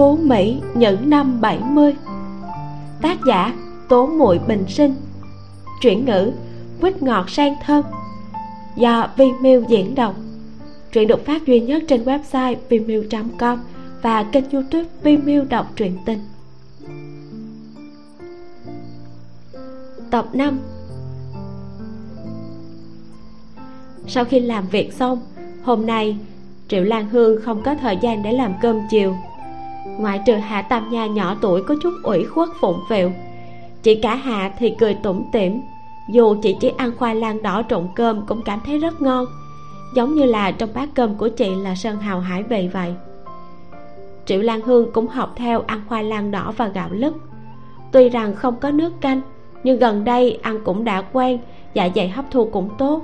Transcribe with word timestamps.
phú 0.00 0.16
mỹ 0.16 0.60
những 0.74 1.10
năm 1.10 1.40
70 1.40 1.94
tác 3.02 3.18
giả 3.26 3.54
tố 3.88 4.06
muội 4.06 4.38
bình 4.38 4.64
sinh. 4.68 4.94
Chuyển 5.80 6.04
ngữ 6.04 6.32
quýt 6.80 7.02
ngọt 7.02 7.30
sang 7.30 7.54
thơm. 7.64 7.84
Do 8.76 9.08
Vimeo 9.16 9.62
diễn 9.68 9.94
đọc. 9.94 10.14
Truyện 10.92 11.08
được 11.08 11.26
phát 11.26 11.46
duy 11.46 11.60
nhất 11.60 11.82
trên 11.88 12.04
website 12.04 12.56
vimeo.com 12.68 13.58
và 14.02 14.22
kênh 14.22 14.50
youtube 14.50 14.88
Vimeo 15.02 15.44
đọc 15.44 15.72
truyện 15.76 15.98
tình. 16.06 16.20
Tập 20.10 20.26
5 20.32 20.58
sau 24.06 24.24
khi 24.24 24.40
làm 24.40 24.68
việc 24.68 24.92
xong, 24.92 25.20
hôm 25.62 25.86
nay 25.86 26.16
triệu 26.68 26.84
lan 26.84 27.08
hương 27.08 27.42
không 27.42 27.62
có 27.62 27.74
thời 27.74 27.98
gian 28.02 28.22
để 28.22 28.32
làm 28.32 28.54
cơm 28.62 28.80
chiều 28.90 29.16
ngoại 30.00 30.20
trừ 30.26 30.34
hạ 30.34 30.62
tam 30.62 30.90
nha 30.90 31.06
nhỏ 31.06 31.36
tuổi 31.40 31.62
có 31.62 31.74
chút 31.82 31.92
ủy 32.02 32.24
khuất 32.24 32.48
phụng 32.60 32.80
phịu 32.88 33.10
chị 33.82 33.94
cả 33.94 34.14
hạ 34.14 34.52
thì 34.58 34.74
cười 34.78 34.94
tủm 34.94 35.22
tỉm, 35.32 35.60
dù 36.08 36.36
chị 36.42 36.56
chỉ 36.60 36.72
ăn 36.76 36.92
khoai 36.98 37.14
lang 37.14 37.42
đỏ 37.42 37.62
trộn 37.68 37.88
cơm 37.96 38.26
cũng 38.26 38.42
cảm 38.42 38.60
thấy 38.66 38.78
rất 38.78 39.02
ngon, 39.02 39.26
giống 39.94 40.14
như 40.14 40.24
là 40.24 40.50
trong 40.50 40.68
bát 40.74 40.88
cơm 40.94 41.14
của 41.14 41.28
chị 41.28 41.54
là 41.54 41.74
sơn 41.74 41.96
hào 41.96 42.20
hải 42.20 42.42
vị 42.42 42.68
vậy. 42.72 42.94
Triệu 44.26 44.40
lan 44.40 44.60
hương 44.60 44.92
cũng 44.92 45.06
học 45.06 45.32
theo 45.36 45.62
ăn 45.66 45.80
khoai 45.88 46.04
lang 46.04 46.30
đỏ 46.30 46.52
và 46.56 46.68
gạo 46.68 46.88
lứt. 46.92 47.14
Tuy 47.92 48.08
rằng 48.08 48.34
không 48.34 48.56
có 48.60 48.70
nước 48.70 48.92
canh, 49.00 49.20
nhưng 49.64 49.78
gần 49.78 50.04
đây 50.04 50.38
ăn 50.42 50.60
cũng 50.64 50.84
đã 50.84 51.02
quen 51.12 51.38
dạ 51.74 51.88
dày 51.94 52.08
hấp 52.08 52.24
thu 52.30 52.44
cũng 52.44 52.68
tốt, 52.78 53.02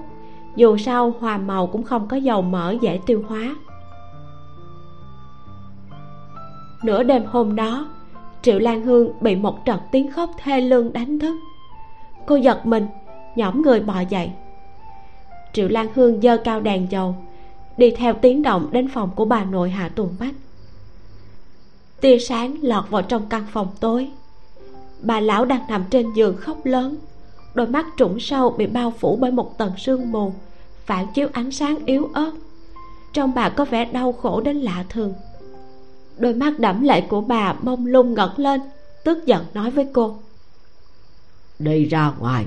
dù 0.57 0.77
sao 0.77 1.15
hòa 1.21 1.39
màu 1.39 1.67
cũng 1.67 1.83
không 1.83 2.09
có 2.09 2.17
dầu 2.17 2.43
mỡ 2.43 2.75
dễ 2.81 3.01
tiêu 3.07 3.23
hóa. 3.29 3.57
Nửa 6.87 7.03
đêm 7.03 7.25
hôm 7.25 7.57
đó, 7.57 7.89
triệu 8.43 8.59
lan 8.59 8.83
hương 8.83 9.13
bị 9.21 9.37
một 9.37 9.65
trận 9.65 9.81
tiếng 9.93 10.11
khóc 10.11 10.31
thê 10.43 10.61
lương 10.61 10.93
đánh 10.93 11.19
thức. 11.19 11.37
Cô 12.27 12.37
giật 12.37 12.67
mình, 12.67 12.87
nhõm 13.37 13.63
người 13.63 13.81
bò 13.81 14.01
dậy. 14.01 14.31
Triệu 15.53 15.69
lan 15.69 15.87
hương 15.95 16.21
giơ 16.21 16.37
cao 16.37 16.61
đèn 16.61 16.87
dầu, 16.91 17.15
đi 17.77 17.91
theo 17.91 18.15
tiếng 18.15 18.43
động 18.43 18.69
đến 18.71 18.89
phòng 18.89 19.11
của 19.17 19.25
bà 19.25 19.45
nội 19.45 19.71
hạ 19.71 19.89
tùng 19.89 20.17
bách. 20.21 20.35
Tia 22.01 22.19
sáng 22.19 22.57
lọt 22.63 22.91
vào 22.91 23.03
trong 23.03 23.27
căn 23.29 23.47
phòng 23.53 23.69
tối. 23.81 24.11
Bà 25.03 25.21
lão 25.21 25.45
đang 25.45 25.63
nằm 25.69 25.85
trên 25.91 26.13
giường 26.13 26.37
khóc 26.37 26.57
lớn, 26.65 26.97
đôi 27.55 27.67
mắt 27.67 27.87
trũng 27.97 28.21
sâu 28.21 28.51
bị 28.51 28.67
bao 28.67 28.91
phủ 28.91 29.17
bởi 29.21 29.31
một 29.31 29.59
tầng 29.59 29.73
sương 29.79 30.13
mù, 30.13 30.33
phản 30.87 31.07
chiếu 31.15 31.29
ánh 31.33 31.51
sáng 31.51 31.77
yếu 31.87 32.09
ớt. 32.15 32.33
Trong 33.13 33.35
bà 33.35 33.49
có 33.49 33.65
vẻ 33.65 33.85
đau 33.85 34.13
khổ 34.13 34.41
đến 34.41 34.57
lạ 34.57 34.85
thường 34.89 35.15
đôi 36.19 36.35
mắt 36.35 36.59
đẫm 36.59 36.83
lệ 36.83 37.01
của 37.01 37.21
bà 37.21 37.53
mông 37.53 37.87
lung 37.87 38.15
ngẩng 38.15 38.39
lên 38.39 38.61
tức 39.05 39.27
giận 39.27 39.45
nói 39.55 39.71
với 39.71 39.89
cô. 39.93 40.19
Đi 41.59 41.85
ra 41.85 42.13
ngoài. 42.19 42.47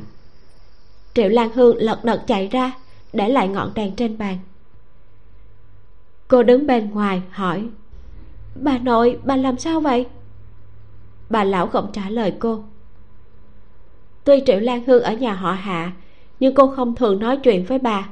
Triệu 1.13 1.29
lan 1.29 1.49
hương 1.53 1.77
lật 1.77 2.03
đật 2.03 2.23
chạy 2.27 2.47
ra 2.47 2.71
để 3.13 3.29
lại 3.29 3.47
ngọn 3.47 3.71
đèn 3.75 3.95
trên 3.95 4.17
bàn. 4.17 4.37
Cô 6.27 6.43
đứng 6.43 6.67
bên 6.67 6.91
ngoài 6.91 7.21
hỏi 7.31 7.67
bà 8.55 8.77
nội 8.77 9.19
bà 9.23 9.35
làm 9.35 9.57
sao 9.57 9.79
vậy? 9.79 10.05
Bà 11.29 11.43
lão 11.43 11.67
không 11.67 11.89
trả 11.93 12.09
lời 12.09 12.33
cô. 12.39 12.63
Tuy 14.23 14.43
triệu 14.45 14.59
lan 14.59 14.83
hương 14.85 15.03
ở 15.03 15.13
nhà 15.13 15.33
họ 15.33 15.51
hạ 15.51 15.91
nhưng 16.39 16.55
cô 16.55 16.67
không 16.75 16.95
thường 16.95 17.19
nói 17.19 17.37
chuyện 17.37 17.65
với 17.65 17.79
bà. 17.79 18.09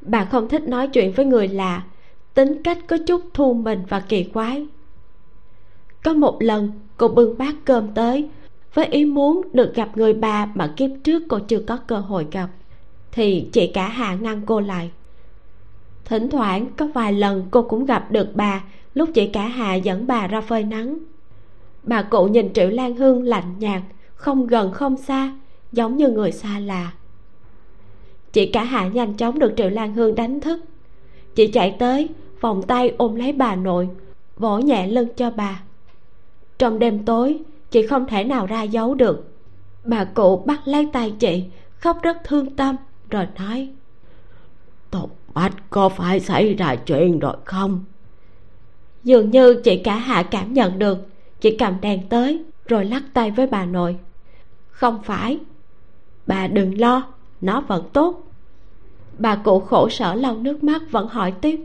Bà 0.00 0.24
không 0.24 0.48
thích 0.48 0.62
nói 0.62 0.88
chuyện 0.88 1.12
với 1.12 1.24
người 1.26 1.48
lạ 1.48 1.82
tính 2.34 2.62
cách 2.62 2.78
có 2.86 2.98
chút 3.06 3.22
thu 3.34 3.54
mình 3.54 3.82
và 3.88 4.00
kỳ 4.00 4.24
quái. 4.24 4.66
Có 6.04 6.12
một 6.12 6.42
lần, 6.42 6.72
cô 6.96 7.08
bưng 7.08 7.38
bát 7.38 7.54
cơm 7.64 7.94
tới, 7.94 8.28
với 8.74 8.86
ý 8.86 9.04
muốn 9.04 9.42
được 9.52 9.74
gặp 9.74 9.96
người 9.96 10.12
bà 10.12 10.46
mà 10.54 10.72
kiếp 10.76 10.90
trước 11.04 11.22
cô 11.28 11.38
chưa 11.38 11.58
có 11.58 11.76
cơ 11.76 11.96
hội 11.96 12.26
gặp, 12.30 12.48
thì 13.12 13.48
chị 13.52 13.66
cả 13.66 13.88
hạ 13.88 14.14
ngăn 14.14 14.42
cô 14.46 14.60
lại. 14.60 14.90
Thỉnh 16.04 16.30
thoảng, 16.30 16.66
có 16.76 16.88
vài 16.94 17.12
lần 17.12 17.46
cô 17.50 17.62
cũng 17.62 17.84
gặp 17.84 18.10
được 18.10 18.28
bà, 18.34 18.64
lúc 18.94 19.08
chị 19.14 19.26
cả 19.26 19.46
hạ 19.46 19.74
dẫn 19.74 20.06
bà 20.06 20.26
ra 20.26 20.40
phơi 20.40 20.64
nắng. 20.64 20.98
Bà 21.82 22.02
cụ 22.02 22.26
nhìn 22.26 22.52
triệu 22.52 22.68
lan 22.68 22.96
hương 22.96 23.22
lạnh 23.22 23.54
nhạt, 23.58 23.82
không 24.14 24.46
gần 24.46 24.72
không 24.72 24.96
xa, 24.96 25.32
giống 25.72 25.96
như 25.96 26.08
người 26.08 26.32
xa 26.32 26.58
lạ. 26.58 26.92
Chị 28.32 28.46
cả 28.46 28.64
hạ 28.64 28.88
nhanh 28.88 29.14
chóng 29.14 29.38
được 29.38 29.52
triệu 29.56 29.70
lan 29.70 29.94
hương 29.94 30.14
đánh 30.14 30.40
thức. 30.40 30.60
Chị 31.34 31.46
chạy 31.46 31.76
tới 31.78 32.08
vòng 32.44 32.62
tay 32.62 32.94
ôm 32.98 33.14
lấy 33.14 33.32
bà 33.32 33.54
nội 33.54 33.88
vỗ 34.36 34.58
nhẹ 34.58 34.86
lưng 34.86 35.08
cho 35.16 35.30
bà. 35.30 35.62
Trong 36.58 36.78
đêm 36.78 37.04
tối 37.04 37.38
chị 37.70 37.86
không 37.86 38.06
thể 38.06 38.24
nào 38.24 38.46
ra 38.46 38.62
giấu 38.62 38.94
được. 38.94 39.32
Bà 39.84 40.04
cụ 40.04 40.36
bắt 40.46 40.60
lấy 40.64 40.88
tay 40.92 41.14
chị 41.18 41.44
khóc 41.78 41.98
rất 42.02 42.16
thương 42.24 42.56
tâm 42.56 42.76
rồi 43.10 43.26
nói 43.38 43.68
tột 44.90 45.10
bách 45.34 45.70
có 45.70 45.88
phải 45.88 46.20
xảy 46.20 46.54
ra 46.54 46.76
chuyện 46.76 47.18
rồi 47.18 47.36
không? 47.44 47.84
Dường 49.04 49.30
như 49.30 49.60
chị 49.64 49.76
cả 49.76 49.96
hạ 49.96 50.22
cảm 50.22 50.52
nhận 50.52 50.78
được 50.78 50.98
chị 51.40 51.56
cầm 51.56 51.80
đèn 51.80 52.08
tới 52.08 52.44
rồi 52.66 52.84
lắc 52.84 53.02
tay 53.14 53.30
với 53.30 53.46
bà 53.46 53.64
nội. 53.64 53.96
Không 54.70 55.02
phải 55.02 55.38
bà 56.26 56.46
đừng 56.46 56.80
lo 56.80 57.02
nó 57.40 57.60
vẫn 57.60 57.84
tốt. 57.92 58.22
Bà 59.18 59.36
cụ 59.36 59.60
khổ 59.60 59.88
sở 59.88 60.14
lau 60.14 60.36
nước 60.36 60.64
mắt 60.64 60.82
vẫn 60.90 61.08
hỏi 61.08 61.32
tiếp 61.40 61.60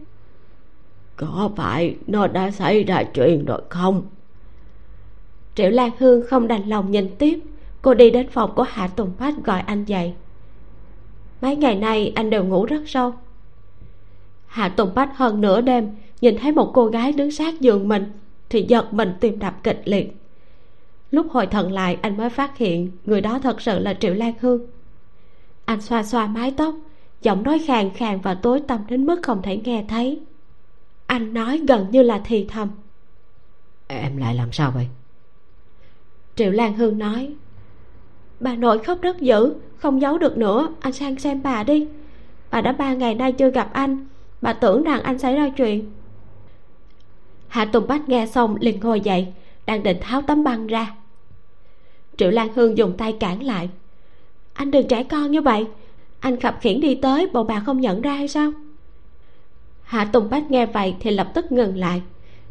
có 1.20 1.50
phải 1.56 1.96
nó 2.08 2.28
đã 2.28 2.52
xảy 2.52 2.84
ra 2.84 3.04
chuyện 3.04 3.46
rồi 3.46 3.62
không? 3.70 4.04
Triệu 5.56 5.70
lan 5.70 5.92
hương 5.98 6.28
không 6.28 6.48
đành 6.48 6.70
lòng 6.70 6.92
nhìn 6.92 7.16
tiếp. 7.18 7.40
Cô 7.82 7.94
đi 7.94 8.12
đến 8.12 8.28
phòng 8.30 8.52
của 8.56 8.64
hạ 8.64 8.88
tùng 8.88 9.12
bách 9.20 9.34
gọi 9.44 9.60
anh 9.60 9.86
dậy. 9.86 10.14
Mấy 11.42 11.56
ngày 11.56 11.76
nay 11.76 12.12
anh 12.16 12.30
đều 12.30 12.44
ngủ 12.44 12.66
rất 12.66 12.82
sâu. 12.86 13.14
Hạ 14.46 14.70
tùng 14.70 14.90
bách 14.96 15.18
hơn 15.18 15.42
nửa 15.42 15.62
đêm 15.62 15.96
nhìn 16.22 16.38
thấy 16.38 16.52
một 16.52 16.72
cô 16.74 16.86
gái 16.86 17.12
đứng 17.12 17.32
sát 17.32 17.62
giường 17.62 17.88
mình 17.88 18.12
thì 18.50 18.66
giật 18.70 18.94
mình 18.94 19.14
tìm 19.20 19.40
đập 19.40 19.64
kịch 19.64 19.82
liệt. 19.86 20.16
Lúc 21.12 21.28
hồi 21.32 21.48
thần 21.48 21.72
lại, 21.72 21.98
anh 22.02 22.18
mới 22.18 22.30
phát 22.30 22.58
hiện 22.58 22.92
người 23.06 23.22
đó 23.22 23.40
thật 23.40 23.62
sự 23.62 23.80
là 23.80 23.94
triệu 23.94 24.14
lan 24.14 24.34
hương. 24.40 24.62
Anh 25.66 25.82
xoa 25.82 26.04
xoa 26.04 26.28
mái 26.28 26.54
tóc, 26.58 26.76
giọng 27.22 27.44
nói 27.44 27.60
khàn 27.68 27.90
khàn 27.90 28.22
và 28.22 28.34
tối 28.34 28.60
tăm 28.68 28.80
đến 28.88 29.06
mức 29.06 29.20
không 29.24 29.42
thể 29.42 29.58
nghe 29.58 29.86
thấy 29.90 30.20
anh 31.10 31.34
nói 31.34 31.62
gần 31.68 31.88
như 31.92 32.02
là 32.02 32.22
thì 32.26 32.46
thầm. 32.50 32.70
Em 33.88 34.18
lại 34.18 34.36
làm 34.36 34.52
sao 34.52 34.72
vậy? 34.72 34.88
Triệu 36.36 36.52
lan 36.52 36.74
hương 36.74 36.98
nói 36.98 37.34
bà 38.40 38.56
nội 38.56 38.80
khóc 38.80 39.02
rất 39.02 39.22
dữ 39.22 39.54
không 39.78 40.02
giấu 40.02 40.18
được 40.18 40.38
nữa 40.38 40.70
anh 40.80 40.94
sang 40.94 41.20
xem 41.20 41.44
bà 41.44 41.64
đi. 41.64 41.88
Bà 42.52 42.62
đã 42.62 42.72
ba 42.72 42.94
ngày 42.94 43.16
nay 43.16 43.32
chưa 43.32 43.50
gặp 43.50 43.70
anh 43.74 44.08
bà 44.42 44.54
tưởng 44.54 44.84
rằng 44.84 45.04
anh 45.04 45.20
xảy 45.20 45.36
ra 45.36 45.50
chuyện. 45.50 45.92
Hạ 47.48 47.66
tùng 47.66 47.88
bách 47.88 48.10
nghe 48.10 48.26
xong 48.26 48.56
liền 48.60 48.80
ngồi 48.80 49.02
dậy 49.02 49.28
đang 49.66 49.84
định 49.84 49.98
tháo 50.02 50.22
tấm 50.22 50.44
băng 50.44 50.68
ra. 50.68 50.96
Triệu 52.18 52.32
lan 52.32 52.54
hương 52.56 52.78
dùng 52.78 52.98
tay 52.98 53.14
cản 53.20 53.44
lại 53.44 53.70
anh 54.54 54.72
đừng 54.72 54.88
trẻ 54.88 55.04
con 55.04 55.32
như 55.32 55.42
vậy 55.42 55.66
anh 56.20 56.40
khập 56.40 56.58
khiển 56.62 56.80
đi 56.80 56.96
tới 56.96 57.28
bộ 57.34 57.44
bà 57.44 57.60
không 57.60 57.82
nhận 57.82 58.02
ra 58.02 58.14
hay 58.14 58.28
sao 58.28 58.52
hạ 59.90 60.06
tùng 60.06 60.30
bách 60.30 60.52
nghe 60.52 60.66
vậy 60.66 60.96
thì 61.00 61.12
lập 61.12 61.32
tức 61.34 61.52
ngừng 61.52 61.78
lại. 61.78 62.02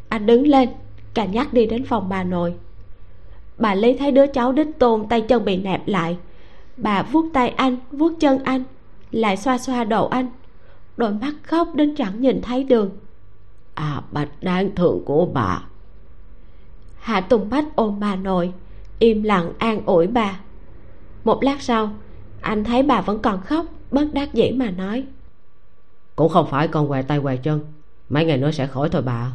Anh 0.09 0.25
đứng 0.25 0.47
lên 0.47 0.69
cảnh 1.13 1.31
nhắc 1.31 1.53
đi 1.53 1.65
đến 1.65 1.85
phòng 1.85 2.09
bà 2.09 2.23
nội. 2.23 2.53
Bà 3.57 3.75
lý 3.75 3.97
thấy 3.97 4.11
đứa 4.11 4.27
cháu 4.27 4.51
đích 4.51 4.67
tôn 4.79 5.07
tay 5.09 5.21
chân 5.21 5.45
bị 5.45 5.57
nẹp 5.57 5.87
lại. 5.87 6.17
Bà 6.77 7.03
vuốt 7.03 7.25
tay 7.33 7.49
anh 7.49 7.77
vuốt 7.91 8.13
chân 8.19 8.43
anh 8.43 8.63
lại 9.11 9.37
xoa 9.37 9.57
xoa 9.57 9.83
đầu 9.83 10.07
anh. 10.07 10.27
Đôi 10.97 11.11
mắt 11.11 11.33
khóc 11.43 11.75
đến 11.75 11.95
chẳng 11.95 12.21
nhìn 12.21 12.41
thấy 12.41 12.63
đường. 12.63 12.91
À 13.73 14.01
bạch 14.11 14.29
đáng 14.41 14.75
thương 14.75 15.01
của 15.05 15.25
bà. 15.25 15.61
Hạ 16.99 17.21
tùng 17.21 17.49
bách 17.49 17.65
ôm 17.75 17.99
bà 17.99 18.15
nội 18.15 18.53
im 18.99 19.23
lặng 19.23 19.51
an 19.57 19.81
ủi 19.85 20.07
bà. 20.07 20.39
Một 21.23 21.43
lát 21.43 21.61
sau 21.61 21.91
anh 22.41 22.63
thấy 22.63 22.83
bà 22.83 23.01
vẫn 23.01 23.19
còn 23.19 23.41
khóc 23.41 23.65
bất 23.91 24.13
đắc 24.13 24.33
dĩ 24.33 24.51
mà 24.51 24.69
nói 24.69 25.05
cũng 26.19 26.29
không 26.29 26.47
phải 26.49 26.67
còn 26.67 26.87
què 26.87 27.01
tay 27.01 27.19
què 27.19 27.35
chân. 27.35 27.59
Mấy 28.09 28.25
ngày 28.25 28.37
nữa 28.37 28.51
sẽ 28.51 28.67
khỏi 28.67 28.89
thôi 28.89 29.01
bà. 29.01 29.31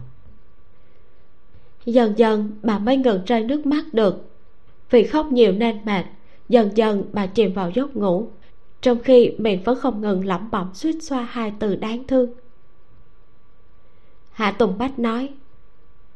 Dần 1.84 2.18
dần 2.18 2.50
bà 2.62 2.78
mới 2.78 2.96
ngừng 2.96 3.24
rơi 3.26 3.42
nước 3.42 3.66
mắt 3.66 3.84
được. 3.92 4.30
Vì 4.90 5.06
khóc 5.06 5.26
nhiều 5.26 5.52
nên 5.52 5.84
mệt 5.84 6.04
dần 6.48 6.70
dần 6.74 7.04
bà 7.12 7.26
chìm 7.26 7.52
vào 7.52 7.70
giấc 7.70 7.96
ngủ. 7.96 8.28
Trong 8.80 8.98
khi 8.98 9.34
miệng 9.38 9.62
vẫn 9.62 9.80
không 9.80 10.00
ngừng 10.00 10.26
lẩm 10.26 10.50
bẩm 10.50 10.70
suýt 10.74 10.96
xoa 11.02 11.22
hai 11.22 11.52
từ 11.58 11.76
đáng 11.76 12.04
thương. 12.06 12.30
Hạ 14.32 14.50
tùng 14.50 14.78
bách 14.78 14.98
nói 14.98 15.28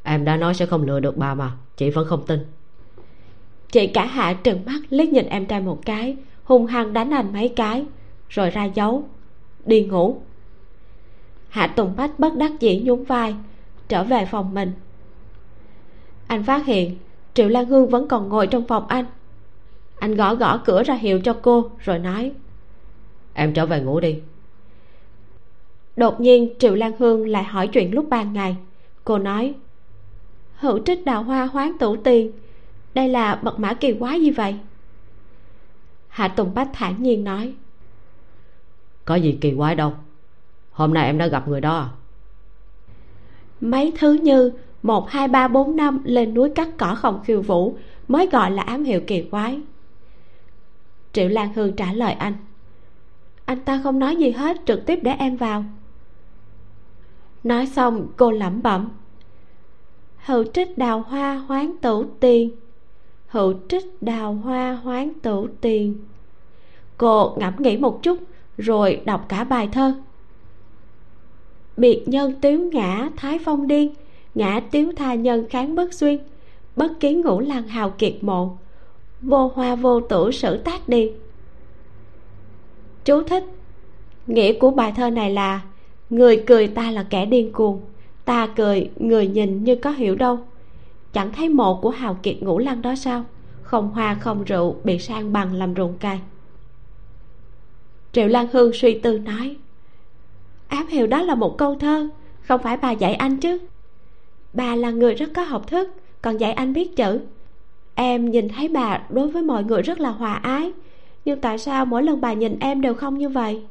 em 0.03 0.25
đã 0.25 0.37
nói 0.37 0.53
sẽ 0.53 0.65
không 0.65 0.83
lừa 0.83 0.99
được 0.99 1.17
bà 1.17 1.33
mà 1.33 1.51
chị 1.77 1.89
vẫn 1.89 2.07
không 2.07 2.25
tin. 2.27 2.39
Chị 3.71 3.87
cả 3.87 4.05
hạ 4.05 4.33
trừng 4.33 4.65
mắt 4.65 4.79
liếc 4.89 5.09
nhìn 5.09 5.25
em 5.25 5.45
trai 5.45 5.61
một 5.61 5.79
cái 5.85 6.17
hung 6.43 6.65
hăng 6.65 6.93
đánh 6.93 7.11
anh 7.11 7.33
mấy 7.33 7.49
cái 7.55 7.85
rồi 8.29 8.49
ra 8.49 8.65
dấu 8.65 9.09
đi 9.65 9.85
ngủ 9.85 10.21
hạ 11.49 11.67
tùng 11.67 11.95
bách 11.95 12.19
bất 12.19 12.35
đắc 12.35 12.51
dĩ 12.59 12.81
nhún 12.83 13.03
vai 13.03 13.35
trở 13.87 14.03
về 14.03 14.25
phòng 14.25 14.53
mình. 14.53 14.71
Anh 16.27 16.43
phát 16.43 16.65
hiện 16.65 16.97
triệu 17.33 17.47
lan 17.49 17.65
hương 17.65 17.89
vẫn 17.89 18.07
còn 18.07 18.29
ngồi 18.29 18.47
trong 18.47 18.67
phòng 18.67 18.87
anh. 18.87 19.05
Anh 19.99 20.15
gõ 20.15 20.35
gõ 20.35 20.57
cửa 20.57 20.83
ra 20.83 20.93
hiệu 20.93 21.21
cho 21.21 21.37
cô 21.41 21.71
rồi 21.79 21.99
nói 21.99 22.31
em 23.33 23.53
trở 23.53 23.65
về 23.65 23.81
ngủ 23.81 23.99
đi. 23.99 24.19
Đột 25.95 26.21
nhiên 26.21 26.53
triệu 26.59 26.75
lan 26.75 26.91
hương 26.99 27.27
lại 27.27 27.43
hỏi 27.43 27.67
chuyện 27.67 27.93
lúc 27.93 28.09
ban 28.09 28.33
ngày. 28.33 28.55
Cô 29.03 29.17
nói 29.17 29.53
hữu 30.55 30.79
trích 30.85 31.05
đào 31.05 31.23
hoa 31.23 31.45
hoán 31.45 31.77
tủ 31.77 31.95
tiền 31.95 32.31
đây 32.93 33.09
là 33.09 33.39
mật 33.41 33.59
mã 33.59 33.73
kỳ 33.73 33.93
quái 33.93 34.21
gì 34.21 34.31
vậy? 34.31 34.55
Hạ 36.07 36.27
tùng 36.27 36.53
bách 36.53 36.69
thản 36.73 37.03
nhiên 37.03 37.23
nói 37.23 37.53
có 39.09 39.15
gì 39.15 39.37
kỳ 39.41 39.53
quái 39.57 39.75
đâu 39.75 39.93
hôm 40.79 40.93
nay 40.93 41.05
em 41.05 41.17
đã 41.17 41.27
gặp 41.27 41.47
người 41.47 41.61
đó. 41.61 41.89
Mấy 43.61 43.93
thứ 43.99 44.13
như 44.13 44.51
một, 44.83 45.09
hai, 45.09 45.27
ba, 45.27 45.47
bốn, 45.47 45.75
năm 45.75 46.01
lên 46.03 46.33
núi 46.33 46.49
cắt 46.55 46.67
cỏ 46.77 46.95
không 46.95 47.19
khiêu 47.23 47.41
vũ 47.41 47.77
mới 48.07 48.27
gọi 48.27 48.51
là 48.51 48.63
ám 48.63 48.83
hiệu 48.83 49.01
kỳ 49.07 49.21
quái. 49.21 49.61
Triệu 51.13 51.27
lan 51.27 51.53
hương 51.53 51.75
trả 51.75 51.93
lời 51.93 52.13
anh. 52.13 52.33
Anh 53.45 53.59
ta 53.59 53.81
không 53.83 53.99
nói 53.99 54.15
gì 54.15 54.31
hết, 54.31 54.57
trực 54.65 54.85
tiếp 54.85 54.99
để 55.01 55.11
em 55.11 55.35
vào. 55.35 55.63
Nói 57.43 57.65
xong, 57.65 58.07
cô 58.17 58.31
lẩm 58.31 58.61
bẩm. 58.61 58.89
Hữu 60.25 60.43
trích 60.53 60.77
đào 60.77 61.01
hoa 61.01 61.35
hoán 61.35 61.77
tử 61.81 62.05
tiền. 62.19 62.51
Hữu 63.27 63.53
trích 63.69 64.01
đào 64.01 64.33
hoa 64.33 64.73
hoán 64.73 65.13
tử 65.21 65.47
tiền. 65.61 65.97
Cô 66.97 67.35
ngẫm 67.37 67.53
nghĩ 67.57 67.77
một 67.77 68.03
chút, 68.03 68.17
rồi 68.57 69.01
đọc 69.05 69.25
cả 69.29 69.43
bài 69.43 69.69
thơ 69.71 69.93
biệt 71.79 72.03
nhân 72.05 72.33
tiếu 72.41 72.69
ngã 72.73 73.09
thái 73.17 73.39
phong 73.45 73.67
điên, 73.67 73.93
ngã 74.35 74.59
tiếu 74.71 74.91
tha 74.95 75.13
nhân 75.13 75.45
kháng 75.49 75.75
bất 75.75 75.93
xuyên 75.93 76.19
bất 76.79 76.99
kiến 76.99 77.21
ngũ 77.21 77.39
lăng 77.39 77.67
hào 77.67 77.89
kiệt 77.89 78.13
mộ, 78.21 78.57
vô 79.21 79.51
hoa 79.55 79.75
vô 79.75 80.01
tử 80.01 80.31
sử 80.31 80.57
tác 80.57 80.89
đi. 80.89 81.11
Chú 83.05 83.23
thích, 83.23 83.43
nghĩa 84.27 84.53
của 84.53 84.71
bài 84.71 84.93
thơ 84.95 85.09
này 85.09 85.31
là, 85.31 85.61
người 86.09 86.43
cười 86.47 86.67
ta 86.67 86.91
là 86.91 87.03
kẻ 87.09 87.25
điên 87.25 87.51
cuồng, 87.51 87.81
ta 88.25 88.47
cười, 88.47 88.89
người 88.95 89.27
nhìn 89.27 89.63
như 89.63 89.75
có 89.75 89.91
hiểu 89.91 90.15
đâu. 90.15 90.39
Chẳng 91.13 91.31
thấy 91.33 91.49
mộ 91.49 91.75
của 91.81 91.89
hào 91.89 92.17
kiệt 92.23 92.41
ngũ 92.41 92.57
lăng 92.59 92.81
đó 92.81 92.95
sao? 92.95 93.23
Không 93.61 93.89
hoa 93.89 94.15
không 94.15 94.43
rượu, 94.43 94.75
bị 94.83 94.99
sang 94.99 95.33
bằng 95.33 95.53
làm 95.53 95.75
ruộng 95.75 95.97
cày. 95.97 96.19
Triệu 98.11 98.27
lan 98.27 98.47
hương 98.51 98.71
suy 98.73 98.99
tư 98.99 99.17
nói 99.17 99.55
ám 100.69 100.87
hiệu 100.87 101.07
đó 101.07 101.21
là 101.21 101.35
một 101.35 101.57
câu 101.57 101.75
thơ, 101.75 102.09
không 102.41 102.61
phải 102.63 102.77
bà 102.77 102.91
dạy 102.91 103.13
anh 103.13 103.37
chứ. 103.37 103.59
Bà 104.53 104.75
là 104.75 104.91
người 104.91 105.15
rất 105.15 105.29
có 105.35 105.43
học 105.43 105.67
thức, 105.67 105.89
còn 106.21 106.37
dạy 106.37 106.51
anh 106.51 106.73
biết 106.73 106.95
chữ. 106.95 107.19
Em 107.95 108.31
nhìn 108.31 108.49
thấy 108.49 108.67
bà 108.67 109.01
đối 109.09 109.27
với 109.27 109.41
mọi 109.43 109.63
người 109.63 109.81
rất 109.81 109.99
là 109.99 110.09
hòa 110.09 110.33
ái, 110.33 110.71
nhưng 111.25 111.41
tại 111.41 111.57
sao 111.57 111.85
mỗi 111.85 112.03
lần 112.03 112.21
bà 112.21 112.33
nhìn 112.33 112.59
em 112.59 112.81
đều 112.81 112.93
không 112.93 113.17
như 113.17 113.29
vậy? 113.29 113.63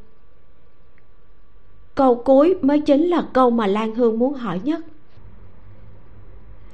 Câu 1.94 2.14
cuối 2.14 2.56
mới 2.62 2.80
chính 2.80 3.06
là 3.06 3.26
câu 3.32 3.50
mà 3.50 3.66
lan 3.66 3.94
hương 3.94 4.18
muốn 4.18 4.34
hỏi 4.34 4.60
nhất. 4.64 4.80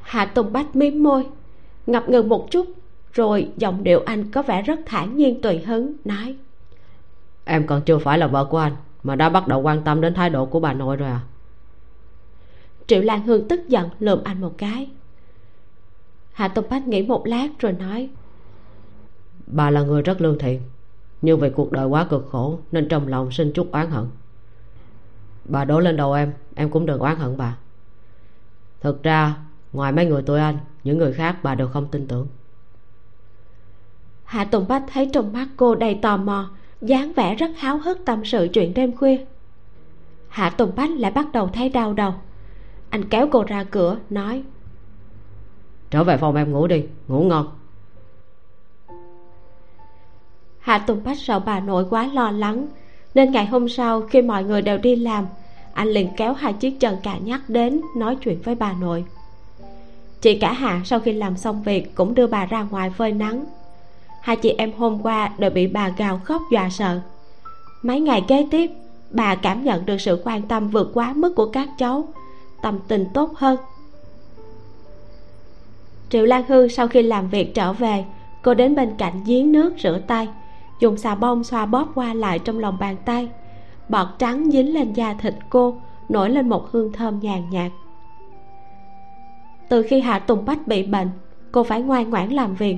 Hạ 0.02 0.24
tùng 0.24 0.52
bách 0.52 0.76
mím 0.76 1.02
môi, 1.02 1.26
ngập 1.86 2.08
ngừng 2.08 2.28
một 2.28 2.50
chút, 2.50 2.66
rồi 3.12 3.48
giọng 3.56 3.84
điệu 3.84 4.02
anh 4.06 4.30
có 4.30 4.42
vẻ 4.42 4.62
rất 4.62 4.80
thản 4.86 5.16
nhiên 5.16 5.40
tùy 5.40 5.58
hứng, 5.58 5.92
nói. 6.04 6.36
Em 7.44 7.66
còn 7.66 7.82
chưa 7.82 7.98
phải 7.98 8.18
là 8.18 8.26
vợ 8.26 8.44
của 8.44 8.58
anh 8.58 8.72
mà 9.04 9.16
đã 9.16 9.28
bắt 9.28 9.48
đầu 9.48 9.60
quan 9.60 9.84
tâm 9.84 10.00
đến 10.00 10.14
thái 10.14 10.30
độ 10.30 10.46
của 10.46 10.60
bà 10.60 10.72
nội 10.72 10.96
rồi 10.96 11.08
à? 11.08 11.20
Triệu 12.86 13.02
lan 13.02 13.22
hương 13.22 13.48
tức 13.48 13.68
giận 13.68 13.88
lườm 13.98 14.24
anh 14.24 14.40
một 14.40 14.54
cái. 14.58 14.90
Hạ 16.32 16.48
tùng 16.48 16.64
bách 16.70 16.88
nghĩ 16.88 17.02
một 17.02 17.26
lát 17.26 17.48
rồi 17.58 17.72
nói 17.72 18.10
bà 19.46 19.70
là 19.70 19.82
người 19.82 20.02
rất 20.02 20.20
lương 20.20 20.38
thiện 20.38 20.60
nhưng 21.22 21.40
vì 21.40 21.50
cuộc 21.50 21.72
đời 21.72 21.86
quá 21.86 22.06
cực 22.10 22.28
khổ 22.30 22.58
nên 22.72 22.88
trong 22.88 23.08
lòng 23.08 23.32
sinh 23.32 23.52
chút 23.54 23.72
oán 23.72 23.90
hận. 23.90 24.06
Bà 25.44 25.64
đổ 25.64 25.80
lên 25.80 25.96
đầu 25.96 26.12
em 26.12 26.32
em 26.54 26.70
cũng 26.70 26.86
đừng 26.86 27.00
oán 27.00 27.16
hận 27.16 27.36
bà. 27.36 27.56
Thực 28.80 29.02
ra 29.02 29.36
ngoài 29.72 29.92
mấy 29.92 30.06
người 30.06 30.22
tụi 30.22 30.40
anh 30.40 30.58
những 30.84 30.98
người 30.98 31.12
khác 31.12 31.36
bà 31.42 31.54
đều 31.54 31.68
không 31.68 31.88
tin 31.88 32.06
tưởng. 32.08 32.26
Hạ 34.24 34.44
tùng 34.44 34.68
bách 34.68 34.84
thấy 34.92 35.10
trong 35.12 35.32
mắt 35.32 35.48
cô 35.56 35.74
đầy 35.74 35.98
tò 36.02 36.16
mò 36.16 36.50
dáng 36.84 37.12
vẻ 37.12 37.34
rất 37.34 37.50
háo 37.56 37.78
hức 37.78 38.04
tâm 38.04 38.24
sự 38.24 38.48
chuyện 38.52 38.74
đêm 38.74 38.96
khuya. 38.96 39.18
Hạ 40.28 40.50
tùng 40.50 40.72
bách 40.76 40.90
lại 40.90 41.10
bắt 41.10 41.26
đầu 41.32 41.48
thấy 41.48 41.68
đau 41.68 41.92
đầu. 41.92 42.14
Anh 42.90 43.04
kéo 43.08 43.28
cô 43.32 43.44
ra 43.44 43.64
cửa 43.64 43.98
nói 44.10 44.42
trở 45.94 46.04
về 46.04 46.16
phòng 46.16 46.36
em 46.36 46.52
ngủ 46.52 46.66
đi 46.66 46.84
ngủ 47.08 47.22
ngon. 47.22 47.46
Hạ 50.58 50.78
tùng 50.78 51.04
bách 51.04 51.18
sợ 51.18 51.38
bà 51.38 51.60
nội 51.60 51.86
quá 51.90 52.10
lo 52.14 52.30
lắng 52.30 52.66
nên 53.14 53.32
ngày 53.32 53.46
hôm 53.46 53.68
sau 53.68 54.00
khi 54.00 54.22
mọi 54.22 54.44
người 54.44 54.62
đều 54.62 54.78
đi 54.78 54.96
làm 54.96 55.26
anh 55.74 55.88
liền 55.88 56.08
kéo 56.16 56.32
hai 56.32 56.52
chiếc 56.52 56.80
chân 56.80 56.96
cà 57.02 57.18
nhắc 57.18 57.40
đến 57.48 57.80
nói 57.96 58.16
chuyện 58.16 58.42
với 58.44 58.54
bà 58.54 58.72
nội. 58.72 59.04
Chị 60.20 60.38
cả 60.38 60.52
hạ 60.52 60.80
sau 60.84 61.00
khi 61.00 61.12
làm 61.12 61.36
xong 61.36 61.62
việc 61.62 61.94
cũng 61.94 62.14
đưa 62.14 62.26
bà 62.26 62.46
ra 62.46 62.62
ngoài 62.62 62.90
phơi 62.90 63.12
nắng 63.12 63.44
hai 64.24 64.36
chị 64.36 64.54
em 64.58 64.72
hôm 64.78 65.02
qua 65.02 65.30
đều 65.38 65.50
bị 65.50 65.66
bà 65.66 65.88
gào 65.88 66.20
khóc 66.24 66.42
dọa 66.50 66.70
sợ. 66.70 67.00
Mấy 67.82 68.00
ngày 68.00 68.24
kế 68.28 68.46
tiếp, 68.50 68.70
bà 69.10 69.34
cảm 69.34 69.64
nhận 69.64 69.86
được 69.86 70.00
sự 70.00 70.22
quan 70.24 70.42
tâm 70.42 70.68
vượt 70.68 70.90
quá 70.94 71.12
mức 71.16 71.34
của 71.36 71.46
các 71.46 71.68
cháu, 71.78 72.08
tâm 72.62 72.78
tình 72.88 73.06
tốt 73.14 73.36
hơn. 73.36 73.56
Triệu 76.10 76.24
lan 76.24 76.44
hương 76.48 76.68
sau 76.68 76.88
khi 76.88 77.02
làm 77.02 77.28
việc 77.28 77.54
trở 77.54 77.72
về, 77.72 78.04
cô 78.42 78.54
đến 78.54 78.74
bên 78.74 78.94
cạnh 78.98 79.12
giếng 79.26 79.52
nước 79.52 79.74
rửa 79.78 79.98
tay, 80.06 80.28
dùng 80.80 80.96
xà 80.96 81.14
bông 81.14 81.44
xoa 81.44 81.66
bóp 81.66 81.88
qua 81.94 82.14
lại 82.14 82.38
trong 82.38 82.58
lòng 82.58 82.76
bàn 82.80 82.96
tay. 83.04 83.28
Bọt 83.88 84.06
trắng 84.18 84.50
dính 84.50 84.74
lên 84.74 84.92
da 84.92 85.14
thịt 85.14 85.34
cô, 85.50 85.76
nổi 86.08 86.30
lên 86.30 86.48
một 86.48 86.70
hương 86.70 86.92
thơm 86.92 87.20
nhàn 87.20 87.50
nhạt. 87.50 87.72
Từ 89.68 89.82
khi 89.82 90.00
hạ 90.00 90.18
tùng 90.18 90.44
bách 90.44 90.66
bị 90.66 90.82
bệnh, 90.82 91.10
cô 91.52 91.62
phải 91.62 91.82
ngoan 91.82 92.10
ngoãn 92.10 92.28
làm 92.30 92.54
việc 92.54 92.76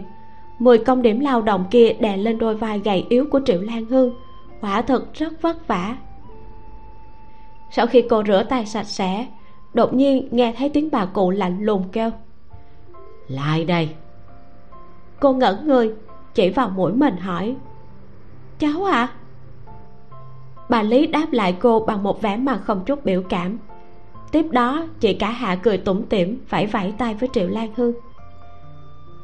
mười 0.59 0.79
công 0.79 1.03
điểm 1.03 1.21
lao 1.21 1.43
động 1.43 1.65
kia 1.71 1.93
đè 1.93 2.17
lên 2.17 2.39
đôi 2.39 2.57
vai 2.57 2.79
gầy 2.79 3.07
yếu 3.09 3.27
của 3.31 3.41
triệu 3.45 3.61
lan 3.61 3.85
hương. 3.85 4.15
Quả 4.61 4.83
thực 4.83 5.15
rất 5.15 5.43
vất 5.43 5.69
vả. 5.69 5.97
Sau 7.71 7.87
khi 7.87 8.05
cô 8.11 8.23
rửa 8.27 8.43
tay 8.43 8.67
sạch 8.67 8.87
sẽ 8.87 9.27
đột 9.75 9.95
nhiên 9.95 10.29
nghe 10.31 10.53
thấy 10.59 10.69
tiếng 10.69 10.89
bà 10.93 11.05
cụ 11.05 11.31
lạnh 11.31 11.59
lùng 11.61 11.85
kêu. 11.93 12.11
Lại 13.29 13.65
đây. 13.65 13.89
Cô 15.21 15.33
ngẩn 15.33 15.67
người 15.67 15.93
chỉ 16.35 16.51
vào 16.51 16.69
mũi 16.69 16.93
mình 16.93 17.17
hỏi. 17.17 17.57
Cháu 18.59 18.85
à 18.85 19.09
bà 20.69 20.83
lý 20.83 21.07
đáp 21.07 21.27
lại 21.33 21.57
cô 21.61 21.81
bằng 21.81 22.03
một 22.03 22.23
vẻ 22.23 22.37
mặt 22.37 22.61
không 22.65 22.85
chút 22.87 23.05
biểu 23.05 23.23
cảm. 23.23 23.59
Tiếp 24.33 24.47
đó 24.51 24.87
chị 25.01 25.15
cả 25.15 25.31
hạ 25.31 25.57
cười 25.57 25.79
tủm 25.79 26.03
tỉm 26.03 26.45
vẫy 26.51 26.67
vẫy 26.67 26.95
tay 26.99 27.15
với 27.15 27.29
triệu 27.33 27.49
lan 27.49 27.69
hương 27.77 27.93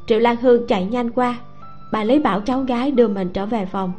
triệu 0.07 0.19
lan 0.19 0.37
hương 0.37 0.67
chạy 0.67 0.85
nhanh 0.85 1.11
qua. 1.11 1.39
Bà 1.93 2.05
lý 2.05 2.19
bảo 2.19 2.41
cháu 2.41 2.61
gái 2.61 2.91
đưa 2.91 3.09
mình 3.09 3.29
trở 3.29 3.47
về 3.47 3.67
phòng. 3.67 3.93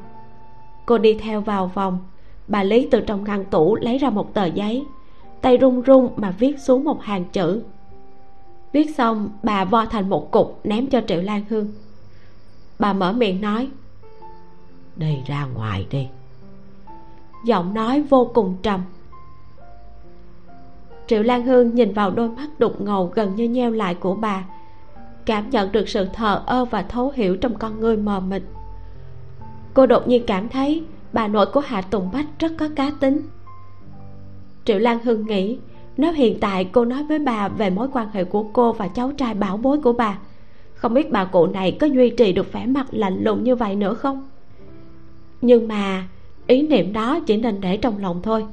Cô 0.85 0.97
đi 0.97 1.13
theo 1.13 1.41
vào 1.41 1.71
phòng. 1.75 1.99
Bà 2.47 2.63
lý 2.63 2.87
từ 2.91 3.01
trong 3.01 3.23
ngăn 3.23 3.45
tủ 3.45 3.75
lấy 3.75 3.97
ra 3.97 4.09
một 4.09 4.33
tờ 4.33 4.45
giấy. 4.45 4.85
Tay 5.41 5.57
run 5.57 5.81
run 5.81 6.09
mà 6.15 6.33
viết 6.39 6.59
xuống 6.59 6.83
một 6.83 7.03
hàng 7.03 7.25
chữ. 7.25 7.63
Viết 8.71 8.95
xong 8.95 9.29
bà 9.43 9.65
vo 9.65 9.85
thành 9.85 10.09
một 10.09 10.31
cục 10.31 10.59
ném 10.63 10.87
cho 10.87 11.01
triệu 11.07 11.21
lan 11.21 11.43
hương. 11.49 11.67
Bà 12.79 12.93
mở 12.93 13.13
miệng 13.13 13.41
nói 13.41 13.69
đi 14.95 15.21
ra 15.25 15.45
ngoài 15.45 15.87
đi. 15.89 16.07
Giọng 17.45 17.73
nói 17.73 18.01
vô 18.01 18.31
cùng 18.33 18.55
trầm. 18.63 18.81
Triệu 21.07 21.23
lan 21.23 21.45
hương 21.45 21.75
nhìn 21.75 21.93
vào 21.93 22.11
đôi 22.11 22.29
mắt 22.29 22.49
đục 22.57 22.81
ngầu 22.81 23.11
gần 23.15 23.35
như 23.35 23.49
nheo 23.49 23.71
lại 23.71 23.95
của 23.95 24.15
bà 24.15 24.43
cảm 25.25 25.49
nhận 25.49 25.71
được 25.71 25.89
sự 25.89 26.07
thờ 26.13 26.41
ơ 26.45 26.65
và 26.65 26.81
thấu 26.81 27.11
hiểu 27.15 27.37
trong 27.37 27.55
con 27.55 27.79
người 27.79 27.97
mờ 27.97 28.19
mịt. 28.19 28.41
Cô 29.73 29.85
đột 29.85 30.07
nhiên 30.07 30.23
cảm 30.27 30.49
thấy 30.49 30.83
bà 31.13 31.27
nội 31.27 31.45
của 31.45 31.59
hạ 31.59 31.81
tùng 31.81 32.09
bách 32.13 32.25
rất 32.39 32.51
có 32.57 32.69
cá 32.75 32.91
tính. 32.99 33.21
Triệu 34.65 34.79
lan 34.79 34.99
hưng 35.03 35.25
nghĩ, 35.25 35.57
nếu 35.97 36.13
hiện 36.13 36.39
tại 36.39 36.65
cô 36.71 36.85
nói 36.85 37.03
với 37.03 37.19
bà 37.19 37.47
về 37.47 37.69
mối 37.69 37.87
quan 37.93 38.07
hệ 38.13 38.23
của 38.23 38.43
cô 38.53 38.73
và 38.73 38.87
cháu 38.87 39.11
trai 39.11 39.33
bảo 39.33 39.57
bối 39.57 39.81
của 39.81 39.93
bà, 39.93 40.17
không 40.73 40.93
biết 40.93 41.11
bà 41.11 41.25
cụ 41.25 41.47
này 41.47 41.77
có 41.79 41.87
duy 41.87 42.09
trì 42.09 42.33
được 42.33 42.53
vẻ 42.53 42.65
mặt 42.65 42.87
lạnh 42.91 43.23
lùng 43.23 43.43
như 43.43 43.55
vậy 43.55 43.75
nữa 43.75 43.93
không? 43.93 44.29
Nhưng 45.41 45.67
mà, 45.67 46.07
ý 46.47 46.61
niệm 46.67 46.93
đó 46.93 47.19
chỉ 47.19 47.37
nên 47.37 47.61
để 47.61 47.77
trong 47.77 47.97
lòng 47.97 48.21
thôi. 48.23 48.45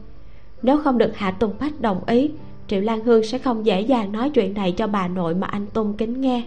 Nếu 0.63 0.79
không 0.79 0.99
được 0.99 1.17
hạ 1.17 1.31
tùng 1.31 1.53
bách 1.61 1.81
đồng 1.81 2.05
ý, 2.07 2.31
triệu 2.67 2.81
lan 2.81 3.05
hương 3.05 3.23
sẽ 3.23 3.39
không 3.39 3.67
dễ 3.67 3.81
dàng 3.81 4.13
nói 4.13 4.31
chuyện 4.31 4.55
này 4.55 4.73
cho 4.73 4.87
bà 4.87 5.09
nội 5.09 5.35
mà 5.35 5.47
anh 5.47 5.67
tôn 5.67 5.93
kính 5.99 6.21
nghe 6.21 6.43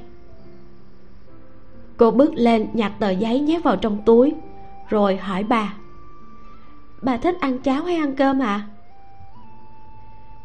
cô 1.98 2.12
bước 2.12 2.34
lên 2.36 2.68
nhặt 2.74 2.92
tờ 3.00 3.10
giấy 3.10 3.40
nhét 3.40 3.64
vào 3.64 3.76
trong 3.76 4.02
túi. 4.06 4.34
Rồi 4.90 5.16
hỏi 5.18 5.44
bà 5.44 5.74
bà 7.02 7.18
thích 7.18 7.36
ăn 7.40 7.60
cháo 7.60 7.84
hay 7.84 7.96
ăn 7.96 8.16
cơm 8.16 8.40
ạ? 8.40 8.46
À? 8.46 8.68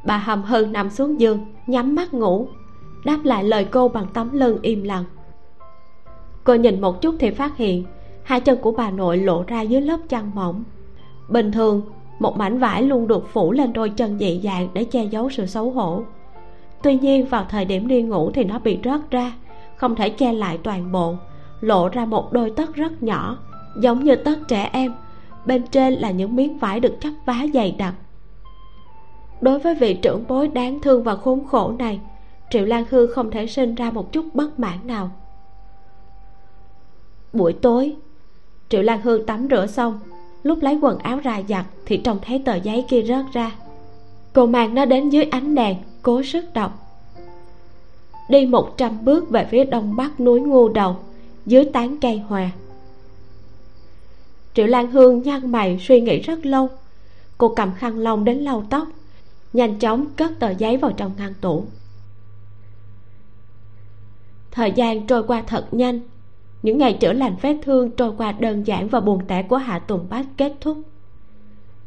bà 0.04 0.16
hầm 0.16 0.42
hừ 0.42 0.66
nằm 0.66 0.90
xuống 0.90 1.20
giường, 1.20 1.46
nhắm 1.66 1.94
mắt 1.94 2.14
ngủ, 2.14 2.48
đáp 3.04 3.18
lại 3.24 3.44
lời 3.44 3.64
cô 3.64 3.88
bằng 3.88 4.06
tấm 4.14 4.32
lưng 4.32 4.58
im 4.62 4.82
lặng. 4.82 5.04
Cô 6.44 6.54
nhìn 6.54 6.80
một 6.80 7.00
chút 7.00 7.14
thì 7.18 7.30
phát 7.30 7.56
hiện 7.56 7.84
hai 8.22 8.40
chân 8.40 8.58
của 8.58 8.72
bà 8.72 8.90
nội 8.90 9.16
lộ 9.16 9.44
ra 9.46 9.60
dưới 9.60 9.80
lớp 9.80 9.98
chăn 10.08 10.30
mỏng. 10.34 10.64
Bình 11.28 11.52
thường, 11.52 11.82
một 12.18 12.36
mảnh 12.36 12.58
vải 12.58 12.82
luôn 12.82 13.08
được 13.08 13.28
phủ 13.32 13.52
lên 13.52 13.72
đôi 13.72 13.90
chân 13.90 14.18
dị 14.18 14.40
dạng 14.44 14.68
để 14.72 14.84
che 14.84 15.04
giấu 15.04 15.30
sự 15.30 15.46
xấu 15.46 15.70
hổ. 15.70 16.02
Tuy 16.82 16.96
nhiên, 16.96 17.26
vào 17.26 17.46
thời 17.48 17.64
điểm 17.64 17.88
đi 17.88 18.02
ngủ 18.02 18.30
thì 18.30 18.44
nó 18.44 18.58
bị 18.58 18.78
rớt 18.84 19.10
ra, 19.10 19.32
không 19.76 19.94
thể 19.94 20.10
che 20.10 20.32
lại 20.32 20.58
toàn 20.62 20.92
bộ 20.92 21.14
lộ 21.60 21.88
ra 21.88 22.04
một 22.04 22.32
đôi 22.32 22.50
tất 22.50 22.74
rất 22.74 23.02
nhỏ, 23.02 23.38
giống 23.80 24.04
như 24.04 24.16
tất 24.16 24.38
trẻ 24.48 24.70
em. 24.72 24.94
Bên 25.46 25.66
trên 25.66 25.94
là 25.94 26.10
những 26.10 26.36
miếng 26.36 26.58
vải 26.58 26.80
được 26.80 26.96
chắp 27.00 27.12
vá 27.26 27.46
dày 27.54 27.74
đặc. 27.78 27.94
Đối 29.40 29.58
với 29.58 29.74
vị 29.74 29.94
trưởng 29.94 30.24
bối 30.28 30.48
đáng 30.48 30.80
thương 30.80 31.02
và 31.02 31.16
khốn 31.16 31.46
khổ 31.46 31.72
này, 31.78 32.00
triệu 32.50 32.64
lan 32.64 32.84
hư 32.90 33.06
không 33.06 33.30
thể 33.30 33.46
sinh 33.46 33.74
ra 33.74 33.90
một 33.90 34.12
chút 34.12 34.24
bất 34.34 34.58
mãn 34.58 34.78
nào. 34.84 35.10
Buổi 37.32 37.52
tối, 37.52 37.96
triệu 38.68 38.82
lan 38.82 39.00
hương 39.02 39.26
tắm 39.26 39.46
rửa 39.50 39.66
xong, 39.66 40.00
lúc 40.42 40.58
lấy 40.62 40.78
quần 40.82 40.98
áo 40.98 41.18
ra 41.18 41.42
giặt 41.48 41.64
thì 41.86 41.96
trông 41.96 42.18
thấy 42.22 42.42
tờ 42.44 42.54
giấy 42.54 42.84
kia 42.88 43.02
rớt 43.02 43.24
ra. 43.32 43.52
Cô 44.32 44.46
mang 44.46 44.74
nó 44.74 44.84
đến 44.84 45.10
dưới 45.10 45.24
ánh 45.24 45.54
đèn, 45.54 45.76
cố 46.02 46.22
sức 46.22 46.44
đọc. 46.54 46.72
Đi 48.28 48.46
một 48.46 48.76
trăm 48.76 49.04
bước 49.04 49.30
về 49.30 49.46
phía 49.50 49.64
đông 49.64 49.96
bắc 49.96 50.20
núi 50.20 50.40
ngu 50.40 50.68
đầu 50.68 50.96
dưới 51.48 51.64
tán 51.64 51.96
cây 52.00 52.18
hòa. 52.18 52.50
Triệu 54.54 54.66
lan 54.66 54.90
hương 54.90 55.22
nhăn 55.22 55.52
mày 55.52 55.78
suy 55.80 56.00
nghĩ 56.00 56.20
rất 56.20 56.46
lâu. 56.46 56.68
Cô 57.38 57.54
cầm 57.56 57.72
khăn 57.74 57.98
lông 57.98 58.24
đến 58.24 58.38
lau 58.38 58.64
tóc, 58.70 58.88
nhanh 59.52 59.78
chóng 59.78 60.06
cất 60.16 60.32
tờ 60.38 60.50
giấy 60.50 60.76
vào 60.76 60.92
trong 60.92 61.12
ngăn 61.18 61.34
tủ. 61.40 61.64
Thời 64.50 64.72
gian 64.72 65.06
trôi 65.06 65.22
qua 65.22 65.42
thật 65.46 65.74
nhanh. 65.74 66.00
Những 66.62 66.78
ngày 66.78 66.92
chữa 67.00 67.12
lành 67.12 67.36
vết 67.42 67.56
thương 67.62 67.90
trôi 67.90 68.12
qua 68.16 68.32
đơn 68.32 68.66
giản 68.66 68.88
và 68.88 69.00
buồn 69.00 69.20
tẻ 69.26 69.42
của 69.42 69.56
hạ 69.56 69.78
tùng 69.78 70.06
bách 70.10 70.26
kết 70.36 70.52
thúc. 70.60 70.78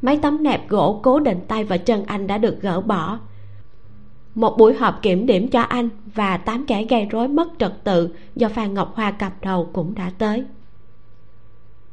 Mấy 0.01 0.17
tấm 0.17 0.43
nẹp 0.43 0.69
gỗ 0.69 0.99
cố 1.03 1.19
định 1.19 1.39
tay 1.47 1.63
và 1.63 1.77
chân 1.77 2.05
anh 2.05 2.27
đã 2.27 2.37
được 2.37 2.61
gỡ 2.61 2.81
bỏ 2.81 3.19
một 4.35 4.57
buổi 4.57 4.73
họp 4.73 5.01
kiểm 5.01 5.25
điểm 5.25 5.47
cho 5.47 5.61
anh 5.61 5.89
và 6.15 6.37
tám 6.37 6.65
kẻ 6.65 6.85
gây 6.89 7.05
rối 7.05 7.27
mất 7.27 7.49
trật 7.59 7.83
tự 7.83 8.09
do 8.35 8.49
phan 8.49 8.73
ngọc 8.73 8.95
hoa 8.95 9.11
cầm 9.11 9.31
đầu 9.41 9.69
cũng 9.73 9.95
đã 9.95 10.11
tới. 10.17 10.43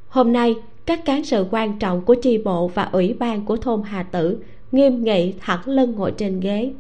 Hôm 0.09 0.33
nay, 0.33 0.57
các 0.87 1.05
cán 1.05 1.25
sự 1.25 1.47
quan 1.51 1.79
trọng 1.79 2.05
của 2.05 2.15
chi 2.15 2.39
bộ 2.39 2.69
và 2.69 2.83
ủy 2.93 3.15
ban 3.15 3.45
của 3.45 3.57
thôn 3.57 3.83
hà 3.83 4.03
tử 4.03 4.39
nghiêm 4.73 5.05
nghị 5.05 5.35
thẳng 5.41 5.61
lưng 5.67 5.93
ngồi 5.97 6.13
trên 6.13 6.41
ghế. 6.41 6.73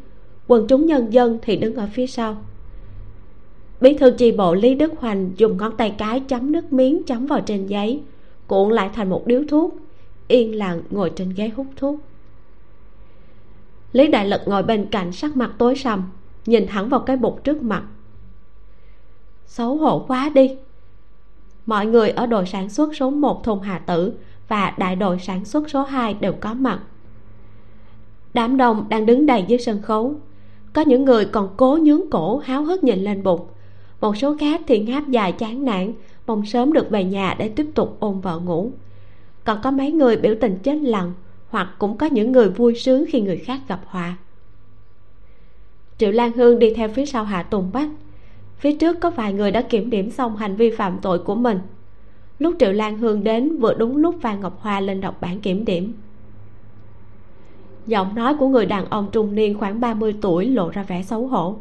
Quần 0.46 0.66
chúng 0.66 0.86
nhân 0.86 1.12
dân 1.12 1.38
thì 1.42 1.56
đứng 1.56 1.74
ở 1.74 1.88
phía 1.92 2.06
sau. 2.06 2.36
Bí 3.80 3.94
thư 3.94 4.10
chi 4.10 4.32
bộ 4.32 4.54
lý 4.54 4.74
đức 4.74 4.92
hoành 4.98 5.30
dùng 5.36 5.56
ngón 5.56 5.76
tay 5.76 5.94
cái 5.98 6.20
chấm 6.20 6.52
nước 6.52 6.72
miếng 6.72 7.02
chấm 7.02 7.26
vào 7.26 7.40
trên 7.40 7.66
giấy 7.66 8.00
cuộn 8.46 8.72
lại 8.72 8.90
thành 8.94 9.10
một 9.10 9.26
điếu 9.26 9.42
thuốc, 9.48 9.74
yên 10.28 10.54
lặng 10.54 10.82
ngồi 10.90 11.10
trên 11.16 11.30
ghế 11.36 11.48
hút 11.48 11.66
thuốc 11.76 12.00
lý 13.98 14.06
đại 14.06 14.28
lực 14.28 14.40
ngồi 14.46 14.62
bên 14.62 14.86
cạnh 14.90 15.12
sắc 15.12 15.36
mặt 15.36 15.50
tối 15.58 15.74
sầm, 15.76 16.10
nhìn 16.46 16.66
thẳng 16.66 16.88
vào 16.88 17.00
cái 17.00 17.16
bục 17.16 17.44
trước 17.44 17.62
mặt. 17.62 17.82
Xấu 19.46 19.76
hổ 19.76 20.04
quá 20.08 20.30
đi. 20.34 20.56
Mọi 21.66 21.86
người 21.86 22.10
ở 22.10 22.26
đội 22.26 22.46
sản 22.46 22.68
xuất 22.68 22.96
số 22.96 23.10
1 23.10 23.44
thùng 23.44 23.60
Hà 23.60 23.78
Tử 23.78 24.12
và 24.48 24.74
đại 24.78 24.96
đội 24.96 25.18
sản 25.18 25.44
xuất 25.44 25.70
số 25.70 25.82
2 25.82 26.14
đều 26.14 26.32
có 26.40 26.54
mặt. 26.54 26.80
Đám 28.34 28.56
đông 28.56 28.88
đang 28.88 29.06
đứng 29.06 29.26
đầy 29.26 29.44
dưới 29.48 29.58
sân 29.58 29.82
khấu. 29.82 30.14
Có 30.72 30.82
những 30.82 31.04
người 31.04 31.24
còn 31.24 31.48
cố 31.56 31.78
nhướng 31.82 32.10
cổ, 32.10 32.38
háo 32.38 32.64
hức 32.64 32.84
nhìn 32.84 32.98
lên 32.98 33.22
bục. 33.22 33.54
Một 34.00 34.16
số 34.16 34.36
khác 34.40 34.60
thì 34.66 34.78
ngáp 34.78 35.08
dài 35.08 35.32
chán 35.32 35.64
nản, 35.64 35.92
mong 36.26 36.46
sớm 36.46 36.72
được 36.72 36.90
về 36.90 37.04
nhà 37.04 37.34
để 37.38 37.48
tiếp 37.48 37.66
tục 37.74 37.96
ôm 38.00 38.20
vợ 38.20 38.38
ngủ. 38.38 38.70
Còn 39.44 39.58
có 39.62 39.70
mấy 39.70 39.92
người 39.92 40.16
biểu 40.16 40.34
tình 40.40 40.58
chết 40.62 40.74
lặng 40.74 41.12
hoặc 41.50 41.68
cũng 41.78 41.96
có 41.96 42.06
những 42.06 42.32
người 42.32 42.48
vui 42.48 42.74
sướng 42.74 43.04
khi 43.08 43.20
người 43.20 43.36
khác 43.36 43.60
gặp 43.68 43.80
họa. 43.86 44.16
Triệu 45.98 46.10
lan 46.10 46.32
hương 46.32 46.58
đi 46.58 46.74
theo 46.74 46.88
phía 46.88 47.06
sau 47.06 47.24
hạ 47.24 47.42
tùng 47.42 47.70
bách. 47.72 47.88
Phía 48.58 48.76
trước 48.76 49.00
có 49.00 49.10
vài 49.10 49.32
người 49.32 49.50
đã 49.50 49.62
kiểm 49.62 49.90
điểm 49.90 50.10
xong 50.10 50.36
hành 50.36 50.56
vi 50.56 50.70
phạm 50.70 50.98
tội 51.02 51.18
của 51.18 51.34
mình. 51.34 51.58
Lúc 52.38 52.54
triệu 52.58 52.72
lan 52.72 52.98
hương 52.98 53.24
đến 53.24 53.56
vừa 53.56 53.74
đúng 53.74 53.96
lúc 53.96 54.16
phan 54.20 54.40
ngọc 54.40 54.58
hoa 54.60 54.80
lên 54.80 55.00
đọc 55.00 55.20
bản 55.20 55.40
kiểm 55.40 55.64
điểm. 55.64 55.94
Giọng 57.86 58.14
nói 58.14 58.34
của 58.38 58.48
người 58.48 58.66
đàn 58.66 58.90
ông 58.90 59.08
trung 59.12 59.34
niên 59.34 59.58
khoảng 59.58 59.80
30 59.80 60.14
tuổi 60.20 60.46
lộ 60.46 60.70
ra 60.70 60.82
vẻ 60.82 61.02
xấu 61.02 61.26
hổ. 61.26 61.56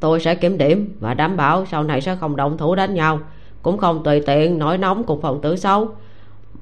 Tôi 0.00 0.20
sẽ 0.20 0.34
kiểm 0.34 0.58
điểm 0.58 0.96
và 1.00 1.14
đảm 1.14 1.36
bảo 1.36 1.66
sau 1.66 1.84
này 1.84 2.00
sẽ 2.00 2.16
không 2.16 2.36
động 2.36 2.58
thủ 2.58 2.74
đánh 2.74 2.94
nhau. 2.94 3.20
Cũng 3.62 3.78
không 3.78 4.02
tùy 4.04 4.20
tiện, 4.26 4.58
nổi 4.58 4.78
nóng 4.78 5.04
cùng 5.04 5.20
phòng 5.20 5.40
tử 5.40 5.56
xấu. 5.56 5.88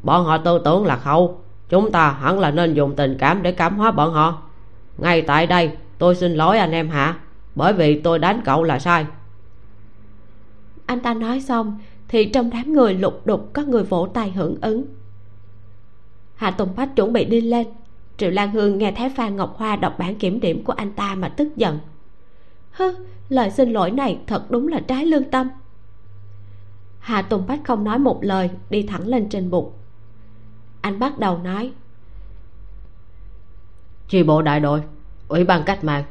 Bọn 0.03 0.25
họ 0.25 0.39
tư 0.39 0.61
tưởng 0.65 0.85
là 0.85 0.97
khâu 0.97 1.41
chúng 1.69 1.93
ta 1.93 2.11
hẳn 2.11 2.39
là 2.39 2.51
nên 2.51 2.75
dùng 2.75 2.97
tình 2.97 3.17
cảm 3.19 3.43
để 3.43 3.53
cảm 3.53 3.77
hóa 3.77 3.91
bọn 3.91 4.13
họ. 4.13 4.43
Ngay 4.99 5.23
tại 5.23 5.47
đây, 5.47 5.71
tôi 5.99 6.15
xin 6.15 6.35
lỗi 6.35 6.59
anh 6.59 6.73
em 6.73 6.89
hạ 6.89 7.19
bởi 7.55 7.73
vì 7.73 8.01
tôi 8.01 8.19
đánh 8.19 8.41
cậu 8.45 8.63
là 8.63 8.79
sai. 8.79 9.07
Anh 10.87 11.01
ta 11.01 11.15
nói 11.15 11.41
xong, 11.41 11.79
thì 12.09 12.25
trong 12.25 12.51
đám 12.51 12.73
người 12.73 12.95
lục 12.95 13.27
đục 13.27 13.51
có 13.53 13.63
người 13.63 13.83
vỗ 13.83 14.09
tay 14.15 14.31
hưởng 14.31 14.57
ứng. 14.61 14.85
Hạ 16.35 16.51
tùng 16.51 16.69
bách 16.77 16.97
chuẩn 16.97 17.13
bị 17.13 17.25
đi 17.25 17.41
lên. 17.41 17.67
Triệu 18.17 18.31
lan 18.31 18.51
hương 18.51 18.79
nghe 18.79 18.93
thấy 18.93 19.09
phan 19.09 19.37
ngọc 19.37 19.55
hoa 19.57 19.77
đọc 19.77 19.99
bản 19.99 20.15
kiểm 20.15 20.41
điểm 20.41 20.65
của 20.65 20.73
anh 20.73 20.93
ta 20.93 21.15
mà 21.15 21.29
tức 21.29 21.57
giận. 21.57 21.79
Hứ, 22.71 22.95
lời 23.29 23.51
xin 23.51 23.73
lỗi 23.73 23.91
này 23.91 24.19
thật 24.27 24.51
đúng 24.51 24.69
là 24.69 24.81
trái 24.81 25.07
lương 25.07 25.31
tâm. 25.31 25.49
Hạ 26.99 27.23
tùng 27.23 27.47
bách 27.47 27.61
không 27.65 27.85
nói 27.85 27.99
một 27.99 28.25
lời, 28.25 28.51
đi 28.71 28.83
thẳng 28.83 29.09
lên 29.09 29.29
trên 29.29 29.51
bục 29.51 29.79
anh 30.87 30.99
bắt 30.99 31.19
đầu 31.19 31.39
nói. 31.39 31.73
Chi 34.09 34.23
bộ 34.23 34.43
đại 34.43 34.61
đội 34.61 34.83
ủy 35.29 35.45
ban 35.45 35.63
cách 35.65 35.85
mạng 35.85 36.05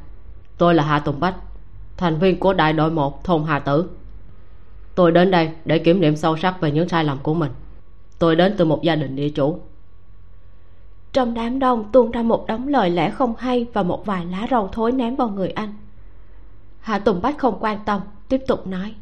tôi 0.58 0.75
là 0.75 0.84
hạ 0.84 1.00
tùng 1.00 1.20
bách 1.20 1.36
thành 1.98 2.20
viên 2.20 2.39
của 2.39 2.53
đại 2.53 2.74
đội 2.74 2.91
một 2.91 3.24
thôn 3.24 3.44
hà 3.48 3.60
tử. 3.60 3.89
Tôi 4.96 5.12
đến 5.12 5.32
đây 5.32 5.51
để 5.65 5.79
kiểm 5.79 6.01
điểm 6.01 6.15
sâu 6.15 6.38
sắc 6.38 6.62
về 6.62 6.72
những 6.72 6.89
sai 6.89 7.03
lầm 7.03 7.17
của 7.24 7.34
mình. 7.34 7.51
Tôi 8.20 8.36
đến 8.36 8.55
từ 8.58 8.65
một 8.65 8.84
gia 8.84 8.96
đình 8.96 9.15
địa 9.15 9.29
chủ. 9.29 9.60
Trong 11.13 11.34
đám 11.34 11.60
đông 11.60 11.91
tuôn 11.91 12.12
ra 12.12 12.22
một 12.22 12.48
đống 12.48 12.67
lời 12.67 12.89
lẽ 12.89 13.10
không 13.10 13.34
hay 13.38 13.65
và 13.74 13.84
một 13.84 14.05
vài 14.05 14.25
lá 14.25 14.48
rau 14.51 14.70
thối 14.72 14.91
ném 14.91 15.15
vào 15.15 15.29
người 15.29 15.50
anh. 15.50 15.74
Hạ 16.79 17.00
tùng 17.00 17.22
bách 17.22 17.38
không 17.38 17.58
quan 17.60 17.79
tâm 17.86 18.01
tiếp 18.29 18.41
tục 18.48 18.67
nói. 18.67 18.96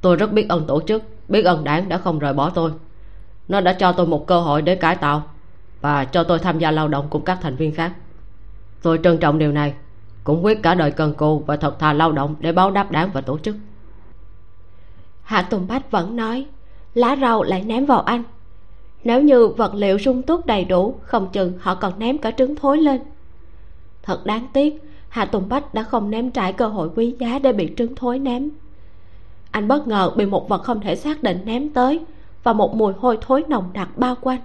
Tôi 0.00 0.16
rất 0.16 0.32
biết 0.32 0.46
ơn 0.48 0.66
tổ 0.66 0.80
chức 0.86 1.02
biết 1.28 1.42
ơn 1.42 1.64
đảng 1.64 1.88
đã 1.88 1.98
không 1.98 2.18
rời 2.18 2.32
bỏ 2.32 2.50
tôi 2.50 2.72
nó 3.48 3.60
đã 3.60 3.72
cho 3.72 3.92
tôi 3.92 4.06
một 4.06 4.26
cơ 4.26 4.40
hội 4.40 4.62
để 4.62 4.74
cải 4.74 4.96
tạo 4.96 5.22
và 5.80 6.04
cho 6.04 6.24
tôi 6.24 6.38
tham 6.38 6.58
gia 6.58 6.70
lao 6.70 6.88
động 6.88 7.06
cùng 7.10 7.24
các 7.24 7.38
thành 7.42 7.56
viên 7.56 7.74
khác. 7.74 7.92
Tôi 8.82 9.00
trân 9.02 9.18
trọng 9.18 9.38
điều 9.38 9.52
này, 9.52 9.74
cũng 10.24 10.44
quyết 10.44 10.62
cả 10.62 10.74
đời 10.74 10.90
cần 10.90 11.14
cù 11.14 11.38
và 11.38 11.56
thật 11.56 11.78
thà 11.78 11.92
lao 11.92 12.12
động 12.12 12.34
để 12.40 12.52
báo 12.52 12.70
đáp 12.70 12.90
đảng 12.90 13.10
và 13.12 13.20
tổ 13.20 13.38
chức. 13.38 13.56
Hạ 15.22 15.42
tùng 15.42 15.66
bách 15.66 15.90
vẫn 15.90 16.16
nói, 16.16 16.46
lá 16.94 17.16
rau 17.20 17.42
lại 17.42 17.62
ném 17.62 17.86
vào 17.86 18.00
anh. 18.00 18.22
Nếu 19.04 19.22
như 19.22 19.46
vật 19.46 19.74
liệu 19.74 19.98
sung 19.98 20.22
túc 20.22 20.46
đầy 20.46 20.64
đủ, 20.64 20.94
không 21.02 21.28
chừng 21.32 21.52
họ 21.60 21.74
còn 21.74 21.98
ném 21.98 22.18
cả 22.18 22.30
trứng 22.30 22.56
thối 22.56 22.78
lên. 22.78 23.00
Thật 24.02 24.26
đáng 24.26 24.46
tiếc, 24.52 24.82
hạ 25.08 25.24
tùng 25.24 25.48
bách 25.48 25.74
đã 25.74 25.82
không 25.82 26.10
ném 26.10 26.30
trải 26.30 26.52
cơ 26.52 26.68
hội 26.68 26.90
quý 26.96 27.14
giá 27.18 27.38
để 27.38 27.52
bị 27.52 27.70
trứng 27.76 27.94
thối 27.96 28.18
ném. 28.18 28.50
Anh 29.50 29.68
bất 29.68 29.88
ngờ 29.88 30.12
bị 30.16 30.26
một 30.26 30.48
vật 30.48 30.62
không 30.62 30.80
thể 30.80 30.96
xác 30.96 31.22
định 31.22 31.40
ném 31.44 31.68
tới 31.68 32.00
và 32.46 32.52
một 32.52 32.74
mùi 32.74 32.92
hôi 32.92 33.18
thối 33.20 33.44
nồng 33.48 33.70
nặc 33.74 33.98
bao 33.98 34.14
quanh. 34.20 34.40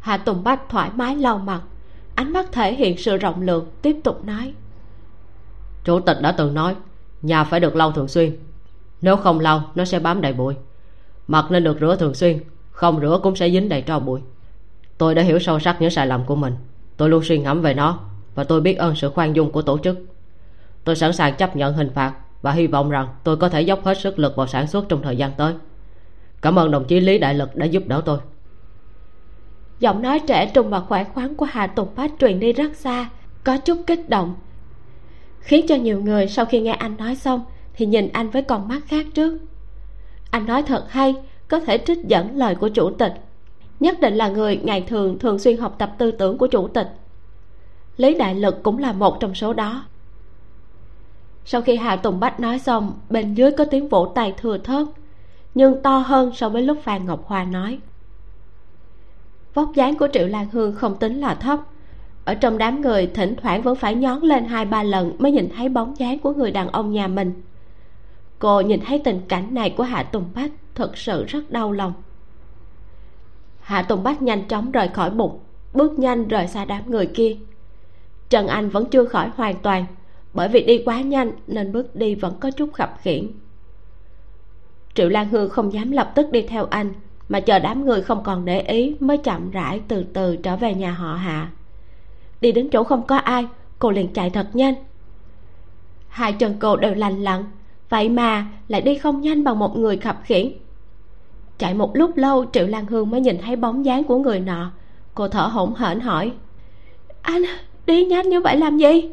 Hạ 0.00 0.16
tùng 0.16 0.44
bách 0.44 0.68
thoải 0.68 0.90
mái 0.94 1.16
lau 1.16 1.38
mặt, 1.38 1.62
ánh 2.14 2.32
mắt 2.32 2.52
thể 2.52 2.74
hiện 2.74 2.98
sự 2.98 3.16
rộng 3.16 3.42
lượng, 3.42 3.66
tiếp 3.82 3.96
tục 4.04 4.24
nói. 4.24 4.54
Chủ 5.84 6.00
tịch 6.00 6.16
đã 6.22 6.32
từng 6.32 6.54
nói, 6.54 6.76
nhà 7.22 7.44
phải 7.44 7.60
được 7.60 7.76
lau 7.76 7.92
thường 7.92 8.08
xuyên. 8.08 8.36
Nếu 9.00 9.16
không 9.16 9.40
lau, 9.40 9.70
nó 9.74 9.84
sẽ 9.84 9.98
bám 9.98 10.20
đầy 10.20 10.32
bụi. 10.32 10.54
Mặt 11.28 11.46
nên 11.50 11.64
được 11.64 11.76
rửa 11.80 11.96
thường 11.96 12.14
xuyên, 12.14 12.40
không 12.70 13.00
rửa 13.00 13.20
cũng 13.22 13.36
sẽ 13.36 13.50
dính 13.50 13.68
đầy 13.68 13.82
tro 13.82 13.98
bụi. 13.98 14.20
Tôi 14.98 15.14
đã 15.14 15.22
hiểu 15.22 15.38
sâu 15.38 15.58
sắc 15.58 15.80
những 15.80 15.90
sai 15.90 16.06
lầm 16.06 16.24
của 16.24 16.36
mình. 16.36 16.54
Tôi 16.96 17.08
luôn 17.08 17.22
suy 17.24 17.38
ngẫm 17.38 17.62
về 17.62 17.74
nó, 17.74 17.98
và 18.34 18.44
tôi 18.44 18.60
biết 18.60 18.74
ơn 18.74 18.96
sự 18.96 19.10
khoan 19.10 19.36
dung 19.36 19.52
của 19.52 19.62
tổ 19.62 19.78
chức. 19.78 19.98
Tôi 20.84 20.96
sẵn 20.96 21.12
sàng 21.12 21.36
chấp 21.36 21.56
nhận 21.56 21.74
hình 21.74 21.90
phạt 21.94 22.14
và 22.42 22.52
hy 22.52 22.66
vọng 22.66 22.90
rằng 22.90 23.08
tôi 23.24 23.36
có 23.36 23.48
thể 23.48 23.62
dốc 23.62 23.84
hết 23.84 24.00
sức 24.00 24.18
lực 24.18 24.36
vào 24.36 24.46
sản 24.46 24.66
xuất 24.66 24.84
trong 24.88 25.02
thời 25.02 25.16
gian 25.16 25.32
tới 25.36 25.54
cảm 26.42 26.58
ơn 26.58 26.70
đồng 26.70 26.84
chí 26.84 27.00
lý 27.00 27.18
đại 27.18 27.34
lực 27.34 27.56
đã 27.56 27.66
giúp 27.66 27.82
đỡ 27.86 28.02
tôi. 28.04 28.18
Giọng 29.80 30.02
nói 30.02 30.20
trẻ 30.26 30.50
trung 30.54 30.70
và 30.70 30.80
khỏe 30.80 31.04
khoắn 31.04 31.34
của 31.34 31.46
hà 31.50 31.66
tùng 31.66 31.88
bách 31.96 32.12
truyền 32.18 32.40
đi 32.40 32.52
rất 32.52 32.76
xa, 32.76 33.10
có 33.44 33.58
chút 33.58 33.78
kích 33.86 34.08
động. 34.08 34.34
Khiến 35.40 35.66
cho 35.68 35.74
nhiều 35.74 36.02
người 36.02 36.28
sau 36.28 36.44
khi 36.44 36.60
nghe 36.60 36.72
anh 36.72 36.96
nói 36.96 37.14
xong 37.14 37.44
thì 37.74 37.86
nhìn 37.86 38.08
anh 38.12 38.30
với 38.30 38.42
con 38.42 38.68
mắt 38.68 38.80
khác 38.86 39.06
trước. 39.14 39.38
Anh 40.30 40.46
nói 40.46 40.62
thật 40.62 40.84
hay, 40.88 41.14
có 41.48 41.60
thể 41.60 41.78
trích 41.78 42.04
dẫn 42.04 42.36
lời 42.36 42.54
của 42.54 42.68
chủ 42.68 42.90
tịch. 42.90 43.12
Nhất 43.80 44.00
định 44.00 44.14
là 44.14 44.28
người 44.28 44.56
ngày 44.56 44.84
thường 44.88 45.18
thường 45.18 45.38
xuyên 45.38 45.56
học 45.56 45.74
tập 45.78 45.92
tư 45.98 46.10
tưởng 46.10 46.38
của 46.38 46.46
chủ 46.46 46.68
tịch. 46.68 46.88
Lý 47.96 48.14
đại 48.14 48.34
lực 48.34 48.62
cũng 48.62 48.78
là 48.78 48.92
một 48.92 49.20
trong 49.20 49.34
số 49.34 49.52
đó. 49.52 49.84
Sau 51.44 51.62
khi 51.62 51.76
hà 51.76 51.96
tùng 51.96 52.20
bách 52.20 52.40
nói 52.40 52.58
xong, 52.58 52.92
bên 53.10 53.34
dưới 53.34 53.50
có 53.50 53.64
tiếng 53.64 53.88
vỗ 53.88 54.12
tay 54.14 54.34
thừa 54.36 54.58
thớt 54.58 54.86
nhưng 55.54 55.82
to 55.82 55.98
hơn 55.98 56.32
so 56.34 56.48
với 56.48 56.62
lúc 56.62 56.78
phan 56.82 57.06
ngọc 57.06 57.24
hoa 57.26 57.44
nói. 57.44 57.78
Vóc 59.54 59.70
dáng 59.74 59.98
của 59.98 60.08
triệu 60.12 60.26
lan 60.26 60.46
hương 60.52 60.74
không 60.74 60.98
tính 60.98 61.20
là 61.20 61.34
thấp. 61.34 61.60
Ở 62.24 62.34
trong 62.34 62.58
đám 62.58 62.80
người, 62.80 63.06
thỉnh 63.06 63.34
thoảng 63.42 63.62
vẫn 63.62 63.76
phải 63.76 63.94
nhón 63.94 64.20
lên 64.22 64.44
hai 64.44 64.64
ba 64.64 64.82
lần 64.82 65.16
mới 65.18 65.32
nhìn 65.32 65.48
thấy 65.56 65.68
bóng 65.68 65.98
dáng 65.98 66.18
của 66.18 66.32
người 66.32 66.50
đàn 66.50 66.68
ông 66.68 66.92
nhà 66.92 67.08
mình. 67.08 67.42
Cô 68.38 68.60
nhìn 68.60 68.80
thấy 68.86 69.00
tình 69.04 69.20
cảnh 69.28 69.54
này 69.54 69.70
của 69.70 69.82
hạ 69.82 70.02
tùng 70.02 70.24
bách, 70.34 70.50
thật 70.74 70.96
sự 70.96 71.24
rất 71.24 71.50
đau 71.50 71.72
lòng. 71.72 71.92
Hạ 73.60 73.82
tùng 73.82 74.02
bách 74.02 74.22
nhanh 74.22 74.48
chóng 74.48 74.70
rời 74.70 74.88
khỏi 74.88 75.10
bụng, 75.10 75.38
bước 75.74 75.98
nhanh 75.98 76.28
rời 76.28 76.46
xa 76.46 76.64
đám 76.64 76.90
người 76.90 77.06
kia. 77.06 77.36
Trần 78.28 78.46
anh 78.46 78.68
vẫn 78.68 78.84
chưa 78.90 79.04
khỏi 79.04 79.30
hoàn 79.36 79.54
toàn, 79.62 79.86
bởi 80.34 80.48
vì 80.48 80.62
đi 80.62 80.82
quá 80.84 81.00
nhanh 81.00 81.32
nên 81.46 81.72
bước 81.72 81.96
đi 81.96 82.14
vẫn 82.14 82.34
có 82.40 82.50
chút 82.50 82.72
khập 82.72 82.98
khiễng 83.02 83.32
triệu 84.94 85.08
lan 85.08 85.28
hương 85.28 85.50
không 85.50 85.72
dám 85.72 85.90
lập 85.90 86.12
tức 86.14 86.32
đi 86.32 86.42
theo 86.42 86.66
anh, 86.70 86.92
mà 87.28 87.40
chờ 87.40 87.58
đám 87.58 87.86
người 87.86 88.02
không 88.02 88.22
còn 88.22 88.44
để 88.44 88.60
ý 88.60 88.96
mới 89.00 89.18
chậm 89.18 89.50
rãi 89.50 89.80
từ 89.88 90.04
từ 90.12 90.36
trở 90.36 90.56
về 90.56 90.74
nhà 90.74 90.92
họ 90.92 91.14
hạ. 91.14 91.50
Đi 92.40 92.52
đến 92.52 92.68
chỗ 92.72 92.84
không 92.84 93.06
có 93.06 93.16
ai, 93.16 93.46
cô 93.78 93.90
liền 93.90 94.12
chạy 94.12 94.30
thật 94.30 94.46
nhanh. 94.52 94.74
Hai 96.08 96.32
chân 96.32 96.56
cô 96.60 96.76
đều 96.76 96.94
lành 96.94 97.22
lặn, 97.22 97.44
vậy 97.88 98.08
mà 98.08 98.46
lại 98.68 98.80
đi 98.80 98.98
không 98.98 99.20
nhanh 99.20 99.44
bằng 99.44 99.58
một 99.58 99.76
người 99.76 99.96
khập 99.96 100.20
khiễng. 100.24 100.52
Chạy 101.58 101.74
một 101.74 101.96
lúc 101.96 102.16
lâu, 102.16 102.44
triệu 102.52 102.66
lan 102.66 102.86
hương 102.86 103.10
mới 103.10 103.20
nhìn 103.20 103.38
thấy 103.38 103.56
bóng 103.56 103.84
dáng 103.84 104.04
của 104.04 104.18
người 104.18 104.40
nọ. 104.40 104.70
Cô 105.14 105.28
thở 105.28 105.42
hổn 105.42 105.74
hển 105.74 106.00
hỏi, 106.00 106.32
anh, 107.22 107.42
đi 107.86 108.04
nhanh 108.04 108.28
như 108.28 108.40
vậy 108.40 108.56
làm 108.56 108.78
gì? 108.78 109.10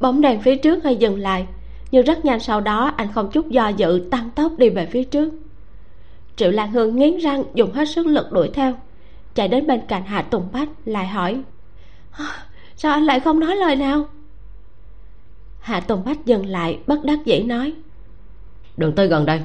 Bóng 0.00 0.20
đèn 0.20 0.40
phía 0.40 0.56
trước 0.56 0.84
hơi 0.84 0.96
dừng 0.96 1.18
lại 1.18 1.46
nhưng 1.90 2.04
rất 2.04 2.24
nhanh 2.24 2.40
sau 2.40 2.60
đó 2.60 2.92
anh 2.96 3.12
không 3.12 3.30
chút 3.30 3.50
do 3.50 3.68
dự 3.68 4.08
tăng 4.10 4.30
tốc 4.30 4.52
đi 4.58 4.68
về 4.68 4.86
phía 4.86 5.04
trước. 5.04 5.34
Triệu 6.36 6.50
lan 6.50 6.72
hương 6.72 6.96
nghiến 6.96 7.18
răng 7.18 7.44
dùng 7.54 7.72
hết 7.72 7.88
sức 7.88 8.06
lực 8.06 8.32
đuổi 8.32 8.50
theo. 8.54 8.74
Chạy 9.34 9.48
đến 9.48 9.66
bên 9.66 9.80
cạnh 9.88 10.02
hạ 10.04 10.22
tùng 10.22 10.48
bách 10.52 10.68
lại 10.84 11.06
hỏi 11.06 11.42
sao 12.76 12.92
anh 12.92 13.04
lại 13.04 13.20
không 13.20 13.40
nói 13.40 13.56
lời 13.56 13.76
nào? 13.76 14.04
Hạ 15.60 15.80
tùng 15.80 16.04
bách 16.04 16.24
dừng 16.24 16.46
lại 16.46 16.78
bất 16.86 17.04
đắc 17.04 17.18
dĩ 17.24 17.42
nói 17.42 17.74
đừng 18.76 18.92
tới 18.92 19.08
gần 19.08 19.26
đây. 19.26 19.40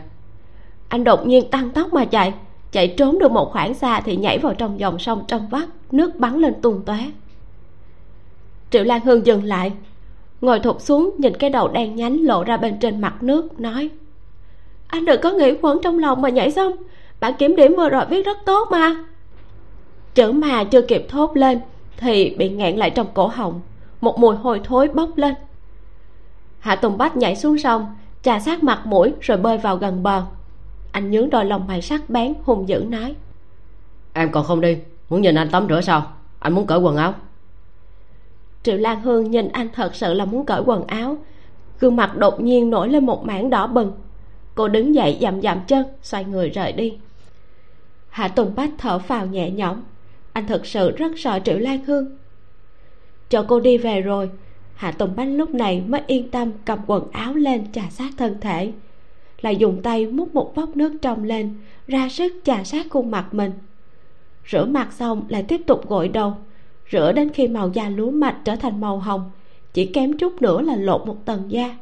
Anh 0.87 1.03
đột 1.03 1.27
nhiên 1.27 1.49
tăng 1.49 1.69
tốc 1.69 1.93
mà 1.93 2.05
chạy 2.05 2.33
chạy 2.71 2.87
trốn 2.87 3.19
được 3.19 3.31
một 3.31 3.51
khoảng 3.51 3.73
xa 3.73 4.01
thì 4.01 4.15
nhảy 4.15 4.37
vào 4.37 4.53
trong 4.53 4.79
dòng 4.79 4.99
sông 4.99 5.23
trong 5.27 5.49
vắt 5.49 5.69
nước 5.91 6.15
bắn 6.15 6.35
lên 6.35 6.53
tung 6.61 6.81
tóe. 6.85 7.11
Triệu 8.69 8.83
lan 8.83 9.01
hương 9.01 9.25
dừng 9.25 9.43
lại 9.43 9.71
ngồi 10.45 10.59
thụt 10.59 10.81
xuống, 10.81 11.15
nhìn 11.17 11.37
cái 11.37 11.49
đầu 11.49 11.67
đen 11.67 11.95
nhánh 11.95 12.25
lộ 12.25 12.43
ra 12.43 12.57
bên 12.57 12.79
trên 12.79 13.01
mặt 13.01 13.23
nước, 13.23 13.59
nói, 13.59 13.89
anh 14.87 15.05
đừng 15.05 15.21
có 15.21 15.31
nghĩ 15.31 15.53
quẩn 15.61 15.79
trong 15.83 15.99
lòng 15.99 16.21
mà 16.21 16.29
nhảy 16.29 16.51
xong. 16.51 16.73
Bạn 17.19 17.33
kiểm 17.33 17.55
điểm 17.55 17.75
vừa 17.75 17.89
rồi 17.89 18.05
viết 18.09 18.25
rất 18.25 18.37
tốt 18.45 18.67
mà. 18.71 18.95
Chữ 20.15 20.31
mà 20.31 20.63
chưa 20.63 20.81
kịp 20.81 21.05
thốt 21.09 21.37
lên 21.37 21.59
thì 21.97 22.35
bị 22.37 22.49
nghẹn 22.49 22.77
lại 22.77 22.89
trong 22.89 23.07
cổ 23.13 23.27
họng, 23.27 23.61
một 24.01 24.19
mùi 24.19 24.35
hôi 24.35 24.61
thối 24.63 24.87
bốc 24.87 25.09
lên. 25.17 25.33
Hạ 26.59 26.75
tùng 26.75 26.97
bách 26.97 27.17
nhảy 27.17 27.35
xuống 27.35 27.57
sông, 27.57 27.95
trà 28.21 28.39
sát 28.39 28.63
mặt 28.63 28.86
mũi 28.86 29.13
rồi 29.21 29.38
bơi 29.38 29.58
vào 29.58 29.77
gần 29.77 30.03
bờ. 30.03 30.23
Anh 30.91 31.12
nhướng 31.12 31.29
đôi 31.29 31.45
lòng 31.45 31.67
mày 31.67 31.81
sắc 31.81 32.10
bén, 32.10 32.34
hung 32.43 32.69
dữ 32.69 32.86
nói, 32.89 33.15
em 34.13 34.31
còn 34.31 34.43
không 34.43 34.62
đi, 34.62 34.77
muốn 35.10 35.21
nhìn 35.21 35.36
anh 35.36 35.49
tắm 35.49 35.67
rửa 35.69 35.81
sao? 35.81 36.12
Anh 36.39 36.53
muốn 36.53 36.67
cởi 36.67 36.79
quần 36.79 36.95
áo? 36.95 37.13
Triệu 38.65 38.78
lan 38.78 39.01
hương 39.01 39.32
nhìn 39.32 39.47
anh 39.47 39.67
thật 39.73 39.95
sự 39.95 40.13
là 40.13 40.25
muốn 40.25 40.45
cởi 40.45 40.62
quần 40.65 40.88
áo. 40.88 41.17
Gương 41.80 41.95
mặt 41.95 42.17
đột 42.17 42.41
nhiên 42.41 42.69
nổi 42.69 42.89
lên 42.89 43.06
một 43.06 43.25
mảng 43.25 43.49
đỏ 43.49 43.67
bừng. 43.67 43.91
Cô 44.56 44.67
đứng 44.67 44.95
dậy 44.95 45.17
dậm 45.21 45.41
dậm 45.41 45.60
chân, 45.67 45.86
xoay 46.01 46.25
người 46.25 46.49
rời 46.49 46.71
đi. 46.71 46.97
Hạ 48.10 48.28
tùng 48.28 48.56
bách 48.56 48.69
thở 48.78 48.99
phào 48.99 49.25
nhẹ 49.25 49.51
nhõm. 49.51 49.82
Anh 50.34 50.47
thật 50.47 50.65
sự 50.65 50.91
rất 50.91 51.12
sợ 51.17 51.39
triệu 51.45 51.58
lan 51.58 51.86
hương. 51.86 52.17
Cho 53.30 53.45
cô 53.47 53.60
đi 53.60 53.78
về 53.78 54.01
rồi, 54.01 54.30
hạ 54.75 54.91
tùng 54.91 55.15
bách 55.15 55.28
lúc 55.28 55.54
này 55.54 55.84
mới 55.88 56.01
yên 56.08 56.32
tâm 56.32 56.51
cầm 56.65 56.80
quần 56.88 57.12
áo 57.12 57.34
lên 57.34 57.71
trà 57.71 57.84
sát 57.89 58.10
thân 58.17 58.38
thể. 58.41 58.71
Lại 59.41 59.56
dùng 59.56 59.82
tay 59.82 60.06
múc 60.06 60.36
một 60.36 60.56
vóc 60.56 60.78
nước 60.78 60.93
trong 61.01 61.23
lên, 61.23 61.56
ra 61.88 62.10
sức 62.10 62.34
trà 62.43 62.63
sát 62.63 62.86
khuôn 62.89 63.12
mặt 63.12 63.34
mình. 63.34 63.51
Rửa 64.51 64.65
mặt 64.65 64.93
xong 64.93 65.25
lại 65.30 65.43
tiếp 65.43 65.62
tục 65.67 65.89
gội 65.89 66.08
đầu 66.08 66.34
rửa 66.91 67.12
đến 67.12 67.30
khi 67.30 67.48
màu 67.48 67.69
da 67.74 67.89
lúa 67.89 68.12
mạch 68.12 68.38
trở 68.45 68.56
thành 68.56 68.82
màu 68.82 69.00
hồng, 69.00 69.32
chỉ 69.74 69.86
kém 69.86 70.17
chút 70.17 70.41
nữa 70.41 70.62
là 70.62 70.76
lột 70.76 71.08
một 71.08 71.26
tầng 71.26 71.52
da. 71.52 71.78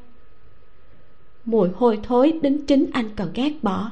Mùi 1.45 1.69
hôi 1.75 1.99
thối 2.03 2.39
đến 2.41 2.65
chính 2.67 2.85
anh 2.93 3.09
còn 3.15 3.27
ghét 3.33 3.51
bỏ. 3.61 3.91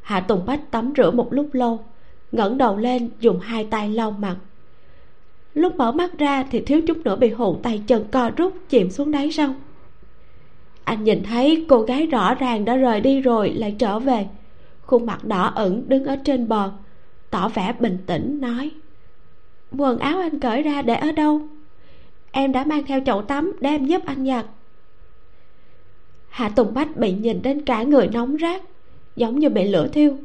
Hạ 0.00 0.20
tùng 0.20 0.46
bách 0.46 0.70
tắm 0.70 0.92
rửa 0.96 1.10
một 1.10 1.32
lúc 1.32 1.48
lâu, 1.52 1.84
ngẩng 2.32 2.58
đầu 2.58 2.76
lên 2.76 3.10
dùng 3.20 3.40
hai 3.40 3.64
tay 3.64 3.90
lau 3.90 4.10
mặt. 4.10 4.36
Lúc 5.54 5.76
mở 5.76 5.92
mắt 5.92 6.18
ra 6.18 6.44
thì 6.50 6.60
thiếu 6.60 6.80
chút 6.86 6.98
nữa 7.04 7.16
bị 7.16 7.30
hụt 7.30 7.62
tay 7.62 7.82
chân 7.86 8.04
co 8.10 8.30
rút 8.36 8.54
chìm 8.68 8.90
xuống 8.90 9.10
đáy 9.10 9.32
sông 9.32 9.54
anh 10.90 11.04
nhìn 11.04 11.22
thấy 11.22 11.64
cô 11.68 11.82
gái 11.82 12.06
rõ 12.06 12.34
ràng 12.34 12.64
đã 12.64 12.76
rời 12.76 13.00
đi 13.00 13.20
rồi 13.20 13.50
lại 13.50 13.76
trở 13.78 13.98
về, 13.98 14.28
khuôn 14.82 15.06
mặt 15.06 15.24
đỏ 15.24 15.52
ửng 15.56 15.88
đứng 15.88 16.04
ở 16.04 16.16
trên 16.24 16.48
bờ, 16.48 16.72
tỏ 17.30 17.48
vẻ 17.48 17.74
bình 17.80 17.98
tĩnh, 18.06 18.40
nói 18.40 18.70
quần 19.76 19.98
áo 19.98 20.18
anh 20.18 20.38
cởi 20.38 20.62
ra 20.62 20.82
để 20.82 20.94
ở 20.94 21.12
đâu? 21.12 21.40
Em 22.30 22.52
đã 22.52 22.64
mang 22.64 22.84
theo 22.84 23.00
chậu 23.06 23.22
tắm 23.22 23.52
để 23.60 23.70
em 23.70 23.86
giúp 23.86 24.02
anh 24.06 24.26
giặt. 24.26 24.46
Hạ 26.28 26.48
tùng 26.48 26.74
bách 26.74 26.96
bị 26.96 27.12
nhìn 27.12 27.42
đến 27.42 27.64
cả 27.64 27.82
người 27.82 28.08
nóng 28.12 28.36
rát 28.40 28.62
giống 29.16 29.38
như 29.38 29.48
bị 29.48 29.68
lửa 29.68 29.88
thiêu. 29.92 30.16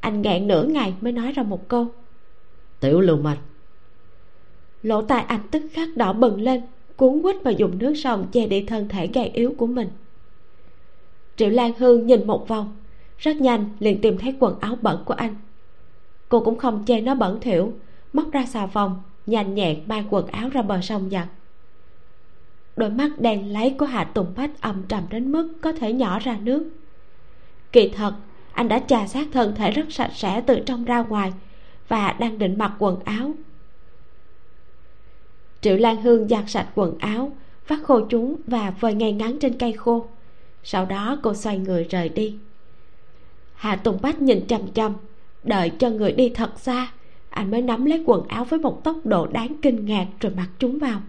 Anh 0.00 0.22
ngẹn 0.22 0.48
nửa 0.48 0.64
ngày 0.64 0.94
mới 1.00 1.12
nói 1.12 1.32
ra 1.32 1.42
một 1.42 1.68
câu. 1.68 1.86
Tiểu 2.80 3.00
lưu 3.00 3.16
mạch. 3.16 3.38
Lỗ 4.82 5.02
tai 5.02 5.22
anh 5.22 5.40
tức 5.50 5.62
khắc 5.72 5.88
đỏ 5.96 6.12
bừng 6.12 6.40
lên 6.40 6.62
cuốn 6.96 7.22
quýt 7.22 7.36
và 7.44 7.50
dùng 7.50 7.78
nước 7.78 7.94
sông 7.94 8.26
che 8.32 8.46
đi 8.46 8.64
thân 8.64 8.88
thể 8.88 9.06
gầy 9.06 9.28
yếu 9.34 9.54
của 9.58 9.66
mình. 9.66 9.88
Triệu 11.36 11.48
lan 11.48 11.72
hương 11.78 12.06
nhìn 12.06 12.26
một 12.26 12.48
vòng 12.48 12.76
rất 13.18 13.36
nhanh 13.36 13.70
liền 13.78 14.00
tìm 14.00 14.18
thấy 14.18 14.34
quần 14.40 14.60
áo 14.60 14.76
bẩn 14.82 15.02
của 15.04 15.14
anh. 15.14 15.34
Cô 16.28 16.40
cũng 16.40 16.58
không 16.58 16.84
chê 16.86 17.00
nó 17.00 17.14
bẩn 17.14 17.40
thỉu 17.40 17.72
móc 18.12 18.32
ra 18.32 18.46
xà 18.46 18.66
phòng 18.66 19.02
nhanh 19.26 19.54
nhẹn 19.54 19.78
mang 19.86 20.04
quần 20.10 20.26
áo 20.26 20.48
ra 20.48 20.62
bờ 20.62 20.80
sông 20.80 21.10
giặt. 21.10 21.28
Đôi 22.76 22.90
mắt 22.90 23.10
đen 23.18 23.52
lấy 23.52 23.74
của 23.78 23.86
hạ 23.86 24.04
tùng 24.04 24.32
bách 24.36 24.60
âm 24.60 24.82
trầm 24.88 25.02
đến 25.10 25.32
mức 25.32 25.52
có 25.60 25.72
thể 25.72 25.92
nhỏ 25.92 26.18
ra 26.18 26.38
nước. 26.42 26.70
Kỳ 27.72 27.88
thật, 27.88 28.14
anh 28.52 28.68
đã 28.68 28.78
trà 28.78 29.06
sát 29.06 29.28
thân 29.32 29.54
thể 29.54 29.70
rất 29.70 29.92
sạch 29.92 30.10
sẽ 30.14 30.40
từ 30.46 30.60
trong 30.66 30.84
ra 30.84 31.02
ngoài 31.02 31.32
và 31.88 32.12
đang 32.12 32.38
định 32.38 32.58
mặc 32.58 32.72
quần 32.78 33.00
áo. 33.04 33.34
Triệu 35.60 35.76
lan 35.76 36.02
hương 36.02 36.28
giặt 36.28 36.44
sạch 36.46 36.68
quần 36.74 36.98
áo, 36.98 37.32
vắt 37.68 37.78
khô 37.82 38.00
chúng 38.08 38.36
và 38.46 38.70
phơi 38.70 38.94
ngay 38.94 39.12
ngắn 39.12 39.38
trên 39.38 39.58
cây 39.58 39.72
khô. 39.72 40.06
Sau 40.62 40.86
đó 40.86 41.18
cô 41.22 41.34
xoay 41.34 41.58
người 41.58 41.84
rời 41.84 42.08
đi. 42.08 42.38
Hạ 43.54 43.76
tùng 43.76 43.98
bách 44.02 44.22
nhìn 44.22 44.46
chằm 44.46 44.72
chằm, 44.74 44.92
đợi 45.42 45.70
cho 45.78 45.90
người 45.90 46.12
đi 46.12 46.28
thật 46.28 46.60
xa 46.60 46.92
anh 47.30 47.50
mới 47.50 47.62
nắm 47.62 47.84
lấy 47.84 48.02
quần 48.06 48.26
áo 48.28 48.44
với 48.44 48.58
một 48.58 48.84
tốc 48.84 48.96
độ 49.04 49.26
đáng 49.26 49.56
kinh 49.62 49.86
ngạc 49.86 50.06
rồi 50.20 50.32
mặc 50.36 50.48
chúng 50.58 50.78
vào. 50.78 51.00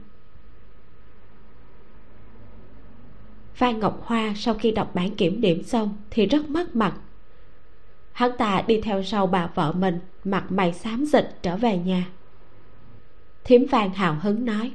Phan 3.54 3.80
ngọc 3.80 4.02
hoa 4.06 4.34
sau 4.36 4.54
khi 4.54 4.72
đọc 4.72 4.96
bản 4.96 5.16
kiểm 5.16 5.42
điểm 5.42 5.64
xong 5.64 5.98
thì 6.12 6.26
rất 6.26 6.50
mất 6.50 6.76
mặt. 6.76 6.94
Hắn 8.12 8.32
ta 8.38 8.64
đi 8.68 8.82
theo 8.82 9.04
sau 9.04 9.28
bà 9.28 9.48
vợ 9.56 9.72
mình, 9.72 10.00
mặt 10.24 10.52
mày 10.52 10.74
xám 10.74 11.06
xịt 11.06 11.26
trở 11.42 11.58
về 11.58 11.78
nhà. 11.78 12.08
Thím 13.44 13.68
phan 13.68 13.90
hào 13.90 14.18
hứng 14.22 14.46
nói, 14.46 14.72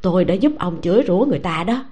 tôi 0.00 0.24
đã 0.24 0.34
giúp 0.34 0.52
ông 0.58 0.80
chửi 0.80 1.02
rủa 1.06 1.24
người 1.24 1.38
ta 1.38 1.64
đó. 1.64 1.84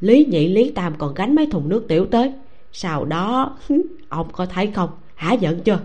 Lý 0.00 0.26
nhị, 0.30 0.48
lý 0.48 0.70
tam 0.70 0.94
còn 0.98 1.14
gánh 1.14 1.34
mấy 1.34 1.46
thùng 1.46 1.68
nước 1.68 1.84
tiểu 1.88 2.06
tới. 2.06 2.32
Sau 2.72 3.04
đó, 3.04 3.58
ông 4.08 4.32
có 4.32 4.46
thấy 4.46 4.66
không? 4.66 4.90
Hả 5.14 5.32
giận 5.32 5.60
chưa? 5.60 5.80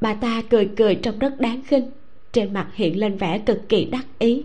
Bà 0.00 0.14
ta 0.14 0.42
cười 0.50 0.70
cười 0.76 0.94
trông 0.94 1.18
rất 1.18 1.40
đáng 1.40 1.62
khinh, 1.66 1.90
trên 2.32 2.52
mặt 2.52 2.68
hiện 2.74 2.98
lên 2.98 3.16
vẻ 3.16 3.38
cực 3.38 3.68
kỳ 3.68 3.84
đắc 3.84 4.06
ý. 4.18 4.44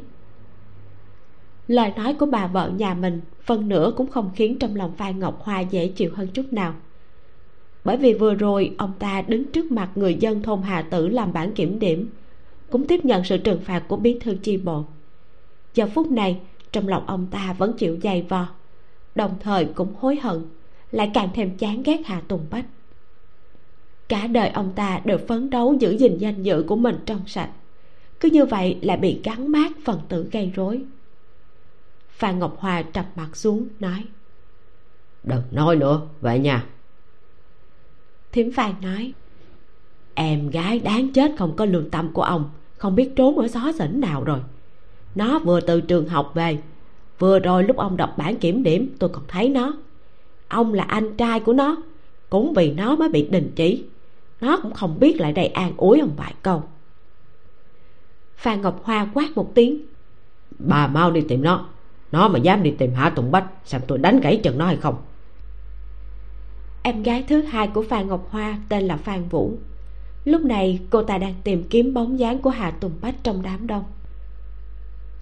Lời 1.67 1.91
nói 1.95 2.13
của 2.13 2.25
bà 2.25 2.47
vợ 2.47 2.71
nhà 2.77 2.93
mình 2.93 3.21
phần 3.43 3.69
nửa 3.69 3.93
cũng 3.97 4.11
không 4.11 4.31
khiến 4.35 4.59
trong 4.59 4.75
lòng 4.75 4.95
phan 4.97 5.19
ngọc 5.19 5.41
hoa 5.43 5.59
dễ 5.59 5.87
chịu 5.87 6.11
hơn 6.15 6.27
chút 6.27 6.53
nào. 6.53 6.73
Bởi 7.83 7.97
vì 7.97 8.13
vừa 8.13 8.33
rồi 8.33 8.75
ông 8.77 8.93
ta 8.99 9.21
đứng 9.21 9.51
trước 9.51 9.71
mặt 9.71 9.89
người 9.95 10.15
dân 10.15 10.43
thôn 10.43 10.61
hà 10.61 10.81
tử 10.81 11.07
làm 11.07 11.33
bản 11.33 11.53
kiểm 11.53 11.79
điểm, 11.79 12.09
cũng 12.69 12.87
tiếp 12.87 13.05
nhận 13.05 13.23
sự 13.23 13.37
trừng 13.37 13.59
phạt 13.59 13.83
của 13.87 13.97
bí 13.97 14.19
thư 14.19 14.35
chi 14.35 14.57
bộ. 14.57 14.85
Giờ 15.73 15.87
phút 15.93 16.11
này, 16.11 16.39
trong 16.71 16.87
lòng 16.87 17.03
ông 17.05 17.27
ta 17.31 17.55
vẫn 17.57 17.73
chịu 17.77 17.97
dày 18.03 18.21
vò, 18.21 18.47
đồng 19.15 19.35
thời 19.39 19.65
cũng 19.65 19.93
hối 19.99 20.15
hận, 20.15 20.41
lại 20.91 21.11
càng 21.13 21.29
thêm 21.33 21.57
chán 21.57 21.83
ghét 21.83 22.01
hà 22.05 22.21
tùng 22.21 22.45
bách 22.49 22.65
cả 24.11 24.27
đời 24.27 24.49
ông 24.49 24.71
ta 24.75 25.01
đều 25.05 25.17
phấn 25.17 25.49
đấu 25.49 25.73
giữ 25.79 25.91
gìn 25.91 26.17
danh 26.17 26.43
dự 26.43 26.63
của 26.67 26.75
mình 26.75 26.95
trong 27.05 27.21
sạch. 27.27 27.49
Cứ 28.19 28.29
như 28.29 28.45
vậy 28.45 28.77
lại 28.81 28.97
bị 28.97 29.21
gắn 29.23 29.51
mát 29.51 29.71
phần 29.83 29.99
tử 30.09 30.29
gây 30.31 30.51
rối. 30.55 30.83
Phan 32.09 32.39
ngọc 32.39 32.55
hoa 32.59 32.81
trầm 32.81 33.05
mặt 33.15 33.35
xuống 33.35 33.67
nói 33.79 34.03
đừng 35.23 35.41
nói 35.51 35.75
nữa 35.75 36.01
vậy 36.21 36.39
nha. 36.39 36.65
Thím 38.31 38.51
phan 38.51 38.71
nói 38.81 39.13
em 40.13 40.49
gái 40.49 40.79
đáng 40.79 41.13
chết 41.13 41.31
không 41.37 41.55
có 41.55 41.65
lương 41.65 41.89
tâm 41.89 42.09
của 42.13 42.23
ông 42.23 42.49
không 42.77 42.95
biết 42.95 43.15
trốn 43.15 43.37
ở 43.37 43.47
xó 43.47 43.71
xỉnh 43.79 44.01
nào 44.01 44.23
rồi. 44.23 44.39
Nó 45.15 45.39
vừa 45.39 45.61
từ 45.61 45.81
trường 45.81 46.07
học 46.07 46.31
về 46.33 46.57
vừa 47.19 47.39
rồi 47.39 47.63
lúc 47.63 47.77
ông 47.77 47.97
đọc 47.97 48.13
bản 48.17 48.35
kiểm 48.35 48.63
điểm 48.63 48.95
tôi 48.99 49.09
còn 49.09 49.23
thấy 49.27 49.49
nó. 49.49 49.73
Ông 50.47 50.73
là 50.73 50.83
anh 50.83 51.17
trai 51.17 51.39
của 51.39 51.53
nó 51.53 51.75
cũng 52.29 52.53
vì 52.53 52.71
nó 52.71 52.95
mới 52.95 53.09
bị 53.09 53.27
đình 53.31 53.51
chỉ 53.55 53.83
nó 54.41 54.59
cũng 54.63 54.73
không 54.73 54.99
biết 54.99 55.21
lại 55.21 55.31
đây 55.31 55.47
an 55.47 55.73
ủi 55.77 55.99
ông 55.99 56.13
vài 56.17 56.33
câu. 56.43 56.63
Phan 58.35 58.61
ngọc 58.61 58.81
hoa 58.83 59.07
quát 59.13 59.27
một 59.35 59.51
tiếng. 59.55 59.81
Bà 60.59 60.87
mau 60.87 61.11
đi 61.11 61.21
tìm 61.21 61.43
nó. 61.43 61.65
Nó 62.11 62.27
mà 62.27 62.39
dám 62.39 62.63
đi 62.63 62.71
tìm 62.71 62.93
hạ 62.93 63.09
tùng 63.09 63.31
bách, 63.31 63.45
xem 63.65 63.81
tôi 63.87 63.97
đánh 63.97 64.19
gãy 64.19 64.39
chân 64.43 64.57
nó 64.57 64.65
hay 64.65 64.77
không. 64.77 64.95
Em 66.83 67.03
gái 67.03 67.23
thứ 67.27 67.41
hai 67.41 67.67
của 67.67 67.83
phan 67.89 68.07
ngọc 68.07 68.27
hoa 68.31 68.57
tên 68.69 68.83
là 68.83 68.97
phan 68.97 69.29
vũ. 69.29 69.53
Lúc 70.25 70.41
này 70.41 70.79
cô 70.89 71.03
ta 71.03 71.17
đang 71.17 71.33
tìm 71.43 71.63
kiếm 71.63 71.93
bóng 71.93 72.19
dáng 72.19 72.39
của 72.39 72.49
hạ 72.49 72.71
tùng 72.71 72.91
bách 73.01 73.15
trong 73.23 73.41
đám 73.41 73.67
đông. 73.67 73.83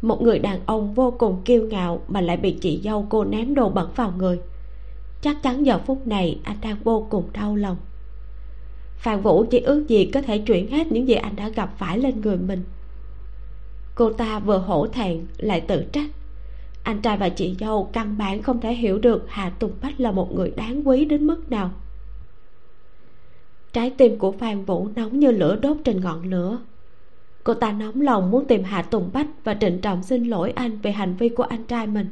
Một 0.01 0.21
người 0.21 0.39
đàn 0.39 0.59
ông 0.65 0.93
vô 0.93 1.11
cùng 1.19 1.41
kiêu 1.45 1.67
ngạo 1.67 2.01
mà 2.07 2.21
lại 2.21 2.37
bị 2.37 2.57
chị 2.61 2.81
dâu 2.83 3.07
cô 3.09 3.23
ném 3.23 3.55
đồ 3.55 3.69
bẩn 3.69 3.89
vào 3.95 4.13
người. 4.17 4.39
Chắc 5.21 5.43
chắn 5.43 5.65
giờ 5.65 5.79
phút 5.85 6.07
này 6.07 6.39
anh 6.43 6.57
đang 6.61 6.77
vô 6.83 7.07
cùng 7.09 7.29
đau 7.33 7.55
lòng 7.55 7.77
phan 8.99 9.21
vũ 9.21 9.45
chỉ 9.45 9.59
ước 9.59 9.87
gì 9.87 10.05
có 10.13 10.21
thể 10.21 10.37
chuyển 10.37 10.67
hết 10.67 10.91
những 10.91 11.07
gì 11.07 11.13
anh 11.13 11.35
đã 11.35 11.49
gặp 11.49 11.73
phải 11.77 11.97
lên 11.97 12.21
người 12.21 12.37
mình. 12.37 12.63
Cô 13.95 14.13
ta 14.13 14.39
vừa 14.39 14.57
hổ 14.57 14.87
thẹn 14.87 15.25
lại 15.37 15.61
tự 15.61 15.83
trách. 15.91 16.09
Anh 16.83 17.01
trai 17.01 17.17
và 17.17 17.29
chị 17.29 17.55
dâu 17.59 17.89
căn 17.93 18.17
bản 18.17 18.41
không 18.41 18.61
thể 18.61 18.73
hiểu 18.73 18.99
được 18.99 19.25
hà 19.27 19.49
tùng 19.49 19.71
bách 19.81 19.99
là 19.99 20.11
một 20.11 20.35
người 20.35 20.51
đáng 20.55 20.87
quý 20.87 21.05
đến 21.05 21.27
mức 21.27 21.51
nào. 21.51 21.71
Trái 23.73 23.89
tim 23.89 24.17
của 24.17 24.31
phan 24.31 24.65
vũ 24.65 24.87
nóng 24.95 25.19
như 25.19 25.31
lửa 25.31 25.55
đốt 25.55 25.77
trên 25.85 26.01
ngọn 26.01 26.29
lửa. 26.29 26.59
Cô 27.43 27.53
ta 27.53 27.71
nóng 27.71 28.01
lòng 28.01 28.31
muốn 28.31 28.45
tìm 28.45 28.63
hạ 28.63 28.81
tùng 28.81 29.09
bách 29.13 29.27
và 29.43 29.57
trịnh 29.61 29.81
trọng 29.81 30.03
xin 30.03 30.23
lỗi 30.23 30.51
anh 30.55 30.77
về 30.81 30.91
hành 30.91 31.15
vi 31.15 31.29
của 31.29 31.43
anh 31.43 31.63
trai 31.63 31.87
mình. 31.87 32.07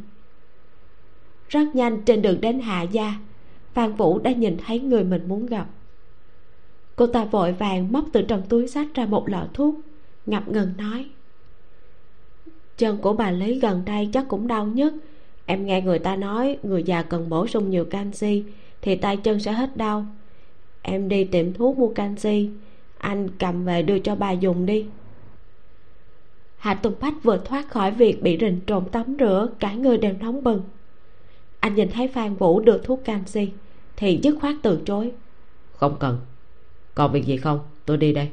Rất 1.49 1.75
nhanh 1.75 2.01
trên 2.01 2.21
đường 2.21 2.41
đến 2.41 2.59
hạ 2.59 2.81
gia 2.81 3.13
phan 3.73 3.93
vũ 3.93 4.19
đã 4.19 4.31
nhìn 4.31 4.57
thấy 4.65 4.79
người 4.79 5.03
mình 5.03 5.27
muốn 5.27 5.45
gặp 5.45 5.67
cô 6.97 7.07
ta 7.07 7.25
vội 7.25 7.53
vàng 7.53 7.91
móc 7.91 8.05
từ 8.13 8.21
trong 8.21 8.41
túi 8.49 8.67
sách 8.67 8.87
ra 8.93 9.05
một 9.05 9.29
lọ 9.29 9.45
thuốc, 9.53 9.75
ngập 10.25 10.47
ngừng 10.47 10.73
nói. 10.77 11.05
Chân 12.77 12.97
của 12.97 13.13
bà 13.13 13.31
lý 13.31 13.59
gần 13.59 13.83
đây 13.85 14.09
chắc 14.13 14.27
cũng 14.27 14.47
đau 14.47 14.65
nhất. 14.65 14.93
Em 15.45 15.65
nghe 15.65 15.81
người 15.81 15.99
ta 15.99 16.15
nói 16.15 16.57
người 16.63 16.83
già 16.83 17.01
cần 17.01 17.29
bổ 17.29 17.47
sung 17.47 17.69
nhiều 17.69 17.85
canxi 17.85 18.43
thì 18.81 18.95
tay 18.95 19.17
chân 19.17 19.39
sẽ 19.39 19.51
hết 19.51 19.77
đau. 19.77 20.05
Em 20.81 21.09
đi 21.09 21.23
tiệm 21.23 21.53
thuốc 21.53 21.77
mua 21.77 21.93
canxi. 21.93 22.49
Anh 22.97 23.29
cầm 23.39 23.65
về 23.65 23.81
đưa 23.81 23.99
cho 23.99 24.15
bà 24.15 24.31
dùng 24.31 24.65
đi. 24.65 24.85
Hạ 26.57 26.73
tùng 26.73 26.93
bách 26.99 27.23
vừa 27.23 27.37
thoát 27.37 27.69
khỏi 27.69 27.91
việc 27.91 28.23
bị 28.23 28.37
rình 28.41 28.59
trộm 28.67 28.85
tắm 28.91 29.15
rửa, 29.19 29.47
cả 29.59 29.73
người 29.73 29.97
đều 29.97 30.13
nóng 30.19 30.43
bừng. 30.43 30.61
Anh 31.59 31.75
nhìn 31.75 31.89
thấy 31.91 32.07
phan 32.07 32.35
vũ 32.35 32.59
được 32.59 32.81
thuốc 32.83 33.01
canxi 33.03 33.49
thì 33.95 34.19
dứt 34.23 34.37
khoát 34.41 34.55
từ 34.61 34.81
chối. 34.85 35.11
Không 35.73 35.95
cần 35.99 36.19
còn 36.97 37.11
việc 37.11 37.25
gì 37.25 37.37
không? 37.37 37.59
Tôi 37.85 37.97
đi 37.97 38.13
đây. 38.13 38.29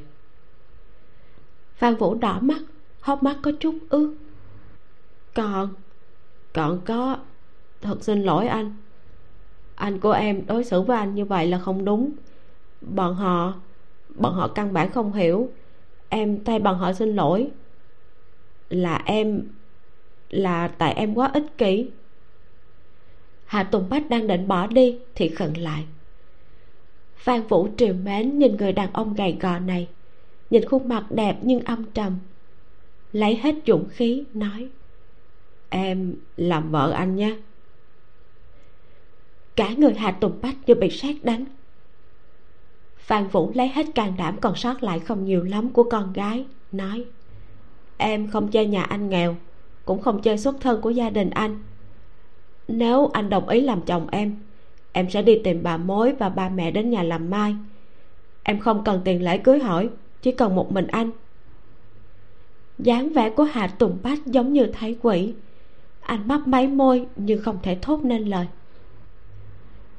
Phan 1.75 1.95
vũ 1.95 2.15
đỏ 2.15 2.39
mắt, 2.41 2.61
hốc 3.01 3.23
mắt 3.23 3.37
có 3.43 3.51
chút 3.59 3.75
ướt 3.89 4.15
còn 5.33 5.73
còn 6.53 6.81
có, 6.85 7.17
thật 7.81 7.97
xin 8.01 8.23
lỗi 8.23 8.47
anh. 8.47 8.75
Anh 9.75 9.99
của 9.99 10.11
em 10.11 10.45
đối 10.47 10.63
xử 10.63 10.81
với 10.81 10.97
anh 10.97 11.15
như 11.15 11.25
vậy 11.25 11.47
là 11.47 11.59
không 11.59 11.85
đúng. 11.85 12.11
Bọn 12.81 13.15
họ 13.15 13.53
bọn 14.15 14.33
họ 14.33 14.47
căn 14.47 14.73
bản 14.73 14.91
không 14.91 15.13
hiểu. 15.13 15.49
Em 16.09 16.43
thay 16.43 16.59
bọn 16.59 16.77
họ 16.77 16.93
xin 16.93 17.15
lỗi. 17.15 17.47
Là 18.69 19.01
em, 19.05 19.43
là 20.29 20.67
tại 20.67 20.93
em 20.93 21.13
quá 21.13 21.29
ích 21.33 21.57
kỷ. 21.57 21.89
Hà 23.45 23.63
tùng 23.63 23.89
bách 23.89 24.09
đang 24.09 24.27
định 24.27 24.47
bỏ 24.47 24.67
đi 24.67 24.99
thì 25.15 25.29
khẩn 25.29 25.53
lại 25.53 25.85
phan 27.25 27.47
vũ 27.47 27.67
triều 27.77 27.93
mến 27.93 28.39
nhìn 28.39 28.57
người 28.57 28.73
đàn 28.73 28.93
ông 28.93 29.13
gầy 29.13 29.37
gò 29.41 29.59
này. 29.59 29.87
Nhìn 30.49 30.65
khuôn 30.65 30.87
mặt 30.87 31.05
đẹp 31.09 31.37
nhưng 31.41 31.59
âm 31.59 31.83
trầm. 31.93 32.17
Lấy 33.11 33.35
hết 33.35 33.55
dũng 33.67 33.89
khí, 33.89 34.23
nói, 34.33 34.69
em 35.69 36.15
làm 36.37 36.71
vợ 36.71 36.91
anh 36.91 37.15
nhé 37.15 37.35
cả 39.55 39.69
người 39.77 39.93
hà 39.93 40.11
tùng 40.11 40.39
bách 40.41 40.55
như 40.67 40.75
bị 40.75 40.89
sát 40.89 41.15
đánh. 41.23 41.45
Phan 42.97 43.27
vũ 43.27 43.51
lấy 43.55 43.67
hết 43.67 43.85
can 43.95 44.13
đảm 44.17 44.37
còn 44.41 44.55
sót 44.55 44.83
lại 44.83 44.99
không 44.99 45.25
nhiều 45.25 45.43
lắm 45.43 45.69
của 45.69 45.83
con 45.83 46.13
gái, 46.13 46.45
nói, 46.71 47.05
em 47.97 48.27
không 48.27 48.47
chơi 48.47 48.65
nhà 48.65 48.83
anh 48.83 49.09
nghèo, 49.09 49.35
cũng 49.85 50.01
không 50.01 50.21
chơi 50.21 50.37
xuất 50.37 50.55
thân 50.61 50.81
của 50.81 50.89
gia 50.89 51.09
đình 51.09 51.29
anh. 51.29 51.63
Nếu 52.67 53.09
anh 53.13 53.29
đồng 53.29 53.49
ý 53.49 53.61
làm 53.61 53.81
chồng 53.81 54.07
em 54.11 54.35
em 54.97 55.09
sẽ 55.09 55.21
đi 55.21 55.41
tìm 55.43 55.63
bà 55.63 55.77
mối 55.77 56.13
và 56.19 56.29
ba 56.29 56.49
mẹ 56.49 56.71
đến 56.71 56.89
nhà 56.89 57.03
làm 57.03 57.29
mai. 57.29 57.55
Em 58.43 58.59
không 58.59 58.83
cần 58.83 59.01
tiền 59.05 59.23
lễ 59.23 59.37
cưới 59.37 59.59
hỏi 59.59 59.89
chỉ 60.21 60.31
cần 60.31 60.55
một 60.55 60.71
mình 60.71 60.87
anh. 60.87 61.11
Dáng 62.79 63.09
vẻ 63.09 63.29
của 63.29 63.43
hạ 63.43 63.67
tùng 63.67 63.97
bách 64.03 64.25
giống 64.25 64.53
như 64.53 64.65
thấy 64.65 64.97
quỷ. 65.01 65.33
Anh 65.99 66.27
mấp 66.27 66.47
máy 66.47 66.67
môi 66.67 67.05
nhưng 67.15 67.41
không 67.41 67.57
thể 67.63 67.77
thốt 67.81 67.99
nên 68.03 68.25
lời. 68.25 68.47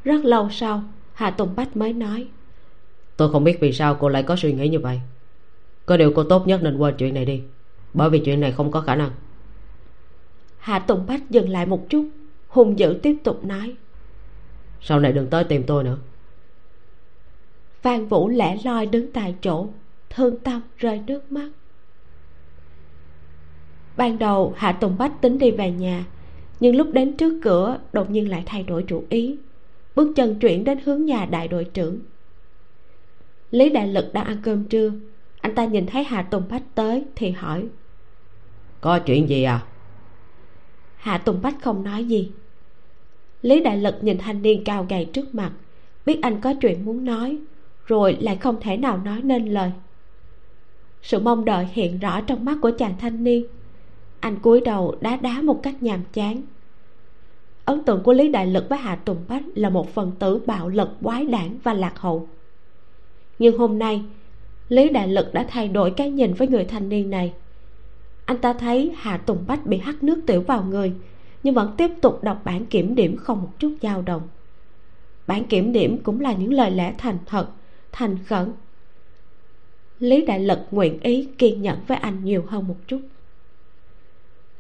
Rất 0.05 0.25
lâu 0.25 0.49
sau 0.51 0.83
hạ 1.13 1.31
tùng 1.31 1.57
bách 1.57 1.77
mới 1.77 1.93
nói 1.93 2.27
tôi 3.17 3.33
không 3.33 3.45
biết 3.45 3.61
vì 3.61 3.73
sao 3.73 3.95
cô 3.95 4.09
lại 4.09 4.23
có 4.23 4.37
suy 4.37 4.53
nghĩ 4.53 4.69
như 4.69 4.79
vậy. 4.79 5.01
Có 5.87 5.97
điều 5.97 6.13
cô 6.15 6.25
tốt 6.25 6.47
nhất 6.47 6.63
nên 6.63 6.77
quên 6.77 6.95
chuyện 6.99 7.15
này 7.15 7.25
đi 7.25 7.43
bởi 7.95 8.11
vì 8.11 8.19
chuyện 8.19 8.41
này 8.41 8.53
không 8.53 8.71
có 8.71 8.81
khả 8.81 8.95
năng. 8.95 9.11
Hạ 10.59 10.79
tùng 10.79 11.07
bách 11.07 11.31
dừng 11.31 11.49
lại 11.49 11.67
một 11.67 11.91
chút 11.91 12.09
hùng 12.49 12.79
dữ 12.79 12.99
tiếp 13.03 13.17
tục 13.25 13.45
nói 13.45 13.77
sau 14.89 15.01
này 15.01 15.13
đừng 15.13 15.27
tới 15.27 15.45
tìm 15.45 15.65
tôi 15.67 15.85
nữa. 15.85 15.99
Phan 17.83 18.07
vũ 18.07 18.29
lẻ 18.29 18.57
loi 18.65 18.87
đứng 18.87 19.13
tại 19.13 19.35
chỗ 19.41 19.69
thương 20.11 20.39
tâm 20.39 20.61
rơi 20.77 21.01
nước 21.07 21.33
mắt. 21.33 21.51
Ban 23.97 24.19
đầu 24.19 24.55
hạ 24.57 24.73
tùng 24.73 24.99
bách 24.99 25.21
tính 25.21 25.39
đi 25.39 25.51
về 25.51 25.71
nhà 25.71 26.05
nhưng 26.61 26.77
lúc 26.77 26.89
đến 26.93 27.17
trước 27.17 27.41
cửa 27.43 27.79
đột 27.93 28.11
nhiên 28.11 28.31
lại 28.31 28.43
thay 28.47 28.63
đổi 28.63 28.85
chủ 28.89 29.05
ý 29.09 29.37
bước 29.97 30.13
chân 30.17 30.39
chuyển 30.39 30.65
đến 30.65 30.79
hướng 30.85 31.05
nhà 31.05 31.25
đại 31.31 31.49
đội 31.49 31.65
trưởng. 31.65 31.99
Lý 33.51 33.71
đại 33.71 33.89
lực 33.89 34.13
đang 34.13 34.25
ăn 34.25 34.39
cơm 34.43 34.65
trưa 34.65 34.93
anh 35.41 35.55
ta 35.55 35.65
nhìn 35.65 35.87
thấy 35.87 36.05
hạ 36.05 36.23
tùng 36.23 36.43
bách 36.51 36.63
tới 36.75 37.05
thì 37.17 37.31
hỏi 37.31 37.65
có 38.81 38.99
chuyện 38.99 39.29
gì 39.29 39.43
à? 39.43 39.67
Hạ 40.97 41.19
tùng 41.19 41.43
bách 41.43 41.63
không 41.63 41.85
nói 41.85 42.05
gì 42.05 42.31
lý 43.47 43.61
đại 43.61 43.77
lực 43.77 43.95
nhìn 44.01 44.19
thanh 44.19 44.43
niên 44.43 44.65
cao 44.65 44.87
gầy 44.89 45.05
trước 45.05 45.35
mặt, 45.35 45.53
biết 46.07 46.19
anh 46.23 46.41
có 46.41 46.55
chuyện 46.61 46.85
muốn 46.85 47.05
nói, 47.05 47.39
rồi 47.87 48.17
lại 48.21 48.37
không 48.37 48.57
thể 48.61 48.77
nào 48.77 48.99
nói 49.05 49.21
nên 49.23 49.47
lời. 49.47 49.71
Sự 51.03 51.19
mong 51.19 51.45
đợi 51.45 51.67
hiện 51.73 51.99
rõ 51.99 52.21
trong 52.21 52.45
mắt 52.45 52.59
của 52.63 52.71
chàng 52.79 52.95
thanh 53.01 53.25
niên. 53.25 53.47
Anh 54.21 54.37
cúi 54.39 54.61
đầu 54.61 54.97
đá 55.01 55.17
đá 55.17 55.41
một 55.43 55.63
cách 55.63 55.83
nhàm 55.83 56.01
chán. 56.13 56.43
Ấn 57.65 57.83
tượng 57.83 58.03
của 58.03 58.13
lý 58.13 58.29
đại 58.29 58.47
lực 58.47 58.69
với 58.69 58.79
hạ 58.79 58.95
tùng 58.95 59.25
bách 59.29 59.43
là 59.55 59.71
một 59.71 59.95
phần 59.95 60.13
tử 60.19 60.41
bạo 60.47 60.69
lực, 60.69 60.89
quái 61.03 61.25
đản 61.25 61.59
và 61.63 61.75
lạc 61.75 61.99
hậu. 61.99 62.29
Nhưng 63.39 63.59
hôm 63.59 63.79
nay, 63.79 64.03
lý 64.69 64.89
đại 64.89 65.09
lực 65.09 65.35
đã 65.35 65.47
thay 65.49 65.69
đổi 65.69 65.91
cái 65.91 66.11
nhìn 66.11 66.35
với 66.35 66.49
người 66.49 66.65
thanh 66.65 66.89
niên 66.89 67.11
này. 67.11 67.33
Anh 68.25 68.39
ta 68.39 68.53
thấy 68.53 68.93
hạ 68.97 69.17
tùng 69.17 69.45
bách 69.47 69.67
bị 69.67 69.79
hắt 69.79 70.03
nước 70.03 70.21
tiểu 70.27 70.41
vào 70.41 70.65
người 70.65 70.93
nhưng 71.47 71.55
vẫn 71.55 71.75
tiếp 71.77 71.91
tục 72.03 72.25
đọc 72.25 72.41
bản 72.45 72.67
kiểm 72.67 72.95
điểm 72.95 73.17
không 73.17 73.43
một 73.43 73.51
chút 73.59 73.77
dao 73.83 74.03
động. 74.03 74.23
Bản 75.27 75.45
kiểm 75.45 75.73
điểm 75.73 75.99
cũng 76.03 76.21
là 76.21 76.33
những 76.33 76.53
lời 76.53 76.71
lẽ 76.71 76.95
thành 76.99 77.19
thật, 77.27 77.47
thành 77.93 78.19
khẩn. 78.25 78.53
Lý 79.99 80.27
đại 80.27 80.41
lực 80.41 80.59
nguyện 80.71 81.01
ý 81.01 81.29
kiên 81.39 81.63
nhẫn 81.63 81.79
với 81.87 81.99
anh 81.99 82.25
nhiều 82.25 82.45
hơn 82.49 82.69
một 82.69 82.75
chút. 82.87 83.01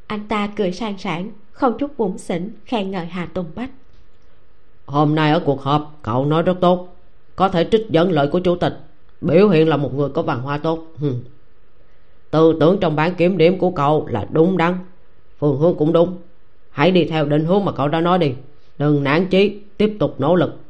Anh 0.06 0.28
ta 0.28 0.48
cười 0.56 0.72
sang 0.72 0.98
sảng, 0.98 1.30
không 1.52 1.78
chút 1.78 1.98
bụng 1.98 2.18
xỉn 2.18 2.50
khen 2.64 2.90
ngợi 2.90 3.06
hà 3.06 3.26
tùng 3.26 3.46
bách. 3.54 3.70
Hôm 4.86 5.14
nay 5.14 5.32
ở 5.32 5.40
cuộc 5.44 5.60
họp, 5.60 5.98
cậu 6.02 6.26
nói 6.26 6.42
rất 6.42 6.56
tốt. 6.60 6.96
Có 7.36 7.48
thể 7.48 7.68
trích 7.70 7.86
dẫn 7.90 8.10
lời 8.10 8.28
của 8.32 8.40
chủ 8.40 8.56
tịch, 8.56 8.74
biểu 9.20 9.48
hiện 9.48 9.68
là 9.68 9.76
một 9.76 9.94
người 9.94 10.08
có 10.08 10.22
văn 10.22 10.40
hóa 10.40 10.58
tốt. 10.58 10.86
Tư 12.30 12.56
tưởng 12.60 12.78
trong 12.80 12.96
bản 12.96 13.14
kiểm 13.14 13.38
điểm 13.38 13.58
của 13.58 13.70
cậu 13.70 14.06
là 14.06 14.26
đúng 14.30 14.56
đắn, 14.56 14.74
phương 15.38 15.58
hướng 15.58 15.74
cũng 15.76 15.92
đúng 15.92 16.16
hãy 16.76 16.90
đi 16.90 17.04
theo 17.04 17.24
định 17.24 17.44
hướng 17.44 17.64
mà 17.64 17.72
cậu 17.72 17.88
đã 17.88 18.00
nói 18.00 18.18
đi. 18.18 18.34
Đừng 18.78 19.04
nản 19.04 19.26
chí 19.26 19.60
tiếp 19.76 19.96
tục 19.98 20.14
nỗ 20.18 20.34
lực. 20.34 20.60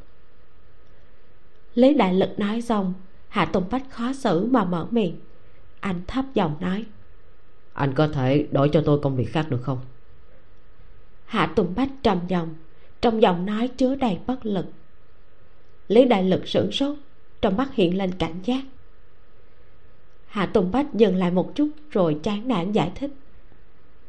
Lý 1.75 1.95
đại 1.95 2.15
lực 2.15 2.39
nói 2.39 2.63
xong 2.63 2.95
hạ 3.29 3.45
tùng 3.45 3.65
bách 3.71 3.91
khó 3.91 4.13
xử 4.13 4.47
mà 4.47 4.65
mở 4.65 4.87
miệng. 4.91 5.17
Anh 5.81 6.01
thấp 6.07 6.25
giọng 6.35 6.57
nói. 6.61 6.85
Anh 7.73 7.93
có 7.95 8.09
thể 8.09 8.47
đổi 8.51 8.69
cho 8.69 8.83
tôi 8.87 8.99
công 9.03 9.17
việc 9.17 9.33
khác 9.33 9.47
được 9.51 9.63
không? 9.63 9.79
Hạ 11.25 11.53
tùng 11.57 11.73
bách 11.77 11.91
trầm 12.03 12.19
giọng 12.29 12.55
trong 13.01 13.23
giọng 13.23 13.47
nói 13.47 13.69
chứa 13.69 13.95
đầy 13.95 14.19
bất 14.27 14.47
lực. 14.47 14.67
Lý 15.89 16.05
đại 16.05 16.25
lực 16.25 16.49
sửng 16.49 16.73
sốt 16.73 16.97
trong 17.41 17.57
mắt 17.57 17.75
hiện 17.75 17.99
lên 17.99 18.13
cảnh 18.19 18.41
giác. 18.45 18.65
Hạ 20.27 20.47
tùng 20.47 20.73
bách 20.73 20.95
dừng 20.95 21.17
lại 21.17 21.31
một 21.31 21.53
chút 21.55 21.69
rồi 21.91 22.19
chán 22.23 22.49
nản 22.49 22.73
giải 22.73 22.93
thích. 22.95 23.11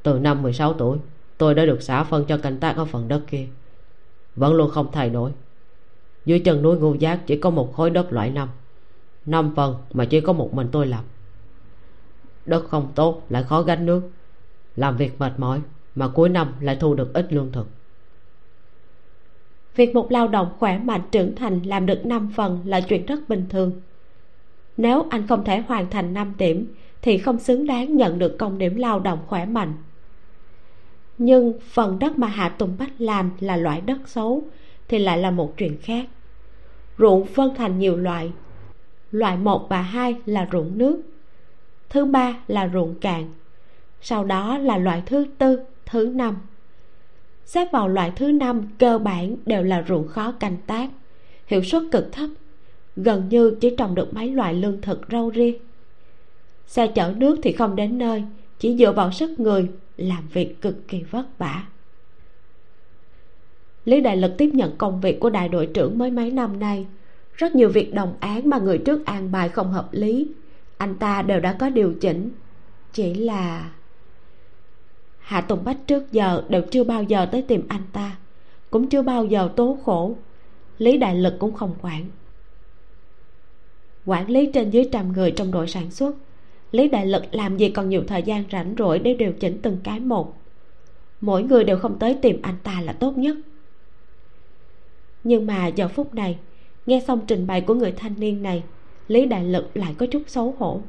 Từ 0.03 0.19
năm 0.19 0.41
16 0.41 0.73
tuổi 0.73 0.97
tôi 1.37 1.55
đã 1.55 1.65
được 1.65 1.81
xã 1.81 2.03
phân 2.03 2.25
cho 2.25 2.37
canh 2.37 2.57
tác 2.57 2.77
ở 2.77 2.85
phần 2.85 3.07
đất 3.07 3.21
kia. 3.27 3.47
Vẫn 4.35 4.53
luôn 4.53 4.71
không 4.71 4.91
thay 4.91 5.09
đổi. 5.09 5.31
Dưới 6.25 6.39
chân 6.39 6.61
núi 6.61 6.77
ngô 6.77 6.93
giác 6.93 7.19
chỉ 7.27 7.37
có 7.37 7.49
một 7.49 7.73
khối 7.73 7.89
đất 7.89 8.13
loại 8.13 8.31
năm. 8.31 8.49
Năm 9.25 9.53
phần 9.55 9.75
mà 9.93 10.05
chỉ 10.05 10.21
có 10.21 10.33
một 10.33 10.53
mình 10.53 10.67
tôi 10.71 10.87
làm. 10.87 11.03
Đất 12.45 12.65
không 12.69 12.91
tốt, 12.95 13.21
lại 13.29 13.43
khó 13.43 13.61
gánh 13.61 13.85
nước. 13.85 14.09
Làm 14.75 14.97
việc 14.97 15.19
mệt 15.19 15.33
mỏi, 15.37 15.61
mà 15.95 16.07
cuối 16.07 16.29
năm 16.29 16.53
lại 16.59 16.77
thu 16.79 16.93
được 16.93 17.13
ít 17.13 17.33
lương 17.33 17.51
thực. 17.51 17.67
Việc 19.75 19.95
một 19.95 20.11
lao 20.11 20.27
động 20.27 20.49
khỏe 20.59 20.77
mạnh 20.77 21.01
trưởng 21.11 21.35
thành 21.35 21.63
làm 21.63 21.85
được 21.85 22.05
năm 22.05 22.31
phần 22.35 22.61
là 22.65 22.81
chuyện 22.81 23.05
rất 23.05 23.29
bình 23.29 23.45
thường. 23.49 23.81
Nếu 24.77 25.05
anh 25.09 25.27
không 25.27 25.43
thể 25.43 25.59
hoàn 25.59 25.89
thành 25.89 26.13
năm 26.13 26.33
điểm, 26.37 26.73
thì 27.01 27.17
không 27.17 27.39
xứng 27.39 27.67
đáng 27.67 27.95
nhận 27.95 28.19
được 28.19 28.37
công 28.37 28.57
điểm 28.57 28.75
lao 28.75 28.99
động 28.99 29.19
khỏe 29.27 29.45
mạnh 29.45 29.73
nhưng 31.17 31.53
phần 31.59 31.99
đất 31.99 32.19
mà 32.19 32.27
hạ 32.27 32.49
tùng 32.49 32.75
bách 32.79 33.01
làm 33.01 33.31
là 33.39 33.57
loại 33.57 33.81
đất 33.81 33.97
xấu, 34.05 34.43
thì 34.87 34.99
lại 34.99 35.17
là 35.17 35.31
một 35.31 35.53
chuyện 35.57 35.77
khác. 35.81 36.05
Ruộng 36.97 37.25
phân 37.25 37.55
thành 37.55 37.79
nhiều 37.79 37.97
loại. 37.97 38.31
Loại 39.11 39.37
một 39.37 39.69
và 39.69 39.81
hai 39.81 40.15
là 40.25 40.47
ruộng 40.51 40.77
nước. 40.77 41.01
Thứ 41.89 42.05
ba 42.05 42.37
là 42.47 42.69
ruộng 42.73 42.95
cạn. 42.95 43.33
Sau 44.01 44.23
đó 44.23 44.57
là 44.57 44.77
loại 44.77 45.03
thứ 45.05 45.25
tư, 45.37 45.59
thứ 45.85 46.11
năm. 46.15 46.37
Xếp 47.45 47.67
vào 47.71 47.87
loại 47.87 48.11
thứ 48.15 48.31
năm, 48.31 48.67
cơ 48.77 48.97
bản 48.97 49.35
đều 49.45 49.63
là 49.63 49.85
ruộng 49.87 50.07
khó 50.07 50.31
canh 50.31 50.57
tác. 50.67 50.89
Hiệu 51.47 51.63
suất 51.63 51.83
cực 51.91 52.11
thấp. 52.11 52.29
Gần 52.95 53.29
như 53.29 53.57
chỉ 53.61 53.75
trồng 53.77 53.95
được 53.95 54.13
mấy 54.13 54.29
loại 54.29 54.53
lương 54.53 54.81
thực 54.81 55.01
rau 55.11 55.29
riêng. 55.29 55.57
Xe 56.67 56.87
chở 56.87 57.13
nước 57.17 57.39
thì 57.43 57.51
không 57.51 57.75
đến 57.75 57.97
nơi, 57.97 58.23
chỉ 58.59 58.77
dựa 58.77 58.91
vào 58.91 59.11
sức 59.11 59.39
người 59.39 59.69
làm 59.97 60.27
việc 60.33 60.61
cực 60.61 60.87
kỳ 60.87 61.03
vất 61.03 61.25
vả. 61.37 61.63
Lý 63.85 64.01
đại 64.01 64.17
lực 64.17 64.31
tiếp 64.37 64.49
nhận 64.53 64.77
công 64.77 65.01
việc 65.01 65.19
của 65.19 65.29
đại 65.29 65.49
đội 65.49 65.69
trưởng 65.73 65.97
mới 65.97 66.11
mấy 66.11 66.31
năm 66.31 66.59
nay. 66.59 66.85
Rất 67.33 67.55
nhiều 67.55 67.69
việc 67.69 67.93
đồng 67.93 68.15
án 68.19 68.49
mà 68.49 68.57
người 68.57 68.77
trước 68.77 69.05
an 69.05 69.31
bài 69.31 69.49
không 69.49 69.71
hợp 69.71 69.89
lý. 69.91 70.27
Anh 70.77 70.95
ta 70.95 71.21
đều 71.21 71.39
đã 71.39 71.53
có 71.53 71.69
điều 71.69 71.93
chỉnh. 72.01 72.29
Chỉ 72.93 73.13
là 73.13 73.71
hạ 75.19 75.41
tùng 75.41 75.63
bách 75.63 75.77
trước 75.87 76.11
giờ 76.11 76.43
đều 76.49 76.61
chưa 76.71 76.83
bao 76.83 77.03
giờ 77.03 77.25
tới 77.31 77.41
tìm 77.41 77.63
anh 77.69 77.81
ta. 77.93 78.17
Cũng 78.69 78.89
chưa 78.89 79.01
bao 79.01 79.25
giờ 79.25 79.49
tố 79.55 79.77
khổ. 79.85 80.15
Lý 80.77 80.97
đại 80.97 81.15
lực 81.15 81.33
cũng 81.39 81.53
không 81.53 81.75
quản. 81.81 82.05
Quản 84.05 84.29
lý 84.29 84.51
trên 84.53 84.69
dưới 84.69 84.89
trăm 84.91 85.13
người 85.13 85.31
trong 85.31 85.51
đội 85.51 85.67
sản 85.67 85.91
xuất 85.91 86.15
lý 86.71 86.87
đại 86.87 87.07
lực 87.07 87.23
làm 87.31 87.57
gì 87.57 87.69
còn 87.69 87.89
nhiều 87.89 88.03
thời 88.07 88.23
gian 88.23 88.43
rảnh 88.51 88.75
rỗi 88.77 88.99
để 88.99 89.13
điều 89.13 89.33
chỉnh 89.33 89.59
từng 89.61 89.77
cái 89.83 89.99
một? 89.99 90.37
Mỗi 91.21 91.43
người 91.43 91.63
đều 91.63 91.79
không 91.79 91.99
tới 91.99 92.17
tìm 92.21 92.39
anh 92.41 92.55
ta 92.63 92.81
là 92.81 92.93
tốt 92.93 93.17
nhất. 93.17 93.37
Nhưng 95.23 95.47
mà 95.47 95.67
giờ 95.67 95.87
phút 95.87 96.13
này, 96.13 96.37
nghe 96.85 97.03
xong 97.07 97.21
trình 97.27 97.47
bày 97.47 97.61
của 97.61 97.73
người 97.73 97.91
thanh 97.91 98.13
niên 98.17 98.43
này, 98.43 98.63
lý 99.07 99.25
đại 99.25 99.43
lực 99.43 99.77
lại 99.77 99.95
có 99.97 100.05
chút 100.05 100.21
xấu 100.27 100.55
hổ. 100.59 100.81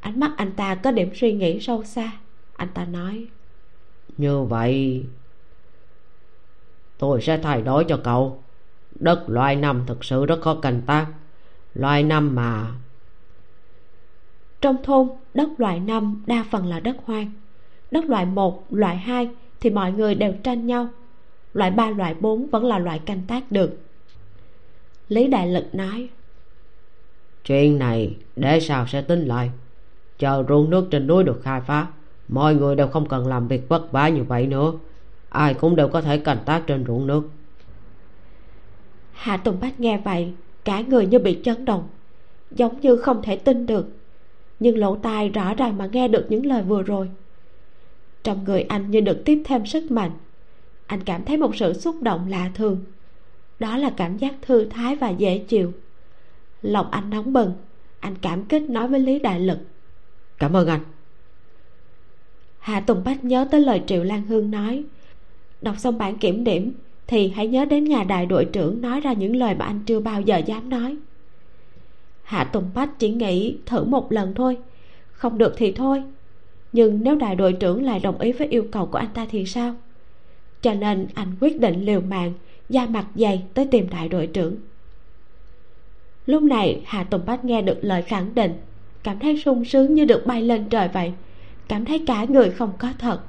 Ánh 0.00 0.20
mắt 0.20 0.32
anh 0.36 0.52
ta 0.52 0.74
có 0.74 0.90
điểm 0.90 1.10
suy 1.14 1.32
nghĩ 1.32 1.60
sâu 1.60 1.84
xa. 1.84 2.12
Anh 2.56 2.68
ta 2.74 2.84
nói, 2.84 3.26
như 4.18 4.42
vậy, 4.42 5.04
tôi 6.98 7.22
sẽ 7.22 7.38
thay 7.38 7.62
đổi 7.62 7.84
cho 7.84 8.00
cậu. 8.04 8.42
Đất 8.94 9.24
loài 9.26 9.56
năm 9.56 9.82
thực 9.86 10.04
sự 10.04 10.26
rất 10.26 10.40
khó 10.40 10.54
canh 10.54 10.82
tác. 10.86 11.06
Loài 11.74 12.02
năm 12.02 12.34
mà 12.34 12.66
trong 14.60 14.76
thôn 14.82 15.08
đất 15.34 15.48
loại 15.58 15.80
năm 15.80 16.22
đa 16.26 16.44
phần 16.50 16.66
là 16.66 16.80
đất 16.80 16.96
hoang. 17.04 17.30
Đất 17.90 18.04
loại 18.04 18.26
một 18.26 18.64
loại 18.70 18.96
hai 18.96 19.28
thì 19.60 19.70
mọi 19.70 19.92
người 19.92 20.14
đều 20.14 20.32
tranh 20.42 20.66
nhau. 20.66 20.88
Loại 21.54 21.70
ba 21.70 21.90
loại 21.90 22.14
bốn 22.20 22.46
vẫn 22.50 22.64
là 22.64 22.78
loại 22.78 22.98
canh 22.98 23.22
tác 23.28 23.52
được. 23.52 23.78
Lý 25.08 25.26
đại 25.26 25.48
lực 25.48 25.74
nói 25.74 26.08
chuyện 27.44 27.78
này 27.78 28.16
để 28.36 28.60
sao 28.60 28.86
sẽ 28.86 29.02
tính 29.02 29.26
lại? 29.26 29.50
Chờ 30.18 30.44
ruộng 30.48 30.70
nước 30.70 30.88
trên 30.90 31.06
núi 31.06 31.24
được 31.24 31.40
khai 31.42 31.60
phá 31.60 31.86
mọi 32.28 32.54
người 32.54 32.76
đều 32.76 32.88
không 32.88 33.08
cần 33.08 33.26
làm 33.26 33.48
việc 33.48 33.68
vất 33.68 33.92
vả 33.92 34.08
như 34.08 34.24
vậy 34.24 34.46
nữa. 34.46 34.72
Ai 35.28 35.54
cũng 35.54 35.76
đều 35.76 35.88
có 35.88 36.00
thể 36.00 36.18
canh 36.18 36.38
tác 36.44 36.62
trên 36.66 36.84
ruộng 36.86 37.06
nước. 37.06 37.30
Hạ 39.12 39.36
tùng 39.36 39.60
bách 39.60 39.80
nghe 39.80 40.00
vậy 40.04 40.32
cả 40.64 40.80
người 40.80 41.06
như 41.06 41.18
bị 41.18 41.38
chấn 41.44 41.64
động 41.64 41.88
giống 42.50 42.80
như 42.80 42.96
không 42.96 43.22
thể 43.22 43.36
tin 43.36 43.66
được 43.66 43.86
nhưng 44.60 44.78
lỗ 44.78 44.96
tai 44.96 45.28
rõ 45.28 45.54
ràng 45.54 45.78
mà 45.78 45.88
nghe 45.92 46.08
được 46.08 46.26
những 46.28 46.46
lời 46.46 46.62
vừa 46.62 46.82
rồi. 46.82 47.08
Trong 48.22 48.44
người 48.44 48.62
anh 48.62 48.90
như 48.90 49.00
được 49.00 49.22
tiếp 49.24 49.42
thêm 49.44 49.66
sức 49.66 49.90
mạnh 49.90 50.10
anh 50.90 51.00
cảm 51.04 51.24
thấy 51.24 51.36
một 51.36 51.56
sự 51.56 51.72
xúc 51.72 52.02
động 52.02 52.28
lạ 52.28 52.50
thường. 52.54 52.84
Đó 53.58 53.76
là 53.76 53.90
cảm 53.96 54.16
giác 54.16 54.34
thư 54.42 54.64
thái 54.64 54.96
và 54.96 55.10
dễ 55.10 55.38
chịu. 55.38 55.72
Lòng 56.62 56.90
anh 56.90 57.10
nóng 57.10 57.32
bừng 57.32 57.52
anh 58.00 58.14
cảm 58.22 58.44
kích 58.44 58.70
nói 58.70 58.88
với 58.88 59.00
lý 59.00 59.18
đại 59.18 59.40
lực. 59.40 59.58
Cảm 60.38 60.56
ơn 60.56 60.68
anh. 60.68 60.80
Hạ 62.58 62.80
tùng 62.80 63.04
bách 63.04 63.24
nhớ 63.24 63.46
tới 63.50 63.60
lời 63.60 63.82
triệu 63.86 64.04
lan 64.04 64.22
hương 64.22 64.50
nói. 64.50 64.84
Đọc 65.62 65.78
xong 65.78 65.98
bản 65.98 66.18
kiểm 66.18 66.44
điểm 66.44 66.72
thì 67.06 67.28
hãy 67.28 67.46
nhớ 67.46 67.64
đến 67.64 67.84
nhà 67.84 68.04
đại 68.04 68.26
đội 68.26 68.44
trưởng 68.44 68.80
nói 68.80 69.00
ra 69.00 69.12
những 69.12 69.36
lời 69.36 69.54
mà 69.54 69.64
anh 69.64 69.80
chưa 69.86 70.00
bao 70.00 70.20
giờ 70.20 70.36
dám 70.36 70.70
nói 70.70 70.96
hạ 72.30 72.44
tùng 72.44 72.70
bách 72.74 72.98
chỉ 72.98 73.10
nghĩ 73.10 73.56
thử 73.66 73.84
một 73.84 74.12
lần 74.12 74.34
thôi. 74.34 74.58
Không 75.12 75.38
được 75.38 75.54
thì 75.56 75.72
thôi. 75.72 76.02
Nhưng 76.72 77.04
nếu 77.04 77.14
đại 77.14 77.34
đội 77.36 77.52
trưởng 77.52 77.84
lại 77.84 78.00
đồng 78.00 78.18
ý 78.18 78.32
với 78.32 78.48
yêu 78.48 78.66
cầu 78.72 78.86
của 78.86 78.98
anh 78.98 79.08
ta 79.14 79.26
thì 79.30 79.46
sao? 79.46 79.74
Cho 80.62 80.74
nên 80.74 81.06
anh 81.14 81.36
quyết 81.40 81.60
định 81.60 81.84
liều 81.84 82.00
mạng, 82.00 82.32
da 82.68 82.86
mặt 82.86 83.06
dày 83.14 83.42
tới 83.54 83.68
tìm 83.70 83.88
đại 83.90 84.08
đội 84.08 84.26
trưởng. 84.26 84.56
Lúc 86.26 86.42
này 86.42 86.82
hạ 86.84 87.04
tùng 87.04 87.26
bách 87.26 87.44
nghe 87.44 87.62
được 87.62 87.78
lời 87.82 88.02
khẳng 88.02 88.34
định, 88.34 88.52
cảm 89.02 89.18
thấy 89.18 89.42
sung 89.44 89.64
sướng 89.64 89.94
như 89.94 90.04
được 90.04 90.26
bay 90.26 90.42
lên 90.42 90.68
trời 90.68 90.88
vậy, 90.88 91.12
cảm 91.68 91.84
thấy 91.84 92.04
cả 92.06 92.24
người 92.28 92.50
không 92.50 92.72
có 92.78 92.88
thật. 92.98 93.20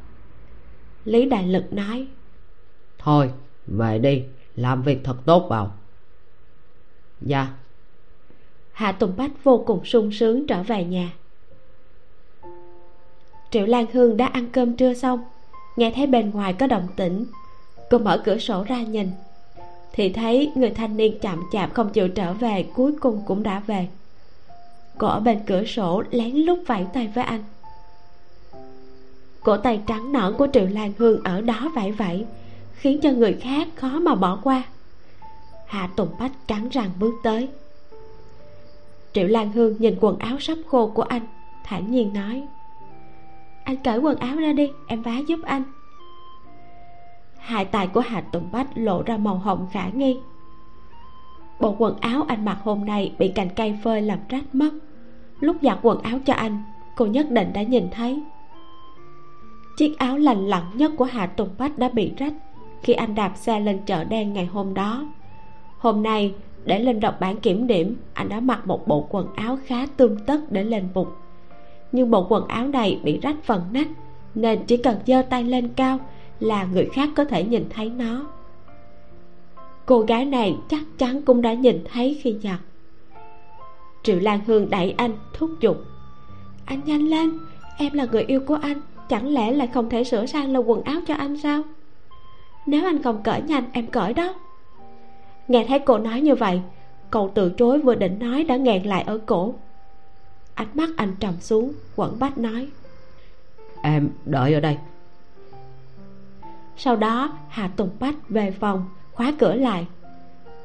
Lý 1.06 1.26
đại 1.26 1.48
lực 1.48 1.74
nói, 1.74 2.08
thôi, 2.98 3.32
về 3.68 4.00
đi, 4.00 4.24
làm 4.56 4.82
việc 4.84 5.00
thật 5.04 5.18
tốt 5.26 5.48
vào. 5.50 5.78
Dạ 7.22 7.48
hạ 8.74 8.92
tùng 8.92 9.14
bách 9.18 9.44
vô 9.44 9.64
cùng 9.68 9.86
sung 9.86 10.12
sướng 10.12 10.48
trở 10.48 10.64
về 10.64 10.84
nhà. 10.84 11.14
Triệu 13.52 13.66
lan 13.66 13.86
hương 13.94 14.18
đã 14.18 14.26
ăn 14.26 14.48
cơm 14.52 14.76
trưa 14.76 14.94
xong, 14.94 15.24
nghe 15.76 15.92
thấy 15.96 16.08
bên 16.08 16.32
ngoài 16.32 16.54
có 16.54 16.68
động 16.68 16.88
tĩnh. 16.96 17.26
Cô 17.90 17.98
mở 17.98 18.22
cửa 18.26 18.38
sổ 18.38 18.64
ra 18.68 18.82
nhìn, 18.82 19.12
thì 19.94 20.14
thấy 20.14 20.52
người 20.56 20.70
thanh 20.70 20.98
niên 20.98 21.20
chậm 21.20 21.44
chạp 21.52 21.74
không 21.74 21.90
chịu 21.90 22.08
trở 22.08 22.34
về, 22.34 22.66
cuối 22.74 22.94
cùng 23.02 23.22
cũng 23.26 23.44
đã 23.44 23.60
về. 23.60 23.88
Cô 24.98 25.08
ở 25.08 25.20
bên 25.20 25.40
cửa 25.48 25.64
sổ 25.64 26.04
lén 26.12 26.36
lút 26.36 26.60
vẫy 26.68 26.86
tay 26.94 27.12
với 27.16 27.24
anh. 27.24 27.44
Cổ 29.44 29.58
tay 29.58 29.82
trắng 29.88 30.12
nõn 30.12 30.34
của 30.38 30.48
triệu 30.54 30.66
lan 30.66 30.94
hương 30.98 31.24
ở 31.24 31.42
đó 31.42 31.72
vẫy 31.76 31.92
vẫy, 31.92 32.26
khiến 32.74 33.00
cho 33.02 33.12
người 33.12 33.38
khác 33.42 33.68
khó 33.76 34.00
mà 34.00 34.16
bỏ 34.16 34.40
qua. 34.44 34.64
Hạ 35.66 35.90
tùng 35.96 36.10
bách 36.20 36.48
cắn 36.48 36.70
răng 36.70 36.90
bước 37.00 37.14
tới 37.24 37.50
triệu 39.14 39.28
lan 39.28 39.52
hương 39.52 39.76
nhìn 39.80 39.98
quần 40.02 40.20
áo 40.20 40.40
sắp 40.40 40.58
khô 40.68 40.88
của 40.88 41.02
anh, 41.02 41.22
thản 41.64 41.92
nhiên 41.92 42.14
nói. 42.14 42.44
Anh 43.64 43.76
cởi 43.84 44.00
quần 44.00 44.18
áo 44.18 44.36
ra 44.36 44.54
đi, 44.54 44.72
em 44.88 45.02
vá 45.02 45.18
giúp 45.28 45.40
anh. 45.46 45.64
Hai 47.38 47.66
tay 47.66 47.88
của 47.88 48.00
hạ 48.00 48.22
tùng 48.22 48.52
bách 48.52 48.68
lộ 48.76 49.04
ra 49.04 49.18
màu 49.18 49.36
hồng 49.36 49.68
khả 49.72 49.90
nghi. 49.90 50.18
Bộ 51.60 51.76
quần 51.78 51.98
áo 52.00 52.26
anh 52.28 52.46
mặc 52.46 52.58
hôm 52.64 52.86
nay 52.86 53.16
bị 53.20 53.32
cành 53.36 53.50
cây 53.56 53.78
phơi 53.84 54.02
làm 54.02 54.20
rách 54.30 54.56
mất. 54.56 54.72
Lúc 55.40 55.56
giặt 55.62 55.80
quần 55.82 56.02
áo 56.02 56.20
cho 56.26 56.34
anh, 56.34 56.64
cô 56.96 57.06
nhất 57.06 57.32
định 57.32 57.54
đã 57.54 57.64
nhìn 57.64 57.88
thấy. 57.92 58.24
Chiếc 59.78 59.98
áo 59.98 60.18
lành 60.18 60.48
lặn 60.48 60.64
nhất 60.74 60.92
của 60.98 61.06
hạ 61.06 61.26
tùng 61.26 61.50
bách 61.58 61.78
đã 61.78 61.90
bị 61.90 62.14
rách 62.18 62.34
khi 62.84 62.94
anh 62.94 63.16
đạp 63.16 63.32
xe 63.36 63.60
lên 63.60 63.80
chợ 63.86 64.04
đen 64.04 64.34
ngày 64.34 64.46
hôm 64.46 64.74
đó. 64.74 65.06
Hôm 65.78 66.04
nay 66.04 66.34
để 66.66 66.80
lên 66.80 67.00
đọc 67.00 67.20
bản 67.20 67.38
kiểm 67.38 67.68
điểm, 67.68 67.98
anh 68.14 68.30
đã 68.30 68.40
mặc 68.40 68.68
một 68.68 68.88
bộ 68.88 69.08
quần 69.10 69.28
áo 69.36 69.58
khá 69.66 69.86
tươm 69.98 70.20
tất 70.26 70.52
để 70.52 70.64
lên 70.64 70.88
bục. 70.94 71.18
Nhưng 71.92 72.12
bộ 72.12 72.28
quần 72.30 72.48
áo 72.48 72.68
này 72.68 73.00
bị 73.04 73.20
rách 73.20 73.44
phần 73.44 73.62
nách, 73.72 73.88
nên 74.36 74.64
chỉ 74.68 74.78
cần 74.78 74.98
giơ 75.06 75.22
tay 75.22 75.44
lên 75.44 75.70
cao 75.76 76.00
là 76.40 76.64
người 76.64 76.90
khác 76.94 77.10
có 77.16 77.26
thể 77.26 77.44
nhìn 77.44 77.66
thấy 77.70 77.90
nó. 77.90 78.28
Cô 79.86 80.00
gái 80.00 80.26
này 80.26 80.58
chắc 80.70 80.84
chắn 80.98 81.22
cũng 81.22 81.42
đã 81.42 81.54
nhìn 81.54 81.84
thấy 81.92 82.20
khi 82.24 82.36
giặt 82.44 82.60
triệu 84.04 84.20
lan 84.20 84.40
hương 84.48 84.70
đẩy 84.70 84.94
anh 84.98 85.12
thúc 85.34 85.52
giục. 85.60 85.78
Anh 86.66 86.82
nhanh 86.86 87.08
lên, 87.08 87.40
em 87.78 87.94
là 87.94 88.06
người 88.12 88.24
yêu 88.24 88.40
của 88.48 88.60
anh, 88.62 88.82
chẳng 89.10 89.28
lẽ 89.28 89.52
lại 89.52 89.68
không 89.68 89.90
thể 89.90 90.04
sửa 90.04 90.26
sang 90.26 90.52
lại 90.54 90.64
quần 90.66 90.84
áo 90.84 91.02
cho 91.08 91.16
anh 91.16 91.38
sao? 91.38 91.62
Nếu 92.66 92.86
anh 92.86 93.04
không 93.04 93.24
cởi 93.24 93.42
nhanh, 93.42 93.64
em 93.74 93.88
cởi 93.88 94.14
đó 94.14 94.34
nghe 95.52 95.66
thấy 95.68 95.80
cô 95.80 95.98
nói 95.98 96.22
như 96.22 96.36
vậy 96.36 96.62
cậu 97.12 97.32
từ 97.36 97.50
chối 97.58 97.80
vừa 97.80 97.96
định 97.96 98.20
nói 98.20 98.44
đã 98.44 98.58
nghẹn 98.58 98.84
lại 98.84 99.04
ở 99.04 99.20
cổ. 99.26 99.54
Ánh 100.54 100.68
mắt 100.74 100.90
anh 100.98 101.16
trầm 101.20 101.34
xuống 101.40 101.74
quẩn 101.96 102.20
bách 102.20 102.38
nói 102.38 102.68
em 103.82 104.10
đợi 104.26 104.54
ở 104.54 104.60
đây. 104.60 104.78
Sau 106.78 106.96
đó 106.96 107.38
hà 107.50 107.68
tùng 107.68 107.90
bách 108.00 108.30
về 108.30 108.52
phòng 108.52 108.86
khóa 109.12 109.34
cửa 109.40 109.56
lại. 109.56 109.88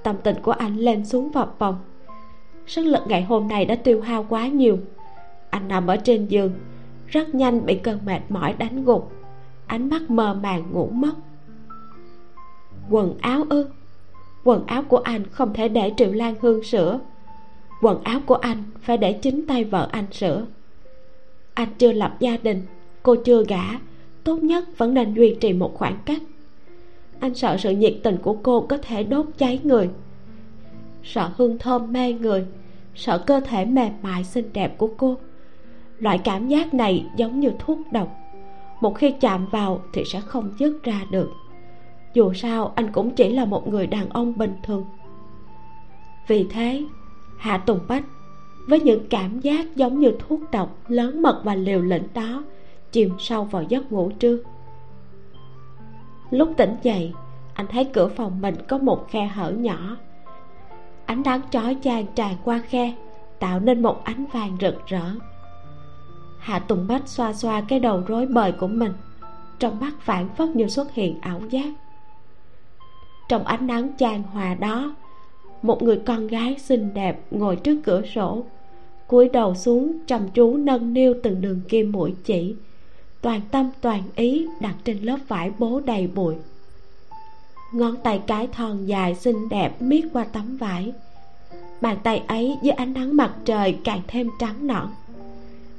Tâm 0.02 0.16
tình 0.22 0.36
của 0.42 0.52
anh 0.52 0.76
lên 0.76 1.06
xuống 1.06 1.30
vập 1.32 1.58
vòng 1.58 1.78
sức 2.66 2.82
lực 2.82 3.02
ngày 3.06 3.22
hôm 3.22 3.48
nay 3.48 3.64
đã 3.64 3.74
tiêu 3.74 4.00
hao 4.00 4.26
quá 4.28 4.46
nhiều. 4.46 4.78
Anh 5.50 5.68
nằm 5.68 5.86
ở 5.86 5.96
trên 5.96 6.26
giường 6.26 6.52
rất 7.06 7.34
nhanh 7.34 7.66
bị 7.66 7.74
cơn 7.74 7.98
mệt 8.04 8.20
mỏi 8.28 8.54
đánh 8.58 8.84
gục. 8.84 9.12
Ánh 9.66 9.88
mắt 9.90 10.10
mờ 10.10 10.34
màng 10.34 10.72
ngủ 10.72 10.86
mất. 10.86 11.12
Quần 12.90 13.18
áo 13.20 13.44
ư 13.48 13.68
quần 14.46 14.66
áo 14.66 14.82
của 14.82 14.98
anh 14.98 15.24
không 15.30 15.54
thể 15.54 15.68
để 15.68 15.92
triệu 15.96 16.12
lan 16.12 16.34
hương 16.40 16.62
sửa. 16.62 17.00
Quần 17.82 18.02
áo 18.02 18.20
của 18.26 18.34
anh 18.34 18.62
phải 18.80 18.98
để 18.98 19.12
chính 19.12 19.46
tay 19.46 19.64
vợ 19.64 19.88
anh 19.92 20.06
sửa. 20.12 20.46
Anh 21.54 21.68
chưa 21.78 21.92
lập 21.92 22.16
gia 22.20 22.36
đình, 22.36 22.62
cô 23.02 23.16
chưa 23.24 23.44
gả, 23.44 23.64
tốt 24.24 24.36
nhất 24.42 24.78
vẫn 24.78 24.94
nên 24.94 25.14
duy 25.14 25.36
trì 25.40 25.52
một 25.52 25.74
khoảng 25.74 25.98
cách. 26.04 26.22
Anh 27.20 27.34
sợ 27.34 27.56
sự 27.56 27.70
nhiệt 27.70 27.94
tình 28.02 28.16
của 28.22 28.36
cô 28.42 28.60
có 28.60 28.78
thể 28.78 29.04
đốt 29.04 29.26
cháy 29.38 29.60
người. 29.62 29.90
Sợ 31.04 31.30
hương 31.36 31.58
thơm 31.58 31.92
mê 31.92 32.12
người, 32.12 32.46
sợ 32.94 33.18
cơ 33.18 33.40
thể 33.40 33.64
mềm 33.64 33.92
mại 34.02 34.24
xinh 34.24 34.52
đẹp 34.52 34.78
của 34.78 34.90
cô. 34.96 35.16
Loại 35.98 36.18
cảm 36.24 36.48
giác 36.48 36.74
này 36.74 37.06
giống 37.16 37.40
như 37.40 37.50
thuốc 37.58 37.78
độc. 37.92 38.16
Một 38.80 38.94
khi 38.94 39.10
chạm 39.20 39.46
vào 39.46 39.82
thì 39.92 40.02
sẽ 40.04 40.20
không 40.20 40.50
dứt 40.58 40.82
ra 40.82 41.00
được 41.10 41.30
dù 42.16 42.32
sao, 42.32 42.72
anh 42.74 42.92
cũng 42.92 43.10
chỉ 43.10 43.32
là 43.32 43.44
một 43.44 43.68
người 43.68 43.86
đàn 43.86 44.08
ông 44.08 44.38
bình 44.38 44.56
thường. 44.62 44.84
Vì 46.26 46.46
thế, 46.50 46.84
hạ 47.38 47.58
tùng 47.58 47.80
bách, 47.88 48.04
với 48.68 48.80
những 48.80 49.08
cảm 49.08 49.40
giác 49.40 49.76
giống 49.76 50.00
như 50.00 50.12
thuốc 50.18 50.40
độc 50.52 50.76
lớn 50.88 51.22
mật 51.22 51.40
và 51.44 51.54
liều 51.54 51.80
lĩnh 51.80 52.08
đó, 52.14 52.44
chìm 52.92 53.10
sâu 53.18 53.44
vào 53.44 53.62
giấc 53.62 53.92
ngủ 53.92 54.10
trưa. 54.18 54.38
Lúc 56.30 56.50
tỉnh 56.56 56.76
dậy, 56.82 57.12
anh 57.54 57.66
thấy 57.66 57.84
cửa 57.84 58.08
phòng 58.08 58.40
mình 58.40 58.54
có 58.68 58.78
một 58.78 59.08
khe 59.10 59.26
hở 59.26 59.50
nhỏ. 59.50 59.96
Ánh 61.06 61.22
nắng 61.22 61.40
chói 61.50 61.76
chang 61.82 62.06
tràn 62.14 62.36
qua 62.44 62.60
khe, 62.68 62.94
tạo 63.38 63.60
nên 63.60 63.82
một 63.82 64.04
ánh 64.04 64.26
vàng 64.32 64.56
rực 64.60 64.86
rỡ. 64.86 65.10
Hạ 66.38 66.58
tùng 66.58 66.86
bách 66.88 67.08
xoa 67.08 67.32
xoa 67.32 67.60
cái 67.60 67.80
đầu 67.80 68.02
rối 68.06 68.26
bời 68.26 68.52
của 68.52 68.68
mình, 68.68 68.92
trong 69.58 69.80
mắt 69.80 69.94
phản 70.00 70.28
phất 70.28 70.48
như 70.48 70.68
xuất 70.68 70.92
hiện 70.92 71.20
ảo 71.20 71.40
giác 71.50 71.74
trong 73.28 73.44
ánh 73.44 73.66
nắng 73.66 73.88
chan 73.98 74.22
hòa 74.22 74.54
đó. 74.54 74.94
Một 75.62 75.82
người 75.82 76.00
con 76.06 76.26
gái 76.26 76.56
xinh 76.58 76.94
đẹp 76.94 77.20
ngồi 77.30 77.56
trước 77.56 77.80
cửa 77.84 78.02
sổ, 78.14 78.44
cúi 79.06 79.28
đầu 79.28 79.54
xuống 79.54 79.98
chăm 80.06 80.28
chú 80.28 80.56
nâng 80.56 80.94
niu 80.94 81.14
từng 81.22 81.40
đường 81.40 81.60
kim 81.68 81.92
mũi 81.92 82.14
chỉ. 82.24 82.54
Toàn 83.20 83.40
tâm 83.50 83.70
toàn 83.80 84.02
ý 84.16 84.46
đặt 84.60 84.74
trên 84.84 84.98
lớp 84.98 85.18
vải 85.28 85.50
bố 85.58 85.80
đầy 85.80 86.06
bụi. 86.06 86.34
Ngón 87.72 87.96
tay 87.96 88.20
cái 88.26 88.46
thon 88.46 88.86
dài 88.86 89.14
xinh 89.14 89.48
đẹp 89.48 89.82
miết 89.82 90.04
qua 90.12 90.24
tấm 90.24 90.56
vải. 90.56 90.92
Bàn 91.80 91.96
tay 92.02 92.22
ấy 92.26 92.56
dưới 92.62 92.72
ánh 92.72 92.92
nắng 92.92 93.16
mặt 93.16 93.34
trời 93.44 93.78
càng 93.84 94.00
thêm 94.08 94.30
trắng 94.38 94.66
nõn. 94.66 94.86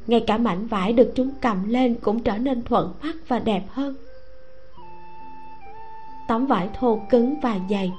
Ngay 0.08 0.24
cả 0.28 0.38
mảnh 0.38 0.68
vải 0.68 0.94
được 0.94 1.12
chúng 1.16 1.30
cầm 1.42 1.70
lên 1.70 1.96
cũng 2.02 2.20
trở 2.20 2.38
nên 2.38 2.64
thuận 2.64 2.94
mắt 3.04 3.16
và 3.28 3.40
đẹp 3.40 3.64
hơn 3.70 3.96
tấm 6.28 6.46
vải 6.46 6.70
thô 6.74 7.02
cứng 7.10 7.40
và 7.40 7.60
dày, 7.70 7.92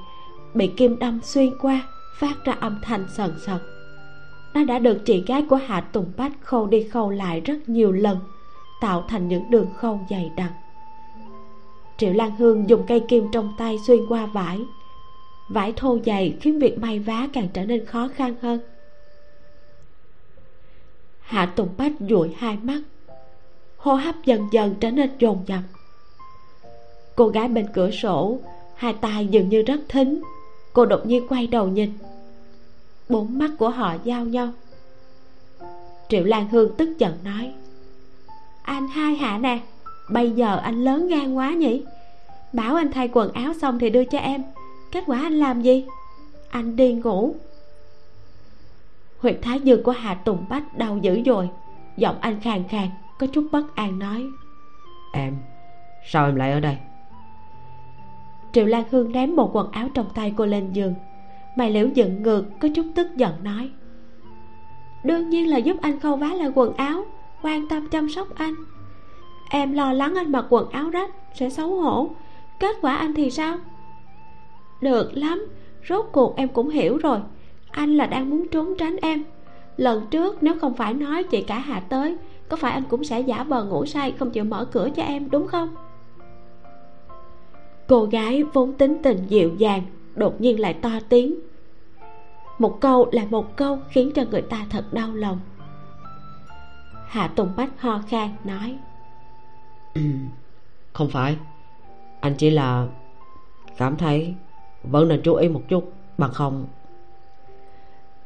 bị 0.55 0.67
kim 0.77 0.99
đâm 0.99 1.21
xuyên 1.23 1.59
qua, 1.59 1.83
phát 2.19 2.45
ra 2.45 2.53
âm 2.61 2.81
thanh 2.83 3.07
sần 3.09 3.31
sật 3.47 3.61
nó 4.55 4.65
đã 4.65 4.79
được 4.79 4.99
chị 5.05 5.25
gái 5.27 5.43
của 5.43 5.57
hạ 5.57 5.81
tùng 5.81 6.13
bách 6.17 6.33
khâu 6.41 6.67
đi 6.67 6.83
khâu 6.83 7.11
lại 7.11 7.41
rất 7.41 7.69
nhiều 7.69 7.93
lần, 7.93 8.19
tạo 8.81 9.05
thành 9.09 9.29
những 9.29 9.51
đường 9.51 9.67
khâu 9.77 10.01
dày 10.11 10.31
đặc. 10.37 10.53
Triệu 11.97 12.13
lan 12.13 12.37
hương 12.37 12.69
dùng 12.69 12.85
cây 12.89 13.01
kim 13.09 13.29
trong 13.33 13.55
tay 13.59 13.79
xuyên 13.87 14.07
qua 14.09 14.27
vải. 14.27 14.61
Vải 15.49 15.73
thô 15.77 15.99
dày 16.07 16.37
khiến 16.41 16.59
việc 16.59 16.79
may 16.79 16.99
vá 16.99 17.29
càng 17.33 17.49
trở 17.53 17.65
nên 17.65 17.85
khó 17.85 18.09
khăn 18.15 18.35
hơn. 18.43 18.61
Hạ 21.21 21.47
tùng 21.47 21.69
bách 21.77 21.93
dụi 22.01 22.35
hai 22.39 22.59
mắt, 22.63 22.81
hô 23.77 23.95
hấp 23.95 24.15
dần 24.25 24.49
dần 24.53 24.75
trở 24.81 24.91
nên 24.91 25.11
dồn 25.19 25.45
dập 25.47 25.61
cô 27.19 27.29
gái 27.29 27.49
bên 27.49 27.67
cửa 27.73 27.91
sổ, 27.91 28.39
hai 28.75 28.95
tay 28.95 29.27
dường 29.27 29.49
như 29.49 29.63
rất 29.63 29.81
thính. 29.89 30.23
Cô 30.73 30.87
đột 30.87 31.07
nhiên 31.07 31.29
quay 31.29 31.47
đầu 31.47 31.69
nhìn. 31.69 31.93
Bốn 33.09 33.39
mắt 33.39 33.51
của 33.59 33.71
họ 33.71 33.95
giao 34.05 34.25
nhau. 34.25 34.49
Triệu 36.09 36.25
lan 36.25 36.49
hương 36.49 36.75
tức 36.77 36.99
giận 36.99 37.19
nói, 37.25 37.53
anh 38.63 38.89
hai 38.89 39.15
hạ 39.15 39.39
nè, 39.39 39.61
bây 40.11 40.31
giờ 40.31 40.57
anh 40.57 40.85
lớn 40.85 41.09
gan 41.09 41.35
quá 41.35 41.53
nhỉ? 41.53 41.83
Bảo 42.53 42.75
anh 42.75 42.93
thay 42.93 43.09
quần 43.13 43.33
áo 43.33 43.53
xong 43.61 43.79
thì 43.79 43.91
đưa 43.91 44.05
cho 44.05 44.19
em. 44.19 44.43
Kết 44.93 45.05
quả 45.07 45.21
anh 45.21 45.39
làm 45.39 45.63
gì? 45.63 45.85
Anh 46.51 46.77
đi 46.77 46.93
ngủ. 46.93 47.35
Huyệt 49.19 49.39
thái 49.43 49.61
dương 49.61 49.83
của 49.83 49.93
hà 49.93 50.15
tùng 50.15 50.45
bách 50.49 50.79
đau 50.79 50.99
dữ 51.03 51.21
dội, 51.27 51.49
giọng 51.97 52.17
anh 52.21 52.41
khàn 52.41 52.65
khàn, 52.69 52.89
có 53.19 53.27
chút 53.33 53.49
bất 53.53 53.75
an 53.75 53.99
nói, 53.99 54.27
em, 55.13 55.37
sao 56.11 56.27
em 56.27 56.37
lại 56.37 56.53
ở 56.53 56.61
đây? 56.61 56.77
Triệu 58.53 58.67
lan 58.67 58.85
hương 58.91 59.13
ném 59.13 59.37
một 59.37 59.51
quần 59.57 59.73
áo 59.73 59.89
trong 59.95 60.07
tay 60.15 60.35
cô 60.37 60.47
lên 60.47 60.73
giường. 60.73 60.95
Mày 61.57 61.71
liễu 61.71 61.89
dựng 61.95 62.23
ngược, 62.23 62.45
có 62.61 62.69
chút 62.75 62.87
tức 62.95 63.17
giận 63.17 63.33
nói. 63.43 63.71
Đương 65.05 65.31
nhiên 65.31 65.51
là 65.51 65.59
giúp 65.59 65.77
anh 65.81 66.01
khâu 66.01 66.17
vá 66.17 66.27
lại 66.27 66.51
quần 66.55 66.77
áo, 66.77 67.05
quan 67.43 67.69
tâm 67.69 67.89
chăm 67.89 68.09
sóc 68.09 68.29
anh. 68.35 68.55
Em 69.51 69.73
lo 69.73 69.93
lắng 69.93 70.15
anh 70.15 70.33
mặc 70.33 70.45
quần 70.51 70.71
áo 70.71 70.91
rách, 70.91 71.11
sẽ 71.35 71.51
xấu 71.51 71.81
hổ. 71.81 72.11
Kết 72.61 72.77
quả 72.81 72.97
anh 72.97 73.15
thì 73.15 73.31
sao? 73.31 73.59
Được 74.81 75.17
lắm, 75.17 75.47
rốt 75.89 76.07
cuộc 76.13 76.37
em 76.37 76.49
cũng 76.49 76.69
hiểu 76.69 76.99
rồi. 76.99 77.19
Anh 77.71 77.97
là 77.97 78.07
đang 78.07 78.31
muốn 78.31 78.49
trốn 78.49 78.75
tránh 78.79 78.97
em. 78.97 79.25
Lần 79.77 80.07
trước 80.11 80.43
nếu 80.43 80.55
không 80.61 80.75
phải 80.75 80.95
nói 80.95 81.23
chị 81.23 81.43
cả 81.43 81.59
hạ 81.59 81.81
tới, 81.81 82.17
có 82.49 82.57
phải 82.57 82.73
anh 82.73 82.83
cũng 82.89 83.05
sẽ 83.05 83.21
giả 83.21 83.45
vờ 83.45 83.65
ngủ 83.65 83.87
say 83.87 84.13
không 84.19 84.31
chịu 84.31 84.45
mở 84.45 84.65
cửa 84.65 84.89
cho 84.97 85.03
em, 85.03 85.31
đúng 85.31 85.47
không? 85.47 85.69
Cô 87.89 88.05
gái 88.05 88.43
vốn 88.43 88.73
tính 88.73 88.97
tình 89.03 89.27
dịu 89.29 89.55
dàng 89.55 89.83
đột 90.15 90.41
nhiên 90.41 90.61
lại 90.61 90.75
to 90.75 90.91
tiếng. 91.09 91.35
Một 92.59 92.81
câu 92.81 93.09
là 93.13 93.25
một 93.31 93.57
câu 93.57 93.79
khiến 93.91 94.11
cho 94.15 94.25
người 94.31 94.43
ta 94.43 94.67
thật 94.71 94.93
đau 94.93 95.15
lòng. 95.15 95.41
Hạ 97.07 97.29
tùng 97.37 97.53
bách 97.57 97.81
ho 97.81 98.03
khan 98.09 98.29
nói. 98.45 98.79
Không 100.93 101.09
phải 101.11 101.37
anh 102.21 102.35
chỉ 102.39 102.51
là 102.51 102.87
cảm 103.77 103.97
thấy 103.97 104.35
vẫn 104.83 105.09
nên 105.09 105.21
chú 105.25 105.35
ý 105.35 105.49
một 105.49 105.63
chút 105.69 105.93
bằng 106.19 106.33
không. 106.33 106.67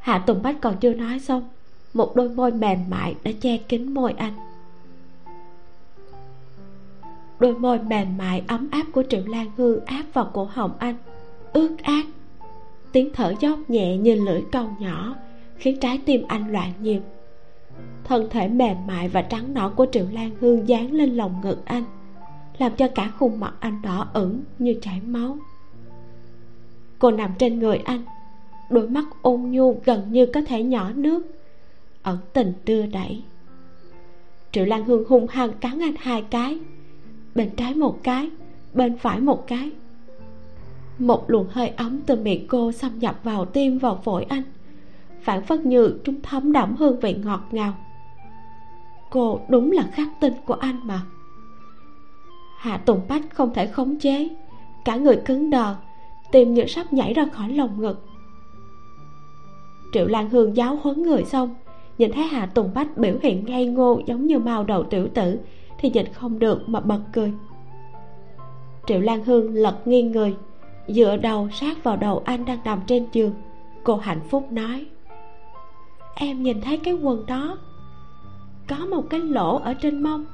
Hạ 0.01 0.19
tùng 0.19 0.43
bách 0.43 0.61
còn 0.61 0.77
chưa 0.77 0.95
nói 0.95 1.19
xong 1.19 1.49
một 1.95 2.17
đôi 2.17 2.29
môi 2.29 2.53
mềm 2.53 2.91
mại 2.91 3.15
đã 3.25 3.31
che 3.41 3.57
kín 3.59 3.95
môi 3.95 4.13
anh 4.13 4.52
đôi 7.43 7.55
môi 7.55 7.79
mềm 7.79 8.19
mại 8.19 8.43
ấm 8.47 8.69
áp 8.71 8.87
của 8.93 9.03
triệu 9.09 9.23
lan 9.27 9.51
hương 9.57 9.85
áp 9.85 10.05
vào 10.13 10.31
cổ 10.33 10.45
họng 10.45 10.73
anh. 10.79 10.95
Ướt 11.53 11.77
át 11.83 12.05
tiếng 12.93 13.11
thở 13.15 13.35
dốc 13.41 13.59
nhẹ 13.69 13.97
như 13.97 14.15
lưỡi 14.15 14.43
câu 14.53 14.69
nhỏ, 14.81 15.17
khiến 15.57 15.81
trái 15.81 16.01
tim 16.05 16.23
anh 16.29 16.53
loạn 16.53 16.73
nhịp. 16.81 17.01
Thân 18.05 18.29
thể 18.31 18.49
mềm 18.49 18.77
mại 18.87 19.09
và 19.09 19.23
trắng 19.23 19.55
nõn 19.55 19.75
của 19.75 19.87
triệu 19.93 20.07
lan 20.13 20.31
hương 20.41 20.69
dán 20.69 20.93
lên 20.93 21.17
lòng 21.17 21.41
ngực 21.43 21.65
anh, 21.65 21.85
làm 22.59 22.73
cho 22.77 22.89
cả 22.89 23.11
khuôn 23.19 23.41
mặt 23.41 23.55
anh 23.61 23.83
đỏ 23.83 24.09
ửng 24.13 24.41
như 24.59 24.75
chảy 24.83 25.01
máu. 25.07 25.39
Cô 26.99 27.11
nằm 27.11 27.31
trên 27.39 27.59
người 27.59 27.79
anh, 27.85 28.03
đôi 28.71 28.89
mắt 28.89 29.05
ôn 29.23 29.41
nhu 29.41 29.81
gần 29.85 30.13
như 30.13 30.27
có 30.27 30.41
thể 30.41 30.63
nhỏ 30.63 30.91
nước, 30.95 31.27
ẩn 32.03 32.19
tình 32.33 32.53
đưa 32.65 32.87
đẩy. 32.87 33.23
Triệu 34.53 34.65
lan 34.65 34.85
hương 34.85 35.05
hung 35.09 35.27
hăng 35.27 35.53
cắn 35.53 35.83
anh 35.83 35.95
hai 35.99 36.23
cái 36.23 36.59
bên 37.35 37.51
trái 37.57 37.75
một 37.75 37.99
cái, 38.03 38.31
bên 38.75 38.99
phải 38.99 39.21
một 39.21 39.47
cái. 39.47 39.71
Một 40.99 41.31
luồng 41.31 41.49
hơi 41.51 41.69
ấm 41.69 42.01
từ 42.07 42.17
miệng 42.17 42.47
cô 42.49 42.73
xâm 42.73 42.99
nhập 42.99 43.21
vào 43.25 43.45
tim 43.45 43.79
vào 43.79 44.01
phổi 44.05 44.27
anh, 44.29 44.43
phản 45.23 45.43
phất 45.43 45.67
như 45.67 45.99
chúng 46.05 46.21
thấm 46.23 46.53
đẫm 46.53 46.77
hương 46.77 47.01
vị 47.01 47.15
ngọt 47.15 47.41
ngào. 47.51 47.75
Cô 49.11 49.41
đúng 49.49 49.73
là 49.73 49.91
khắc 49.93 50.09
tinh 50.21 50.33
của 50.47 50.55
anh 50.55 50.81
mà. 50.85 51.01
Hạ 52.59 52.77
tùng 52.77 53.01
bách 53.09 53.23
không 53.35 53.55
thể 53.55 53.67
khống 53.67 53.99
chế, 53.99 54.29
cả 54.85 54.97
người 54.97 55.17
cứng 55.25 55.51
đờ 55.51 55.75
tim 56.33 56.55
như 56.55 56.67
sắp 56.67 56.93
nhảy 56.93 57.15
ra 57.15 57.27
khỏi 57.33 57.49
lồng 57.51 57.81
ngực. 57.81 58.05
Triệu 59.93 60.07
lan 60.07 60.31
hương 60.31 60.57
giáo 60.57 60.79
huấn 60.83 61.03
người 61.03 61.25
xong, 61.25 61.55
nhìn 61.99 62.13
thấy 62.13 62.25
hạ 62.25 62.47
tùng 62.47 62.71
bách 62.75 62.97
biểu 62.97 63.15
hiện 63.23 63.45
ngây 63.45 63.67
ngô 63.67 64.01
giống 64.07 64.27
như 64.27 64.39
mao 64.39 64.65
đầu 64.65 64.83
tiểu 64.83 65.09
tử 65.15 65.39
thì 65.83 65.91
nhịn 65.91 66.13
không 66.13 66.39
được 66.39 66.69
mà 66.69 66.81
bật 66.81 67.01
cười. 67.13 67.33
Triệu 68.87 69.01
lan 69.01 69.25
hương 69.25 69.55
lật 69.55 69.87
nghiêng 69.87 70.13
người, 70.13 70.35
dựa 70.89 71.17
đầu 71.17 71.49
sát 71.53 71.85
vào 71.85 71.97
đầu 71.97 72.23
anh 72.25 72.45
đang 72.45 72.59
nằm 72.65 72.81
trên 72.87 73.07
giường. 73.13 73.33
Cô 73.85 73.97
hạnh 73.97 74.21
phúc 74.31 74.53
nói, 74.53 74.87
em 76.15 76.43
nhìn 76.43 76.61
thấy 76.61 76.77
cái 76.77 76.95
quần 76.95 77.27
đó, 77.27 77.59
có 78.69 78.77
một 78.77 79.05
cái 79.11 79.21
lỗ 79.21 79.59
ở 79.59 79.75
trên 79.75 80.03
mông. 80.03 80.27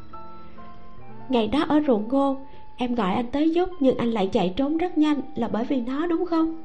Ngày 1.28 1.48
đó 1.48 1.64
ở 1.68 1.80
ruộng 1.86 2.08
ngô, 2.08 2.36
em 2.76 2.94
gọi 2.94 3.14
anh 3.14 3.26
tới 3.26 3.50
giúp 3.50 3.68
nhưng 3.80 3.98
anh 3.98 4.10
lại 4.10 4.28
chạy 4.32 4.54
trốn 4.56 4.76
rất 4.76 4.98
nhanh 4.98 5.20
là 5.34 5.48
bởi 5.48 5.64
vì 5.64 5.80
nó, 5.80 6.06
đúng 6.06 6.26
không? 6.26 6.64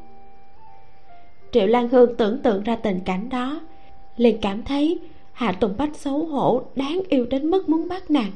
Triệu 1.51 1.67
lan 1.67 1.89
hương 1.89 2.15
tưởng 2.15 2.41
tượng 2.41 2.63
ra 2.63 2.75
tình 2.75 2.99
cảnh 3.05 3.29
đó, 3.29 3.61
liền 4.17 4.41
cảm 4.41 4.63
thấy 4.63 4.99
hạ 5.33 5.51
tùng 5.51 5.73
bách 5.77 5.95
xấu 5.95 6.25
hổ, 6.25 6.61
đáng 6.75 7.01
yêu 7.09 7.25
đến 7.25 7.49
mức 7.49 7.69
muốn 7.69 7.87
bắt 7.87 8.11
nàng 8.11 8.31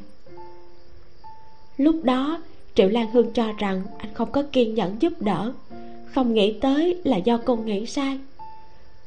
lúc 1.77 2.03
đó, 2.03 2.39
triệu 2.75 2.89
lan 2.89 3.11
hương 3.11 3.33
cho 3.33 3.51
rằng 3.57 3.81
anh 3.97 4.13
không 4.13 4.31
có 4.31 4.43
kiên 4.51 4.75
nhẫn 4.75 5.01
giúp 5.01 5.13
đỡ. 5.19 5.53
Không 6.05 6.33
nghĩ 6.33 6.59
tới 6.61 7.01
là 7.03 7.17
do 7.17 7.39
cô 7.45 7.55
nghĩ 7.55 7.85
sai. 7.85 8.19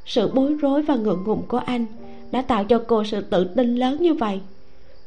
Sự 0.07 0.31
bối 0.35 0.55
rối 0.55 0.83
và 0.83 0.97
ngượng 0.97 1.25
ngùng 1.25 1.43
của 1.49 1.59
anh 1.59 1.87
đã 2.31 2.43
tạo 2.43 2.64
cho 2.64 2.83
cô 2.87 3.05
sự 3.05 3.21
tự 3.21 3.45
tin 3.45 3.77
lớn 3.77 4.03
như 4.03 4.14
vậy. 4.14 4.41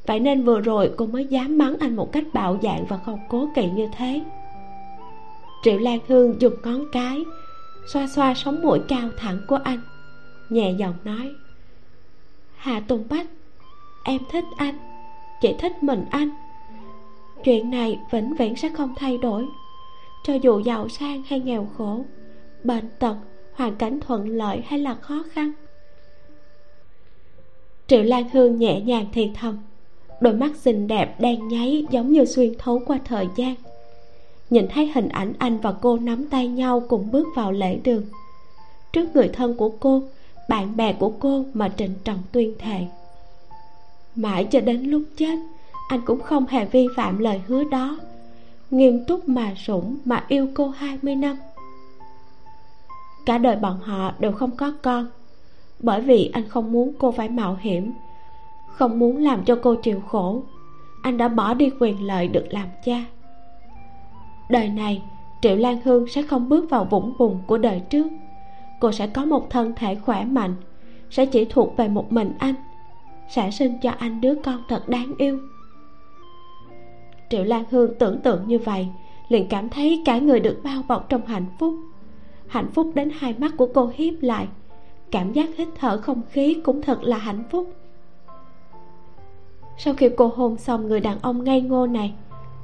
Vậy 0.05 0.19
nên 0.19 0.43
vừa 0.43 0.59
rồi 0.59 0.91
cô 0.97 1.05
mới 1.05 1.25
dám 1.25 1.57
mắng 1.57 1.75
anh 1.79 1.95
một 1.95 2.11
cách 2.11 2.23
bạo 2.33 2.59
dạn 2.63 2.85
và 2.89 2.97
không 2.97 3.19
cố 3.29 3.49
kỵ 3.55 3.69
như 3.69 3.87
thế. 3.97 4.21
Triệu 5.63 5.77
lan 5.77 5.99
hương 6.07 6.41
dùng 6.41 6.53
ngón 6.63 6.85
cái, 6.91 7.19
xoa 7.87 8.07
xoa 8.07 8.33
sống 8.33 8.61
mũi 8.61 8.79
cao 8.87 9.09
thẳng 9.17 9.37
của 9.47 9.59
anh, 9.63 9.79
nhẹ 10.49 10.73
giọng 10.77 10.93
nói, 11.03 11.31
hà 12.55 12.79
tùng 12.79 13.03
bách, 13.09 13.27
em 14.03 14.21
thích 14.31 14.45
anh 14.57 14.75
chỉ 15.41 15.55
thích 15.59 15.83
mình 15.83 16.05
anh 16.09 16.29
chuyện 17.43 17.71
này 17.71 17.99
vĩnh 18.11 18.35
viễn 18.35 18.55
sẽ 18.55 18.69
không 18.69 18.93
thay 18.97 19.17
đổi. 19.17 19.45
Cho 20.23 20.33
dù 20.33 20.59
giàu 20.59 20.89
sang 20.89 21.23
hay 21.27 21.39
nghèo 21.39 21.67
khổ, 21.77 22.05
bệnh 22.63 22.89
tật, 22.99 23.15
hoàn 23.53 23.75
cảnh 23.75 23.99
thuận 23.99 24.27
lợi 24.27 24.61
hay 24.65 24.79
là 24.79 24.95
khó 24.95 25.23
khăn, 25.31 25.53
triệu 27.87 28.03
lan 28.03 28.29
hương 28.33 28.57
nhẹ 28.57 28.81
nhàng 28.81 29.05
thì 29.13 29.31
thầm. 29.33 29.57
Đôi 30.21 30.33
mắt 30.33 30.55
xinh 30.55 30.87
đẹp 30.87 31.19
đang 31.19 31.47
nháy 31.47 31.85
giống 31.91 32.11
như 32.11 32.25
xuyên 32.25 32.53
thấu 32.57 32.81
qua 32.85 32.99
thời 33.05 33.27
gian. 33.35 33.55
Nhìn 34.49 34.67
thấy 34.67 34.91
hình 34.95 35.09
ảnh 35.09 35.33
anh 35.37 35.57
và 35.57 35.71
cô 35.71 35.97
nắm 35.97 36.27
tay 36.29 36.47
nhau 36.47 36.83
cùng 36.89 37.11
bước 37.11 37.27
vào 37.35 37.51
lễ 37.51 37.79
đường. 37.83 38.03
Trước 38.93 39.15
người 39.15 39.29
thân 39.33 39.57
của 39.57 39.69
cô, 39.69 40.03
bạn 40.49 40.77
bè 40.77 40.93
của 40.93 41.11
cô 41.19 41.45
mà 41.53 41.69
trịnh 41.77 41.93
trọng 42.03 42.19
tuyên 42.31 42.53
thệ. 42.59 42.79
Mãi 44.15 44.47
cho 44.51 44.59
đến 44.59 44.83
lúc 44.83 45.03
chết 45.17 45.35
anh 45.93 46.01
cũng 46.05 46.21
không 46.21 46.45
hề 46.47 46.65
vi 46.65 46.87
phạm 46.95 47.19
lời 47.19 47.41
hứa 47.47 47.63
đó. 47.63 47.97
Nghiêm 48.71 49.05
túc 49.05 49.29
mà 49.29 49.53
sủng 49.55 49.97
mà 50.05 50.25
yêu 50.27 50.47
cô 50.53 50.67
20 50.67 51.15
năm. 51.15 51.37
Cả 53.25 53.37
đời 53.37 53.55
bọn 53.55 53.79
họ 53.79 54.13
đều 54.19 54.31
không 54.31 54.51
có 54.51 54.73
con. 54.81 55.07
Bởi 55.79 56.01
vì 56.01 56.29
anh 56.33 56.47
không 56.49 56.71
muốn 56.71 56.93
cô 56.99 57.11
phải 57.11 57.29
mạo 57.29 57.57
hiểm, 57.61 57.91
không 58.67 58.99
muốn 58.99 59.17
làm 59.17 59.45
cho 59.45 59.59
cô 59.63 59.75
chịu 59.75 59.99
khổ. 60.07 60.43
Anh 61.03 61.17
đã 61.17 61.27
bỏ 61.27 61.53
đi 61.53 61.69
quyền 61.79 62.07
lợi 62.07 62.27
được 62.27 62.45
làm 62.49 62.67
cha. 62.85 63.05
Đời 64.49 64.69
này, 64.69 65.03
triệu 65.41 65.55
lan 65.55 65.77
hương 65.83 66.07
sẽ 66.07 66.23
không 66.23 66.49
bước 66.49 66.69
vào 66.69 66.85
vũng 66.85 67.13
bùn 67.17 67.37
của 67.47 67.57
đời 67.57 67.81
trước. 67.89 68.07
Cô 68.79 68.91
sẽ 68.91 69.07
có 69.07 69.25
một 69.25 69.49
thân 69.49 69.73
thể 69.75 69.95
khỏe 69.95 70.25
mạnh, 70.25 70.55
sẽ 71.09 71.25
chỉ 71.25 71.45
thuộc 71.45 71.77
về 71.77 71.87
một 71.87 72.11
mình 72.11 72.33
anh, 72.39 72.55
sẽ 73.29 73.51
sinh 73.51 73.79
cho 73.81 73.91
anh 73.91 74.21
đứa 74.21 74.35
con 74.43 74.63
thật 74.69 74.89
đáng 74.89 75.13
yêu 75.17 75.39
triệu 77.33 77.43
lan 77.43 77.63
hương 77.71 77.93
tưởng 77.99 78.19
tượng 78.19 78.47
như 78.47 78.59
vậy, 78.59 78.87
liền 79.29 79.47
cảm 79.47 79.69
thấy 79.69 80.01
cả 80.05 80.17
người 80.17 80.39
được 80.39 80.59
bao 80.63 80.81
bọc 80.87 81.09
trong 81.09 81.25
hạnh 81.25 81.45
phúc. 81.59 81.75
Hạnh 82.47 82.71
phúc 82.73 82.91
đến 82.95 83.09
hai 83.17 83.35
mắt 83.37 83.51
của 83.57 83.69
cô 83.73 83.91
hiếp 83.95 84.13
lại, 84.21 84.47
cảm 85.11 85.33
giác 85.33 85.49
hít 85.57 85.67
thở 85.79 85.97
không 85.97 86.21
khí 86.31 86.57
cũng 86.63 86.81
thật 86.81 87.03
là 87.03 87.17
hạnh 87.17 87.43
phúc. 87.51 87.73
Sau 89.77 89.93
khi 89.93 90.09
cô 90.17 90.31
hôn 90.35 90.57
xong 90.57 90.87
người 90.87 90.99
đàn 90.99 91.19
ông 91.19 91.43
ngây 91.43 91.61
ngô 91.61 91.87
này, 91.87 92.13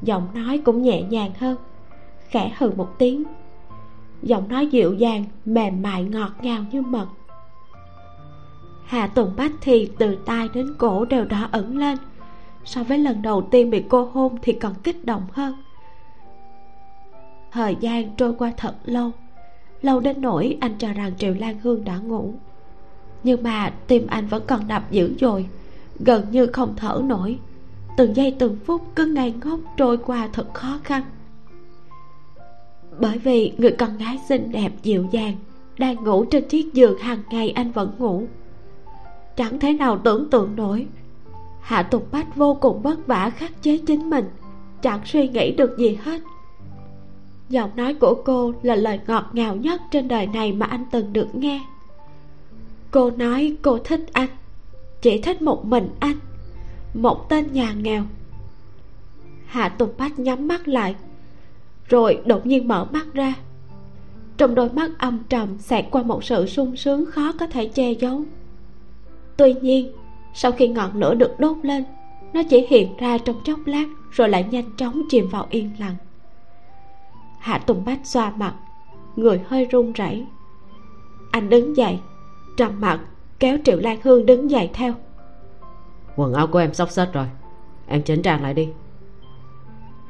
giọng 0.02 0.28
nói 0.34 0.58
cũng 0.58 0.82
nhẹ 0.82 1.02
nhàng 1.02 1.32
hơn, 1.40 1.58
khẽ 2.30 2.52
hừ 2.58 2.72
một 2.72 2.98
tiếng. 2.98 3.24
Giọng 4.24 4.48
nói 4.50 4.68
dịu 4.68 4.94
dàng, 4.94 5.26
mềm 5.46 5.82
mại 5.82 6.04
ngọt 6.04 6.32
ngào 6.42 6.64
như 6.72 6.82
mật. 6.82 7.08
Hà 8.86 9.08
tùng 9.08 9.32
bách 9.38 9.52
thì 9.62 9.92
từ 9.98 10.16
tai 10.26 10.48
đến 10.54 10.74
cổ 10.78 11.06
đều 11.06 11.26
đỏ 11.26 11.48
ẩn 11.52 11.78
lên 11.78 11.98
so 12.70 12.84
với 12.84 12.98
lần 12.98 13.22
đầu 13.22 13.42
tiên 13.52 13.70
bị 13.70 13.84
cô 13.90 14.04
hôn 14.14 14.38
thì 14.42 14.54
còn 14.54 14.74
kích 14.84 15.06
động 15.06 15.28
hơn. 15.32 15.54
Thời 17.52 17.76
gian 17.80 18.16
trôi 18.18 18.34
qua 18.38 18.52
thật 18.58 18.76
lâu 18.86 19.12
lâu 19.82 20.00
đến 20.00 20.22
nỗi 20.22 20.58
anh 20.62 20.76
cho 20.78 20.94
rằng 20.94 21.12
triệu 21.18 21.34
lan 21.34 21.60
hương 21.64 21.84
đã 21.84 21.98
ngủ. 21.98 22.34
Nhưng 23.24 23.44
mà 23.44 23.74
tim 23.88 24.08
anh 24.08 24.28
vẫn 24.28 24.44
còn 24.48 24.68
đập 24.68 24.92
dữ 24.92 25.14
dội, 25.20 25.46
gần 26.00 26.26
như 26.32 26.48
không 26.48 26.74
thở 26.76 27.02
nổi. 27.06 27.40
Từng 27.98 28.16
giây 28.16 28.36
từng 28.40 28.58
phút 28.66 28.82
cứ 28.96 29.06
ngây 29.06 29.34
ngốc 29.44 29.60
trôi 29.78 29.98
qua 29.98 30.30
thật 30.34 30.54
khó 30.54 30.80
khăn. 30.84 31.04
Bởi 33.00 33.18
vì 33.18 33.54
người 33.58 33.72
con 33.72 33.98
gái 33.98 34.20
xinh 34.30 34.52
đẹp 34.52 34.72
dịu 34.84 35.06
dàng 35.12 35.36
đang 35.78 36.04
ngủ 36.04 36.26
trên 36.26 36.48
chiếc 36.48 36.74
giường 36.74 36.98
hàng 36.98 37.24
ngày 37.32 37.50
anh 37.50 37.72
vẫn 37.72 37.92
ngủ. 37.98 38.28
Chẳng 39.36 39.60
thể 39.60 39.74
nào 39.74 39.98
tưởng 40.04 40.30
tượng 40.30 40.56
nổi 40.56 40.88
hạ 41.62 41.84
tục 41.84 42.08
bách 42.12 42.36
vô 42.36 42.58
cùng 42.62 42.82
vất 42.82 43.08
vả 43.08 43.30
khắc 43.30 43.64
chế 43.64 43.78
chính 43.78 44.10
mình, 44.10 44.26
chẳng 44.82 45.02
suy 45.06 45.28
nghĩ 45.28 45.52
được 45.52 45.78
gì 45.78 45.98
hết. 46.04 46.22
Giọng 47.50 47.76
nói 47.76 47.94
của 47.94 48.22
cô 48.26 48.54
là 48.62 48.76
lời 48.76 49.00
ngọt 49.08 49.30
ngào 49.34 49.56
nhất 49.56 49.82
trên 49.92 50.08
đời 50.08 50.28
này 50.28 50.54
mà 50.54 50.66
anh 50.66 50.86
từng 50.92 51.14
được 51.14 51.36
nghe. 51.36 51.62
Cô 52.92 53.12
nói 53.12 53.58
cô 53.62 53.78
thích 53.78 54.06
anh, 54.14 54.30
chỉ 55.02 55.22
thích 55.22 55.42
một 55.42 55.66
mình 55.66 55.90
anh, 56.00 56.16
một 56.94 57.30
tên 57.30 57.54
nhà 57.54 57.74
nghèo. 57.74 58.04
Hạ 59.46 59.70
tùng 59.70 59.90
bách 59.98 60.20
nhắm 60.20 60.48
mắt 60.48 60.68
lại, 60.68 60.96
rồi 61.90 62.22
đột 62.26 62.46
nhiên 62.46 62.68
mở 62.68 62.88
mắt 62.92 63.14
ra. 63.14 63.34
Trong 64.38 64.56
đôi 64.56 64.70
mắt 64.70 64.92
âm 64.98 65.20
trầm 65.30 65.58
xẹt 65.60 65.86
qua 65.92 66.04
một 66.04 66.24
sự 66.24 66.46
sung 66.46 66.76
sướng 66.76 67.06
khó 67.06 67.32
có 67.40 67.48
thể 67.48 67.66
che 67.66 67.92
giấu. 67.92 68.24
Tuy 69.38 69.54
nhiên 69.62 69.92
sau 70.34 70.52
khi 70.52 70.68
ngọn 70.68 70.96
lửa 70.96 71.14
được 71.14 71.40
đốt 71.40 71.58
lên 71.64 71.84
nó 72.34 72.42
chỉ 72.50 72.66
hiện 72.70 72.98
ra 72.98 73.18
trong 73.18 73.36
chốc 73.44 73.60
lát 73.66 73.86
rồi 74.12 74.30
lại 74.30 74.46
nhanh 74.52 74.76
chóng 74.78 75.02
chìm 75.10 75.28
vào 75.28 75.48
yên 75.50 75.72
lặng. 75.80 75.96
Hạ 77.40 77.58
tùng 77.58 77.86
bách 77.86 78.00
xoa 78.04 78.32
mặt 78.32 78.54
người 79.16 79.42
hơi 79.48 79.66
run 79.66 79.94
rẩy. 79.94 80.26
Anh 81.32 81.50
đứng 81.50 81.78
dậy 81.78 82.00
trầm 82.58 82.82
mặt 82.82 83.00
kéo 83.40 83.58
triệu 83.66 83.78
lan 83.78 84.00
hương 84.04 84.26
đứng 84.26 84.52
dậy 84.52 84.70
theo. 84.74 84.94
Quần 86.16 86.34
áo 86.34 86.48
của 86.48 86.60
em 86.60 86.74
xốc 86.74 86.90
xếch 86.90 87.14
rồi 87.14 87.26
em 87.88 88.04
chỉnh 88.04 88.22
trang 88.22 88.44
lại 88.44 88.54
đi. 88.54 88.70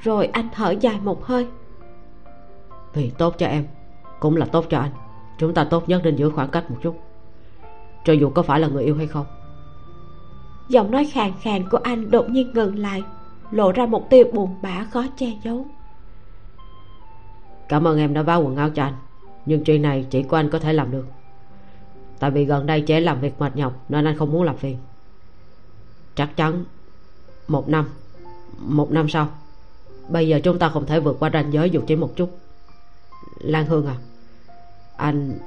Rồi 0.01 0.25
anh 0.27 0.49
thở 0.53 0.75
dài 0.81 0.99
một 1.03 1.25
hơi. 1.25 1.47
Vì 2.93 3.09
tốt 3.09 3.35
cho 3.37 3.47
em 3.47 3.67
cũng 4.19 4.35
là 4.35 4.45
tốt 4.45 4.65
cho 4.69 4.79
anh. 4.79 4.91
Chúng 5.37 5.53
ta 5.53 5.63
tốt 5.63 5.89
nhất 5.89 6.01
nên 6.03 6.15
giữ 6.15 6.29
khoảng 6.29 6.49
cách 6.49 6.71
một 6.71 6.77
chút 6.81 6.99
cho 8.03 8.13
dù 8.13 8.29
có 8.29 8.41
phải 8.41 8.59
là 8.59 8.67
người 8.67 8.83
yêu 8.83 8.95
hay 8.95 9.07
không 9.07 9.25
giọng 10.69 10.91
nói 10.91 11.05
khàn 11.05 11.31
khàn 11.41 11.69
của 11.69 11.77
anh 11.77 12.11
đột 12.11 12.29
nhiên 12.29 12.51
ngừng 12.53 12.79
lại, 12.79 13.03
lộ 13.51 13.71
ra 13.71 13.85
một 13.85 14.09
tia 14.09 14.23
buồn 14.23 14.55
bã 14.61 14.83
khó 14.83 15.05
che 15.17 15.27
giấu. 15.43 15.65
Cảm 17.69 17.87
ơn 17.87 17.97
em 17.97 18.13
đã 18.13 18.23
báo 18.23 18.43
quần 18.43 18.55
áo 18.55 18.69
cho 18.69 18.83
anh, 18.83 18.93
nhưng 19.45 19.63
chuyện 19.63 19.81
này 19.81 20.05
chỉ 20.09 20.23
có 20.23 20.37
anh 20.37 20.49
có 20.49 20.59
thể 20.59 20.73
làm 20.73 20.91
được. 20.91 21.05
Tại 22.19 22.31
vì 22.31 22.45
gần 22.45 22.65
đây 22.65 22.81
trẻ 22.81 22.99
làm 22.99 23.21
việc 23.21 23.39
mệt 23.39 23.55
nhọc 23.55 23.85
nên 23.89 24.05
anh 24.05 24.17
không 24.17 24.31
muốn 24.31 24.43
làm 24.43 24.57
phiền. 24.57 24.77
Chắc 26.15 26.37
chắn 26.37 26.63
một 27.47 27.69
năm 27.69 27.85
một 28.57 28.91
năm 28.91 29.09
sau, 29.09 29.27
bây 30.09 30.27
giờ 30.27 30.39
chúng 30.43 30.59
ta 30.59 30.69
không 30.69 30.85
thể 30.85 30.99
vượt 30.99 31.17
qua 31.19 31.29
ranh 31.33 31.53
giới 31.53 31.69
dù 31.69 31.81
chỉ 31.87 31.95
một 31.95 32.15
chút. 32.15 32.37
Lan 33.39 33.65
hương 33.65 33.87
à 33.87 33.95
anh 34.97 35.39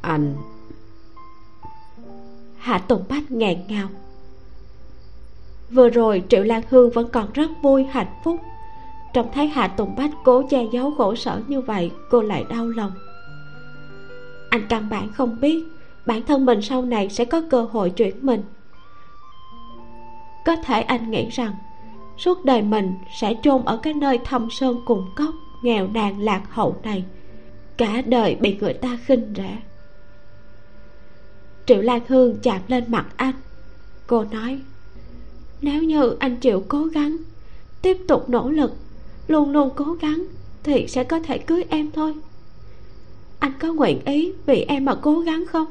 anh 0.00 0.34
hạ 2.60 2.78
tùng 2.78 3.04
bách 3.08 3.30
nghẹn 3.30 3.58
ngào. 3.68 3.88
Vừa 5.70 5.88
rồi 5.88 6.22
triệu 6.28 6.42
lan 6.42 6.62
hương 6.68 6.90
vẫn 6.90 7.08
còn 7.08 7.32
rất 7.32 7.50
vui, 7.62 7.84
hạnh 7.84 8.20
phúc. 8.24 8.40
Trông 9.14 9.28
thấy 9.34 9.46
hạ 9.46 9.68
tùng 9.68 9.96
bách 9.96 10.10
cố 10.24 10.42
che 10.50 10.64
giấu 10.72 10.90
khổ 10.90 11.14
sở 11.14 11.40
như 11.48 11.60
vậy, 11.60 11.90
cô 12.10 12.22
lại 12.22 12.44
đau 12.50 12.66
lòng. 12.66 12.92
Anh 14.50 14.66
căn 14.68 14.88
bản 14.90 15.12
không 15.12 15.40
biết 15.40 15.64
bản 16.06 16.22
thân 16.22 16.46
mình 16.46 16.62
sau 16.62 16.82
này 16.82 17.08
sẽ 17.08 17.24
có 17.24 17.42
cơ 17.50 17.62
hội 17.62 17.90
chuyển 17.90 18.26
mình. 18.26 18.42
Có 20.44 20.56
thể 20.56 20.80
anh 20.80 21.10
nghĩ 21.10 21.28
rằng, 21.30 21.54
suốt 22.18 22.44
đời 22.44 22.62
mình 22.62 22.94
sẽ 23.20 23.34
chôn 23.42 23.62
ở 23.64 23.76
cái 23.76 23.94
nơi 23.94 24.18
thâm 24.24 24.50
sơn 24.50 24.80
cùng 24.86 25.06
cốc, 25.16 25.34
nghèo 25.62 25.88
nàn 25.88 26.20
lạc 26.20 26.42
hậu 26.50 26.76
này. 26.82 27.04
Cả 27.76 28.02
đời 28.06 28.34
bị 28.34 28.56
người 28.60 28.74
ta 28.74 28.98
khinh 29.06 29.34
rẻ 29.36 29.56
triệu 31.70 31.82
lan 31.82 32.00
hương 32.08 32.36
chạm 32.42 32.60
lên 32.68 32.84
mặt 32.88 33.06
anh. 33.16 33.34
Cô 34.06 34.24
nói, 34.24 34.60
nếu 35.62 35.82
như 35.82 36.16
anh 36.18 36.36
chịu 36.36 36.64
cố 36.68 36.84
gắng, 36.84 37.16
tiếp 37.82 37.98
tục 38.08 38.28
nỗ 38.28 38.50
lực, 38.50 38.72
luôn 39.28 39.50
luôn 39.50 39.70
cố 39.76 39.84
gắng 39.84 40.24
thì 40.62 40.86
sẽ 40.88 41.04
có 41.04 41.20
thể 41.20 41.38
cưới 41.38 41.64
em 41.68 41.90
thôi. 41.90 42.14
Anh 43.38 43.52
có 43.60 43.72
nguyện 43.72 44.04
ý 44.04 44.32
vì 44.46 44.60
em 44.60 44.84
mà 44.84 44.94
cố 44.94 45.20
gắng 45.20 45.44
không? 45.46 45.66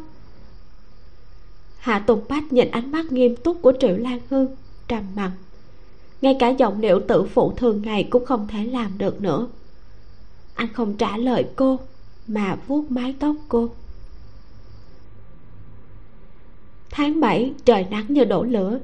Hạ 1.78 2.00
tùng 2.00 2.22
bách 2.30 2.54
nhìn 2.54 2.72
ánh 2.72 2.92
mắt 2.92 3.12
nghiêm 3.12 3.36
túc 3.36 3.62
của 3.62 3.74
triệu 3.80 3.98
lan 3.98 4.20
hương, 4.30 4.56
trầm 4.88 5.04
mặc. 5.16 5.32
Ngay 6.22 6.36
cả 6.40 6.50
giọng 6.50 6.82
điệu 6.82 7.00
tự 7.08 7.24
phụ 7.24 7.54
thường 7.58 7.82
ngày 7.82 8.04
cũng 8.10 8.26
không 8.26 8.48
thể 8.48 8.64
làm 8.64 8.98
được 8.98 9.22
nữa. 9.22 9.48
Anh 10.54 10.74
không 10.74 10.96
trả 10.96 11.18
lời 11.18 11.46
cô, 11.56 11.80
mà 12.28 12.58
vuốt 12.68 12.92
mái 12.92 13.16
tóc 13.20 13.36
cô. 13.50 13.70
Tháng 17.00 17.20
7 17.20 17.52
trời 17.66 17.86
nắng 17.92 18.06
như 18.08 18.26
đổ 18.26 18.44
lửa. 18.44 18.80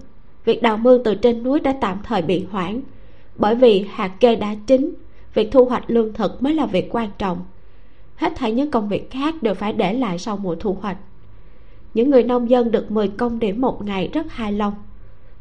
Việc 0.45 0.61
đào 0.61 0.77
mương 0.77 1.03
từ 1.03 1.15
trên 1.15 1.43
núi 1.43 1.59
đã 1.59 1.75
tạm 1.81 1.97
thời 2.03 2.21
bị 2.21 2.45
hoãn. 2.51 2.81
Bởi 3.35 3.55
vì 3.55 3.85
hạt 3.89 4.07
kê 4.19 4.35
đã 4.35 4.55
chín, 4.67 4.93
việc 5.33 5.51
thu 5.51 5.65
hoạch 5.65 5.83
lương 5.87 6.13
thực 6.13 6.43
mới 6.43 6.53
là 6.53 6.65
việc 6.65 6.87
quan 6.91 7.09
trọng. 7.17 7.37
Hết 8.15 8.33
thảy 8.35 8.51
những 8.51 8.71
công 8.71 8.89
việc 8.89 9.11
khác 9.11 9.43
đều 9.43 9.53
phải 9.53 9.73
để 9.73 9.93
lại 9.93 10.19
sau 10.19 10.37
mùa 10.37 10.55
thu 10.55 10.77
hoạch. 10.81 10.97
Những 11.93 12.09
người 12.09 12.23
nông 12.23 12.49
dân 12.49 12.71
được 12.71 12.91
10 12.91 13.07
công 13.07 13.39
điểm 13.39 13.61
một 13.61 13.85
ngày 13.85 14.09
rất 14.13 14.31
hài 14.31 14.51
lòng. 14.51 14.73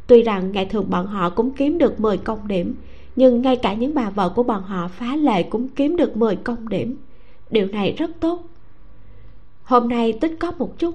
Tuy 0.07 0.22
rằng 0.22 0.53
ngày 0.53 0.66
thường 0.66 0.91
bọn 0.91 1.07
họ 1.07 1.31
cũng 1.31 1.51
kiếm 1.51 1.79
được 1.79 2.01
10 2.01 2.16
công 2.16 2.49
điểm, 2.49 2.75
nhưng 3.16 3.43
ngay 3.43 3.57
cả 3.57 3.75
những 3.75 3.95
bà 3.95 4.11
vợ 4.11 4.29
của 4.29 4.43
bọn 4.43 4.62
họ 4.62 4.89
phá 4.89 5.16
lệ 5.16 5.43
cũng 5.43 5.68
kiếm 5.68 5.97
được 5.97 6.16
10 6.16 6.37
công 6.37 6.68
điểm. 6.68 6.97
Điều 7.51 7.66
này 7.66 7.95
rất 7.99 8.11
tốt. 8.20 8.45
Hôm 9.62 9.89
nay 9.89 10.12
tích 10.12 10.37
có 10.41 10.53
một 10.59 10.79
chút 10.79 10.95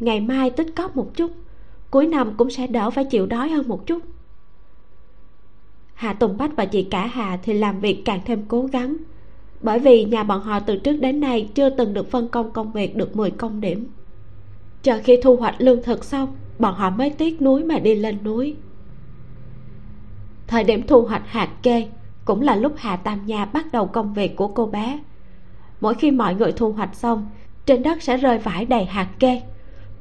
ngày 0.00 0.20
mai 0.20 0.50
tích 0.50 0.76
cóp 0.76 0.96
một 0.96 1.10
chút, 1.14 1.32
cuối 1.90 2.06
năm 2.06 2.34
cũng 2.36 2.50
sẽ 2.50 2.66
đỡ 2.66 2.90
phải 2.90 3.04
chịu 3.04 3.26
đói 3.26 3.48
hơn 3.48 3.68
một 3.68 3.86
chút. 3.86 4.02
Hạ 5.94 6.12
tùng 6.12 6.36
bách 6.36 6.56
và 6.56 6.64
chị 6.64 6.82
cả 6.82 7.06
hà 7.06 7.38
thì 7.42 7.52
làm 7.52 7.80
việc 7.80 8.02
càng 8.04 8.20
thêm 8.24 8.44
cố 8.48 8.62
gắng, 8.62 8.96
bởi 9.60 9.78
vì 9.78 10.04
nhà 10.04 10.22
bọn 10.22 10.40
họ 10.40 10.60
từ 10.60 10.76
trước 10.76 10.96
đến 11.00 11.20
nay 11.20 11.50
chưa 11.54 11.70
từng 11.70 11.94
được 11.94 12.10
phân 12.10 12.28
công 12.28 12.52
công 12.52 12.72
việc 12.72 12.96
được 12.96 13.16
10 13.16 13.30
công 13.30 13.60
điểm. 13.60 13.90
Chờ 14.82 15.00
khi 15.04 15.18
thu 15.22 15.36
hoạch 15.36 15.54
lương 15.58 15.82
thực 15.82 16.04
xong, 16.04 16.36
bọn 16.58 16.74
họ 16.74 16.90
mới 16.90 17.10
tiếc 17.10 17.42
núi 17.42 17.64
mà 17.64 17.78
đi 17.78 17.94
lên 17.94 18.18
núi. 18.24 18.56
Thời 20.46 20.64
điểm 20.64 20.86
thu 20.86 21.02
hoạch 21.02 21.22
hạt 21.26 21.48
kê 21.62 21.88
cũng 22.24 22.42
là 22.42 22.56
lúc 22.56 22.72
hà 22.76 22.96
tam 22.96 23.26
nha 23.26 23.44
bắt 23.44 23.72
đầu 23.72 23.86
công 23.86 24.14
việc 24.14 24.36
của 24.36 24.48
cô 24.48 24.66
bé. 24.66 24.98
Mỗi 25.80 25.94
khi 25.94 26.10
mọi 26.10 26.34
người 26.34 26.52
thu 26.52 26.72
hoạch 26.72 26.94
xong, 26.94 27.28
trên 27.66 27.82
đất 27.82 28.02
sẽ 28.02 28.16
rơi 28.16 28.38
vải 28.38 28.64
đầy 28.64 28.84
hạt 28.84 29.08
kê 29.18 29.42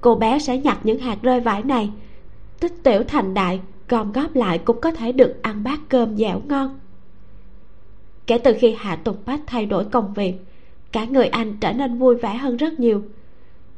cô 0.01 0.15
bé 0.15 0.39
sẽ 0.39 0.57
nhặt 0.57 0.79
những 0.83 0.99
hạt 0.99 1.17
rơi 1.21 1.39
vải 1.39 1.63
này. 1.63 1.91
Tích 2.59 2.73
tiểu 2.83 3.03
thành 3.07 3.33
đại, 3.33 3.59
gom 3.89 4.11
góp 4.11 4.35
lại 4.35 4.57
cũng 4.57 4.81
có 4.81 4.91
thể 4.91 5.11
được 5.11 5.41
ăn 5.41 5.63
bát 5.63 5.79
cơm 5.89 6.17
dẻo 6.17 6.41
ngon. 6.47 6.79
Kể 8.27 8.37
từ 8.37 8.53
khi 8.59 8.75
hạ 8.77 8.95
tùng 8.95 9.17
bách 9.25 9.41
thay 9.47 9.65
đổi 9.65 9.85
công 9.85 10.13
việc, 10.13 10.33
cả 10.91 11.05
người 11.05 11.27
anh 11.27 11.57
trở 11.61 11.73
nên 11.73 11.97
vui 11.97 12.15
vẻ 12.15 12.35
hơn 12.35 12.57
rất 12.57 12.79
nhiều. 12.79 13.03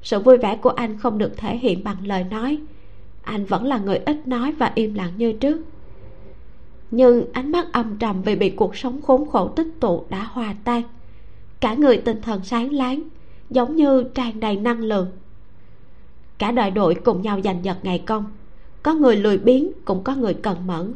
Sự 0.04 0.20
vui 0.20 0.38
vẻ 0.38 0.58
của 0.58 0.70
anh 0.70 0.98
không 0.98 1.18
được 1.18 1.38
thể 1.38 1.58
hiện 1.58 1.84
bằng 1.84 2.08
lời 2.08 2.24
nói. 2.24 2.60
Anh 3.22 3.46
vẫn 3.46 3.66
là 3.66 3.78
người 3.78 3.98
ít 3.98 4.28
nói 4.28 4.52
và 4.52 4.72
im 4.76 4.94
lặng 4.94 5.12
như 5.18 5.34
trước. 5.34 5.62
Nhưng 6.92 7.26
ánh 7.34 7.52
mắt 7.52 7.74
âm 7.74 7.98
trầm 7.98 8.22
vì 8.22 8.36
bị 8.36 8.50
cuộc 8.50 8.76
sống 8.76 9.02
khốn 9.02 9.30
khổ 9.30 9.48
tích 9.48 9.68
tụ 9.80 10.04
đã 10.10 10.24
hòa 10.24 10.56
tan. 10.64 10.82
Cả 11.60 11.74
người 11.74 11.98
tinh 11.98 12.22
thần 12.22 12.44
sáng 12.44 12.74
láng, 12.74 13.04
giống 13.50 13.76
như 13.76 14.04
tràn 14.04 14.40
đầy 14.40 14.56
năng 14.56 14.80
lượng 14.80 15.12
cả 16.42 16.52
đội 16.52 16.72
đội 16.72 16.96
cùng 16.96 17.22
nhau 17.22 17.40
giành 17.44 17.66
giật 17.66 17.78
ngày 17.84 18.04
công. 18.06 18.26
Có 18.84 18.94
người 18.94 19.16
lười 19.16 19.38
biếng, 19.38 19.72
cũng 19.86 20.04
có 20.04 20.16
người 20.16 20.34
cần 20.34 20.68
mẫn. 20.68 20.94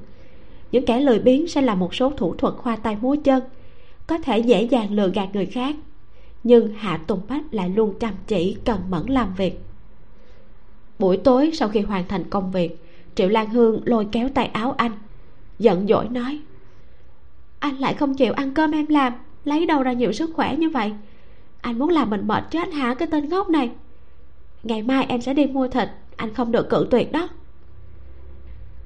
Những 0.72 0.86
kẻ 0.86 1.00
lười 1.00 1.20
biếng 1.20 1.48
sẽ 1.48 1.62
là 1.62 1.76
một 1.76 1.96
số 1.96 2.12
thủ 2.12 2.36
thuật 2.36 2.54
khoa 2.54 2.76
tay 2.76 2.98
múa 3.02 3.16
chân, 3.24 3.44
có 4.08 4.18
thể 4.18 4.40
dễ 4.40 4.64
dàng 4.64 4.92
lừa 4.92 5.10
gạt 5.10 5.30
người 5.34 5.46
khác. 5.46 5.76
Nhưng 6.44 6.74
hạ 6.74 6.98
tùng 7.08 7.22
bách 7.30 7.54
lại 7.54 7.70
luôn 7.70 7.94
chăm 8.00 8.14
chỉ, 8.28 8.58
cần 8.66 8.80
mẫn 8.90 9.06
làm 9.08 9.34
việc. 9.38 9.60
Buổi 11.00 11.18
tối 11.18 11.52
sau 11.54 11.70
khi 11.70 11.80
hoàn 11.80 12.08
thành 12.08 12.24
công 12.30 12.52
việc, 12.52 12.86
triệu 13.16 13.30
lan 13.30 13.50
hương 13.50 13.82
lôi 13.86 14.08
kéo 14.12 14.30
tay 14.30 14.46
áo 14.46 14.72
anh, 14.78 14.92
giận 15.60 15.88
dỗi 15.88 16.10
nói, 16.10 16.40
anh 17.60 17.78
lại 17.78 17.94
không 17.94 18.16
chịu 18.16 18.34
ăn 18.34 18.54
cơm 18.54 18.72
em 18.72 18.86
làm, 18.90 19.14
lấy 19.44 19.66
đâu 19.66 19.84
ra 19.84 19.94
nhiều 19.94 20.12
sức 20.12 20.32
khỏe 20.34 20.56
như 20.56 20.70
vậy? 20.70 20.94
Anh 21.62 21.80
muốn 21.80 21.90
làm 21.90 22.10
mình 22.10 22.28
mệt 22.28 22.44
chứ 22.52 22.60
anh 22.60 22.72
hả, 22.72 22.94
cái 22.94 23.08
tên 23.12 23.30
ngốc 23.30 23.50
này? 23.50 23.72
Ngày 24.66 24.84
mai 24.84 25.06
em 25.10 25.22
sẽ 25.22 25.34
đi 25.34 25.46
mua 25.46 25.68
thịt, 25.68 25.90
anh 26.16 26.34
không 26.34 26.52
được 26.52 26.70
cự 26.70 26.88
tuyệt 26.92 27.12
đó. 27.12 27.28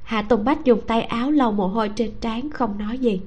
Hạ 0.03 0.21
tùng 0.21 0.43
bách 0.43 0.65
dùng 0.65 0.81
tay 0.87 1.01
áo 1.01 1.31
lau 1.31 1.51
mồ 1.51 1.67
hôi 1.67 1.89
trên 1.89 2.11
trán, 2.21 2.49
không 2.49 2.77
nói 2.77 2.97
gì. 2.97 3.21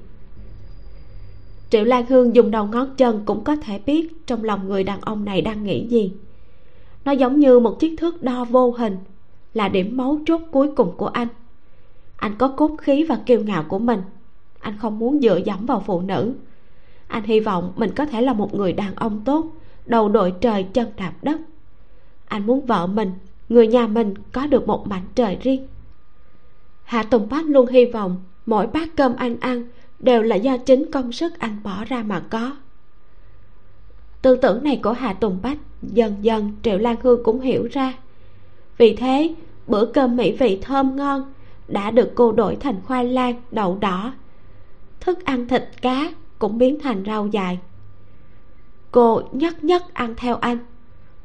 Triệu 1.69 1.83
lan 1.83 2.05
hương 2.05 2.35
dùng 2.35 2.51
đầu 2.51 2.65
ngón 2.65 2.95
chân 2.95 3.23
cũng 3.25 3.43
có 3.43 3.55
thể 3.55 3.79
biết 3.85 4.27
trong 4.27 4.43
lòng 4.43 4.67
người 4.67 4.83
đàn 4.83 5.01
ông 5.01 5.25
này 5.25 5.41
đang 5.41 5.63
nghĩ 5.63 5.87
gì. 5.87 6.11
Nó 7.05 7.11
giống 7.11 7.39
như 7.39 7.59
một 7.59 7.79
chiếc 7.79 7.95
thước 7.97 8.23
đo 8.23 8.45
vô 8.45 8.71
hình, 8.71 8.97
là 9.53 9.69
điểm 9.69 9.97
mấu 9.97 10.19
chốt 10.25 10.41
cuối 10.51 10.69
cùng 10.75 10.97
của 10.97 11.07
anh. 11.07 11.27
Anh 12.15 12.35
có 12.37 12.47
cốt 12.47 12.75
khí 12.77 13.03
và 13.03 13.19
kiêu 13.25 13.43
ngạo 13.43 13.63
của 13.67 13.79
mình. 13.79 14.01
Anh 14.59 14.77
không 14.77 14.99
muốn 14.99 15.21
dựa 15.21 15.39
dẫm 15.45 15.65
vào 15.65 15.83
phụ 15.85 16.01
nữ. 16.01 16.33
Anh 17.07 17.23
hy 17.23 17.39
vọng 17.39 17.73
mình 17.75 17.91
có 17.95 18.05
thể 18.05 18.21
là 18.21 18.33
một 18.33 18.55
người 18.55 18.73
đàn 18.73 18.95
ông 18.95 19.21
tốt, 19.25 19.45
đầu 19.85 20.09
đội 20.09 20.33
trời 20.41 20.63
chân 20.63 20.87
đạp 20.97 21.13
đất 21.21 21.39
anh 22.33 22.45
muốn 22.45 22.65
vợ 22.65 22.87
mình, 22.87 23.11
người 23.49 23.67
nhà 23.67 23.87
mình 23.87 24.13
có 24.31 24.47
được 24.47 24.67
một 24.67 24.87
mảnh 24.87 25.03
trời 25.15 25.37
riêng. 25.41 25.67
Hạ 26.83 27.03
tùng 27.03 27.29
bách 27.29 27.45
luôn 27.45 27.67
hy 27.67 27.85
vọng 27.85 28.23
mỗi 28.45 28.67
bát 28.67 28.89
cơm 28.95 29.15
anh 29.15 29.39
ăn 29.39 29.67
đều 29.99 30.21
là 30.21 30.35
do 30.35 30.57
chính 30.57 30.91
công 30.91 31.11
sức 31.11 31.39
anh 31.39 31.59
bỏ 31.63 31.85
ra 31.85 32.03
mà 32.03 32.19
có. 32.19 32.55
Tư 34.21 34.35
tưởng 34.35 34.63
này 34.63 34.79
của 34.83 34.91
hà 34.91 35.13
tùng 35.13 35.39
bách 35.41 35.57
dần 35.81 36.15
dần 36.21 36.51
triệu 36.63 36.77
lan 36.77 36.95
hương 37.01 37.23
cũng 37.23 37.39
hiểu 37.41 37.67
ra. 37.71 37.93
Vì 38.77 38.95
thế, 38.95 39.35
bữa 39.67 39.85
cơm 39.85 40.15
mỹ 40.15 40.31
vị 40.39 40.59
thơm 40.61 40.95
ngon 40.95 41.33
đã 41.67 41.91
được 41.91 42.11
cô 42.15 42.31
đổi 42.31 42.55
thành 42.55 42.81
khoai 42.85 43.05
lang, 43.05 43.41
đậu 43.51 43.77
đỏ. 43.81 44.13
Thức 44.99 45.25
ăn 45.25 45.47
thịt 45.47 45.69
cá 45.81 46.11
cũng 46.39 46.57
biến 46.57 46.79
thành 46.79 47.03
rau 47.05 47.27
dài. 47.27 47.59
Cô 48.91 49.21
nhất 49.31 49.63
nhất 49.63 49.93
ăn 49.93 50.13
theo 50.17 50.35
anh 50.35 50.57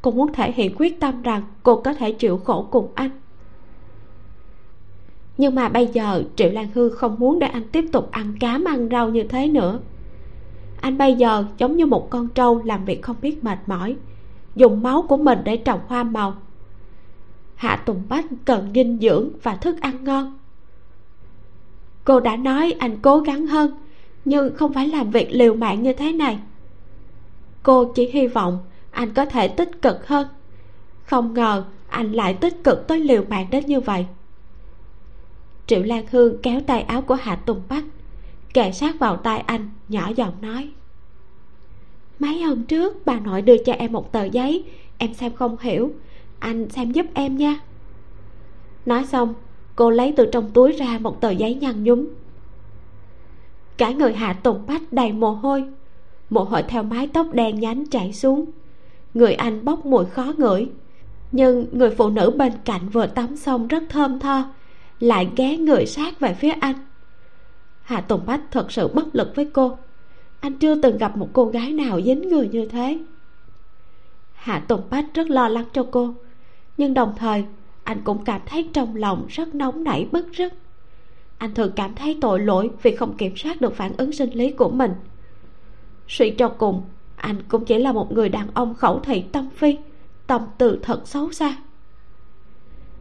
cô 0.03 0.11
muốn 0.11 0.33
thể 0.33 0.53
hiện 0.53 0.75
quyết 0.79 1.01
tâm 1.01 1.23
rằng 1.23 1.43
cô 1.63 1.77
có 1.77 1.95
thể 1.95 2.13
chịu 2.13 2.39
khổ 2.39 2.69
cùng 2.71 2.89
anh. 2.95 3.11
Nhưng 5.39 5.55
mà 5.55 5.69
bây 5.69 5.87
giờ 5.87 6.23
triệu 6.37 6.51
lan 6.51 6.69
hương 6.75 6.95
không 6.97 7.17
muốn 7.19 7.39
để 7.39 7.47
anh 7.47 7.69
tiếp 7.73 7.85
tục 7.93 8.09
ăn 8.11 8.35
cám 8.41 8.65
ăn 8.65 8.89
rau 8.91 9.09
như 9.09 9.23
thế 9.23 9.49
nữa. 9.49 9.81
Anh 10.81 10.99
bây 10.99 11.15
giờ 11.15 11.45
giống 11.59 11.77
như 11.77 11.87
một 11.87 12.11
con 12.11 12.29
trâu 12.29 12.63
làm 12.65 12.85
việc 12.85 13.03
không 13.03 13.17
biết 13.23 13.45
mệt 13.45 13.59
mỏi, 13.67 13.97
dùng 14.57 14.83
máu 14.83 15.05
của 15.09 15.17
mình 15.17 15.39
để 15.45 15.57
trồng 15.57 15.81
hoa 15.87 16.03
màu. 16.03 16.35
Hạ 17.55 17.77
tùng 17.77 18.03
bách 18.09 18.27
cần 18.45 18.71
dinh 18.75 18.99
dưỡng 19.01 19.31
và 19.43 19.57
thức 19.57 19.81
ăn 19.81 20.05
ngon. 20.05 20.39
Cô 22.05 22.21
đã 22.21 22.37
nói 22.37 22.75
anh 22.79 22.97
cố 23.03 23.19
gắng 23.21 23.47
hơn, 23.47 23.71
nhưng 24.25 24.57
không 24.57 24.73
phải 24.73 24.89
làm 24.89 25.11
việc 25.11 25.29
liều 25.31 25.55
mạng 25.55 25.83
như 25.83 25.93
thế 25.93 26.13
này. 26.13 26.39
Cô 27.63 27.85
chỉ 27.85 28.11
hy 28.13 28.27
vọng 28.27 28.59
anh 28.99 29.15
có 29.15 29.25
thể 29.25 29.49
tích 29.49 29.83
cực 29.83 30.07
hơn. 30.09 30.29
Không 31.05 31.35
ngờ 31.35 31.65
anh 31.89 32.13
lại 32.13 32.35
tích 32.35 32.65
cực 32.65 32.89
tới 32.89 33.01
liều 33.01 33.25
mạng 33.29 33.47
đến 33.51 33.67
như 33.67 33.81
vậy. 33.81 34.07
Triệu 35.67 35.83
lan 35.83 36.05
hương 36.11 36.43
kéo 36.43 36.61
tay 36.67 36.83
áo 36.83 37.03
của 37.03 37.15
hạ 37.15 37.37
tùng 37.37 37.63
bách 37.69 37.85
kề 38.55 38.73
sát 38.73 38.99
vào 38.99 39.17
tai 39.17 39.39
anh, 39.39 39.71
nhỏ 39.89 40.11
giọng 40.17 40.33
nói. 40.41 40.71
Mấy 42.19 42.43
hôm 42.43 42.63
trước, 42.63 43.07
bà 43.07 43.21
nội 43.21 43.43
đưa 43.43 43.57
cho 43.59 43.73
em 43.73 43.93
một 43.93 44.13
tờ 44.13 44.25
giấy, 44.25 44.65
em 44.99 45.15
xem 45.15 45.33
không 45.35 45.57
hiểu, 45.61 45.93
anh 46.39 46.71
xem 46.71 46.93
giúp 46.93 47.07
em 47.15 47.37
nha. 47.37 47.61
Nói 48.87 49.05
xong, 49.07 49.35
cô 49.77 49.91
lấy 49.91 50.15
từ 50.17 50.27
trong 50.33 50.51
túi 50.51 50.73
ra 50.73 50.99
một 51.01 51.21
tờ 51.21 51.31
giấy 51.31 51.55
nhăn 51.55 51.85
nhúm. 51.85 52.09
Cả 53.77 53.91
người 53.91 54.13
hạ 54.13 54.33
tùng 54.33 54.67
bách 54.67 54.93
đầy 54.93 55.13
mồ 55.13 55.31
hôi 55.31 55.65
mồ 56.31 56.45
hôi 56.45 56.63
theo 56.63 56.83
mái 56.83 57.07
tóc 57.07 57.27
đen 57.33 57.61
nhánh 57.61 57.87
chảy 57.87 58.13
xuống 58.13 58.45
người 59.15 59.35
anh 59.35 59.65
bốc 59.65 59.87
mùi 59.87 60.05
khó 60.05 60.33
ngửi. 60.39 60.69
Nhưng 61.33 61.67
người 61.73 61.91
phụ 61.91 62.11
nữ 62.11 62.31
bên 62.37 62.53
cạnh 62.65 62.89
vừa 62.89 63.07
tắm 63.07 63.37
xong 63.37 63.69
rất 63.69 63.83
thơm 63.89 64.21
tho, 64.21 64.45
lại 65.01 65.29
ghé 65.37 65.57
người 65.57 65.87
sát 65.87 66.21
về 66.21 66.35
phía 66.35 66.53
anh. 66.61 66.77
Hạ 67.83 68.01
tùng 68.01 68.27
bách 68.27 68.41
thật 68.51 68.73
sự 68.73 68.89
bất 68.89 69.15
lực 69.15 69.33
với 69.37 69.51
cô. 69.53 69.79
Anh 70.41 70.55
chưa 70.59 70.75
từng 70.83 70.99
gặp 70.99 71.17
một 71.17 71.29
cô 71.33 71.45
gái 71.45 71.73
nào 71.73 72.01
dính 72.01 72.29
người 72.29 72.49
như 72.49 72.67
thế. 72.67 72.99
Hạ 74.33 74.59
tùng 74.69 74.83
bách 74.91 75.07
rất 75.15 75.31
lo 75.31 75.49
lắng 75.49 75.65
cho 75.73 75.87
cô, 75.91 76.15
nhưng 76.77 76.95
đồng 76.95 77.15
thời, 77.17 77.45
anh 77.85 78.01
cũng 78.05 78.25
cảm 78.25 78.41
thấy 78.47 78.69
trong 78.73 78.97
lòng 78.97 79.27
rất 79.29 79.55
nóng 79.55 79.85
nảy 79.85 80.09
bức 80.13 80.33
rứt. 80.33 80.53
Anh 81.39 81.55
thường 81.55 81.73
cảm 81.77 81.95
thấy 81.95 82.19
tội 82.21 82.41
lỗi 82.41 82.71
vì 82.83 82.97
không 82.97 83.17
kiểm 83.17 83.37
soát 83.37 83.61
được 83.61 83.75
phản 83.77 83.93
ứng 83.97 84.13
sinh 84.13 84.31
lý 84.31 84.51
của 84.51 84.69
mình. 84.69 84.91
Suy 86.09 86.31
cho 86.31 86.49
cùng 86.49 86.83
anh 87.19 87.43
cũng 87.49 87.65
chỉ 87.65 87.79
là 87.79 87.93
một 87.93 88.13
người 88.13 88.29
đàn 88.29 88.49
ông 88.55 88.75
khẩu 88.75 89.01
thị 89.01 89.25
tâm 89.33 89.49
phi, 89.57 89.77
tâm 90.27 90.43
từ 90.59 90.79
thật 90.83 91.09
xấu 91.09 91.33
xa. 91.33 91.57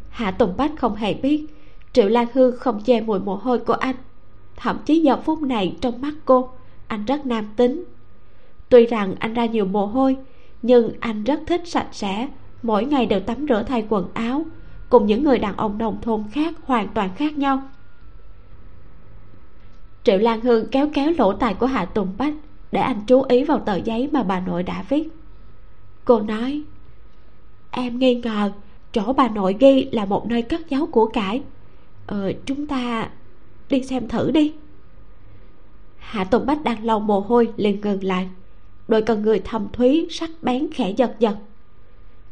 Hạ 0.09 0.32
tùng 0.32 0.57
bách 0.57 0.72
không 0.78 0.95
hề 0.95 1.13
biết, 1.13 1.45
triệu 1.93 2.09
lan 2.09 2.28
hương 2.34 2.57
không 2.59 2.82
che 2.84 3.01
mùi 3.01 3.20
mồ 3.20 3.36
hôi 3.36 3.59
của 3.59 3.74
anh. 3.74 3.95
Thậm 4.55 4.80
chí 4.86 4.99
giờ 4.99 5.18
phút 5.26 5.41
này 5.41 5.76
trong 5.82 6.01
mắt 6.01 6.13
cô, 6.26 6.49
anh 6.88 7.05
rất 7.05 7.26
nam 7.26 7.45
tính. 7.55 7.84
Tuy 8.70 8.86
rằng 8.86 9.15
anh 9.20 9.34
ra 9.34 9.45
nhiều 9.45 9.65
mồ 9.65 9.86
hôi, 9.86 10.18
nhưng 10.61 10.91
anh 10.99 11.24
rất 11.24 11.39
thích 11.47 11.61
sạch 11.65 11.88
sẽ, 11.91 12.28
mỗi 12.63 12.86
ngày 12.86 13.05
đều 13.05 13.20
tắm 13.20 13.45
rửa 13.49 13.63
thay 13.68 13.86
quần 13.89 14.07
áo, 14.13 14.45
cùng 14.89 15.05
những 15.05 15.24
người 15.24 15.39
đàn 15.39 15.57
ông 15.57 15.78
nông 15.78 16.01
thôn 16.01 16.24
khác 16.32 16.53
hoàn 16.63 16.88
toàn 16.88 17.09
khác 17.15 17.38
nhau. 17.38 17.61
Triệu 20.03 20.18
lan 20.18 20.41
hương 20.41 20.68
kéo 20.72 20.89
kéo 20.93 21.13
lỗ 21.18 21.34
tài 21.34 21.53
của 21.53 21.65
hạ 21.65 21.86
tùng 21.86 22.13
bách 22.18 22.34
để 22.78 22.84
anh 22.84 23.01
chú 23.07 23.21
ý 23.21 23.43
vào 23.43 23.59
tờ 23.59 23.75
giấy 23.75 24.09
mà 24.11 24.23
bà 24.23 24.39
nội 24.39 24.63
đã 24.63 24.84
viết. 24.89 25.09
Cô 26.05 26.19
nói 26.19 26.61
em 27.71 27.99
nghi 27.99 28.15
ngờ 28.15 28.51
chỗ 28.91 29.13
bà 29.13 29.28
nội 29.28 29.55
ghi 29.59 29.89
là 29.91 30.05
một 30.05 30.28
nơi 30.28 30.41
cất 30.41 30.69
giấu 30.69 30.86
của 30.86 31.05
cải. 31.05 31.43
Ờ 32.05 32.32
chúng 32.45 32.67
ta 32.67 33.09
đi 33.69 33.84
xem 33.84 34.07
thử 34.07 34.32
đi. 34.32 34.53
Hạ 35.97 36.23
tùng 36.23 36.45
bách 36.45 36.63
đang 36.63 36.86
lau 36.86 36.99
mồ 36.99 37.19
hôi 37.19 37.53
liền 37.57 37.82
ngừng 37.82 38.03
lại. 38.03 38.30
Đôi 38.88 39.01
con 39.01 39.21
người 39.21 39.41
thầm 39.45 39.67
thúy 39.73 40.07
sắc 40.09 40.30
bén 40.41 40.67
khẽ 40.73 40.89
giật 40.89 41.15
giật. 41.19 41.38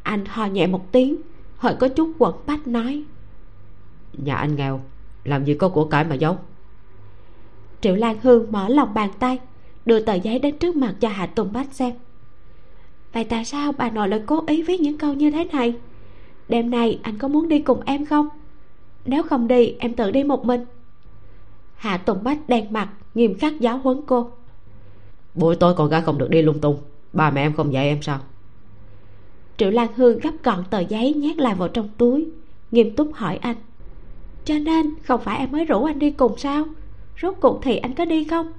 Anh 0.03 0.25
ho 0.25 0.45
nhẹ 0.45 0.67
một 0.67 0.91
tiếng 0.91 1.15
hơi 1.57 1.75
có 1.79 1.87
chút 1.87 2.11
quẩn 2.19 2.35
bách 2.45 2.67
nói 2.67 3.03
nhà 4.17 4.35
anh 4.35 4.55
nghèo 4.55 4.81
làm 5.23 5.45
gì 5.45 5.53
có 5.53 5.69
của 5.69 5.85
cải 5.85 6.03
mà 6.03 6.15
giấu? 6.15 6.37
Triệu 7.81 7.95
lan 7.95 8.17
hương 8.23 8.51
mở 8.51 8.69
lòng 8.69 8.93
bàn 8.93 9.09
tay 9.19 9.39
đưa 9.85 9.99
tờ 9.99 10.13
giấy 10.13 10.39
đến 10.39 10.57
trước 10.57 10.75
mặt 10.75 10.95
cho 10.99 11.09
hạ 11.09 11.25
tùng 11.25 11.53
bách 11.53 11.73
xem. 11.73 11.93
Vậy 13.13 13.23
tại 13.23 13.45
sao 13.45 13.71
bà 13.71 13.89
nội 13.89 14.07
lại 14.07 14.21
cố 14.25 14.43
ý 14.47 14.63
viết 14.63 14.81
những 14.81 14.97
câu 14.97 15.13
như 15.13 15.31
thế 15.31 15.45
này? 15.45 15.73
Đêm 16.49 16.69
nay 16.69 16.99
anh 17.03 17.17
có 17.17 17.27
muốn 17.27 17.47
đi 17.47 17.59
cùng 17.59 17.81
em 17.85 18.05
không? 18.05 18.29
Nếu 19.05 19.23
không 19.23 19.47
đi 19.47 19.75
em 19.79 19.93
tự 19.93 20.11
đi 20.11 20.23
một 20.23 20.45
mình. 20.45 20.65
Hạ 21.75 21.97
tùng 21.97 22.23
bách 22.23 22.49
đen 22.49 22.73
mặt 22.73 22.89
nghiêm 23.13 23.37
khắc 23.37 23.59
giáo 23.59 23.77
huấn 23.77 24.01
cô. 24.05 24.29
Buổi 25.33 25.55
tối 25.55 25.73
con 25.77 25.89
gái 25.89 26.01
không 26.01 26.17
được 26.17 26.29
đi 26.29 26.41
lung 26.41 26.59
tung. 26.59 26.77
Ba 27.13 27.31
mẹ 27.31 27.41
em 27.41 27.53
không 27.53 27.73
dạy 27.73 27.87
em 27.87 28.01
sao? 28.01 28.19
Triệu 29.57 29.71
lan 29.71 29.87
hương 29.95 30.19
gấp 30.19 30.31
gọn 30.43 30.63
tờ 30.69 30.79
giấy 30.79 31.13
nhét 31.13 31.37
lại 31.37 31.55
vào 31.55 31.67
trong 31.67 31.89
túi 31.97 32.29
nghiêm 32.71 32.95
túc 32.95 33.13
hỏi 33.13 33.37
anh. 33.41 33.55
Cho 34.45 34.55
nên 34.59 34.95
không 35.03 35.21
phải 35.21 35.37
em 35.37 35.51
mới 35.51 35.65
rủ 35.65 35.83
anh 35.83 35.99
đi 35.99 36.11
cùng 36.11 36.37
sao? 36.37 36.65
Rốt 37.21 37.35
cuộc 37.41 37.59
thì 37.63 37.77
anh 37.77 37.95
có 37.95 38.05
đi 38.05 38.23
không 38.23 38.51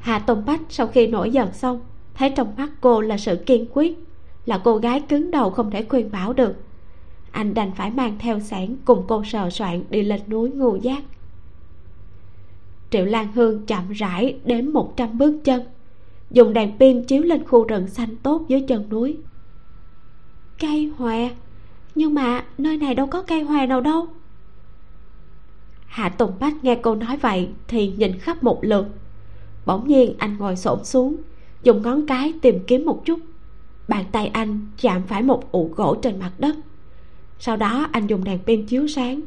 hà 0.00 0.18
tùng 0.18 0.44
bách 0.46 0.60
sau 0.68 0.86
khi 0.86 1.06
nổi 1.06 1.30
giận 1.30 1.52
xong, 1.52 1.80
thấy 2.14 2.30
trong 2.36 2.54
mắt 2.56 2.70
cô 2.80 3.00
là 3.00 3.18
sự 3.18 3.36
kiên 3.46 3.66
quyết, 3.72 3.98
là 4.46 4.60
cô 4.64 4.76
gái 4.76 5.00
cứng 5.00 5.30
đầu 5.30 5.50
không 5.50 5.70
thể 5.70 5.84
khuyên 5.84 6.10
bảo 6.10 6.32
được. 6.32 6.54
Anh 7.30 7.54
đành 7.54 7.72
phải 7.76 7.90
mang 7.90 8.16
theo 8.18 8.40
sản 8.40 8.76
cùng 8.84 9.04
cô 9.08 9.24
sờ 9.24 9.50
soạn 9.50 9.82
đi 9.90 10.02
lên 10.02 10.20
núi 10.28 10.50
ngô 10.50 10.74
giác. 10.74 11.02
Triệu 12.90 13.04
lan 13.04 13.32
hương 13.32 13.66
chậm 13.66 13.92
rãi 13.92 14.38
đến 14.44 14.72
một 14.72 14.96
trăm 14.96 15.18
bước 15.18 15.40
chân, 15.44 15.62
dùng 16.30 16.52
đèn 16.52 16.78
pin 16.78 17.04
chiếu 17.04 17.22
lên 17.22 17.44
khu 17.44 17.64
rừng 17.64 17.88
xanh 17.88 18.16
tốt 18.16 18.44
dưới 18.48 18.60
chân 18.60 18.88
núi. 18.90 19.16
Cây 20.58 20.92
hòe 20.98 21.30
nhưng 21.94 22.14
mà 22.14 22.44
nơi 22.58 22.76
này 22.76 22.94
đâu 22.94 23.06
có 23.06 23.22
cây 23.22 23.42
hòe 23.42 23.66
nào 23.66 23.80
đâu. 23.80 24.06
Hạ 25.86 26.08
tùng 26.08 26.32
bách 26.40 26.64
nghe 26.64 26.74
cô 26.74 26.94
nói 26.94 27.16
vậy 27.16 27.48
thì 27.68 27.92
nhìn 27.96 28.18
khắp 28.18 28.42
một 28.42 28.58
lượt 28.62 28.86
bỗng 29.66 29.88
nhiên 29.88 30.14
anh 30.18 30.36
ngồi 30.38 30.56
xổm 30.56 30.84
xuống 30.84 31.16
dùng 31.62 31.82
ngón 31.82 32.06
cái 32.06 32.32
tìm 32.42 32.58
kiếm 32.66 32.84
một 32.84 33.02
chút. 33.04 33.20
Bàn 33.88 34.04
tay 34.12 34.26
anh 34.26 34.66
chạm 34.80 35.02
phải 35.06 35.22
một 35.22 35.52
ụ 35.52 35.70
gỗ 35.76 35.94
trên 36.02 36.18
mặt 36.18 36.32
đất. 36.38 36.56
Sau 37.38 37.56
đó 37.56 37.88
anh 37.92 38.06
dùng 38.06 38.24
đèn 38.24 38.38
pin 38.38 38.66
chiếu 38.66 38.86
sáng. 38.86 39.20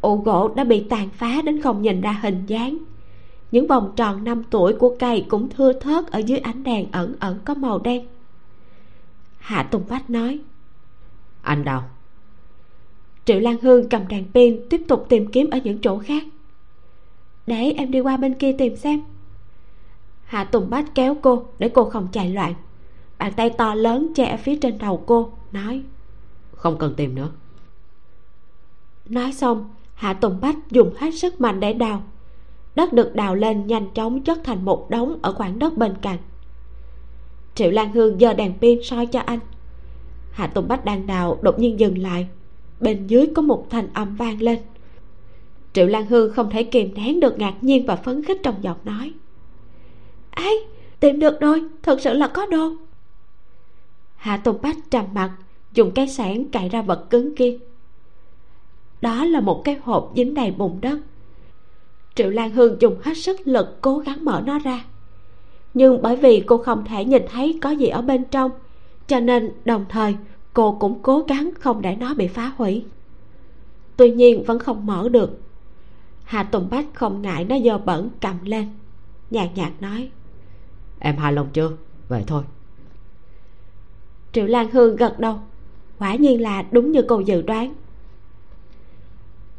Ụ 0.00 0.16
gỗ 0.16 0.54
đã 0.56 0.64
bị 0.64 0.84
tàn 0.90 1.08
phá 1.10 1.42
đến 1.42 1.62
không 1.62 1.82
nhìn 1.82 2.00
ra 2.00 2.18
hình 2.22 2.46
dáng. 2.46 2.78
Những 3.50 3.66
vòng 3.66 3.92
tròn 3.96 4.24
năm 4.24 4.42
tuổi 4.50 4.72
của 4.72 4.96
cây 4.98 5.26
cũng 5.28 5.48
thưa 5.48 5.72
thớt 5.72 6.06
ở 6.06 6.18
dưới 6.18 6.38
ánh 6.38 6.62
đèn 6.62 6.86
ẩn 6.92 7.14
ẩn 7.20 7.38
có 7.44 7.54
màu 7.54 7.78
đen. 7.78 8.06
Hạ 9.38 9.62
tùng 9.62 9.82
bách 9.88 10.10
nói 10.10 10.38
anh 11.42 11.64
đâu? 11.64 11.80
Triệu 13.24 13.40
lan 13.40 13.56
hương 13.62 13.88
cầm 13.88 14.08
đèn 14.08 14.24
pin 14.34 14.60
tiếp 14.70 14.80
tục 14.88 15.06
tìm 15.08 15.26
kiếm 15.26 15.50
ở 15.50 15.58
những 15.64 15.78
chỗ 15.82 15.98
khác 15.98 16.24
để 17.46 17.74
em 17.76 17.90
đi 17.90 18.00
qua 18.00 18.16
bên 18.16 18.34
kia 18.34 18.54
tìm 18.58 18.76
xem. 18.76 19.02
Hạ 20.24 20.44
tùng 20.44 20.70
bách 20.70 20.94
kéo 20.94 21.16
cô 21.22 21.44
để 21.58 21.68
cô 21.68 21.84
không 21.84 22.08
chạy 22.12 22.30
loạn. 22.30 22.54
Bàn 23.18 23.32
tay 23.36 23.50
to 23.50 23.74
lớn 23.74 24.12
che 24.14 24.36
phía 24.36 24.56
trên 24.56 24.78
đầu 24.78 25.02
cô 25.06 25.32
nói. 25.52 25.82
Không 26.54 26.78
cần 26.78 26.94
tìm 26.96 27.14
nữa. 27.14 27.30
Nói 29.08 29.32
xong 29.32 29.70
hạ 29.94 30.12
tùng 30.12 30.40
bách 30.40 30.56
dùng 30.70 30.94
hết 30.98 31.10
sức 31.14 31.40
mạnh 31.40 31.60
để 31.60 31.72
đào. 31.72 32.02
Đất 32.74 32.92
được 32.92 33.14
đào 33.14 33.34
lên 33.34 33.66
nhanh 33.66 33.90
chóng 33.94 34.22
chất 34.22 34.38
thành 34.44 34.64
một 34.64 34.90
đống 34.90 35.18
ở 35.22 35.32
khoảng 35.32 35.58
đất 35.58 35.76
bên 35.76 35.94
cạnh. 36.02 36.18
Triệu 37.54 37.70
lan 37.70 37.92
hương 37.92 38.18
giơ 38.18 38.34
đèn 38.34 38.58
pin 38.58 38.78
soi 38.82 39.06
cho 39.06 39.20
anh. 39.20 39.38
Hạ 40.30 40.46
tùng 40.46 40.68
bách 40.68 40.84
đang 40.84 41.06
đào 41.06 41.38
đột 41.42 41.58
nhiên 41.58 41.80
dừng 41.80 41.98
lại. 41.98 42.28
Bên 42.80 43.06
dưới 43.06 43.26
có 43.34 43.42
một 43.42 43.66
thanh 43.70 43.88
âm 43.94 44.16
vang 44.16 44.42
lên 44.42 44.58
triệu 45.74 45.86
lan 45.86 46.06
hương 46.06 46.32
không 46.32 46.50
thể 46.50 46.62
kìm 46.62 46.94
nén 46.94 47.20
được 47.20 47.38
ngạc 47.38 47.54
nhiên 47.60 47.86
và 47.86 47.96
phấn 47.96 48.22
khích 48.22 48.40
trong 48.42 48.54
giọng 48.62 48.78
nói. 48.84 49.12
Ấy 50.30 50.66
tìm 51.00 51.18
được 51.18 51.40
rồi, 51.40 51.62
thật 51.82 52.00
sự 52.00 52.12
là 52.12 52.28
có 52.28 52.46
đồ 52.46 52.72
hạ 54.24 54.36
tùng 54.36 54.58
bách 54.62 54.76
trầm 54.90 55.04
mặt, 55.14 55.32
dùng 55.72 55.90
cái 55.90 56.08
sản 56.08 56.44
cạy 56.44 56.68
ra 56.68 56.82
vật 56.82 57.10
cứng 57.10 57.34
kia. 57.34 57.58
Đó 59.00 59.24
là 59.24 59.40
một 59.40 59.62
cái 59.64 59.76
hộp 59.82 60.12
dính 60.16 60.34
đầy 60.34 60.50
bùn 60.50 60.80
đất. 60.80 60.98
Triệu 62.14 62.30
lan 62.30 62.50
hương 62.50 62.76
dùng 62.80 62.96
hết 63.02 63.14
sức 63.16 63.40
lực 63.44 63.78
cố 63.80 63.98
gắng 63.98 64.24
mở 64.24 64.42
nó 64.46 64.58
ra. 64.58 64.84
Nhưng 65.74 66.02
bởi 66.02 66.16
vì 66.16 66.42
cô 66.46 66.58
không 66.58 66.84
thể 66.84 67.04
nhìn 67.04 67.22
thấy 67.32 67.58
có 67.62 67.70
gì 67.70 67.86
ở 67.86 68.02
bên 68.02 68.24
trong, 68.24 68.50
cho 69.06 69.20
nên 69.20 69.52
đồng 69.64 69.84
thời 69.88 70.16
cô 70.52 70.76
cũng 70.80 70.98
cố 71.02 71.24
gắng 71.28 71.50
không 71.60 71.82
để 71.82 71.96
nó 71.96 72.14
bị 72.14 72.28
phá 72.28 72.52
hủy. 72.56 72.84
Tuy 73.96 74.10
nhiên 74.10 74.44
vẫn 74.44 74.58
không 74.58 74.86
mở 74.86 75.08
được 75.08 75.43
hà 76.24 76.42
tùng 76.42 76.70
bách 76.70 76.86
không 76.94 77.22
ngại 77.22 77.44
nó 77.44 77.56
dơ 77.64 77.78
bẩn 77.78 78.10
cầm 78.20 78.44
lên. 78.44 78.68
Nhàn 79.30 79.48
nhạt 79.54 79.72
nói 79.80 80.10
em 81.04 81.16
hài 81.16 81.32
lòng 81.32 81.48
chưa? 81.52 81.70
Vậy 82.08 82.24
thôi. 82.26 82.42
Triệu 84.32 84.46
lan 84.46 84.70
hương 84.70 84.96
gật 84.96 85.18
đầu 85.18 85.38
quả 85.98 86.14
nhiên 86.14 86.42
là 86.42 86.62
đúng 86.70 86.92
như 86.92 87.02
cô 87.08 87.20
dự 87.20 87.42
đoán. 87.42 87.74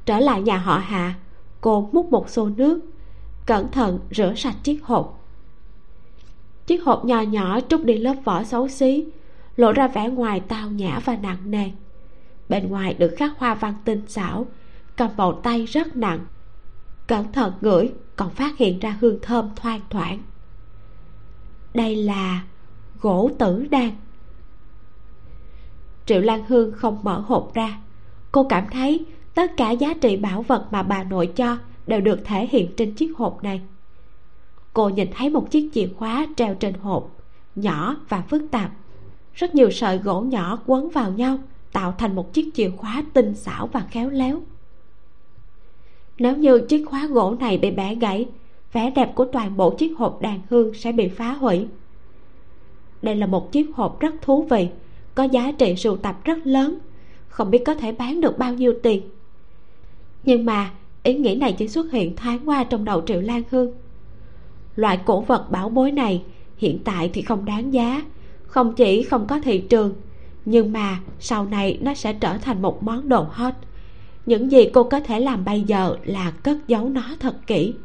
Trở 0.05 0.19
lại 0.19 0.41
nhà 0.41 0.57
họ 0.57 0.77
hạ 0.77 1.15
cô 1.61 1.89
múc 1.91 2.11
một 2.11 2.29
xô 2.29 2.49
nước 2.49 2.79
cẩn 3.45 3.71
thận 3.71 3.99
rửa 4.11 4.33
sạch 4.35 4.55
chiếc 4.63 4.83
hộp. 4.83 5.25
Chiếc 6.67 6.83
hộp 6.83 7.05
nhỏ 7.05 7.21
nhỏ 7.21 7.59
trút 7.61 7.83
đi 7.83 7.97
lớp 7.97 8.15
vỏ 8.23 8.43
xấu 8.43 8.67
xí 8.67 9.05
lộ 9.55 9.71
ra 9.71 9.87
vẻ 9.87 10.09
ngoài 10.09 10.39
tao 10.39 10.69
nhã 10.69 10.99
và 11.05 11.15
nặng 11.15 11.51
nề. 11.51 11.71
Bên 12.49 12.69
ngoài 12.69 12.93
được 12.93 13.15
khắc 13.17 13.31
hoa 13.37 13.55
văn 13.55 13.73
tinh 13.85 14.01
xảo 14.07 14.45
cầm 14.95 15.09
vào 15.15 15.33
tay 15.33 15.65
rất 15.65 15.95
nặng 15.95 16.19
cẩn 17.07 17.31
thận 17.31 17.53
ngửi, 17.61 17.93
còn 18.15 18.29
phát 18.29 18.57
hiện 18.57 18.79
ra 18.79 18.97
hương 19.01 19.19
thơm 19.21 19.49
thoang 19.55 19.81
thoảng. 19.89 20.19
Đây 21.73 21.95
là 21.95 22.43
gỗ 23.01 23.29
tử 23.39 23.67
đan. 23.71 23.91
Triệu 26.05 26.21
lan 26.21 26.43
hương 26.47 26.71
không 26.71 26.99
mở 27.03 27.19
hộp 27.19 27.53
ra. 27.53 27.79
Cô 28.31 28.43
cảm 28.43 28.65
thấy 28.71 29.05
tất 29.33 29.57
cả 29.57 29.71
giá 29.71 29.93
trị 29.93 30.17
bảo 30.17 30.41
vật 30.41 30.67
mà 30.71 30.83
bà 30.83 31.03
nội 31.03 31.27
cho 31.27 31.57
đều 31.87 32.01
được 32.01 32.19
thể 32.25 32.47
hiện 32.51 32.71
trên 32.77 32.93
chiếc 32.93 33.17
hộp 33.17 33.43
này. 33.43 33.61
Cô 34.73 34.89
nhìn 34.89 35.07
thấy 35.15 35.29
một 35.29 35.51
chiếc 35.51 35.69
chìa 35.73 35.87
khóa 35.97 36.27
treo 36.37 36.55
trên 36.55 36.73
hộp, 36.73 37.11
nhỏ 37.55 37.95
và 38.09 38.21
phức 38.21 38.41
tạp. 38.51 38.71
Rất 39.33 39.55
nhiều 39.55 39.71
sợi 39.71 39.97
gỗ 39.97 40.21
nhỏ 40.21 40.59
quấn 40.65 40.89
vào 40.89 41.11
nhau, 41.11 41.37
tạo 41.71 41.95
thành 41.97 42.15
một 42.15 42.33
chiếc 42.33 42.51
chìa 42.53 42.69
khóa 42.69 43.03
tinh 43.13 43.35
xảo 43.35 43.67
và 43.67 43.85
khéo 43.91 44.09
léo 44.09 44.41
nếu 46.17 46.37
như 46.37 46.59
chiếc 46.59 46.85
khóa 46.85 47.07
gỗ 47.07 47.35
này 47.39 47.57
bị 47.57 47.71
bẻ 47.71 47.95
gãy, 47.95 48.25
vẻ 48.73 48.89
đẹp 48.89 49.15
của 49.15 49.25
toàn 49.25 49.57
bộ 49.57 49.69
chiếc 49.69 49.97
hộp 49.97 50.21
đàn 50.21 50.39
hương 50.49 50.73
sẽ 50.73 50.91
bị 50.91 51.07
phá 51.07 51.33
hủy. 51.33 51.67
Đây 53.01 53.15
là 53.15 53.27
một 53.27 53.51
chiếc 53.51 53.75
hộp 53.75 53.99
rất 53.99 54.13
thú 54.21 54.43
vị, 54.49 54.67
có 55.15 55.23
giá 55.23 55.51
trị 55.51 55.75
sưu 55.75 55.97
tập 55.97 56.15
rất 56.23 56.47
lớn, 56.47 56.77
không 57.27 57.51
biết 57.51 57.63
có 57.65 57.73
thể 57.73 57.91
bán 57.91 58.21
được 58.21 58.37
bao 58.37 58.53
nhiêu 58.53 58.73
tiền. 58.83 59.01
Nhưng 60.23 60.45
mà, 60.45 60.71
ý 61.03 61.13
nghĩ 61.13 61.35
này 61.35 61.53
chỉ 61.53 61.67
xuất 61.67 61.91
hiện 61.91 62.15
thoáng 62.15 62.49
qua 62.49 62.63
trong 62.63 62.85
đầu 62.85 63.01
triệu 63.01 63.21
lan 63.21 63.41
hương. 63.49 63.71
Loại 64.75 64.99
cổ 65.05 65.21
vật 65.21 65.51
bảo 65.51 65.69
bối 65.69 65.91
này 65.91 66.23
hiện 66.57 66.79
tại 66.83 67.09
thì 67.13 67.21
không 67.21 67.45
đáng 67.45 67.73
giá, 67.73 68.01
không 68.47 68.73
chỉ 68.75 69.03
không 69.03 69.27
có 69.27 69.39
thị 69.39 69.59
trường, 69.59 69.93
nhưng 70.45 70.73
mà 70.73 70.99
sau 71.19 71.45
này 71.45 71.77
nó 71.81 71.93
sẽ 71.93 72.13
trở 72.13 72.37
thành 72.37 72.61
một 72.61 72.83
món 72.83 73.09
đồ 73.09 73.25
hot 73.29 73.53
những 74.25 74.51
gì 74.51 74.69
cô 74.73 74.83
có 74.83 74.99
thể 74.99 75.19
làm 75.19 75.45
bây 75.45 75.61
giờ 75.61 75.97
là 76.05 76.31
cất 76.31 76.57
giấu 76.67 76.89
nó 76.89 77.15
thật 77.19 77.35
kỹ. 77.47 77.75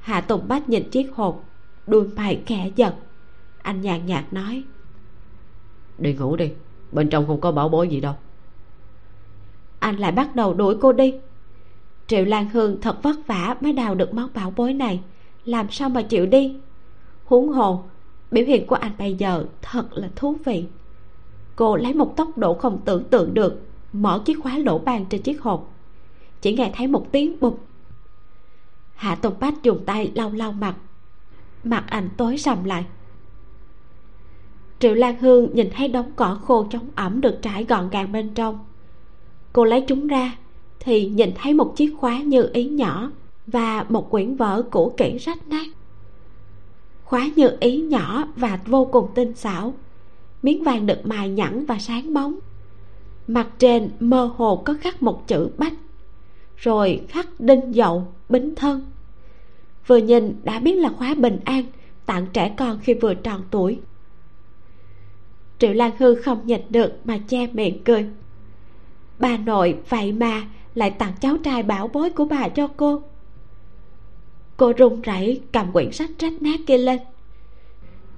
Hạ 0.00 0.20
tùng 0.20 0.48
bách 0.48 0.68
nhìn 0.68 0.90
chiếc 0.90 1.10
hộp 1.14 1.44
đuôi 1.86 2.08
mày 2.16 2.42
khẽ 2.46 2.70
giật. 2.76 2.94
Anh 3.62 3.80
nhàn 3.80 4.06
nhạt 4.06 4.32
nói 4.32 4.64
đi 5.98 6.14
ngủ 6.14 6.36
đi 6.36 6.50
bên 6.92 7.10
trong 7.10 7.26
không 7.26 7.40
có 7.40 7.52
bảo 7.52 7.68
bối 7.68 7.88
gì 7.88 8.00
đâu. 8.00 8.14
Anh 9.78 9.96
lại 9.96 10.12
bắt 10.12 10.36
đầu 10.36 10.54
đuổi 10.54 10.76
cô 10.80 10.92
đi. 10.92 11.14
Triệu 12.06 12.24
lan 12.24 12.48
hương 12.48 12.80
thật 12.80 13.02
vất 13.02 13.16
vả 13.26 13.56
mới 13.60 13.72
đào 13.72 13.94
được 13.94 14.14
món 14.14 14.28
bảo 14.34 14.52
bối 14.56 14.74
này. 14.74 15.00
Làm 15.44 15.70
sao 15.70 15.88
mà 15.88 16.02
chịu 16.02 16.26
đi? 16.26 16.56
Huống 17.24 17.48
hồ 17.48 17.82
biểu 18.30 18.44
hiện 18.44 18.66
của 18.66 18.74
anh 18.74 18.92
bây 18.98 19.14
giờ 19.14 19.44
thật 19.62 19.84
là 19.92 20.08
thú 20.16 20.36
vị. 20.44 20.64
Cô 21.56 21.76
lấy 21.76 21.94
một 21.94 22.16
tốc 22.16 22.38
độ 22.38 22.54
không 22.54 22.80
tưởng 22.84 23.04
tượng 23.04 23.34
được 23.34 23.67
mở 23.92 24.22
chiếc 24.24 24.42
khóa 24.42 24.58
lỗ 24.58 24.78
bàn 24.78 25.04
trên 25.10 25.22
chiếc 25.22 25.40
hộp. 25.40 25.74
Chỉ 26.40 26.52
nghe 26.52 26.70
thấy 26.74 26.86
một 26.86 27.12
tiếng 27.12 27.40
bụp. 27.40 27.60
Hạ 28.94 29.14
tùng 29.14 29.34
bách 29.40 29.62
dùng 29.62 29.84
tay 29.84 30.12
lau 30.14 30.30
lau 30.30 30.52
mặt. 30.52 30.74
Mặt 31.64 31.84
anh 31.86 32.08
tối 32.16 32.38
sầm 32.38 32.64
lại. 32.64 32.84
Triệu 34.78 34.94
lan 34.94 35.16
hương 35.20 35.54
nhìn 35.54 35.70
thấy 35.76 35.88
đống 35.88 36.12
cỏ 36.16 36.38
khô 36.44 36.66
chống 36.70 36.88
ẩm 36.94 37.20
được 37.20 37.38
trải 37.42 37.64
gọn 37.64 37.90
gàng 37.90 38.12
bên 38.12 38.34
trong. 38.34 38.58
Cô 39.52 39.64
lấy 39.64 39.80
chúng 39.80 40.06
ra, 40.06 40.36
thì 40.80 41.08
nhìn 41.08 41.30
thấy 41.34 41.54
một 41.54 41.72
chiếc 41.76 41.94
khóa 41.98 42.18
như 42.18 42.50
ý 42.52 42.68
nhỏ 42.68 43.10
và 43.46 43.86
một 43.88 44.10
quyển 44.10 44.36
vở 44.36 44.62
cũ 44.70 44.94
kỹ 44.96 45.18
rách 45.18 45.48
nát. 45.48 45.66
Khóa 47.04 47.28
như 47.36 47.56
ý 47.60 47.80
nhỏ 47.80 48.24
và 48.36 48.58
vô 48.66 48.84
cùng 48.84 49.08
tinh 49.14 49.34
xảo. 49.34 49.74
Miếng 50.42 50.64
vàng 50.64 50.86
được 50.86 50.98
mài 51.04 51.28
nhẵn 51.28 51.64
và 51.66 51.78
sáng 51.78 52.14
bóng 52.14 52.38
mặt 53.28 53.48
trên 53.58 53.90
mơ 54.00 54.30
hồ 54.36 54.62
có 54.64 54.74
khắc 54.80 55.02
một 55.02 55.28
chữ 55.28 55.50
bách, 55.58 55.72
rồi 56.56 57.00
khắc 57.08 57.40
đinh 57.40 57.74
dậu, 57.74 58.12
bính 58.28 58.54
thân. 58.54 58.90
Vừa 59.86 59.96
nhìn 59.96 60.40
đã 60.44 60.58
biết 60.58 60.74
là 60.74 60.88
khóa 60.88 61.14
bình 61.14 61.38
an, 61.44 61.64
tặng 62.06 62.26
trẻ 62.32 62.54
con 62.56 62.78
khi 62.82 62.94
vừa 62.94 63.14
tròn 63.14 63.42
tuổi. 63.50 63.78
Triệu 65.58 65.72
lan 65.72 65.90
hư 65.98 66.14
không 66.14 66.46
nhịn 66.46 66.60
được 66.70 66.92
mà 67.04 67.18
che 67.28 67.46
miệng 67.46 67.84
cười. 67.84 68.06
Bà 69.18 69.36
nội 69.36 69.78
vậy 69.88 70.12
mà 70.12 70.42
lại 70.74 70.90
tặng 70.90 71.12
cháu 71.20 71.36
trai 71.36 71.62
bảo 71.62 71.88
bối 71.88 72.10
của 72.10 72.24
bà 72.24 72.48
cho 72.48 72.68
cô. 72.76 73.02
Cô 74.56 74.72
run 74.76 75.02
rẩy 75.02 75.40
cầm 75.52 75.72
quyển 75.72 75.92
sách 75.92 76.10
rách 76.18 76.42
nát 76.42 76.60
kia 76.66 76.78
lên. 76.78 76.98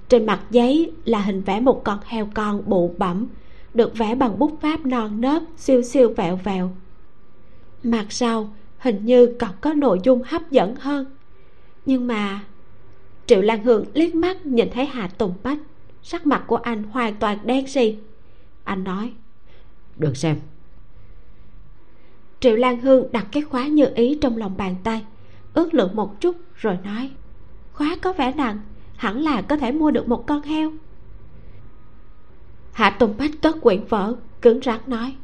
Trên 0.09 0.25
mặt 0.25 0.41
giấy 0.51 0.91
là 1.05 1.21
hình 1.21 1.41
vẽ 1.41 1.59
một 1.59 1.83
con 1.83 1.99
heo 2.05 2.27
con 2.33 2.61
bụ 2.65 2.95
bẩm 2.97 3.27
được 3.73 3.97
vẽ 3.97 4.15
bằng 4.15 4.39
bút 4.39 4.57
pháp 4.61 4.85
non 4.85 5.21
nớt 5.21 5.43
siêu 5.57 5.81
siêu 5.81 6.13
vẹo 6.17 6.35
vẹo. 6.35 6.71
Mặt 7.83 8.05
sau 8.09 8.53
hình 8.77 9.05
như 9.05 9.35
còn 9.39 9.49
có 9.61 9.73
nội 9.73 9.99
dung 10.03 10.21
hấp 10.25 10.51
dẫn 10.51 10.75
hơn. 10.75 11.05
Nhưng 11.85 12.07
mà 12.07 12.43
triệu 13.25 13.41
lan 13.41 13.63
hương 13.63 13.85
liếc 13.93 14.15
mắt 14.15 14.45
nhìn 14.45 14.69
thấy 14.73 14.85
hà 14.85 15.07
tùng 15.07 15.33
bách 15.43 15.59
sắc 16.03 16.25
mặt 16.25 16.43
của 16.47 16.55
anh 16.55 16.83
hoàn 16.83 17.15
toàn 17.15 17.37
đen 17.45 17.67
xì. 17.67 17.97
Anh 18.63 18.83
nói 18.83 19.13
được 19.97 20.17
xem. 20.17 20.35
Triệu 22.39 22.55
lan 22.55 22.81
hương 22.81 23.11
đặt 23.11 23.27
cái 23.31 23.43
khóa 23.43 23.67
như 23.67 23.85
ý 23.95 24.17
trong 24.21 24.37
lòng 24.37 24.57
bàn 24.57 24.75
tay 24.83 25.05
ước 25.53 25.73
lượng 25.73 25.95
một 25.95 26.21
chút 26.21 26.35
rồi 26.55 26.77
nói 26.83 27.11
khóa 27.73 27.97
có 28.01 28.13
vẻ 28.13 28.33
nặng 28.37 28.59
hẳn 28.95 29.21
là 29.21 29.41
có 29.41 29.57
thể 29.57 29.71
mua 29.71 29.91
được 29.91 30.07
một 30.07 30.27
con 30.27 30.41
heo 30.41 30.71
hạ 32.71 32.89
tùng 32.89 33.13
bách 33.17 33.31
cất 33.41 33.61
quyển 33.61 33.85
vở 33.85 34.15
cứng 34.41 34.59
rắn 34.61 34.79
nói. 34.87 35.15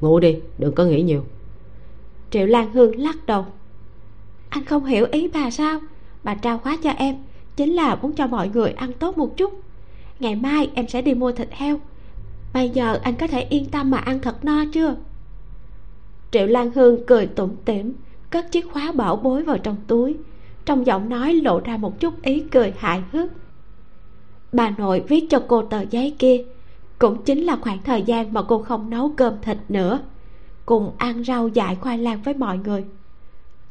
Ngủ 0.00 0.20
đi 0.20 0.36
đừng 0.58 0.74
có 0.74 0.84
nghĩ 0.84 1.02
nhiều. 1.02 1.24
Triệu 2.30 2.46
lan 2.46 2.72
hương 2.72 2.98
lắc 2.98 3.26
đầu. 3.26 3.46
Anh 4.48 4.64
không 4.64 4.84
hiểu 4.84 5.06
ý 5.12 5.28
bà 5.34 5.50
sao? 5.50 5.80
Bà 6.24 6.34
trao 6.34 6.58
khóa 6.58 6.76
cho 6.82 6.90
em 6.90 7.16
chính 7.56 7.72
là 7.72 7.94
muốn 7.94 8.12
cho 8.12 8.26
mọi 8.26 8.48
người 8.48 8.70
ăn 8.70 8.92
tốt 8.92 9.18
một 9.18 9.36
chút. 9.36 9.60
Ngày 10.20 10.34
mai 10.34 10.70
em 10.74 10.88
sẽ 10.88 11.02
đi 11.02 11.14
mua 11.14 11.32
thịt 11.32 11.48
heo. 11.52 11.80
Bây 12.54 12.70
giờ 12.70 12.98
anh 13.02 13.14
có 13.14 13.26
thể 13.26 13.40
yên 13.50 13.64
tâm 13.64 13.90
mà 13.90 13.98
ăn 13.98 14.20
thật 14.20 14.44
no 14.44 14.64
chưa? 14.72 14.96
Triệu 16.30 16.46
lan 16.46 16.70
hương 16.74 17.06
cười 17.06 17.26
tủm 17.26 17.50
tỉm 17.64 17.92
cất 18.30 18.52
chiếc 18.52 18.72
khóa 18.72 18.92
bảo 18.92 19.16
bối 19.16 19.42
vào 19.42 19.58
trong 19.58 19.76
túi. 19.86 20.16
Trong 20.64 20.86
giọng 20.86 21.08
nói 21.08 21.34
lộ 21.34 21.60
ra 21.60 21.76
một 21.76 22.00
chút 22.00 22.22
ý 22.22 22.40
cười 22.40 22.72
hài 22.78 23.02
hước. 23.12 23.30
Bà 24.52 24.70
nội 24.70 25.04
viết 25.08 25.24
cho 25.30 25.42
cô 25.48 25.62
tờ 25.62 25.80
giấy 25.90 26.14
kia 26.18 26.44
cũng 26.98 27.22
chính 27.22 27.44
là 27.44 27.56
khoảng 27.56 27.82
thời 27.82 28.02
gian 28.02 28.32
mà 28.32 28.42
cô 28.42 28.58
không 28.58 28.90
nấu 28.90 29.12
cơm 29.16 29.34
thịt 29.42 29.58
nữa. 29.68 30.00
Cùng 30.66 30.92
ăn 30.98 31.24
rau 31.24 31.48
dại 31.48 31.76
khoai 31.76 31.98
lang 31.98 32.22
với 32.22 32.34
mọi 32.34 32.58
người. 32.58 32.84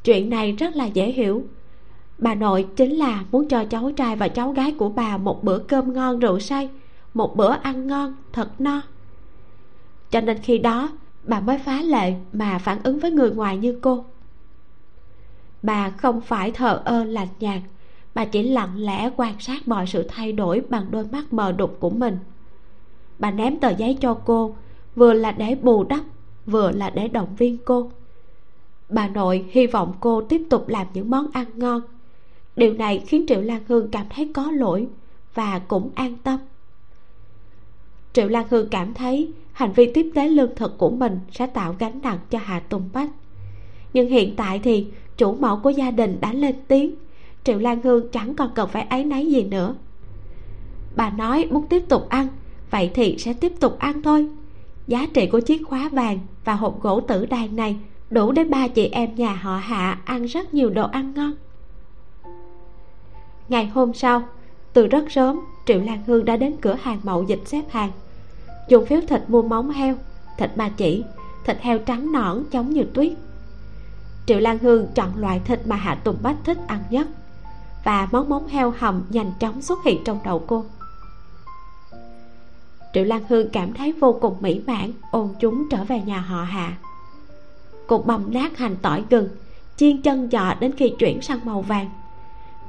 Chuyện 0.04 0.30
này 0.30 0.52
rất 0.52 0.76
là 0.76 0.86
dễ 0.86 1.12
hiểu. 1.12 1.44
Bà 2.18 2.36
nội 2.36 2.68
chính 2.76 2.92
là 2.92 3.24
muốn 3.32 3.48
cho 3.48 3.66
cháu 3.66 3.92
trai 3.92 4.16
và 4.16 4.28
cháu 4.28 4.52
gái 4.52 4.72
của 4.72 4.90
bà 4.90 5.18
một 5.18 5.44
bữa 5.44 5.58
cơm 5.58 5.94
ngon 5.94 6.20
rượu 6.20 6.40
say, 6.40 6.70
một 7.14 7.36
bữa 7.36 7.52
ăn 7.52 7.88
ngon, 7.88 8.16
thật 8.34 8.62
no. 8.62 8.82
Cho 10.12 10.22
nên 10.22 10.38
khi 10.38 10.58
đó, 10.58 10.90
bà 11.24 11.40
mới 11.40 11.58
phá 11.58 11.82
lệ 11.82 12.14
mà 12.34 12.58
phản 12.58 12.78
ứng 12.84 13.00
với 13.00 13.12
người 13.12 13.32
ngoài 13.32 13.58
như 13.58 13.80
cô. 13.82 14.06
Bà 15.62 15.90
không 15.90 16.22
phải 16.22 16.52
thờ 16.52 16.82
ơ 16.86 17.04
lạnh 17.04 17.28
nhạt, 17.40 17.62
bà 18.14 18.26
chỉ 18.26 18.44
lặng 18.44 18.78
lẽ 18.78 19.10
quan 19.18 19.40
sát 19.40 19.68
mọi 19.68 19.88
sự 19.88 20.04
thay 20.10 20.32
đổi 20.32 20.62
bằng 20.70 20.86
đôi 20.92 21.06
mắt 21.12 21.34
mờ 21.34 21.52
đục 21.52 21.78
của 21.80 21.90
mình 21.90 22.18
bà 23.20 23.32
ném 23.32 23.60
tờ 23.60 23.70
giấy 23.70 23.98
cho 24.02 24.14
cô, 24.26 24.56
vừa 24.96 25.14
là 25.14 25.32
để 25.32 25.56
bù 25.56 25.84
đắp, 25.84 26.02
vừa 26.46 26.72
là 26.72 26.90
để 26.90 27.08
động 27.08 27.36
viên 27.38 27.58
cô. 27.66 27.92
Bà 28.90 29.08
nội 29.08 29.46
hy 29.52 29.68
vọng 29.68 29.94
cô 30.00 30.22
tiếp 30.22 30.42
tục 30.50 30.68
làm 30.68 30.88
những 30.94 31.10
món 31.10 31.28
ăn 31.34 31.46
ngon. 31.56 31.82
Điều 32.56 32.74
này 32.74 33.04
khiến 33.08 33.26
triệu 33.28 33.42
lan 33.42 33.62
hương 33.68 33.92
cảm 33.92 34.06
thấy 34.10 34.32
có 34.34 34.52
lỗi 34.52 34.88
và 35.34 35.60
cũng 35.60 35.90
an 35.96 36.16
tâm. 36.24 36.40
Triệu 38.14 38.28
lan 38.28 38.46
hương 38.50 38.70
cảm 38.70 38.94
thấy 38.94 39.32
hành 39.52 39.72
vi 39.72 39.92
tiếp 39.94 40.12
tế 40.16 40.28
lương 40.28 40.56
thực 40.56 40.78
của 40.78 40.90
mình 40.90 41.20
sẽ 41.32 41.48
tạo 41.48 41.76
gánh 41.80 42.00
nặng 42.04 42.20
cho 42.30 42.40
hà 42.44 42.60
tùng 42.60 42.90
bách. 42.94 43.10
Nhưng 43.94 44.10
hiện 44.10 44.36
tại 44.36 44.60
thì 44.60 44.88
chủ 45.18 45.34
mẫu 45.34 45.60
của 45.64 45.70
gia 45.70 45.92
đình 45.92 46.18
đã 46.22 46.34
lên 46.34 46.56
tiếng, 46.68 46.96
triệu 47.44 47.60
lan 47.60 47.82
hương 47.82 48.08
chẳng 48.12 48.36
còn 48.36 48.50
cần 48.56 48.70
phải 48.70 48.82
áy 48.82 49.04
náy 49.04 49.26
gì 49.26 49.44
nữa. 49.44 49.76
Bà 50.96 51.10
nói 51.10 51.48
muốn 51.52 51.68
tiếp 51.68 51.84
tục 51.90 52.10
ăn 52.10 52.28
vậy 52.72 52.92
thì 52.94 53.16
sẽ 53.18 53.34
tiếp 53.34 53.54
tục 53.60 53.80
ăn 53.80 54.02
thôi. 54.02 54.28
Giá 54.88 55.08
trị 55.14 55.28
của 55.28 55.40
chiếc 55.40 55.62
khóa 55.68 55.90
vàng 55.90 56.20
và 56.46 56.54
hộp 56.54 56.82
gỗ 56.82 57.02
tử 57.02 57.26
đàn 57.26 57.56
này 57.56 57.78
đủ 58.10 58.32
để 58.32 58.44
ba 58.44 58.68
chị 58.68 58.86
em 58.86 59.16
nhà 59.16 59.34
họ 59.34 59.58
hạ 59.58 59.98
ăn 60.06 60.26
rất 60.26 60.54
nhiều 60.54 60.70
đồ 60.70 60.88
ăn 60.88 61.14
ngon. 61.16 61.34
Ngày 63.50 63.66
hôm 63.68 63.94
sau, 63.94 64.22
từ 64.74 64.88
rất 64.88 65.12
sớm, 65.12 65.40
triệu 65.66 65.82
lan 65.82 66.04
hương 66.08 66.26
đã 66.26 66.38
đến 66.38 66.56
cửa 66.62 66.78
hàng 66.82 67.00
mậu 67.04 67.24
dịch 67.24 67.42
xếp 67.46 67.64
hàng. 67.70 67.92
Dùng 68.70 68.86
phiếu 68.86 69.02
thịt 69.08 69.22
mua 69.28 69.42
móng 69.42 69.70
heo, 69.70 69.96
thịt 70.38 70.58
ba 70.58 70.70
chỉ, 70.70 71.04
thịt 71.46 71.58
heo 71.62 71.80
trắng 71.80 72.12
nõn 72.12 72.44
giống 72.52 72.70
như 72.70 72.84
tuyết. 72.94 73.14
Triệu 74.26 74.40
lan 74.40 74.58
hương 74.58 74.88
chọn 74.96 75.10
loại 75.16 75.42
thịt 75.46 75.68
mà 75.68 75.76
hạ 75.76 75.96
tùng 75.96 76.18
bách 76.22 76.38
thích 76.44 76.58
ăn 76.68 76.84
nhất 76.90 77.08
và 77.84 78.08
món 78.12 78.30
móng 78.30 78.48
heo 78.48 78.74
hầm 78.78 79.04
nhanh 79.10 79.32
chóng 79.40 79.62
xuất 79.62 79.84
hiện 79.84 80.04
trong 80.06 80.20
đầu 80.24 80.44
cô 80.48 80.66
triệu 82.96 83.04
lan 83.04 83.22
hương 83.30 83.50
cảm 83.50 83.74
thấy 83.74 83.92
vô 83.92 84.18
cùng 84.22 84.36
mỹ 84.40 84.62
mãn 84.68 84.92
ôn 85.12 85.30
chúng 85.40 85.70
trở 85.70 85.84
về 85.84 86.02
nhà 86.02 86.20
họ 86.20 86.44
hạ 86.44 86.78
cục 87.88 88.06
bầm 88.06 88.34
nát 88.34 88.58
hành 88.58 88.76
tỏi 88.82 89.04
gừng, 89.10 89.28
chiên 89.76 90.02
chân 90.02 90.30
giò 90.32 90.54
đến 90.60 90.72
khi 90.78 90.94
chuyển 91.00 91.22
sang 91.22 91.40
màu 91.44 91.62
vàng. 91.62 91.90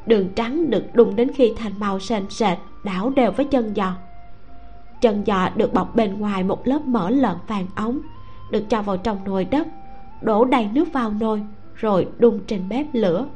Đường 0.07 0.29
trắng 0.35 0.71
được 0.71 0.85
đun 0.95 1.17
đến 1.17 1.31
khi 1.35 1.53
thành 1.57 1.73
màu 1.79 2.01
sền 2.01 2.31
sệt, 2.31 2.59
đảo 2.85 3.11
đều 3.11 3.33
với 3.33 3.47
chân 3.47 3.73
giò. 3.77 3.93
Chân 5.01 5.23
giò 5.27 5.49
được 5.57 5.75
bọc 5.75 5.97
bên 5.97 6.19
ngoài 6.19 6.45
một 6.45 6.67
lớp 6.67 6.81
mỡ 6.87 7.11
lợn 7.11 7.37
vàng 7.47 7.67
ống, 7.75 8.01
được 8.51 8.65
cho 8.69 8.83
vào 8.83 8.97
trong 8.97 9.25
nồi 9.25 9.45
đất, 9.45 9.67
đổ 10.21 10.45
đầy 10.45 10.69
nước 10.73 10.93
vào 10.93 11.11
nồi, 11.11 11.43
rồi 11.75 12.09
đun 12.19 12.41
trên 12.47 12.69
bếp 12.69 12.87
lửa. 12.93 13.27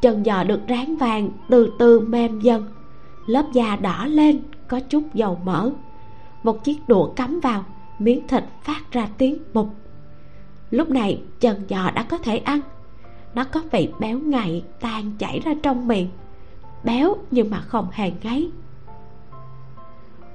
Chân 0.00 0.24
giò 0.24 0.44
được 0.44 0.60
rán 0.68 0.96
vàng 0.96 1.28
từ 1.48 1.72
từ 1.78 2.00
mềm 2.00 2.40
dần, 2.40 2.68
lớp 3.26 3.44
da 3.52 3.76
đỏ 3.76 4.06
lên, 4.06 4.40
có 4.68 4.80
chút 4.80 5.02
dầu 5.14 5.38
mỡ 5.44 5.70
một 6.42 6.64
chiếc 6.64 6.88
đũa 6.88 7.06
cắm 7.06 7.40
vào 7.40 7.64
miếng 7.98 8.28
thịt 8.28 8.44
phát 8.62 8.92
ra 8.92 9.08
tiếng 9.18 9.38
mục. 9.54 9.68
Lúc 10.70 10.90
này 10.90 11.22
chân 11.40 11.64
giò 11.68 11.90
đã 11.90 12.02
có 12.02 12.18
thể 12.18 12.38
ăn. 12.38 12.60
Nó 13.34 13.44
có 13.44 13.62
vị 13.72 13.88
béo 13.98 14.18
ngậy 14.18 14.64
tan 14.80 15.12
chảy 15.18 15.40
ra 15.40 15.52
trong 15.62 15.88
miệng. 15.88 16.08
Béo 16.84 17.16
nhưng 17.30 17.50
mà 17.50 17.60
không 17.60 17.88
hề 17.92 18.12
ngấy. 18.22 18.50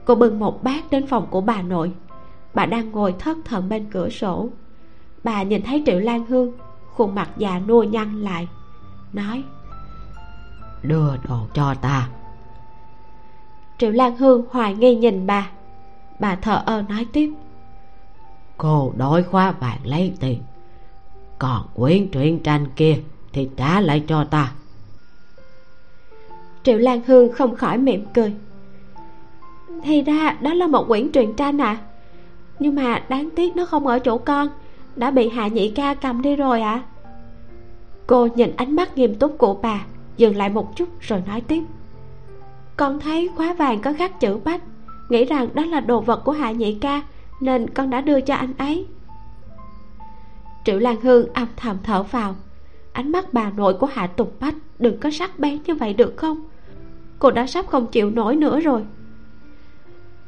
Cô 0.05 0.15
bưng 0.15 0.39
một 0.39 0.63
bát 0.63 0.91
đến 0.91 1.07
phòng 1.07 1.27
của 1.29 1.41
bà 1.41 1.61
nội. 1.61 1.91
Bà 2.53 2.65
đang 2.65 2.91
ngồi 2.91 3.15
thất 3.19 3.37
thần 3.45 3.69
bên 3.69 3.85
cửa 3.91 4.09
sổ. 4.09 4.49
Bà 5.23 5.43
nhìn 5.43 5.61
thấy 5.61 5.83
triệu 5.85 5.99
lan 5.99 6.25
hương 6.25 6.51
khuôn 6.93 7.15
mặt 7.15 7.29
già 7.37 7.61
nua 7.67 7.83
nhăn 7.83 8.21
lại 8.21 8.47
nói 9.13 9.43
đưa 10.83 11.17
đồ 11.27 11.37
cho 11.53 11.73
ta. 11.81 12.09
Triệu 13.77 13.91
lan 13.91 14.17
hương 14.17 14.45
hoài 14.51 14.73
nghi 14.73 14.95
nhìn 14.95 15.27
bà 15.27 15.47
bà 16.19 16.35
thờ 16.35 16.63
ơ 16.65 16.83
nói 16.89 17.05
tiếp. 17.13 17.33
Cô 18.57 18.93
đổi 18.97 19.23
khóa 19.23 19.51
vàng 19.51 19.79
lấy 19.83 20.13
tiền. 20.19 20.41
Còn 21.39 21.61
quyển 21.75 22.07
truyện 22.11 22.39
tranh 22.39 22.65
kia 22.75 22.97
thì 23.33 23.49
trả 23.57 23.79
lại 23.79 24.03
cho 24.07 24.23
ta. 24.23 24.51
Triệu 26.63 26.77
lan 26.77 27.01
hương 27.07 27.31
không 27.33 27.55
khỏi 27.55 27.77
mỉm 27.77 28.05
cười. 28.13 28.33
Thì 29.83 30.01
ra 30.01 30.37
đó 30.41 30.53
là 30.53 30.67
một 30.67 30.87
quyển 30.87 31.11
truyện 31.11 31.33
tranh 31.33 31.61
à? 31.61 31.77
Nhưng 32.59 32.75
mà 32.75 33.03
đáng 33.09 33.29
tiếc 33.35 33.55
nó 33.55 33.65
không 33.65 33.87
ở 33.87 33.99
chỗ 33.99 34.17
con. 34.17 34.47
Đã 34.95 35.11
bị 35.11 35.29
hạ 35.29 35.47
nhị 35.47 35.71
ca 35.71 35.93
cầm 35.93 36.21
đi 36.21 36.35
rồi 36.35 36.61
ạ. 36.61 36.73
À? 36.73 36.83
cô 38.07 38.27
nhìn 38.35 38.55
ánh 38.55 38.75
mắt 38.75 38.97
nghiêm 38.97 39.15
túc 39.15 39.37
của 39.37 39.53
bà 39.53 39.85
dừng 40.17 40.35
lại 40.35 40.49
một 40.49 40.75
chút 40.75 40.89
rồi 40.99 41.23
nói 41.27 41.41
tiếp. 41.41 41.63
Con 42.77 42.99
thấy 42.99 43.29
khóa 43.35 43.53
vàng 43.53 43.81
có 43.81 43.93
khắc 43.93 44.19
chữ 44.19 44.39
bách 44.45 44.61
nghĩ 45.09 45.25
rằng 45.25 45.49
đó 45.53 45.65
là 45.65 45.79
đồ 45.79 45.99
vật 45.99 46.21
của 46.25 46.31
hạ 46.31 46.51
nhị 46.51 46.73
ca, 46.73 47.01
nên 47.41 47.69
con 47.69 47.89
đã 47.89 48.01
đưa 48.01 48.21
cho 48.21 48.35
anh 48.35 48.53
ấy. 48.57 48.85
Triệu 50.65 50.79
lan 50.79 51.01
hương 51.01 51.33
âm 51.33 51.47
thầm 51.57 51.77
thở 51.83 52.03
vào. 52.03 52.35
Ánh 52.93 53.11
mắt 53.11 53.33
bà 53.33 53.51
nội 53.51 53.73
của 53.73 53.87
hạ 53.87 54.07
tục 54.07 54.33
bách 54.39 54.55
đừng 54.79 54.99
có 54.99 55.11
sắc 55.11 55.39
bén 55.39 55.59
như 55.65 55.75
vậy 55.75 55.93
được 55.93 56.13
không? 56.17 56.41
Cô 57.19 57.31
đã 57.31 57.47
sắp 57.47 57.67
không 57.67 57.87
chịu 57.87 58.09
nổi 58.09 58.35
nữa 58.35 58.59
rồi. 58.59 58.83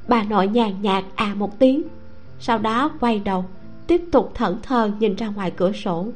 Bà 0.07 0.23
nội 0.23 0.47
nhàn 0.47 0.81
nhạt 0.81 1.03
à 1.15 1.33
một 1.37 1.59
tiếng, 1.59 1.83
sau 2.39 2.57
đó 2.57 2.91
quay 2.99 3.19
đầu, 3.19 3.45
tiếp 3.87 4.01
tục 4.11 4.31
thẫn 4.35 4.57
thờ 4.63 4.91
nhìn 4.99 5.15
ra 5.15 5.27
ngoài 5.27 5.51
cửa 5.51 5.71
sổ. 5.71 6.07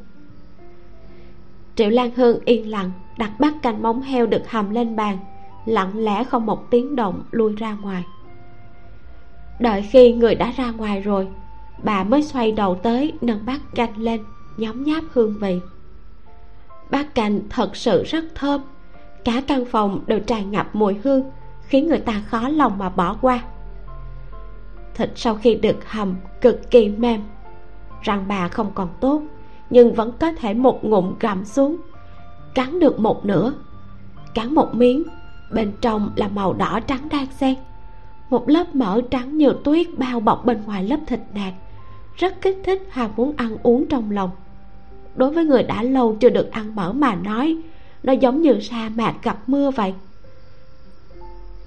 Triệu 1.75 1.89
lan 1.89 2.11
hương 2.15 2.39
yên 2.45 2.69
lặng, 2.69 2.91
đặt 3.17 3.31
bát 3.39 3.53
canh 3.61 3.81
móng 3.81 4.01
heo 4.01 4.25
được 4.25 4.49
hầm 4.49 4.69
lên 4.69 4.95
bàn, 4.95 5.17
lặng 5.65 5.91
lẽ 5.95 6.23
không 6.23 6.45
một 6.45 6.71
tiếng 6.71 6.95
động 6.95 7.23
lui 7.31 7.55
ra 7.55 7.77
ngoài 7.81 8.03
đợi 9.63 9.81
khi 9.81 10.13
người 10.13 10.35
đã 10.35 10.51
ra 10.57 10.71
ngoài 10.71 11.01
rồi, 11.01 11.27
bà 11.83 12.03
mới 12.03 12.23
xoay 12.23 12.51
đầu 12.51 12.75
tới 12.75 13.13
nâng 13.21 13.45
bát 13.45 13.61
canh 13.75 13.97
lên, 13.97 14.23
nhấm 14.57 14.83
nháp 14.83 15.03
hương 15.13 15.39
vị. 15.39 15.59
Bát 16.89 17.15
canh 17.15 17.39
thật 17.49 17.75
sự 17.75 18.03
rất 18.03 18.23
thơm, 18.35 18.61
cả 19.25 19.41
căn 19.47 19.65
phòng 19.65 19.99
đều 20.07 20.19
tràn 20.19 20.51
ngập 20.51 20.75
mùi 20.75 20.95
hương, 21.03 21.31
khiến 21.61 21.87
người 21.87 21.99
ta 21.99 22.21
khó 22.27 22.49
lòng 22.49 22.77
mà 22.77 22.89
bỏ 22.89 23.17
qua. 23.21 23.43
Thịt 24.95 25.11
sau 25.15 25.35
khi 25.35 25.55
được 25.55 25.89
hầm 25.89 26.15
cực 26.41 26.71
kỳ 26.71 26.89
mềm, 26.89 27.21
răng 28.01 28.25
bà 28.27 28.47
không 28.47 28.71
còn 28.75 28.89
tốt, 28.99 29.21
nhưng 29.69 29.93
vẫn 29.93 30.11
có 30.19 30.31
thể 30.31 30.53
một 30.53 30.85
ngụm 30.85 31.13
gặm 31.19 31.45
xuống, 31.45 31.77
cắn 32.55 32.79
được 32.79 32.99
một 32.99 33.25
nửa. 33.25 33.53
Cắn 34.33 34.55
một 34.55 34.75
miếng, 34.75 35.03
bên 35.51 35.71
trong 35.81 36.11
là 36.15 36.27
màu 36.27 36.53
đỏ 36.53 36.79
trắng 36.87 37.07
đan 37.11 37.25
xen 37.25 37.55
một 38.33 38.49
lớp 38.49 38.75
mỡ 38.75 39.01
trắng 39.11 39.37
như 39.37 39.53
tuyết 39.63 39.87
bao 39.97 40.19
bọc 40.19 40.45
bên 40.45 40.63
ngoài 40.65 40.83
lớp 40.83 40.97
thịt 41.07 41.19
nạc, 41.33 41.53
rất 42.15 42.41
kích 42.41 42.57
thích 42.63 42.87
ham 42.89 43.11
muốn 43.15 43.33
ăn 43.37 43.57
uống 43.63 43.85
trong 43.85 44.11
lòng. 44.11 44.29
Đối 45.15 45.31
với 45.31 45.45
người 45.45 45.63
đã 45.63 45.83
lâu 45.83 46.15
chưa 46.19 46.29
được 46.29 46.51
ăn 46.51 46.75
mỡ 46.75 46.93
mà 46.93 47.15
nói, 47.15 47.57
nó 48.03 48.13
giống 48.13 48.41
như 48.41 48.59
sa 48.59 48.89
mạc 48.95 49.13
gặp 49.23 49.49
mưa 49.49 49.71
vậy. 49.71 49.93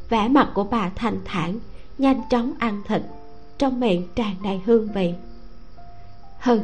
Vẻ 0.08 0.28
mặt 0.28 0.50
của 0.54 0.64
bà 0.64 0.90
thành 0.94 1.18
thản, 1.24 1.58
nhanh 1.98 2.20
chóng 2.30 2.52
ăn 2.58 2.82
thịt, 2.88 3.02
trong 3.58 3.80
miệng 3.80 4.08
tràn 4.14 4.34
đầy 4.44 4.60
hương 4.66 4.92
vị. 4.92 5.14
Hừ, 6.40 6.60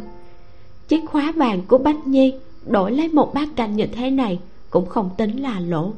chiếc 0.88 1.00
khóa 1.10 1.32
vàng 1.36 1.62
của 1.66 1.78
bách 1.78 2.06
nhi 2.06 2.34
đổi 2.66 2.92
lấy 2.92 3.08
một 3.08 3.34
bát 3.34 3.48
canh 3.56 3.76
như 3.76 3.86
thế 3.86 4.10
này 4.10 4.40
cũng 4.70 4.86
không 4.86 5.10
tính 5.16 5.42
là 5.42 5.60
lỗ. 5.60 5.92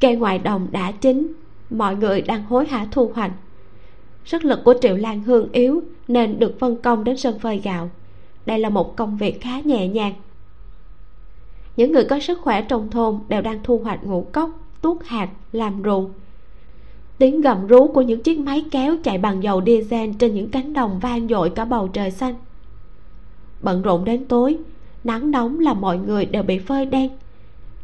Cây 0.00 0.16
ngoài 0.16 0.38
đồng 0.38 0.66
đã 0.70 0.92
chín 0.92 1.32
mọi 1.70 1.96
người 1.96 2.20
đang 2.20 2.44
hối 2.44 2.66
hả 2.66 2.86
thu 2.90 3.12
hoạch. 3.14 3.32
Sức 4.24 4.44
lực 4.44 4.60
của 4.64 4.74
triệu 4.80 4.96
lan 4.96 5.22
hương 5.22 5.52
yếu 5.52 5.82
nên 6.08 6.38
được 6.38 6.58
phân 6.58 6.76
công 6.82 7.04
đến 7.04 7.16
sân 7.16 7.38
phơi 7.38 7.58
gạo. 7.58 7.90
Đây 8.46 8.58
là 8.58 8.68
một 8.68 8.96
công 8.96 9.16
việc 9.16 9.40
khá 9.40 9.60
nhẹ 9.60 9.88
nhàng. 9.88 10.14
Những 11.76 11.92
người 11.92 12.04
có 12.04 12.18
sức 12.20 12.38
khỏe 12.42 12.62
trong 12.62 12.90
thôn 12.90 13.18
đều 13.28 13.42
đang 13.42 13.60
thu 13.62 13.78
hoạch 13.78 14.04
ngũ 14.04 14.26
cốc, 14.32 14.50
tuốt 14.80 14.96
hạt, 15.04 15.28
làm 15.52 15.82
ruộng. 15.84 16.12
Tiếng 17.18 17.40
gầm 17.40 17.66
rú 17.66 17.86
của 17.86 18.02
những 18.02 18.22
chiếc 18.22 18.38
máy 18.38 18.64
kéo 18.70 18.96
chạy 19.04 19.18
bằng 19.18 19.42
dầu 19.42 19.62
diesel 19.66 20.10
trên 20.18 20.34
những 20.34 20.50
cánh 20.50 20.72
đồng 20.72 20.98
vang 21.02 21.28
dội 21.28 21.50
cả 21.50 21.64
bầu 21.64 21.88
trời 21.88 22.10
xanh. 22.10 22.34
Bận 23.60 23.82
rộn 23.82 24.04
đến 24.04 24.24
tối, 24.24 24.56
nắng 25.04 25.30
nóng 25.30 25.60
làm 25.60 25.80
mọi 25.80 25.98
người 25.98 26.26
đều 26.26 26.42
bị 26.42 26.58
phơi 26.58 26.86
đen 26.86 27.10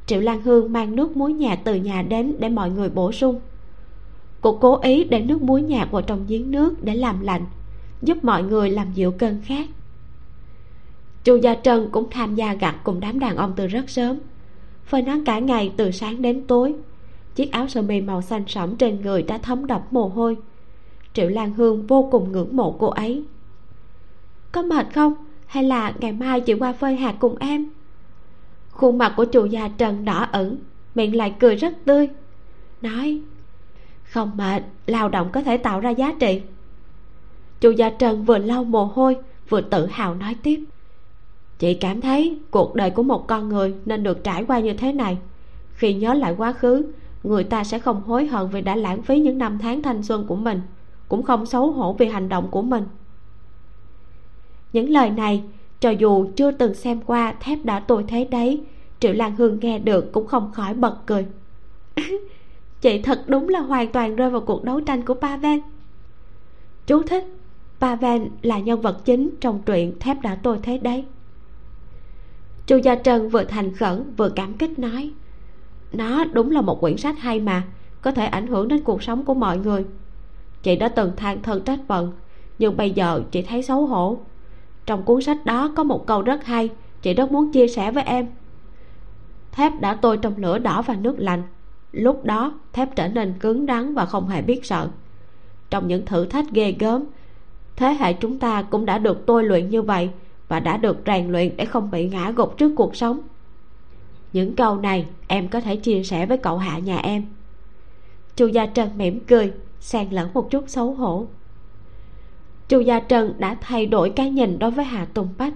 triệu 0.07 0.21
lan 0.21 0.43
hương 0.43 0.73
mang 0.73 0.97
nước 0.97 1.17
muối 1.17 1.33
nhạt 1.33 1.59
từ 1.65 1.75
nhà 1.75 2.03
đến 2.03 2.35
để 2.39 2.49
mọi 2.49 2.71
người 2.71 2.89
bổ 2.89 3.13
sung. 3.13 3.41
Cô 4.41 4.59
cố 4.61 4.81
ý 4.81 5.05
để 5.05 5.21
nước 5.21 5.43
muối 5.43 5.63
nhạt 5.63 5.91
vào 5.91 6.03
trong 6.03 6.25
giếng 6.29 6.51
nước 6.51 6.85
để 6.85 6.95
làm 6.95 7.21
lạnh, 7.21 7.45
giúp 8.03 8.25
mọi 8.25 8.43
người 8.43 8.71
làm 8.71 8.93
dịu 8.95 9.11
cơn 9.11 9.43
khát. 9.45 9.67
Chu 11.25 11.37
gia 11.37 11.55
trân 11.55 11.89
cũng 11.93 12.11
tham 12.11 12.35
gia 12.35 12.55
gặt 12.55 12.77
cùng 12.85 13.01
đám 13.01 13.19
đàn 13.19 13.37
ông 13.37 13.53
từ 13.57 13.67
rất 13.67 13.91
sớm, 13.91 14.19
phơi 14.87 15.03
nắng 15.03 15.25
cả 15.25 15.39
ngày 15.39 15.73
từ 15.77 15.91
sáng 15.91 16.23
đến 16.23 16.47
tối. 16.47 16.75
Chiếc 17.35 17.53
áo 17.53 17.69
sơ 17.69 17.83
mi 17.83 18.01
màu 18.01 18.23
xanh 18.23 18.45
sẫm 18.47 18.77
trên 18.77 19.01
người 19.01 19.23
đã 19.23 19.39
thấm 19.39 19.67
đẫm 19.67 19.83
mồ 19.91 20.09
hôi. 20.09 20.37
Triệu 21.13 21.29
lan 21.29 21.55
hương 21.55 21.87
vô 21.87 22.09
cùng 22.13 22.33
ngưỡng 22.33 22.57
mộ 22.57 22.77
cô 22.79 22.87
ấy. 22.87 23.25
Có 24.53 24.63
mệt 24.63 24.87
không? 24.95 25.15
Hay 25.47 25.65
là 25.65 25.95
ngày 26.01 26.13
mai 26.13 26.41
chị 26.41 26.55
qua 26.55 26.73
phơi 26.73 26.97
hạt 26.97 27.17
cùng 27.19 27.37
em? 27.37 27.71
Khuôn 28.75 28.99
mặt 28.99 29.13
của 29.17 29.25
chủ 29.25 29.45
già 29.45 29.69
trần 29.69 30.05
đỏ 30.05 30.27
ửng, 30.33 30.57
miệng 30.95 31.17
lại 31.17 31.35
cười 31.41 31.57
rất 31.57 31.75
tươi. 31.85 32.09
Nói, 32.83 33.21
không 34.05 34.31
mệt, 34.37 34.63
lao 34.87 35.09
động 35.09 35.29
có 35.33 35.43
thể 35.43 35.57
tạo 35.57 35.81
ra 35.81 35.91
giá 35.91 36.15
trị. 36.21 36.43
Chủ 37.61 37.71
già 37.71 37.91
trần 37.91 38.25
vừa 38.25 38.39
lau 38.39 38.65
mồ 38.65 38.85
hôi, 38.85 39.17
vừa 39.49 39.61
tự 39.61 39.87
hào 39.87 40.15
nói 40.15 40.37
tiếp. 40.43 40.65
Chị 41.59 41.75
cảm 41.75 42.01
thấy 42.01 42.39
cuộc 42.51 42.75
đời 42.75 42.91
của 42.91 43.03
một 43.03 43.27
con 43.27 43.49
người 43.49 43.75
nên 43.85 44.03
được 44.03 44.25
trải 44.25 44.45
qua 44.45 44.59
như 44.59 44.73
thế 44.73 44.93
này. 44.93 45.19
Khi 45.75 45.95
nhớ 45.95 46.15
lại 46.15 46.35
quá 46.39 46.53
khứ, 46.53 46.93
người 47.23 47.45
ta 47.45 47.65
sẽ 47.65 47.79
không 47.79 48.03
hối 48.03 48.27
hận 48.27 48.49
vì 48.49 48.61
đã 48.61 48.77
lãng 48.77 49.03
phí 49.03 49.21
những 49.21 49.39
năm 49.39 49.59
tháng 49.59 49.83
thanh 49.83 50.03
xuân 50.03 50.27
của 50.27 50.37
mình, 50.37 50.61
cũng 51.09 51.23
không 51.23 51.47
xấu 51.47 51.71
hổ 51.71 51.93
vì 51.93 52.09
hành 52.09 52.29
động 52.29 52.49
của 52.51 52.63
mình. 52.63 52.85
Những 54.73 54.91
lời 54.91 55.11
này 55.11 55.43
cho 55.85 55.91
dù 55.91 56.27
chưa 56.37 56.51
từng 56.51 56.75
xem 56.75 57.01
qua 57.07 57.35
thép 57.41 57.65
đã 57.65 57.81
tôi 57.81 58.05
thế 58.09 58.25
đấy, 58.31 58.63
triệu 59.01 59.13
lan 59.13 59.37
hương 59.37 59.61
nghe 59.61 59.79
được 59.79 60.13
cũng 60.13 60.27
không 60.27 60.53
khỏi 60.53 60.75
bật 60.75 60.97
cười. 61.07 61.27
chị 62.81 63.03
thật 63.03 63.25
đúng 63.27 63.49
là 63.49 63.61
hoàn 63.61 63.93
toàn 63.93 64.17
rơi 64.17 64.31
vào 64.31 64.41
cuộc 64.41 64.65
đấu 64.65 64.81
tranh 64.81 65.03
của 65.03 65.15
paven 65.15 65.61
chú 66.87 67.03
thích 67.03 67.25
paven 67.81 68.29
là 68.43 68.59
nhân 68.59 68.81
vật 68.81 69.05
chính 69.05 69.31
trong 69.41 69.63
truyện 69.63 69.99
thép 70.01 70.21
đã 70.21 70.35
tôi 70.43 70.59
thế 70.63 70.79
đấy. 70.79 71.05
Chu 72.67 72.77
gia 72.77 72.95
trân 72.95 73.29
vừa 73.29 73.45
thành 73.45 73.75
khẩn 73.75 74.15
vừa 74.17 74.29
cảm 74.29 74.55
kích 74.55 74.79
nói, 74.79 75.11
nó 75.93 76.25
đúng 76.25 76.51
là 76.51 76.61
một 76.61 76.81
quyển 76.81 76.97
sách 76.97 77.19
hay 77.19 77.41
mà, 77.41 77.63
có 78.03 78.11
thể 78.11 78.27
ảnh 78.27 78.47
hưởng 78.47 78.69
đến 78.69 78.81
cuộc 78.85 79.03
sống 79.03 79.25
của 79.25 79.35
mọi 79.35 79.59
người. 79.59 79.85
Chị 80.63 80.77
đã 80.77 80.89
từng 80.89 81.13
than 81.17 81.43
thân 81.43 81.63
trách 81.65 81.81
phận, 81.89 82.13
nhưng 82.59 82.77
bây 82.77 82.91
giờ 82.91 83.23
chị 83.31 83.43
thấy 83.43 83.63
xấu 83.63 83.87
hổ 83.87 84.19
trong 84.87 85.03
cuốn 85.03 85.23
sách 85.23 85.47
đó 85.47 85.73
có 85.77 85.85
một 85.85 86.07
câu 86.07 86.23
rất 86.23 86.45
hay, 86.45 86.71
chị 87.03 87.15
rất 87.15 87.33
muốn 87.33 87.53
chia 87.53 87.69
sẻ 87.69 87.91
với 87.91 88.05
em. 88.05 88.27
Thép 89.53 89.81
đã 89.81 89.95
tôi 89.95 90.17
trong 90.17 90.37
lửa 90.37 90.59
đỏ 90.59 90.83
và 90.83 90.95
nước 90.95 91.15
lạnh. 91.19 91.43
Lúc 91.93 92.25
đó, 92.25 92.61
thép 92.73 92.97
trở 92.97 93.09
nên 93.09 93.35
cứng 93.41 93.67
rắn 93.67 93.95
và 93.95 94.07
không 94.07 94.29
hề 94.29 94.43
biết 94.43 94.65
sợ. 94.65 94.89
Trong 95.71 95.89
những 95.89 96.07
thử 96.07 96.25
thách 96.25 96.51
ghê 96.51 96.73
gớm, 96.79 97.05
thế 97.77 97.97
hệ 98.01 98.13
chúng 98.13 98.39
ta 98.39 98.63
cũng 98.63 98.87
đã 98.87 98.99
được 98.99 99.27
tôi 99.27 99.45
luyện 99.45 99.71
như 99.71 99.83
vậy 99.83 100.11
và 100.49 100.61
đã 100.61 100.77
được 100.77 100.97
rèn 101.07 101.33
luyện 101.33 101.57
để 101.57 101.65
không 101.65 101.91
bị 101.91 102.09
ngã 102.09 102.31
gục 102.31 102.59
trước 102.59 102.73
cuộc 102.77 102.97
sống. 102.97 103.21
Những 104.33 104.57
câu 104.57 104.77
này 104.77 105.07
em 105.27 105.49
có 105.49 105.61
thể 105.61 105.77
chia 105.77 106.03
sẻ 106.03 106.27
với 106.27 106.39
cậu 106.39 106.59
hạ 106.59 106.79
nhà 106.79 106.99
em. 106.99 107.27
Chu 108.37 108.47
gia 108.47 108.67
trần 108.67 108.91
mỉm 108.99 109.21
cười, 109.21 109.53
xen 109.81 110.11
lẫn 110.11 110.31
một 110.35 110.51
chút 110.51 110.65
xấu 110.67 110.95
hổ 110.95 111.27
chu 112.69 112.81
gia 112.81 113.01
Trân 113.01 113.35
đã 113.39 113.57
thay 113.61 113.87
đổi 113.87 114.11
cái 114.11 114.31
nhìn 114.31 114.59
đối 114.59 114.71
với 114.71 114.85
hà 114.85 115.05
tùng 115.05 115.29
bách. 115.39 115.55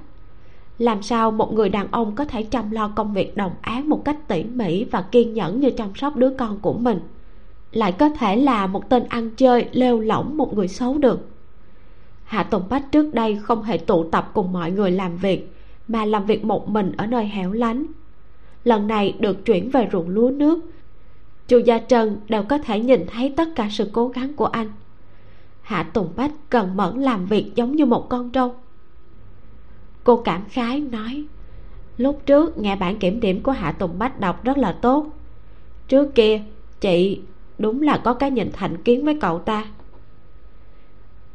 Làm 0.79 1.03
sao 1.03 1.31
một 1.31 1.53
người 1.53 1.69
đàn 1.69 1.91
ông 1.91 2.15
có 2.15 2.25
thể 2.25 2.43
chăm 2.43 2.71
lo 2.71 2.89
công 2.89 3.15
việc 3.15 3.37
đồng 3.37 3.53
áng 3.61 3.89
một 3.89 4.05
cách 4.05 4.29
tỉ 4.29 4.45
mỉ 4.45 4.85
và 4.85 5.03
kiên 5.03 5.35
nhẫn 5.35 5.61
như 5.61 5.71
chăm 5.71 5.95
sóc 5.95 6.17
đứa 6.17 6.31
con 6.39 6.59
của 6.61 6.73
mình? 6.73 7.01
Lại 7.73 7.93
có 7.93 8.09
thể 8.09 8.37
là 8.37 8.67
một 8.67 8.89
tên 8.89 9.05
ăn 9.09 9.31
chơi 9.37 9.67
lêu 9.73 10.01
lỏng 10.01 10.37
một 10.37 10.55
người 10.55 10.69
xấu 10.69 10.99
được. 10.99 11.29
Hạ 12.25 12.43
tùng 12.43 12.63
bách 12.69 12.93
trước 12.93 13.15
đây 13.15 13.39
không 13.43 13.63
hề 13.63 13.79
tụ 13.79 14.05
tập 14.05 14.31
cùng 14.35 14.53
mọi 14.53 14.71
người 14.71 14.91
làm 14.91 15.17
việc, 15.17 15.55
mà 15.89 16.05
làm 16.05 16.27
việc 16.27 16.45
một 16.45 16.69
mình 16.69 16.93
ở 16.97 17.07
nơi 17.07 17.27
hẻo 17.27 17.53
lánh. 17.53 17.87
Lần 18.65 18.87
này 18.87 19.15
được 19.19 19.45
chuyển 19.45 19.71
về 19.71 19.89
ruộng 19.93 20.09
lúa 20.09 20.31
nước. 20.31 20.59
Chu 21.49 21.59
gia 21.59 21.79
trân 21.79 22.17
đều 22.29 22.43
có 22.43 22.59
thể 22.59 22.81
nhìn 22.81 23.07
thấy 23.07 23.35
tất 23.37 23.49
cả 23.55 23.69
sự 23.71 23.91
cố 23.93 24.09
gắng 24.09 24.35
của 24.35 24.47
anh 24.47 24.73
hạ 25.69 25.83
tùng 25.83 26.09
bách 26.17 26.33
cần 26.51 26.77
mẫn 26.77 27.01
làm 27.01 27.27
việc 27.27 27.53
giống 27.55 27.77
như 27.77 27.87
một 27.87 28.09
con 28.09 28.31
trâu. 28.31 28.55
Cô 30.05 30.17
cảm 30.17 30.45
khái 30.49 30.81
nói, 30.81 31.25
lúc 31.97 32.23
trước 32.27 32.59
nghe 32.59 32.77
bản 32.77 32.99
kiểm 32.99 33.21
điểm 33.21 33.43
của 33.43 33.53
hạ 33.53 33.73
tùng 33.73 33.99
bách 33.99 34.21
đọc 34.21 34.45
rất 34.45 34.59
là 34.59 34.73
tốt. 34.73 35.07
Trước 35.89 36.15
kia, 36.15 36.43
chị 36.81 37.21
đúng 37.59 37.83
là 37.83 38.01
có 38.05 38.15
cái 38.15 38.31
nhìn 38.31 38.51
thành 38.53 38.83
kiến 38.83 39.05
với 39.05 39.19
cậu 39.21 39.39
ta. 39.39 39.65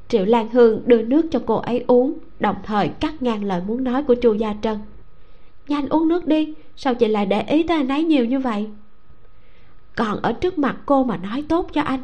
Triệu 0.08 0.26
lan 0.26 0.50
hương 0.50 0.82
đưa 0.86 1.02
nước 1.02 1.26
cho 1.32 1.42
cô 1.46 1.56
ấy 1.56 1.84
uống, 1.88 2.14
đồng 2.40 2.56
thời 2.64 2.90
cắt 2.90 3.22
ngang 3.22 3.44
lời 3.44 3.62
muốn 3.68 3.84
nói 3.84 4.04
của 4.04 4.16
chu 4.16 4.34
gia 4.34 4.56
trân. 4.62 4.78
Nhanh 5.68 5.90
uống 5.90 6.08
nước 6.08 6.28
đi, 6.28 6.54
sao 6.76 6.96
chị 6.96 7.08
lại 7.08 7.26
để 7.26 7.42
ý 7.42 7.64
tới 7.64 7.78
anh 7.78 7.88
ấy 7.88 8.04
nhiều 8.04 8.26
như 8.26 8.40
vậy? 8.40 8.70
Còn 9.96 10.22
ở 10.22 10.34
trước 10.34 10.58
mặt 10.58 10.78
cô 10.86 11.04
mà 11.04 11.18
nói 11.18 11.44
tốt 11.50 11.70
cho 11.74 11.82
anh 11.82 12.00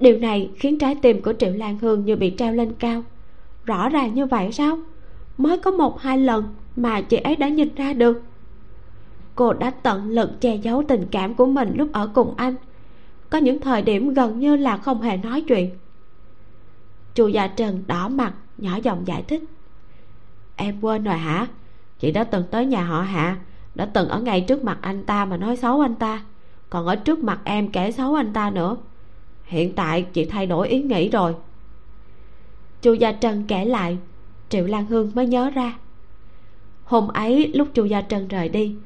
điều 0.00 0.18
này 0.18 0.50
khiến 0.56 0.78
trái 0.78 0.94
tim 1.02 1.22
của 1.22 1.32
triệu 1.38 1.52
lan 1.52 1.78
hương 1.78 2.04
như 2.04 2.16
bị 2.16 2.34
treo 2.38 2.52
lên 2.52 2.74
cao. 2.78 3.02
Rõ 3.64 3.88
ràng 3.88 4.14
như 4.14 4.26
vậy 4.26 4.52
sao? 4.52 4.78
Mới 5.38 5.58
có 5.58 5.70
một 5.70 6.00
hai 6.00 6.18
lần 6.18 6.54
mà 6.76 7.00
chị 7.00 7.16
ấy 7.16 7.36
đã 7.36 7.48
nhìn 7.48 7.74
ra 7.74 7.92
được. 7.92 8.22
Cô 9.34 9.52
đã 9.52 9.70
tận 9.70 10.10
lực 10.10 10.40
che 10.40 10.56
giấu 10.56 10.82
tình 10.88 11.06
cảm 11.10 11.34
của 11.34 11.46
mình 11.46 11.72
lúc 11.74 11.92
ở 11.92 12.10
cùng 12.14 12.34
anh. 12.36 12.54
Có 13.30 13.38
những 13.38 13.60
thời 13.60 13.82
điểm 13.82 14.14
gần 14.14 14.38
như 14.38 14.56
là 14.56 14.76
không 14.76 15.02
hề 15.02 15.16
nói 15.16 15.40
chuyện. 15.40 15.70
Chu 17.14 17.28
gia 17.28 17.46
trần 17.46 17.84
đỏ 17.86 18.08
mặt, 18.08 18.32
nhỏ 18.58 18.78
giọng 18.82 19.06
giải 19.06 19.22
thích. 19.22 19.42
Em 20.56 20.80
quên 20.80 21.04
rồi 21.04 21.16
hả? 21.16 21.46
Chị 21.98 22.12
đã 22.12 22.24
từng 22.24 22.44
tới 22.50 22.66
nhà 22.66 22.84
họ 22.84 23.00
hạ, 23.00 23.36
đã 23.74 23.86
từng 23.86 24.08
ở 24.08 24.20
ngay 24.20 24.40
trước 24.40 24.64
mặt 24.64 24.78
anh 24.80 25.04
ta 25.04 25.24
mà 25.24 25.36
nói 25.36 25.56
xấu 25.56 25.80
anh 25.80 25.94
ta. 25.94 26.22
Còn 26.70 26.86
ở 26.86 26.96
trước 26.96 27.18
mặt 27.18 27.40
em 27.44 27.70
kể 27.70 27.92
xấu 27.92 28.14
anh 28.14 28.32
ta 28.32 28.50
nữa 28.50 28.76
hiện 29.48 29.74
tại 29.74 30.02
chị 30.12 30.24
thay 30.24 30.46
đổi 30.46 30.68
ý 30.68 30.82
nghĩ 30.82 31.08
rồi. 31.08 31.34
Chu 32.82 32.92
gia 32.92 33.12
trân 33.12 33.44
kể 33.48 33.64
lại, 33.64 33.98
triệu 34.48 34.66
lan 34.66 34.86
hương 34.86 35.10
mới 35.14 35.26
nhớ 35.26 35.50
ra. 35.50 35.78
Hôm 36.84 37.08
ấy 37.08 37.50
lúc 37.54 37.68
chu 37.74 37.84
gia 37.84 38.02
trân 38.02 38.28
rời 38.28 38.48
đi, 38.48 38.76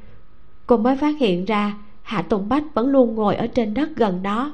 cô 0.67 0.77
mới 0.77 0.97
phát 0.97 1.19
hiện 1.19 1.45
ra 1.45 1.79
hạ 2.03 2.23
tùng 2.23 2.49
bách 2.49 2.65
vẫn 2.75 2.87
luôn 2.87 3.15
ngồi 3.15 3.37
ở 3.37 3.47
trên 3.47 3.75
đất 3.75 3.89
gần 3.97 4.23
đó. 4.23 4.53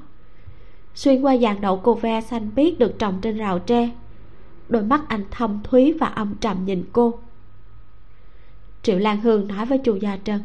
Xuyên 0.95 1.23
qua 1.23 1.37
dàn 1.37 1.61
đậu 1.61 1.77
cô 1.77 1.95
ve 1.95 2.21
xanh 2.21 2.51
biếc 2.57 2.79
được 2.79 2.99
trồng 2.99 3.19
trên 3.23 3.37
rào 3.37 3.59
tre, 3.59 3.91
đôi 4.69 4.83
mắt 4.83 5.01
anh 5.09 5.25
thâm 5.31 5.61
thúy 5.65 5.93
và 5.93 6.07
âm 6.07 6.35
trầm 6.41 6.65
nhìn 6.65 6.85
cô. 6.93 7.19
Triệu 8.83 8.99
lan 8.99 9.21
hương 9.21 9.49
nói 9.49 9.67
với 9.67 9.79
chu 9.79 9.97
gia 9.97 10.19
trân 10.25 10.41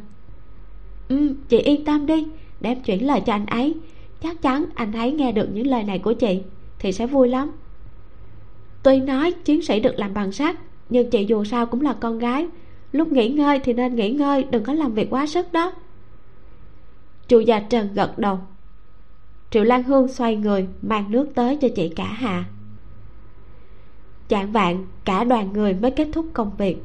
ừ 1.08 1.36
chị 1.50 1.58
yên 1.58 1.86
tâm 1.86 2.06
đi, 2.06 2.28
đem 2.62 2.82
chuyển 2.82 3.08
lời 3.08 3.22
cho 3.26 3.34
anh 3.34 3.46
ấy 3.46 3.76
chắc 4.24 4.42
chắn 4.42 4.66
anh 4.76 4.92
ấy 4.92 5.12
nghe 5.12 5.32
được 5.32 5.50
những 5.54 5.68
lời 5.68 5.84
này 5.84 6.00
của 6.00 6.14
chị, 6.14 6.42
thì 6.80 6.92
sẽ 6.92 7.08
vui 7.08 7.28
lắm. 7.28 7.52
Tuy 8.84 9.00
nói 9.00 9.32
chiến 9.32 9.62
sĩ 9.62 9.80
được 9.80 9.94
làm 9.98 10.14
bằng 10.14 10.32
sắt, 10.32 10.56
nhưng 10.90 11.10
chị 11.10 11.26
dù 11.26 11.44
sao 11.44 11.66
cũng 11.66 11.82
là 11.82 11.94
con 11.94 12.20
gái. 12.20 12.48
Lúc 12.92 13.12
nghỉ 13.12 13.30
ngơi 13.30 13.60
thì 13.60 13.74
nên 13.74 13.96
nghỉ 13.96 14.12
ngơi, 14.12 14.44
đừng 14.44 14.64
có 14.64 14.74
làm 14.74 14.94
việc 14.94 15.10
quá 15.10 15.28
sức 15.28 15.54
đó. 15.54 15.72
Chu 17.28 17.40
gia 17.40 17.60
trần 17.60 17.94
gật 17.94 18.20
đầu. 18.20 18.40
Triệu 19.52 19.64
lan 19.64 19.84
hương 19.84 20.08
xoay 20.08 20.36
người, 20.36 20.68
mang 20.82 21.12
nước 21.12 21.30
tới 21.36 21.58
cho 21.62 21.68
chị 21.76 21.90
cả 21.90 22.06
hà 22.06 22.44
chạng 24.34 24.52
vạn, 24.52 24.86
cả 25.06 25.24
đoàn 25.24 25.54
người 25.54 25.74
mới 25.74 25.92
kết 25.92 26.08
thúc 26.14 26.26
công 26.34 26.52
việc. 26.58 26.78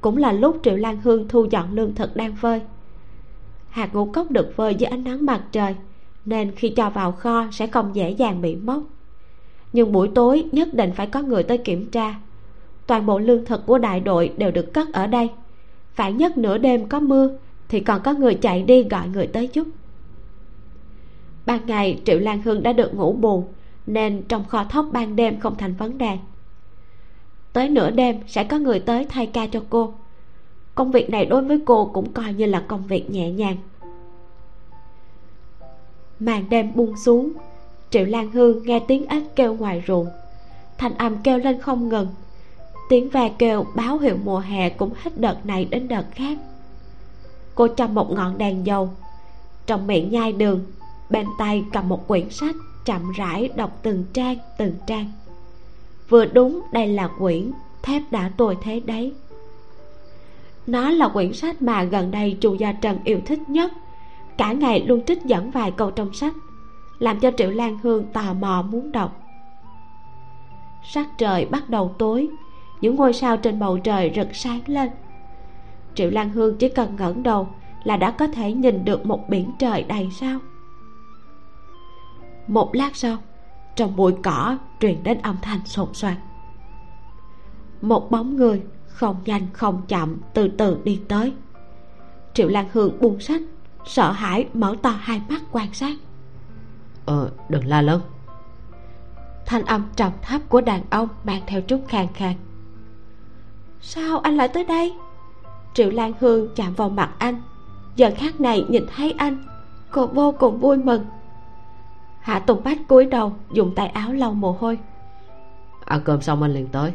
Cũng 0.00 0.16
là 0.16 0.32
lúc 0.32 0.60
triệu 0.62 0.76
lan 0.76 1.00
hương 1.00 1.28
thu 1.28 1.46
dọn 1.50 1.74
lương 1.74 1.94
thực 1.94 2.16
đang 2.16 2.36
phơi. 2.36 2.60
Hạt 3.68 3.94
ngũ 3.94 4.04
cốc 4.12 4.30
được 4.30 4.56
phơi 4.56 4.74
dưới 4.74 4.86
ánh 4.86 5.04
nắng 5.04 5.26
mặt 5.26 5.42
trời 5.52 5.74
nên 6.24 6.52
khi 6.56 6.68
cho 6.68 6.90
vào 6.90 7.12
kho 7.12 7.46
sẽ 7.52 7.66
không 7.66 7.94
dễ 7.94 8.10
dàng 8.10 8.42
bị 8.42 8.56
mốc 8.56 8.82
nhưng 9.72 9.92
buổi 9.92 10.10
tối 10.14 10.44
nhất 10.52 10.74
định 10.74 10.92
phải 10.94 11.06
có 11.06 11.22
người 11.22 11.42
tới 11.42 11.58
kiểm 11.58 11.90
tra. 11.90 12.14
Toàn 12.86 13.06
bộ 13.06 13.18
lương 13.18 13.44
thực 13.44 13.66
của 13.66 13.78
đại 13.78 14.00
đội 14.00 14.32
đều 14.36 14.50
được 14.50 14.74
cất 14.74 14.92
ở 14.92 15.06
đây. 15.06 15.30
Phải 15.94 16.12
nhất 16.12 16.38
nửa 16.38 16.58
đêm 16.58 16.88
có 16.88 17.00
mưa 17.00 17.30
thì 17.68 17.80
còn 17.80 18.02
có 18.02 18.12
người 18.12 18.34
chạy 18.34 18.62
đi 18.62 18.82
gọi 18.82 19.08
người 19.08 19.26
tới 19.26 19.50
giúp. 19.52 19.66
Ban 21.46 21.66
ngày, 21.66 22.00
triệu 22.04 22.18
lan 22.18 22.42
hương 22.42 22.62
đã 22.62 22.72
được 22.72 22.94
ngủ 22.94 23.12
bù 23.12 23.44
nên 23.86 24.22
trong 24.28 24.44
kho 24.44 24.64
thóc 24.64 24.86
ban 24.92 25.16
đêm 25.16 25.40
không 25.40 25.56
thành 25.56 25.74
vấn 25.74 25.98
đề. 25.98 26.18
Tới 27.52 27.68
nửa 27.68 27.90
đêm 27.90 28.16
sẽ 28.26 28.44
có 28.44 28.58
người 28.58 28.80
tới 28.80 29.06
thay 29.08 29.26
ca 29.26 29.46
cho 29.46 29.62
cô. 29.70 29.94
Công 30.74 30.90
việc 30.90 31.10
này 31.10 31.26
đối 31.26 31.42
với 31.42 31.60
cô 31.64 31.90
cũng 31.94 32.12
coi 32.12 32.32
như 32.32 32.46
là 32.46 32.64
công 32.68 32.86
việc 32.86 33.10
nhẹ 33.10 33.30
nhàng 33.30 33.56
màn 36.20 36.44
đêm 36.50 36.74
buông 36.74 36.96
xuống. 36.96 37.32
Triệu 37.90 38.04
lan 38.04 38.30
hương 38.30 38.62
nghe 38.66 38.80
tiếng 38.88 39.06
ếch 39.06 39.36
kêu 39.36 39.54
ngoài 39.54 39.82
ruộng. 39.86 40.06
Thanh 40.78 40.94
âm 40.94 41.16
kêu 41.22 41.38
lên 41.38 41.60
không 41.60 41.88
ngừng. 41.88 42.08
Tiếng 42.88 43.10
ve 43.10 43.28
kêu 43.38 43.66
báo 43.74 43.98
hiệu 43.98 44.16
mùa 44.24 44.38
hè 44.38 44.70
cũng 44.70 44.92
hết 45.02 45.18
đợt 45.20 45.46
này 45.46 45.64
đến 45.64 45.88
đợt 45.88 46.04
khác. 46.14 46.38
Cô 47.54 47.68
châm 47.76 47.94
một 47.94 48.10
ngọn 48.10 48.38
đèn 48.38 48.66
dầu. 48.66 48.90
Trong 49.66 49.86
miệng 49.86 50.10
nhai 50.10 50.32
đường, 50.32 50.64
bên 51.10 51.26
tay 51.38 51.64
cầm 51.72 51.88
một 51.88 52.08
quyển 52.08 52.30
sách 52.30 52.56
chậm 52.84 53.12
rãi 53.12 53.48
đọc 53.56 53.78
từng 53.82 54.04
trang 54.12 54.36
từng 54.58 54.74
trang. 54.86 55.12
Vừa 56.08 56.24
đúng, 56.24 56.62
đây 56.72 56.86
là 56.86 57.08
quyển 57.18 57.50
thép 57.82 58.02
đã 58.10 58.30
tồi 58.36 58.56
thế 58.62 58.80
đấy. 58.80 59.12
Nó 60.66 60.90
là 60.90 61.08
quyển 61.08 61.32
sách 61.32 61.62
mà 61.62 61.84
gần 61.84 62.10
đây 62.10 62.36
chu 62.40 62.54
gia 62.54 62.72
trần 62.72 62.98
yêu 63.04 63.20
thích 63.26 63.40
nhất 63.48 63.72
cả 64.38 64.52
ngày 64.52 64.86
luôn 64.86 65.04
trích 65.04 65.24
dẫn 65.24 65.50
vài 65.50 65.70
câu 65.70 65.90
trong 65.90 66.12
sách, 66.12 66.34
làm 66.98 67.20
cho 67.20 67.30
triệu 67.36 67.50
lan 67.50 67.78
hương 67.82 68.12
tò 68.12 68.34
mò 68.34 68.64
muốn 68.70 68.92
đọc. 68.92 69.20
Sắc 70.84 71.18
trời 71.18 71.46
bắt 71.46 71.70
đầu 71.70 71.94
tối, 71.98 72.28
những 72.80 72.96
ngôi 72.96 73.12
sao 73.12 73.36
trên 73.36 73.58
bầu 73.58 73.78
trời 73.78 74.12
rực 74.16 74.34
sáng 74.34 74.60
lên. 74.66 74.90
Triệu 75.94 76.10
lan 76.10 76.30
hương 76.30 76.56
chỉ 76.58 76.68
cần 76.68 76.96
ngẩng 76.96 77.22
đầu 77.22 77.48
là 77.84 77.96
đã 77.96 78.10
có 78.10 78.26
thể 78.26 78.52
nhìn 78.52 78.84
được 78.84 79.06
một 79.06 79.28
biển 79.28 79.50
trời 79.58 79.82
đầy 79.82 80.08
sao. 80.20 80.38
Một 82.46 82.74
lát 82.74 82.96
sau, 82.96 83.16
trong 83.76 83.96
bụi 83.96 84.14
cỏ 84.22 84.58
truyền 84.80 85.02
đến 85.02 85.18
âm 85.22 85.36
thanh 85.42 85.60
sột 85.64 85.88
soạt. 85.92 86.16
Một 87.82 88.10
bóng 88.10 88.36
người 88.36 88.62
không 88.86 89.16
nhanh 89.24 89.46
không 89.52 89.82
chậm 89.88 90.16
từ 90.34 90.48
từ 90.48 90.78
đi 90.84 91.00
tới. 91.08 91.32
Triệu 92.34 92.48
lan 92.48 92.66
hương 92.72 93.00
buông 93.00 93.20
sách 93.20 93.40
sợ 93.88 94.12
hãi 94.12 94.48
mở 94.54 94.74
to 94.82 94.90
hai 94.90 95.22
mắt 95.28 95.42
quan 95.52 95.74
sát. 95.74 95.96
Ờ 97.06 97.30
đừng 97.48 97.66
la 97.66 97.82
lớn. 97.82 98.00
Thanh 99.46 99.64
âm 99.64 99.88
trầm 99.96 100.12
thấp 100.22 100.40
của 100.48 100.60
đàn 100.60 100.82
ông 100.90 101.08
mang 101.24 101.42
theo 101.46 101.60
chút 101.60 101.80
khàn 101.88 102.06
khàn. 102.14 102.34
Sao 103.80 104.18
anh 104.18 104.36
lại 104.36 104.48
tới 104.48 104.64
đây? 104.64 104.94
Triệu 105.74 105.90
lan 105.90 106.12
hương 106.20 106.48
chạm 106.54 106.74
vào 106.74 106.88
mặt 106.88 107.10
anh. 107.18 107.42
Giờ 107.96 108.10
khác 108.16 108.40
này 108.40 108.66
nhìn 108.68 108.86
thấy 108.96 109.14
anh 109.18 109.44
cô 109.90 110.06
vô 110.06 110.34
cùng 110.38 110.58
vui 110.58 110.76
mừng. 110.76 111.04
Hạ 112.20 112.38
tùng 112.38 112.64
bách 112.64 112.78
cúi 112.88 113.06
đầu 113.06 113.32
dùng 113.52 113.74
tay 113.74 113.86
áo 113.86 114.12
lau 114.12 114.32
mồ 114.32 114.56
hôi. 114.60 114.78
Ăn 115.84 116.00
cơm 116.04 116.20
xong 116.20 116.42
anh 116.42 116.54
liền 116.54 116.68
tới. 116.68 116.92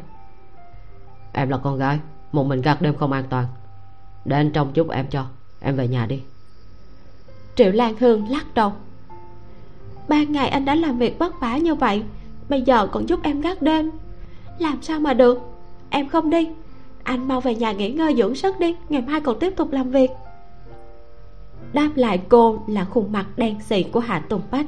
Em 1.33 1.49
là 1.49 1.57
con 1.57 1.77
gái 1.77 1.99
một 2.31 2.43
mình 2.43 2.61
gác 2.61 2.81
đêm 2.81 2.95
không 2.95 3.11
an 3.11 3.23
toàn. 3.29 3.45
Để 4.25 4.37
anh 4.37 4.51
trông 4.51 4.73
chút 4.73 4.89
em 4.89 5.07
cho 5.09 5.25
em 5.59 5.75
về 5.75 5.87
nhà 5.87 6.05
đi 6.05 6.23
triệu 7.55 7.71
lan 7.71 7.95
hương 7.99 8.29
lắc 8.29 8.53
đầu. 8.53 8.71
Ban 10.07 10.31
ngày 10.31 10.49
anh 10.49 10.65
đã 10.65 10.75
làm 10.75 10.97
việc 10.97 11.19
vất 11.19 11.39
vả 11.39 11.57
như 11.57 11.75
vậy, 11.75 12.03
bây 12.49 12.61
giờ 12.61 12.87
còn 12.87 13.09
giúp 13.09 13.19
em 13.23 13.41
gác 13.41 13.61
đêm. 13.61 13.91
Làm 14.59 14.81
sao 14.81 14.99
mà 14.99 15.13
được? 15.13 15.39
Em 15.89 16.09
không 16.09 16.29
đi. 16.29 16.49
Anh 17.03 17.27
mau 17.27 17.41
về 17.41 17.55
nhà 17.55 17.71
nghỉ 17.71 17.91
ngơi 17.91 18.15
dưỡng 18.15 18.35
sức 18.35 18.59
đi, 18.59 18.75
ngày 18.89 19.01
mai 19.01 19.21
còn 19.21 19.39
tiếp 19.39 19.53
tục 19.55 19.71
làm 19.71 19.91
việc. 19.91 20.11
Đáp 21.73 21.89
lại 21.95 22.21
cô 22.29 22.59
là 22.67 22.85
khuôn 22.85 23.11
mặt 23.11 23.25
đen 23.35 23.61
xì 23.61 23.83
của 23.83 23.99
hạ 23.99 24.19
tùng 24.29 24.41
bách. 24.51 24.65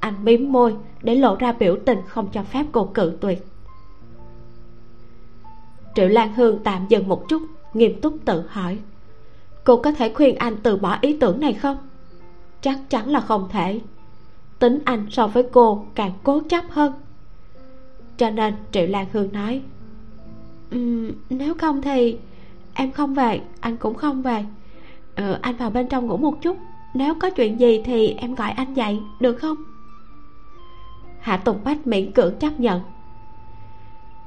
Anh 0.00 0.24
mím 0.24 0.52
môi 0.52 0.76
để 1.02 1.14
lộ 1.14 1.36
ra 1.36 1.52
biểu 1.52 1.76
tình 1.86 1.98
không 2.06 2.28
cho 2.32 2.42
phép 2.42 2.66
cô 2.72 2.84
cự 2.84 3.18
tuyệt. 3.20 3.46
Triệu 5.94 6.08
lan 6.08 6.34
hương 6.34 6.58
tạm 6.64 6.86
dừng 6.88 7.08
một 7.08 7.28
chút, 7.28 7.42
nghiêm 7.74 8.00
túc 8.00 8.14
tự 8.24 8.44
hỏi, 8.48 8.78
cô 9.64 9.76
có 9.76 9.92
thể 9.92 10.12
khuyên 10.14 10.36
anh 10.36 10.56
từ 10.62 10.76
bỏ 10.76 10.98
ý 11.00 11.16
tưởng 11.20 11.40
này 11.40 11.52
không? 11.52 11.87
Chắc 12.60 12.78
chắn 12.90 13.08
là 13.08 13.20
không 13.20 13.48
thể. 13.50 13.80
Tính 14.58 14.78
anh 14.84 15.06
so 15.10 15.26
với 15.26 15.42
cô 15.52 15.84
càng 15.94 16.12
cố 16.22 16.42
chấp 16.48 16.64
hơn. 16.70 16.92
Cho 18.16 18.30
nên 18.30 18.54
triệu 18.72 18.86
lan 18.86 19.06
hương 19.12 19.32
nói 19.32 19.62
um, 20.70 21.10
nếu 21.30 21.54
không 21.54 21.82
thì 21.82 22.18
em 22.74 22.92
không 22.92 23.14
về 23.14 23.40
anh 23.60 23.76
cũng 23.76 23.94
không 23.94 24.22
về. 24.22 24.44
Ừ, 25.16 25.36
anh 25.42 25.56
vào 25.56 25.70
bên 25.70 25.88
trong 25.88 26.06
ngủ 26.06 26.16
một 26.16 26.42
chút. 26.42 26.56
Nếu 26.94 27.14
có 27.14 27.30
chuyện 27.30 27.60
gì 27.60 27.82
thì 27.84 28.08
em 28.08 28.34
gọi 28.34 28.50
anh 28.50 28.74
dậy 28.74 28.98
được 29.20 29.34
không? 29.34 29.56
Hạ 31.20 31.36
tùng 31.36 31.58
bách 31.64 31.86
miễn 31.86 32.12
cưỡng 32.12 32.38
chấp 32.38 32.60
nhận. 32.60 32.80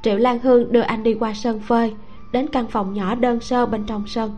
Triệu 0.03 0.17
lan 0.17 0.39
hương 0.39 0.71
đưa 0.71 0.81
anh 0.81 1.03
đi 1.03 1.13
qua 1.13 1.33
sân 1.33 1.59
phơi 1.59 1.93
đến 2.31 2.47
căn 2.51 2.67
phòng 2.67 2.93
nhỏ 2.93 3.15
đơn 3.15 3.39
sơ 3.39 3.65
bên 3.65 3.83
trong 3.85 4.07
sân 4.07 4.31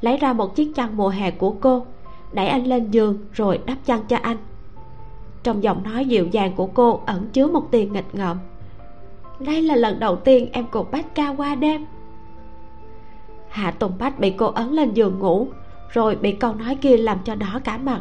lấy 0.00 0.16
ra 0.16 0.32
một 0.32 0.56
chiếc 0.56 0.72
chăn 0.74 0.96
mùa 0.96 1.08
hè 1.08 1.30
của 1.30 1.50
cô 1.60 1.86
đẩy 2.32 2.46
anh 2.46 2.66
lên 2.66 2.90
giường 2.90 3.18
rồi 3.32 3.60
đắp 3.66 3.78
chăn 3.84 4.00
cho 4.08 4.16
anh. 4.22 4.36
Trong 5.42 5.62
giọng 5.62 5.82
nói 5.82 6.04
dịu 6.04 6.26
dàng 6.26 6.52
của 6.56 6.66
cô 6.66 7.02
ẩn 7.06 7.28
chứa 7.32 7.46
một 7.46 7.68
tiền 7.70 7.92
nghịch 7.92 8.14
ngợm. 8.14 8.38
Đây 9.40 9.62
là 9.62 9.76
lần 9.76 10.00
đầu 10.00 10.16
tiên 10.16 10.48
em 10.52 10.66
cùng 10.70 10.86
bách 10.90 11.14
ca 11.14 11.28
qua 11.36 11.54
đêm. 11.54 11.86
Hạ 13.48 13.70
tùng 13.70 13.92
bách 13.98 14.18
bị 14.18 14.30
cô 14.30 14.46
ấn 14.46 14.68
lên 14.68 14.94
giường 14.94 15.18
ngủ 15.18 15.48
rồi 15.92 16.16
bị 16.16 16.32
câu 16.32 16.54
nói 16.54 16.76
kia 16.76 16.96
làm 16.96 17.18
cho 17.24 17.34
đỏ 17.34 17.60
cả 17.64 17.78
mặt. 17.78 18.00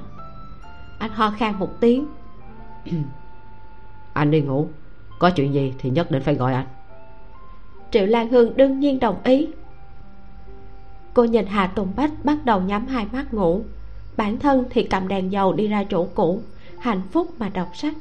Anh 1.00 1.12
ho 1.12 1.32
khan 1.32 1.60
một 1.60 1.80
tiếng. 1.80 2.08
Anh 4.14 4.32
đi 4.32 4.42
ngủ 4.42 4.68
có 5.20 5.30
chuyện 5.30 5.54
gì 5.54 5.74
thì 5.80 5.90
nhất 5.90 6.12
định 6.12 6.24
phải 6.24 6.36
gọi 6.36 6.54
anh. 6.54 6.68
Triệu 7.92 8.06
lan 8.06 8.30
hương 8.30 8.58
đương 8.58 8.80
nhiên 8.80 9.00
đồng 9.00 9.24
ý. 9.24 9.48
Cô 11.14 11.24
nhìn 11.24 11.46
hà 11.46 11.68
tùng 11.68 11.92
bách 11.96 12.12
bắt 12.24 12.46
đầu 12.46 12.62
nhắm 12.62 12.88
hai 12.88 13.08
mắt 13.12 13.34
ngủ 13.34 13.64
bản 14.18 14.40
thân 14.40 14.64
thì 14.70 14.84
cầm 14.84 15.08
đèn 15.08 15.32
dầu 15.32 15.54
đi 15.54 15.68
ra 15.68 15.84
chỗ 15.90 16.08
cũ, 16.16 16.42
hạnh 16.80 17.02
phúc 17.12 17.34
mà 17.40 17.50
đọc 17.50 17.70
sách. 17.74 17.94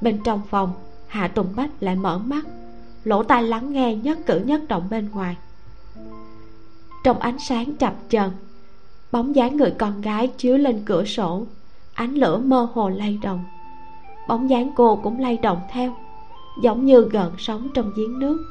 Bên 0.00 0.18
trong 0.24 0.42
phòng, 0.50 0.72
hạ 1.06 1.28
tùng 1.28 1.48
bách 1.56 1.70
lại 1.80 1.96
mở 1.96 2.18
mắt, 2.18 2.46
lỗ 3.04 3.22
tai 3.22 3.42
lắng 3.42 3.72
nghe 3.72 3.94
nhất 3.94 4.18
cử 4.26 4.40
nhất 4.44 4.68
động 4.68 4.88
bên 4.90 5.10
ngoài. 5.10 5.36
Trong 7.04 7.18
ánh 7.18 7.38
sáng 7.38 7.76
chập 7.76 7.94
chờn, 8.08 8.30
bóng 9.12 9.36
dáng 9.36 9.56
người 9.56 9.70
con 9.70 10.00
gái 10.00 10.28
chiếu 10.28 10.56
lên 10.56 10.82
cửa 10.86 11.04
sổ, 11.04 11.46
ánh 11.94 12.14
lửa 12.14 12.38
mơ 12.38 12.68
hồ 12.74 12.88
lay 12.88 13.18
động. 13.22 13.44
Bóng 14.28 14.50
dáng 14.50 14.70
cô 14.76 14.96
cũng 14.96 15.20
lay 15.20 15.36
động 15.36 15.60
theo, 15.70 15.96
giống 16.62 16.86
như 16.86 17.00
gợn 17.00 17.30
sóng 17.38 17.68
trong 17.74 17.92
giếng 17.96 18.18
nước. 18.18 18.44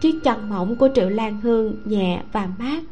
Chiếc 0.00 0.20
chăn 0.24 0.48
mỏng 0.48 0.76
của 0.76 0.88
triệu 0.94 1.08
lan 1.08 1.40
hương 1.40 1.76
nhẹ 1.84 2.22
và 2.32 2.48
mát 2.58 2.82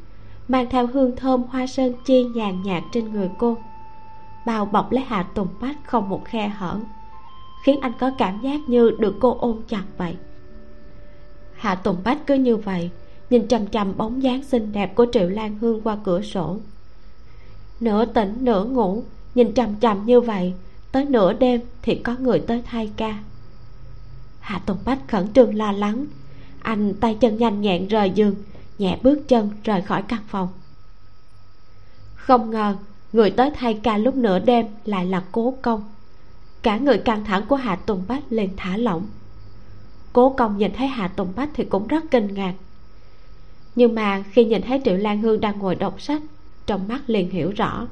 mang 0.48 0.66
theo 0.70 0.86
hương 0.86 1.16
thơm 1.16 1.42
hoa 1.42 1.66
sơn 1.66 1.92
chi 2.04 2.24
nhàn 2.24 2.62
nhạt 2.62 2.82
trên 2.92 3.12
người 3.12 3.30
cô. 3.38 3.56
Bao 4.46 4.66
bọc 4.66 4.92
lấy 4.92 5.04
hạ 5.04 5.22
tùng 5.34 5.48
bách 5.60 5.76
không 5.86 6.08
một 6.08 6.24
khe 6.24 6.48
hở, 6.48 6.80
khiến 7.64 7.80
anh 7.80 7.92
có 7.98 8.10
cảm 8.18 8.40
giác 8.42 8.60
như 8.68 8.90
được 8.98 9.14
cô 9.20 9.36
ôm 9.40 9.60
chặt 9.68 9.84
vậy. 9.98 10.16
Hạ 11.54 11.74
tùng 11.74 11.96
bách 12.04 12.26
cứ 12.26 12.34
như 12.34 12.56
vậy, 12.56 12.90
nhìn 13.30 13.48
chằm 13.48 13.66
chằm 13.66 13.96
bóng 13.96 14.22
dáng 14.22 14.42
xinh 14.42 14.72
đẹp 14.72 14.94
của 14.94 15.06
triệu 15.12 15.28
lan 15.28 15.58
hương 15.58 15.80
qua 15.80 15.96
cửa 16.04 16.22
sổ. 16.22 16.56
Nửa 17.80 18.04
tỉnh, 18.04 18.36
nửa 18.40 18.64
ngủ, 18.64 19.02
nhìn 19.34 19.54
chằm 19.54 19.68
chằm 19.80 20.06
như 20.06 20.20
vậy, 20.20 20.54
tới 20.92 21.04
nửa 21.04 21.32
đêm 21.32 21.60
thì 21.82 21.94
có 21.94 22.16
người 22.18 22.40
tới 22.40 22.62
thay 22.66 22.90
ca. 22.96 23.18
Hạ 24.40 24.60
tùng 24.66 24.78
bách 24.84 25.08
khẩn 25.08 25.32
trương 25.32 25.54
lo 25.54 25.72
lắng, 25.72 26.06
anh 26.62 26.94
tay 26.94 27.14
chân 27.20 27.36
nhanh 27.36 27.60
nhẹn 27.60 27.88
rời 27.88 28.10
giường 28.10 28.34
nhẹ 28.78 28.98
bước 29.02 29.28
chân 29.28 29.50
rời 29.64 29.82
khỏi 29.82 30.02
căn 30.02 30.20
phòng. 30.28 30.48
Không 32.14 32.50
ngờ, 32.50 32.76
người 33.12 33.30
tới 33.30 33.50
thay 33.54 33.74
ca 33.82 33.96
lúc 33.96 34.14
nửa 34.14 34.38
đêm 34.38 34.66
lại 34.84 35.06
là 35.06 35.22
cố 35.32 35.54
công. 35.62 35.84
Cả 36.62 36.76
người 36.76 36.98
căng 36.98 37.24
thẳng 37.24 37.46
của 37.48 37.56
hạ 37.56 37.76
tùng 37.76 38.04
bách 38.08 38.22
liền 38.30 38.50
thả 38.56 38.76
lỏng. 38.76 39.06
Cố 40.12 40.30
công 40.30 40.58
nhìn 40.58 40.72
thấy 40.76 40.86
hạ 40.86 41.08
tùng 41.08 41.32
bách 41.36 41.50
thì 41.54 41.64
cũng 41.64 41.86
rất 41.86 42.04
kinh 42.10 42.34
ngạc. 42.34 42.54
Nhưng 43.74 43.94
mà 43.94 44.24
khi 44.30 44.44
nhìn 44.44 44.62
thấy 44.62 44.80
triệu 44.84 44.96
lan 44.96 45.22
hương 45.22 45.40
đang 45.40 45.58
ngồi 45.58 45.74
đọc 45.74 46.00
sách, 46.00 46.22
trong 46.66 46.88
mắt 46.88 47.02
liền 47.06 47.30
hiểu 47.30 47.52
rõ. 47.56 47.86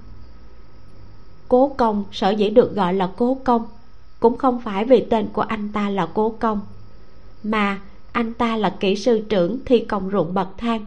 Cố 1.49 1.69
công 1.69 2.05
sở 2.13 2.31
dĩ 2.31 2.51
được 2.51 2.75
gọi 2.75 2.95
là 2.95 3.11
cố 3.17 3.35
công 3.45 3.67
cũng 4.21 4.39
không 4.39 4.61
phải 4.61 4.85
vì 4.85 5.07
tên 5.11 5.29
của 5.33 5.43
anh 5.43 5.73
ta 5.73 5.91
là 5.91 6.09
cố 6.15 6.35
công, 6.41 6.61
mà 7.43 7.81
anh 8.13 8.35
ta 8.35 8.57
là 8.57 8.77
kỹ 8.81 8.97
sư 8.97 9.25
trưởng 9.29 9.59
thi 9.65 9.81
công 9.81 10.11
ruộng 10.11 10.35
bậc 10.35 10.49
thang. 10.59 10.85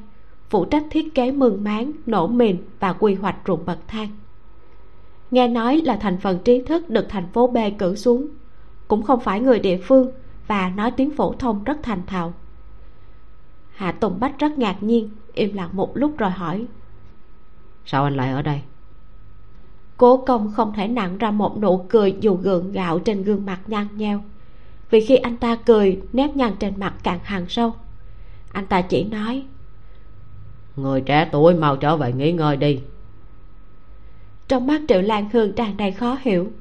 Phụ 0.49 0.65
trách 0.65 0.83
thiết 0.89 1.15
kế 1.15 1.31
mương 1.31 1.63
máng 1.63 1.91
nổ 2.05 2.27
mìn 2.27 2.57
và 2.79 2.93
quy 2.93 3.13
hoạch 3.13 3.35
ruộng 3.47 3.65
bậc 3.65 3.77
thang. 3.87 4.09
Nghe 5.31 5.47
nói 5.47 5.81
là 5.85 5.97
thành 5.97 6.17
phần 6.17 6.39
trí 6.43 6.61
thức 6.61 6.89
được 6.89 7.05
thành 7.09 7.27
phố 7.33 7.47
b 7.47 7.57
cử 7.79 7.95
xuống. 7.95 8.27
Cũng 8.87 9.03
không 9.03 9.19
phải 9.19 9.39
người 9.39 9.59
địa 9.59 9.77
phương 9.77 10.11
và 10.47 10.69
nói 10.69 10.91
tiếng 10.91 11.11
phổ 11.11 11.33
thông 11.33 11.63
rất 11.63 11.77
thành 11.83 12.01
thạo. 12.07 12.33
Hạ 13.71 13.91
tùng 13.91 14.19
bách 14.19 14.39
rất 14.39 14.57
ngạc 14.57 14.83
nhiên 14.83 15.09
im 15.33 15.53
lặng 15.53 15.69
một 15.73 15.97
lúc 15.97 16.17
rồi 16.17 16.29
hỏi. 16.29 16.65
Sao 17.85 18.03
anh 18.03 18.15
lại 18.15 18.31
ở 18.31 18.41
đây? 18.41 18.61
Cố 19.97 20.17
công 20.17 20.51
không 20.51 20.73
thể 20.73 20.87
nặng 20.87 21.17
ra 21.17 21.31
một 21.31 21.61
nụ 21.61 21.85
cười 21.89 22.15
dù 22.19 22.35
gượng 22.35 22.71
gạo 22.71 22.99
trên 22.99 23.23
gương 23.23 23.45
mặt 23.45 23.59
nhăn 23.67 23.87
nheo 23.95 24.21
vì 24.89 25.05
khi 25.05 25.15
anh 25.15 25.37
ta 25.37 25.55
cười 25.55 26.01
nếp 26.13 26.35
nhăn 26.35 26.55
trên 26.59 26.73
mặt 26.79 26.93
càng 27.03 27.19
hằn 27.23 27.45
sâu. 27.49 27.73
Anh 28.51 28.65
ta 28.65 28.81
chỉ 28.81 29.03
nói 29.03 29.43
người 30.75 31.01
trẻ 31.01 31.29
tuổi 31.31 31.53
mau 31.53 31.77
trở 31.77 31.97
về 31.97 32.13
nghỉ 32.13 32.31
ngơi 32.31 32.57
đi. 32.57 32.79
Trong 34.47 34.67
mắt 34.67 34.81
triệu 34.87 35.01
lan 35.01 35.29
hương 35.33 35.53
tràn 35.53 35.77
đầy 35.77 35.91
khó 35.91 36.17
hiểu. 36.21 36.51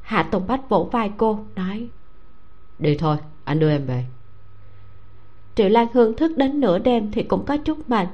Hạ 0.00 0.22
tùng 0.22 0.46
bách 0.46 0.68
vỗ 0.68 0.88
vai 0.92 1.10
cô 1.16 1.38
nói 1.56 1.88
đi 2.78 2.96
thôi 2.96 3.16
anh 3.44 3.58
đưa 3.58 3.70
em 3.70 3.86
về. 3.86 4.04
Triệu 5.54 5.68
lan 5.68 5.86
hương 5.92 6.16
thức 6.16 6.36
đến 6.36 6.60
nửa 6.60 6.78
đêm 6.78 7.10
thì 7.12 7.22
cũng 7.22 7.46
có 7.46 7.56
chút 7.56 7.90
mệt. 7.90 8.08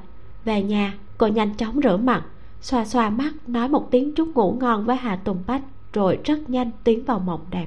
Về 0.45 0.62
nhà 0.62 0.95
cô 1.18 1.26
nhanh 1.26 1.55
chóng 1.55 1.80
rửa 1.82 1.97
mặt 1.97 2.24
xoa 2.61 2.84
xoa 2.84 3.11
mắt 3.11 3.32
nói 3.47 3.68
một 3.68 3.88
tiếng 3.91 4.14
chúc 4.14 4.28
ngủ 4.34 4.57
ngon 4.61 4.84
với 4.84 4.97
hà 4.97 5.16
tùng 5.16 5.43
bách 5.47 5.62
rồi 5.93 6.18
rất 6.24 6.51
nhanh 6.51 6.70
tiến 6.84 7.05
vào 7.05 7.18
mộng 7.18 7.47
đẹp 7.51 7.66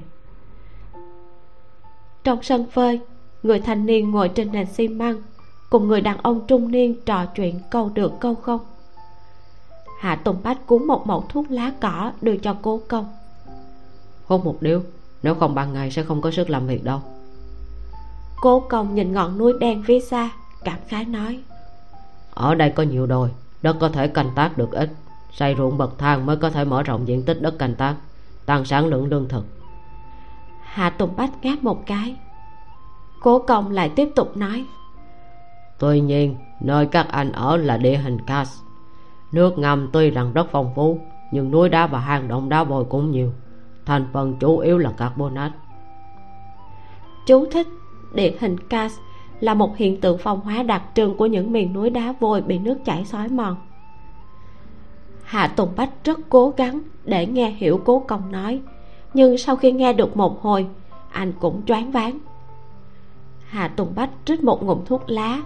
trong 2.24 2.42
sân 2.42 2.66
phơi 2.70 3.00
người 3.42 3.60
thanh 3.60 3.86
niên 3.86 4.10
ngồi 4.10 4.28
trên 4.28 4.52
nền 4.52 4.66
xi 4.66 4.88
măng 4.88 5.22
cùng 5.70 5.88
người 5.88 6.00
đàn 6.00 6.18
ông 6.22 6.46
trung 6.46 6.70
niên 6.70 7.00
trò 7.06 7.26
chuyện 7.26 7.60
câu 7.70 7.90
được 7.94 8.12
câu 8.20 8.34
không. 8.34 8.60
Hạ 10.00 10.16
tùng 10.16 10.36
bách 10.42 10.66
cuốn 10.66 10.84
một 10.86 11.06
mẩu 11.06 11.24
thuốc 11.28 11.50
lá 11.50 11.72
cỏ 11.80 12.12
đưa 12.20 12.36
cho 12.36 12.56
cố 12.62 12.80
công. 12.88 13.06
Hút 14.24 14.44
một 14.44 14.62
điếu 14.62 14.80
nếu 15.22 15.34
không 15.34 15.54
ban 15.54 15.72
ngày 15.72 15.90
sẽ 15.90 16.02
không 16.02 16.20
có 16.20 16.30
sức 16.30 16.50
làm 16.50 16.66
việc 16.66 16.84
đâu. 16.84 17.00
Cố 18.40 18.60
công 18.60 18.94
nhìn 18.94 19.12
ngọn 19.12 19.38
núi 19.38 19.52
đen 19.60 19.82
phía 19.86 20.00
xa 20.00 20.30
cảm 20.64 20.78
khái 20.88 21.04
nói. 21.04 21.42
Ở 22.34 22.54
đây 22.54 22.70
có 22.70 22.82
nhiều 22.82 23.06
đồi 23.06 23.30
đất 23.62 23.76
có 23.80 23.88
thể 23.88 24.08
canh 24.08 24.30
tác 24.34 24.58
được 24.58 24.72
ít. 24.72 24.90
Xây 25.32 25.54
ruộng 25.58 25.78
bậc 25.78 25.98
thang 25.98 26.26
mới 26.26 26.36
có 26.36 26.50
thể 26.50 26.64
mở 26.64 26.82
rộng 26.82 27.08
diện 27.08 27.22
tích 27.22 27.42
đất 27.42 27.58
canh 27.58 27.74
tác 27.74 27.94
tăng 28.46 28.64
sản 28.64 28.86
lượng 28.86 29.06
lương 29.06 29.28
thực 29.28 29.44
hạ 30.74 30.90
tùng 30.90 31.16
bách 31.16 31.30
ngáp 31.42 31.64
một 31.64 31.86
cái. 31.86 32.16
Cố 33.20 33.38
công 33.38 33.70
lại 33.70 33.88
tiếp 33.88 34.08
tục 34.16 34.36
nói. 34.36 34.66
Tuy 35.78 36.00
nhiên 36.00 36.36
nơi 36.60 36.86
các 36.86 37.08
anh 37.10 37.32
ở 37.32 37.56
là 37.56 37.76
địa 37.76 37.96
hình 37.96 38.18
cast 38.26 38.62
nước 39.32 39.58
ngầm 39.58 39.88
tuy 39.92 40.10
rằng 40.10 40.32
rất 40.32 40.46
phong 40.50 40.72
phú 40.74 41.00
nhưng 41.30 41.50
núi 41.50 41.68
đá 41.68 41.86
và 41.86 41.98
hang 41.98 42.28
động 42.28 42.48
đá 42.48 42.64
vôi 42.64 42.84
cũng 42.84 43.10
nhiều. 43.10 43.32
Thành 43.86 44.06
phần 44.12 44.36
chủ 44.40 44.58
yếu 44.58 44.78
là 44.78 44.90
carbonate. 44.90 45.54
Chú 47.26 47.46
thích 47.52 47.68
địa 48.14 48.32
hình 48.40 48.58
cast 48.68 49.00
là 49.40 49.54
một 49.54 49.76
hiện 49.76 50.00
tượng 50.00 50.18
phong 50.18 50.40
hóa 50.40 50.62
đặc 50.62 50.82
trưng 50.94 51.16
của 51.16 51.26
những 51.26 51.52
miền 51.52 51.72
núi 51.72 51.90
đá 51.90 52.14
vôi 52.20 52.42
bị 52.42 52.58
nước 52.58 52.78
chảy 52.84 53.04
xói 53.04 53.28
mòn. 53.28 53.56
Hạ 55.22 55.46
tùng 55.46 55.70
bách 55.76 55.90
rất 56.04 56.18
cố 56.28 56.54
gắng 56.56 56.80
để 57.04 57.26
nghe 57.26 57.50
hiểu 57.50 57.80
cố 57.84 57.98
công 57.98 58.32
nói 58.32 58.60
nhưng 59.14 59.38
sau 59.38 59.56
khi 59.56 59.72
nghe 59.72 59.92
được 59.92 60.16
một 60.16 60.42
hồi 60.42 60.66
anh 61.10 61.32
cũng 61.40 61.62
choáng 61.66 61.90
váng. 61.90 62.18
Hạ 63.46 63.68
tùng 63.68 63.94
bách 63.94 64.10
rít 64.26 64.42
một 64.42 64.62
ngụm 64.62 64.84
thuốc 64.84 65.02
lá 65.06 65.42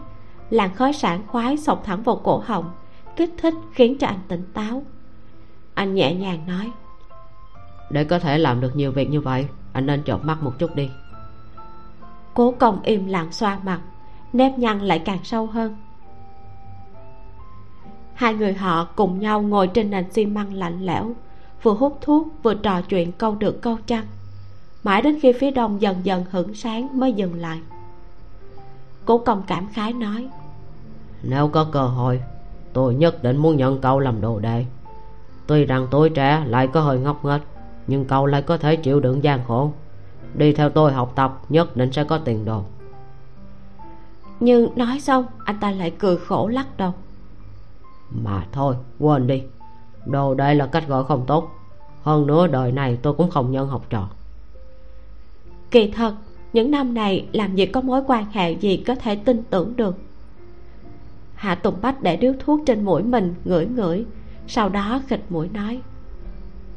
làn 0.51 0.75
khói 0.75 0.93
sảng 0.93 1.27
khoái 1.27 1.57
xộc 1.57 1.85
thẳng 1.85 2.03
vào 2.03 2.17
cổ 2.17 2.43
họng 2.47 2.71
kích 3.17 3.35
thích 3.39 3.55
khiến 3.73 3.99
cho 3.99 4.07
anh 4.07 4.21
tỉnh 4.29 4.45
táo. 4.55 4.83
Anh 5.75 5.95
nhẹ 5.95 6.15
nhàng 6.15 6.47
nói 6.47 6.73
để 7.91 8.05
có 8.05 8.19
thể 8.19 8.39
làm 8.39 8.61
được 8.61 8.77
nhiều 8.77 8.93
việc 8.93 9.11
như 9.11 9.21
vậy 9.21 9.47
anh 9.73 9.87
nên 9.87 10.03
chợp 10.03 10.25
mắt 10.25 10.43
một 10.43 10.59
chút 10.59 10.75
đi. 10.75 10.91
Cố 12.35 12.55
công 12.59 12.83
im 12.83 13.07
lặng 13.07 13.33
xoa 13.33 13.59
mặt 13.65 13.81
nếp 14.33 14.59
nhăn 14.59 14.81
lại 14.81 14.99
càng 14.99 15.19
sâu 15.25 15.47
hơn. 15.47 15.77
Hai 18.15 18.35
người 18.35 18.55
họ 18.55 18.85
cùng 18.85 19.19
nhau 19.19 19.43
ngồi 19.43 19.67
trên 19.67 19.91
nền 19.91 20.11
xi 20.13 20.27
măng 20.27 20.55
lạnh 20.55 20.87
lẽo 20.87 21.13
vừa 21.63 21.75
hút 21.75 21.99
thuốc 22.01 22.29
vừa 22.43 22.55
trò 22.55 22.81
chuyện 22.81 23.13
câu 23.13 23.35
được 23.35 23.63
câu 23.63 23.79
trăng. 23.87 24.05
Mãi 24.83 25.03
đến 25.03 25.19
khi 25.23 25.33
phía 25.33 25.51
đông 25.51 25.83
dần 25.83 25.97
dần 26.03 26.25
hửng 26.31 26.55
sáng 26.55 26.99
mới 27.01 27.13
dừng 27.13 27.35
lại. 27.35 27.61
Cố 29.05 29.19
công 29.19 29.43
cảm 29.47 29.69
khái 29.73 29.93
nói 29.93 30.29
nếu 31.23 31.49
có 31.49 31.67
cơ 31.73 31.87
hội 31.87 32.23
tôi 32.73 32.95
nhất 32.95 33.23
định 33.23 33.37
muốn 33.37 33.57
nhận 33.57 33.81
cậu 33.81 33.99
làm 33.99 34.21
đồ 34.21 34.39
đệ. 34.39 34.65
Tuy 35.47 35.65
rằng 35.65 35.87
tuổi 35.91 36.11
trẻ 36.11 36.45
lại 36.47 36.67
có 36.67 36.81
hơi 36.81 36.99
ngốc 36.99 37.25
nghếch 37.25 37.43
nhưng 37.87 38.05
cậu 38.05 38.27
lại 38.27 38.43
có 38.43 38.57
thể 38.57 38.77
chịu 38.77 39.01
đựng 39.01 39.25
gian 39.25 39.41
khổ. 39.49 39.73
Đi 40.35 40.53
theo 40.53 40.71
tôi 40.71 40.93
học 40.93 41.13
tập 41.15 41.41
nhất 41.49 41.77
định 41.77 41.93
sẽ 41.93 42.05
có 42.05 42.19
tiền 42.19 42.45
đồ. 42.45 42.63
Nhưng 44.41 44.71
nói 44.77 45.01
xong 45.01 45.25
anh 45.45 45.57
ta 45.61 45.71
lại 45.71 45.93
cười 45.99 46.17
khổ 46.17 46.49
lắc 46.49 46.77
đầu. 46.77 46.95
Mà 48.11 48.47
thôi 48.53 48.75
quên 48.99 49.27
đi 49.27 49.43
đồ 50.07 50.35
đây 50.35 50.55
là 50.55 50.67
cách 50.67 50.89
gọi 50.89 51.05
không 51.05 51.25
tốt. 51.27 51.51
Hơn 52.03 52.27
nữa 52.27 52.47
đời 52.47 52.73
này 52.73 52.99
tôi 53.03 53.15
cũng 53.15 53.31
không 53.31 53.51
nhân 53.51 53.69
học 53.69 53.87
trò. 53.91 54.09
Kỳ 55.71 55.91
thật 55.91 56.15
những 56.53 56.71
năm 56.71 56.95
này 56.95 57.27
làm 57.33 57.57
gì 57.57 57.67
có 57.67 57.81
mối 57.81 58.03
quan 58.07 58.25
hệ 58.33 58.53
gì 58.53 58.77
có 58.77 58.95
thể 58.95 59.17
tin 59.17 59.43
tưởng 59.51 59.77
được. 59.77 59.97
Hạ 61.35 61.55
tùng 61.55 61.75
bách 61.83 62.03
để 62.03 62.17
điếu 62.17 62.33
thuốc 62.39 62.61
trên 62.67 62.85
mũi 62.85 63.03
mình 63.03 63.35
ngửi 63.45 63.67
ngửi 63.67 64.05
sau 64.47 64.69
đó 64.69 65.01
khịt 65.09 65.21
mũi 65.29 65.49
nói. 65.49 65.81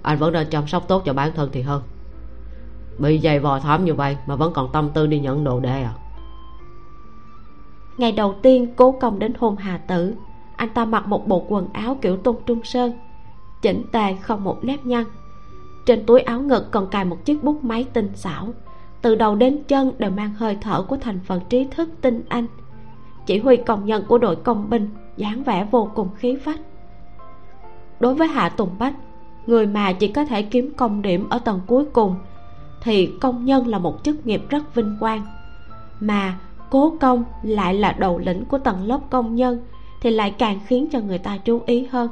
Anh 0.02 0.18
vẫn 0.18 0.34
nên 0.34 0.48
chăm 0.50 0.68
sóc 0.68 0.88
tốt 0.88 1.02
cho 1.06 1.14
bản 1.14 1.32
thân 1.36 1.50
thì 1.52 1.62
hơn. 1.62 1.82
Bị 3.00 3.20
dày 3.20 3.40
vò 3.40 3.60
thảm 3.60 3.86
như 3.86 3.94
vậy 3.94 4.18
mà 4.26 4.36
vẫn 4.36 4.54
còn 4.54 4.72
tâm 4.72 4.90
tư 4.94 5.08
đi 5.08 5.20
nhận 5.20 5.44
đồ 5.44 5.60
đề 5.60 5.84
à? 5.84 5.94
Ngày 7.98 8.12
đầu 8.12 8.36
tiên 8.42 8.74
cố 8.76 8.92
công 8.92 9.20
đến 9.20 9.34
hôn 9.40 9.56
hà 9.56 9.78
tử 9.78 10.16
anh 10.62 10.70
ta 10.70 10.86
mặc 10.86 11.08
một 11.08 11.28
bộ 11.28 11.46
quần 11.48 11.68
áo 11.74 11.98
kiểu 12.02 12.18
tôn 12.18 12.36
trung 12.46 12.64
sơn 12.64 12.92
chỉnh 13.62 13.84
tề 13.92 14.16
không 14.16 14.44
một 14.44 14.64
nếp 14.64 14.86
nhăn. 14.86 15.04
Trên 15.86 16.06
túi 16.06 16.22
áo 16.22 16.42
ngực 16.42 16.72
còn 16.72 16.88
cài 16.88 17.06
một 17.06 17.26
chiếc 17.26 17.44
bút 17.44 17.64
máy 17.64 17.86
tinh 17.94 18.12
xảo. 18.16 18.48
Từ 19.02 19.16
đầu 19.16 19.36
đến 19.36 19.64
chân 19.68 19.92
đều 19.98 20.12
mang 20.12 20.34
hơi 20.34 20.58
thở 20.62 20.82
của 20.82 20.98
thành 20.98 21.20
phần 21.26 21.42
trí 21.50 21.64
thức 21.64 21.90
tinh 22.02 22.24
anh. 22.30 22.48
Chỉ 23.26 23.40
huy 23.40 23.58
công 23.58 23.86
nhân 23.86 24.04
của 24.08 24.18
đội 24.18 24.36
công 24.36 24.70
binh 24.70 24.90
dáng 25.18 25.44
vẻ 25.44 25.68
vô 25.72 25.92
cùng 25.96 26.10
khí 26.16 26.36
phách. 26.36 26.60
Đối 28.00 28.16
với 28.16 28.28
hạ 28.28 28.50
tùng 28.50 28.70
bách, 28.80 28.94
người 29.48 29.66
mà 29.66 29.94
chỉ 29.94 30.08
có 30.08 30.26
thể 30.26 30.42
kiếm 30.42 30.74
công 30.78 31.02
điểm 31.02 31.30
ở 31.30 31.40
tầng 31.40 31.60
cuối 31.68 31.86
cùng 31.86 32.16
thì 32.84 33.14
công 33.22 33.46
nhân 33.46 33.68
là 33.68 33.80
một 33.80 34.04
chức 34.04 34.28
nghiệp 34.28 34.44
rất 34.50 34.76
vinh 34.76 34.98
quang. 35.00 35.26
Mà 36.00 36.40
cố 36.70 36.94
công 37.02 37.24
lại 37.44 37.74
là 37.74 37.92
đầu 37.92 38.18
lĩnh 38.18 38.46
của 38.46 38.58
tầng 38.58 38.88
lớp 38.88 39.00
công 39.10 39.36
nhân 39.36 39.66
thì 40.02 40.10
lại 40.10 40.32
càng 40.32 40.60
khiến 40.68 40.88
cho 40.92 41.00
người 41.00 41.18
ta 41.18 41.38
chú 41.38 41.62
ý 41.66 41.86
hơn 41.86 42.10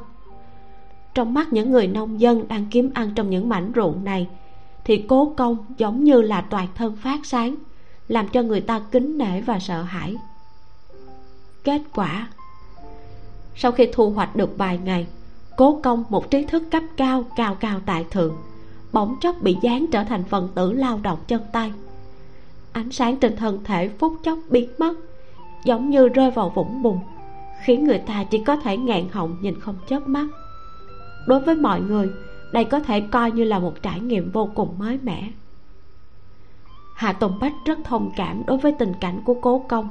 trong 1.14 1.34
mắt 1.34 1.52
những 1.52 1.70
người 1.70 1.86
nông 1.86 2.20
dân 2.20 2.48
đang 2.48 2.66
kiếm 2.70 2.90
ăn 2.94 3.10
trong 3.14 3.30
những 3.30 3.48
mảnh 3.48 3.72
ruộng 3.74 4.04
này, 4.04 4.28
thì 4.84 5.04
cố 5.08 5.32
công 5.36 5.56
giống 5.76 6.04
như 6.04 6.22
là 6.22 6.40
toàn 6.40 6.68
thân 6.74 6.96
phát 6.96 7.26
sáng, 7.26 7.54
làm 8.08 8.28
cho 8.28 8.42
người 8.42 8.60
ta 8.60 8.80
kính 8.90 9.18
nể 9.18 9.40
và 9.40 9.58
sợ 9.58 9.82
hãi. 9.82 10.16
Kết 11.64 11.82
quả, 11.94 12.28
sau 13.56 13.72
khi 13.72 13.88
thu 13.92 14.10
hoạch 14.10 14.36
được 14.36 14.58
vài 14.58 14.78
ngày, 14.84 15.06
cố 15.56 15.80
công 15.82 16.04
một 16.08 16.30
trí 16.30 16.46
thức 16.46 16.62
cấp 16.70 16.82
cao 16.96 17.24
cao 17.36 17.54
cao 17.54 17.80
tại 17.86 18.04
thượng, 18.10 18.36
bỗng 18.92 19.16
chốc 19.20 19.36
bị 19.42 19.56
dán 19.62 19.86
trở 19.92 20.04
thành 20.04 20.24
phần 20.24 20.48
tử 20.54 20.72
lao 20.72 21.00
động 21.02 21.18
chân 21.26 21.42
tay. 21.52 21.72
Ánh 22.72 22.92
sáng 22.92 23.16
trên 23.16 23.36
thân 23.36 23.64
thể 23.64 23.88
phút 23.88 24.12
chốc 24.24 24.38
biến 24.50 24.70
mất, 24.78 24.94
giống 25.64 25.90
như 25.90 26.08
rơi 26.08 26.30
vào 26.30 26.50
vũng 26.54 26.82
bùn, 26.82 26.98
khiến 27.64 27.84
người 27.84 27.98
ta 27.98 28.24
chỉ 28.24 28.42
có 28.46 28.56
thể 28.56 28.76
ngạn 28.76 29.08
họng 29.08 29.36
nhìn 29.40 29.60
không 29.60 29.76
chớp 29.88 30.08
mắt 30.08 30.26
đối 31.26 31.40
với 31.40 31.54
mọi 31.54 31.80
người, 31.80 32.10
đây 32.52 32.64
có 32.64 32.80
thể 32.80 33.00
coi 33.00 33.30
như 33.30 33.44
là 33.44 33.58
một 33.58 33.82
trải 33.82 34.00
nghiệm 34.00 34.30
vô 34.30 34.50
cùng 34.54 34.78
mới 34.78 34.98
mẻ. 35.02 35.30
Hạ 36.94 37.12
tùng 37.12 37.38
bách 37.40 37.54
rất 37.64 37.78
thông 37.84 38.10
cảm 38.16 38.42
đối 38.46 38.58
với 38.58 38.72
tình 38.78 38.92
cảnh 39.00 39.20
của 39.24 39.34
cố 39.34 39.64
công. 39.68 39.88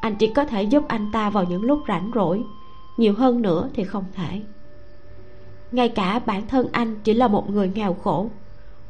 Anh 0.00 0.16
chỉ 0.16 0.32
có 0.32 0.44
thể 0.44 0.62
giúp 0.62 0.84
anh 0.88 1.10
ta 1.12 1.30
vào 1.30 1.44
những 1.44 1.62
lúc 1.62 1.82
rảnh 1.88 2.10
rỗi, 2.14 2.44
nhiều 2.96 3.14
hơn 3.14 3.42
nữa 3.42 3.68
thì 3.74 3.84
không 3.84 4.04
thể. 4.14 4.42
Ngay 5.72 5.88
cả 5.88 6.18
bản 6.26 6.46
thân 6.46 6.68
anh 6.72 6.96
chỉ 7.04 7.14
là 7.14 7.28
một 7.28 7.50
người 7.50 7.72
nghèo 7.74 7.94
khổ, 7.94 8.30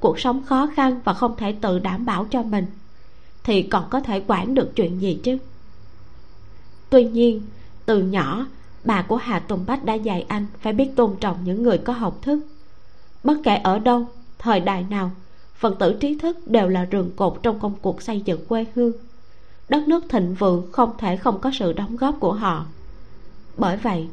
cuộc 0.01 0.19
sống 0.19 0.43
khó 0.43 0.67
khăn 0.77 1.01
và 1.05 1.13
không 1.13 1.37
thể 1.37 1.53
tự 1.61 1.79
đảm 1.79 2.07
bảo 2.07 2.25
cho 2.31 2.43
mình, 2.43 2.67
thì 3.45 3.63
còn 3.63 3.85
có 3.91 4.01
thể 4.01 4.23
quản 4.27 4.55
được 4.55 4.77
chuyện 4.77 5.01
gì 5.01 5.21
chứ? 5.23 5.39
Tuy 6.91 7.05
nhiên, 7.05 7.43
từ 7.87 8.03
nhỏ 8.03 8.47
bà 8.85 9.03
của 9.03 9.17
hà 9.17 9.39
tùng 9.39 9.65
bách 9.67 9.85
đã 9.85 9.95
dạy 9.95 10.25
anh 10.29 10.47
phải 10.61 10.73
biết 10.73 10.91
tôn 10.97 11.17
trọng 11.21 11.37
những 11.45 11.63
người 11.63 11.79
có 11.79 11.93
học 11.93 12.19
thức. 12.23 12.41
Bất 13.25 13.35
kể 13.45 13.57
ở 13.57 13.79
đâu, 13.79 14.07
thời 14.39 14.61
đại 14.61 14.87
nào, 14.91 15.11
phần 15.55 15.77
tử 15.79 15.97
trí 16.01 16.19
thức 16.19 16.49
đều 16.49 16.69
là 16.69 16.87
rường 16.93 17.11
cột 17.17 17.39
trong 17.43 17.61
công 17.61 17.75
cuộc 17.83 18.03
xây 18.03 18.21
dựng 18.21 18.47
quê 18.47 18.67
hương. 18.75 18.93
Đất 19.69 19.89
nước 19.89 20.05
thịnh 20.09 20.35
vượng 20.35 20.73
không 20.73 20.93
thể 20.99 21.17
không 21.17 21.41
có 21.41 21.51
sự 21.59 21.73
đóng 21.73 21.97
góp 21.97 22.17
của 22.21 22.33
họ. 22.33 22.67
Bởi 23.57 23.77
vậy, 23.77 24.09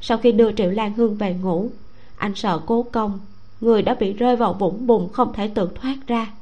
sau 0.00 0.18
khi 0.18 0.32
đưa 0.32 0.52
triệu 0.52 0.70
lan 0.70 0.92
hương 0.92 1.14
về 1.14 1.34
ngủ, 1.34 1.70
anh 2.16 2.34
sợ 2.34 2.60
cố 2.66 2.82
công, 2.82 3.20
người 3.60 3.82
đã 3.82 3.94
bị 3.94 4.12
rơi 4.12 4.36
vào 4.36 4.52
vũng 4.52 4.86
bùn 4.86 5.08
không 5.12 5.32
thể 5.32 5.48
tự 5.48 5.68
thoát 5.74 5.96
ra. 6.06 6.32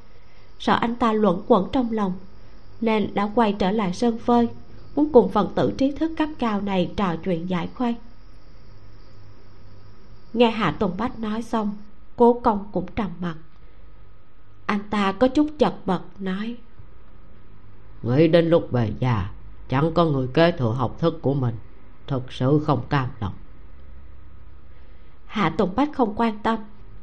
Sợ 0.58 0.78
anh 0.80 0.94
ta 0.94 1.12
luẩn 1.12 1.36
quẩn 1.46 1.68
trong 1.72 1.92
lòng, 1.92 2.12
nên 2.80 3.14
đã 3.14 3.30
quay 3.34 3.52
trở 3.52 3.70
lại 3.70 3.94
sân 3.94 4.18
phơi 4.18 4.48
muốn 4.96 5.12
cùng 5.12 5.30
phần 5.32 5.52
tử 5.54 5.72
trí 5.78 5.92
thức 5.92 6.12
cấp 6.16 6.28
cao 6.38 6.60
này 6.60 6.92
trò 6.96 7.16
chuyện 7.24 7.50
giải 7.50 7.68
khuây 7.74 7.96
nghe 10.32 10.50
hạ 10.50 10.70
tùng 10.70 10.96
bách 10.96 11.18
nói 11.18 11.42
xong 11.42 11.76
cố 12.16 12.40
công 12.44 12.68
cũng 12.72 12.86
trầm 12.96 13.10
mặt. 13.20 13.36
Anh 14.66 14.80
ta 14.90 15.12
có 15.12 15.28
chút 15.28 15.48
chật 15.58 15.74
vật 15.84 16.02
nói 16.18 16.56
nghĩ 18.02 18.28
đến 18.28 18.48
lúc 18.48 18.68
về 18.70 18.92
già 18.98 19.30
chẳng 19.68 19.92
có 19.94 20.04
người 20.04 20.28
kế 20.34 20.52
thừa 20.52 20.72
học 20.72 20.96
thức 20.98 21.18
của 21.22 21.34
mình 21.34 21.54
thực 22.06 22.32
sự 22.32 22.60
không 22.66 22.82
cam 22.88 23.08
lòng. 23.20 23.32
Hạ 25.26 25.54
tùng 25.58 25.74
bách 25.76 25.90
không 25.94 26.14
quan 26.16 26.38
tâm 26.42 26.58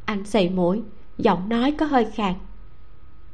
anh 0.05 0.25
xì 0.25 0.49
mũi 0.49 0.83
giọng 1.17 1.49
nói 1.49 1.71
có 1.71 1.85
hơi 1.85 2.05
khàn. 2.15 2.33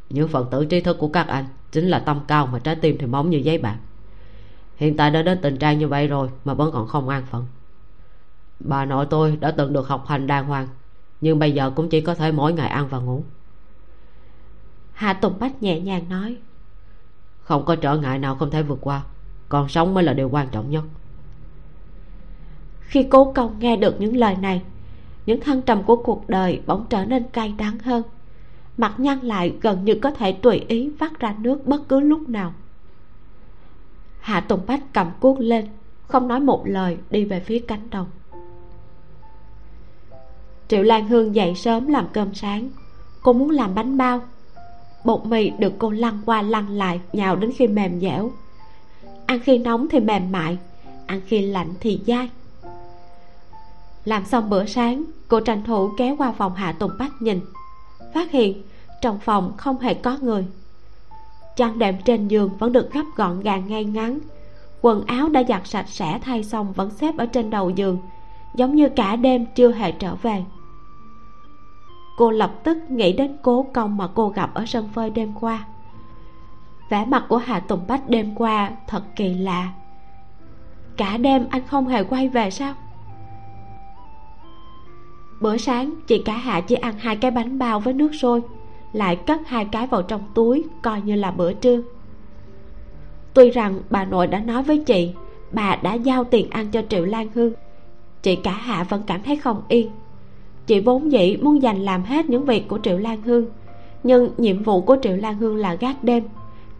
Những 0.09 0.27
phần 0.27 0.47
tử 0.51 0.65
trí 0.65 0.81
thức 0.81 0.97
của 0.99 1.07
các 1.07 1.27
anh 1.27 1.45
chính 1.71 1.87
là 1.87 1.99
tâm 1.99 2.19
cao 2.27 2.47
mà 2.47 2.59
trái 2.59 2.75
tim 2.75 2.97
thì 2.99 3.05
mỏng 3.05 3.29
như 3.29 3.37
giấy 3.37 3.57
bạc 3.57 3.77
hiện 4.81 4.97
tại 4.97 5.11
đã 5.11 5.21
đến 5.21 5.39
tình 5.41 5.57
trạng 5.57 5.79
như 5.79 5.87
vậy 5.87 6.07
rồi 6.07 6.29
mà 6.45 6.53
vẫn 6.53 6.71
còn 6.71 6.87
không 6.87 7.09
an 7.09 7.23
phận. 7.31 7.45
Bà 8.59 8.85
nội 8.85 9.05
tôi 9.09 9.37
đã 9.39 9.51
từng 9.51 9.73
được 9.73 9.87
học 9.87 10.07
hành 10.07 10.27
đàng 10.27 10.45
hoàng 10.45 10.67
nhưng 11.21 11.39
bây 11.39 11.51
giờ 11.51 11.71
cũng 11.75 11.89
chỉ 11.89 12.01
có 12.01 12.15
thể 12.15 12.31
mỗi 12.31 12.53
ngày 12.53 12.69
ăn 12.69 12.87
và 12.87 12.99
ngủ. 12.99 13.23
Hạ 14.93 15.13
tùng 15.13 15.39
bách 15.39 15.63
nhẹ 15.63 15.79
nhàng 15.79 16.09
nói 16.09 16.37
không 17.41 17.65
có 17.65 17.75
trở 17.75 17.97
ngại 17.97 18.19
nào 18.19 18.35
không 18.35 18.51
thể 18.51 18.63
vượt 18.63 18.77
qua 18.81 19.01
còn 19.49 19.69
sống 19.69 19.93
mới 19.93 20.03
là 20.03 20.13
điều 20.13 20.29
quan 20.29 20.47
trọng 20.51 20.69
nhất. 20.69 20.83
Khi 22.79 23.03
cố 23.03 23.33
công 23.33 23.59
nghe 23.59 23.75
được 23.75 24.01
những 24.01 24.17
lời 24.17 24.35
này 24.35 24.61
những 25.25 25.39
thăng 25.39 25.61
trầm 25.61 25.83
của 25.83 25.95
cuộc 25.95 26.29
đời 26.29 26.61
bỗng 26.65 26.85
trở 26.89 27.05
nên 27.05 27.23
cay 27.23 27.53
đắng 27.57 27.79
hơn. 27.79 28.03
Mặt 28.77 28.93
nhăn 28.97 29.19
lại 29.19 29.53
gần 29.61 29.85
như 29.85 29.95
có 30.01 30.11
thể 30.11 30.31
tùy 30.31 30.65
ý 30.67 30.89
vắt 30.89 31.19
ra 31.19 31.35
nước 31.39 31.67
bất 31.67 31.89
cứ 31.89 31.99
lúc 31.99 32.29
nào 32.29 32.53
hạ 34.22 34.39
tùng 34.39 34.60
bách 34.68 34.93
cầm 34.93 35.11
cuốc 35.19 35.39
lên, 35.39 35.68
không 36.07 36.27
nói 36.27 36.39
một 36.39 36.61
lời, 36.65 36.98
đi 37.10 37.26
về 37.26 37.39
phía 37.39 37.60
cánh 37.60 37.89
đồng. 37.89 38.07
Triệu 40.68 40.84
lan 40.84 41.07
hương 41.07 41.35
dậy 41.35 41.56
sớm 41.56 41.88
làm 41.88 42.07
cơm 42.14 42.34
sáng. 42.34 42.69
Cô 43.22 43.34
muốn 43.34 43.49
làm 43.49 43.76
bánh 43.76 43.98
bao. 43.98 44.22
Bột 45.03 45.26
mì 45.26 45.49
được 45.49 45.73
cô 45.80 45.89
lăn 45.89 46.22
qua 46.26 46.41
lăn 46.41 46.69
lại, 46.69 47.02
nhào 47.14 47.35
đến 47.35 47.52
khi 47.57 47.68
mềm 47.68 47.99
dẻo. 47.99 48.31
Ăn 49.26 49.39
khi 49.39 49.57
nóng 49.57 49.88
thì 49.89 49.99
mềm 49.99 50.31
mại, 50.31 50.57
ăn 51.06 51.22
khi 51.26 51.41
lạnh 51.41 51.73
thì 51.80 52.02
dai. 52.07 52.30
Làm 54.06 54.26
xong 54.26 54.49
bữa 54.49 54.65
sáng, 54.65 55.03
cô 55.27 55.39
tranh 55.39 55.64
thủ 55.64 55.89
kéo 55.98 56.15
qua 56.18 56.31
phòng 56.31 56.56
hạ 56.56 56.72
tùng 56.72 56.91
bách 56.99 57.22
nhìn. 57.22 57.39
Phát 58.14 58.31
hiện, 58.31 58.61
trong 59.02 59.19
phòng 59.19 59.53
không 59.57 59.80
hề 59.80 59.93
có 59.93 60.18
người 60.22 60.45
chăn 61.55 61.79
đệm 61.79 61.95
trên 62.05 62.27
giường 62.27 62.49
vẫn 62.59 62.71
được 62.71 62.91
gấp 62.93 63.03
gọn 63.15 63.39
gàng 63.39 63.67
ngay 63.67 63.85
ngắn. 63.85 64.19
Quần 64.81 65.05
áo 65.05 65.29
đã 65.29 65.43
giặt 65.43 65.67
sạch 65.67 65.89
sẽ 65.89 66.19
thay 66.21 66.43
xong 66.43 66.73
vẫn 66.73 66.89
xếp 66.89 67.17
ở 67.17 67.25
trên 67.25 67.49
đầu 67.49 67.69
giường, 67.69 67.97
giống 68.55 68.75
như 68.75 68.89
cả 68.89 69.15
đêm 69.15 69.45
chưa 69.55 69.71
hề 69.71 69.91
trở 69.91 70.15
về. 70.15 70.43
Cô 72.17 72.31
lập 72.31 72.51
tức 72.63 72.77
nghĩ 72.89 73.13
đến 73.13 73.37
cố 73.41 73.65
công 73.73 73.97
mà 73.97 74.07
cô 74.15 74.29
gặp 74.29 74.53
ở 74.53 74.65
sân 74.65 74.89
phơi 74.93 75.09
đêm 75.09 75.33
qua. 75.39 75.65
Vẻ 76.89 77.05
mặt 77.05 77.25
của 77.29 77.37
hà 77.37 77.59
tùng 77.59 77.87
bách 77.87 78.09
đêm 78.09 78.35
qua 78.35 78.71
thật 78.87 79.03
kỳ 79.15 79.33
lạ. 79.33 79.71
Cả 80.97 81.17
đêm 81.17 81.45
anh 81.49 81.67
không 81.67 81.87
hề 81.87 82.03
quay 82.03 82.29
về 82.29 82.49
sao? 82.49 82.73
Bữa 85.41 85.57
sáng, 85.57 85.93
chị 86.07 86.21
cả 86.25 86.37
hạ 86.37 86.61
chỉ 86.61 86.75
ăn 86.75 86.93
hai 86.97 87.15
cái 87.15 87.31
bánh 87.31 87.59
bao 87.59 87.79
với 87.79 87.93
nước 87.93 88.11
sôi 88.15 88.41
lại 88.93 89.15
cất 89.15 89.41
hai 89.47 89.65
cái 89.65 89.88
vào 89.88 90.01
trong 90.01 90.22
túi, 90.34 90.63
coi 90.81 91.01
như 91.01 91.15
là 91.15 91.31
bữa 91.31 91.53
trưa. 91.53 91.81
Tuy 93.34 93.51
rằng 93.51 93.81
bà 93.89 94.05
nội 94.05 94.27
đã 94.27 94.39
nói 94.39 94.63
với 94.63 94.77
chị, 94.77 95.11
bà 95.51 95.76
đã 95.76 95.93
giao 95.93 96.23
tiền 96.23 96.49
ăn 96.49 96.72
cho 96.72 96.81
triệu 96.89 97.05
lan 97.05 97.27
hương. 97.34 97.53
Chị 98.22 98.35
cả 98.35 98.51
hạ 98.51 98.84
vẫn 98.84 99.03
cảm 99.07 99.22
thấy 99.23 99.35
không 99.35 99.61
yên. 99.68 99.89
Chị 100.68 100.80
vốn 100.80 101.11
dĩ 101.11 101.38
muốn 101.41 101.61
dành 101.61 101.80
làm 101.80 102.03
hết 102.03 102.30
những 102.30 102.45
việc 102.45 102.68
của 102.68 102.80
triệu 102.84 102.97
lan 102.97 103.22
hương, 103.22 103.45
nhưng 104.03 104.30
nhiệm 104.38 104.63
vụ 104.63 104.81
của 104.81 104.97
triệu 105.01 105.15
lan 105.18 105.38
hương 105.38 105.55
là 105.55 105.73
gác 105.73 106.03
đêm. 106.03 106.23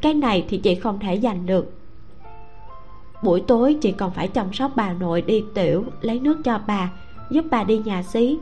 Cái 0.02 0.14
này 0.14 0.46
thì 0.50 0.58
chị 0.58 0.76
không 0.76 1.00
thể 1.00 1.16
dành 1.16 1.46
được. 1.46 1.74
Buổi 3.24 3.42
tối 3.42 3.78
chị 3.82 3.92
còn 3.92 4.12
phải 4.12 4.28
chăm 4.28 4.54
sóc 4.54 4.72
bà 4.76 4.94
nội 4.94 5.22
đi 5.22 5.44
tiểu, 5.54 5.84
lấy 6.02 6.20
nước 6.20 6.38
cho 6.44 6.60
bà, 6.68 6.92
giúp 7.32 7.46
bà 7.52 7.64
đi 7.64 7.78
nhà 7.86 8.04
xí 8.04 8.38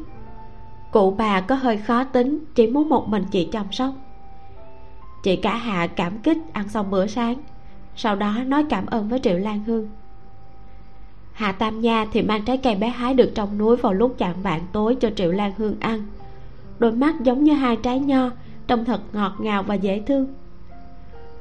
cụ 0.92 1.12
bà 1.18 1.42
có 1.42 1.56
hơi 1.56 1.78
khó 1.78 2.04
tính, 2.04 2.40
chỉ 2.56 2.68
muốn 2.68 2.90
một 2.90 3.10
mình 3.10 3.26
chị 3.32 3.50
chăm 3.52 3.72
sóc. 3.72 3.94
Chị 5.24 5.36
cả 5.36 5.56
hạ 5.56 5.88
cảm 5.88 6.18
kích 6.18 6.38
ăn 6.54 6.70
xong 6.70 6.92
bữa 6.92 7.08
sáng, 7.08 7.36
sau 7.96 8.16
đó 8.16 8.36
nói 8.46 8.66
cảm 8.70 8.86
ơn 8.86 9.10
với 9.10 9.20
triệu 9.20 9.38
lan 9.38 9.64
hương. 9.64 9.90
Hạ 11.34 11.52
tam 11.52 11.82
nha 11.82 12.06
thì 12.12 12.22
mang 12.22 12.46
trái 12.46 12.58
cây 12.58 12.76
bé 12.76 12.90
hái 12.90 13.14
được 13.14 13.32
trong 13.36 13.58
núi 13.58 13.76
vào 13.76 13.94
lúc 13.94 14.16
chạm 14.18 14.42
vạn 14.42 14.62
tối 14.72 14.96
cho 14.96 15.10
triệu 15.16 15.32
lan 15.32 15.52
hương 15.58 15.76
ăn. 15.80 16.06
Đôi 16.80 16.92
mắt 16.92 17.16
giống 17.22 17.44
như 17.44 17.54
hai 17.54 17.76
trái 17.76 18.00
nho, 18.00 18.30
trông 18.68 18.86
thật 18.86 19.02
ngọt 19.14 19.34
ngào 19.40 19.64
và 19.64 19.76
dễ 19.76 20.02
thương. 20.08 20.28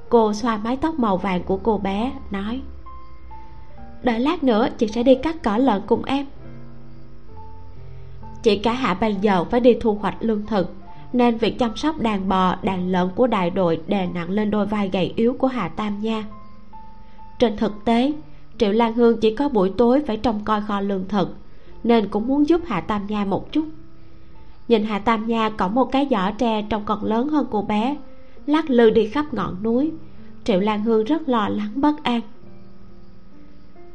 Cô 0.08 0.32
xoa 0.32 0.56
mái 0.56 0.76
tóc 0.76 0.98
màu 0.98 1.16
vàng 1.16 1.42
của 1.42 1.56
cô 1.56 1.78
bé, 1.78 2.12
nói, 2.30 2.60
đợi 4.02 4.20
lát 4.20 4.44
nữa 4.44 4.68
chị 4.78 4.88
sẽ 4.88 5.02
đi 5.02 5.14
cắt 5.14 5.42
cỏ 5.42 5.56
lợn 5.56 5.82
cùng 5.86 6.04
em 6.04 6.26
chỉ 8.42 8.58
cả 8.58 8.72
hạ 8.72 8.94
ban 8.94 9.14
giờ 9.22 9.44
phải 9.44 9.60
đi 9.60 9.74
thu 9.80 9.94
hoạch 9.94 10.16
lương 10.20 10.46
thực. 10.46 10.74
Nên 11.12 11.36
việc 11.36 11.58
chăm 11.58 11.76
sóc 11.76 12.00
đàn 12.00 12.28
bò, 12.28 12.56
đàn 12.62 12.88
lợn 12.88 13.08
của 13.14 13.26
đại 13.26 13.50
đội 13.50 13.80
đè 13.86 14.08
nặng 14.14 14.30
lên 14.30 14.50
đôi 14.50 14.66
vai 14.66 14.90
gầy 14.92 15.12
yếu 15.16 15.34
của 15.38 15.46
hà 15.46 15.68
tam 15.68 16.00
nha. 16.00 16.24
Trên 17.38 17.56
thực 17.56 17.84
tế, 17.84 18.12
triệu 18.58 18.72
lan 18.72 18.94
hương 18.94 19.20
chỉ 19.20 19.34
có 19.34 19.48
buổi 19.48 19.72
tối 19.76 20.02
phải 20.06 20.16
trông 20.16 20.44
coi 20.44 20.62
kho 20.62 20.80
lương 20.80 21.08
thực, 21.08 21.36
nên 21.84 22.08
cũng 22.08 22.26
muốn 22.26 22.48
giúp 22.48 22.60
hạ 22.66 22.80
tam 22.80 23.06
nha 23.06 23.24
một 23.24 23.52
chút. 23.52 23.64
Nhìn 24.68 24.84
hạ 24.84 24.98
tam 24.98 25.26
nha 25.26 25.50
có 25.50 25.68
một 25.68 25.84
cái 25.84 26.06
giỏ 26.10 26.30
tre 26.38 26.62
trông 26.62 26.82
còn 26.84 27.04
lớn 27.04 27.28
hơn 27.28 27.46
cô 27.50 27.62
bé, 27.62 27.96
lắc 28.46 28.70
lư 28.70 28.90
đi 28.90 29.06
khắp 29.06 29.34
ngọn 29.34 29.62
núi, 29.62 29.92
triệu 30.44 30.60
lan 30.60 30.82
hương 30.82 31.04
rất 31.04 31.28
lo 31.28 31.48
lắng 31.48 31.70
bất 31.74 32.02
an. 32.02 32.20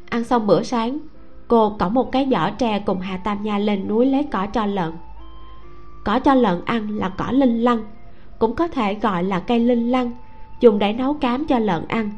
Ăn 0.10 0.24
xong 0.24 0.48
bữa 0.48 0.64
sáng 0.64 1.00
cô 1.54 1.70
cõng 1.70 1.94
một 1.94 2.12
cái 2.12 2.28
giỏ 2.32 2.50
tre 2.58 2.80
cùng 2.80 3.00
hạ 3.00 3.18
tam 3.18 3.44
nha 3.44 3.58
lên 3.58 3.88
núi 3.88 4.06
lấy 4.06 4.24
cỏ 4.24 4.48
cho 4.48 4.66
lợn. 4.66 4.94
Cỏ 6.04 6.20
cho 6.20 6.34
lợn 6.34 6.66
ăn 6.66 6.98
là 6.98 7.10
cỏ 7.10 7.32
linh 7.32 7.62
lăng, 7.62 7.84
cũng 8.40 8.56
có 8.56 8.68
thể 8.68 8.94
gọi 8.94 9.24
là 9.24 9.40
cây 9.40 9.60
linh 9.60 9.92
lăng, 9.92 10.12
dùng 10.60 10.80
để 10.80 10.94
nấu 10.94 11.14
cám 11.14 11.46
cho 11.46 11.60
lợn 11.60 11.88
ăn. 11.88 12.10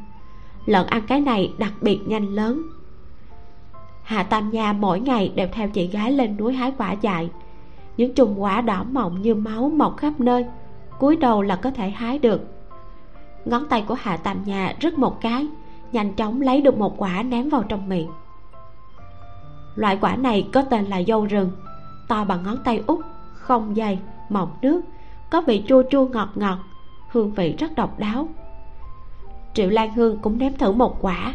Lợn 0.66 0.88
ăn 0.88 1.02
cái 1.08 1.22
này 1.22 1.54
đặc 1.58 1.74
biệt 1.82 2.00
nhanh 2.06 2.36
lớn. 2.36 2.62
Hà 4.04 4.24
tam 4.24 4.52
nha 4.52 4.74
mỗi 4.74 5.00
ngày 5.00 5.32
đều 5.36 5.48
theo 5.52 5.70
chị 5.70 5.88
gái 5.88 6.12
lên 6.12 6.38
núi 6.38 6.54
hái 6.54 6.72
quả 6.78 6.92
dại. 6.92 7.30
Những 7.98 8.14
chùm 8.14 8.36
quả 8.38 8.62
đỏ 8.62 8.84
mọng 8.92 9.22
như 9.22 9.36
máu 9.36 9.70
mọc 9.70 9.98
khắp 9.98 10.20
nơi, 10.20 10.46
cúi 11.00 11.16
đầu 11.16 11.42
là 11.42 11.56
có 11.56 11.72
thể 11.72 11.90
hái 11.90 12.20
được. 12.20 12.42
Ngón 13.46 13.66
tay 13.70 13.84
của 13.88 13.96
hà 14.00 14.18
tam 14.18 14.44
nha 14.46 14.76
rứt 14.80 15.00
một 15.00 15.22
cái, 15.22 15.48
nhanh 15.92 16.14
chóng 16.14 16.42
lấy 16.42 16.62
được 16.62 16.78
một 16.78 16.94
quả 16.98 17.24
ném 17.24 17.50
vào 17.50 17.64
trong 17.64 17.90
miệng 17.90 18.08
loại 19.76 19.98
quả 20.02 20.16
này 20.16 20.48
có 20.54 20.62
tên 20.62 20.86
là 20.86 21.02
dâu 21.08 21.26
rừng. 21.26 21.52
To 22.08 22.24
bằng 22.24 22.44
ngón 22.44 22.58
tay 22.64 22.84
út, 22.88 23.00
không 23.34 23.76
dày, 23.76 24.00
mọng 24.30 24.50
nước, 24.62 24.82
có 25.32 25.42
vị 25.42 25.64
chua 25.68 25.84
chua 25.92 26.08
ngọt 26.08 26.30
ngọt, 26.36 26.58
hương 27.12 27.32
vị 27.32 27.56
rất 27.60 27.76
độc 27.76 28.00
đáo. 28.00 28.28
Triệu 29.54 29.70
lan 29.70 29.94
hương 29.94 30.18
cũng 30.18 30.38
ném 30.38 30.58
thử 30.58 30.72
một 30.72 30.98
quả. 31.02 31.34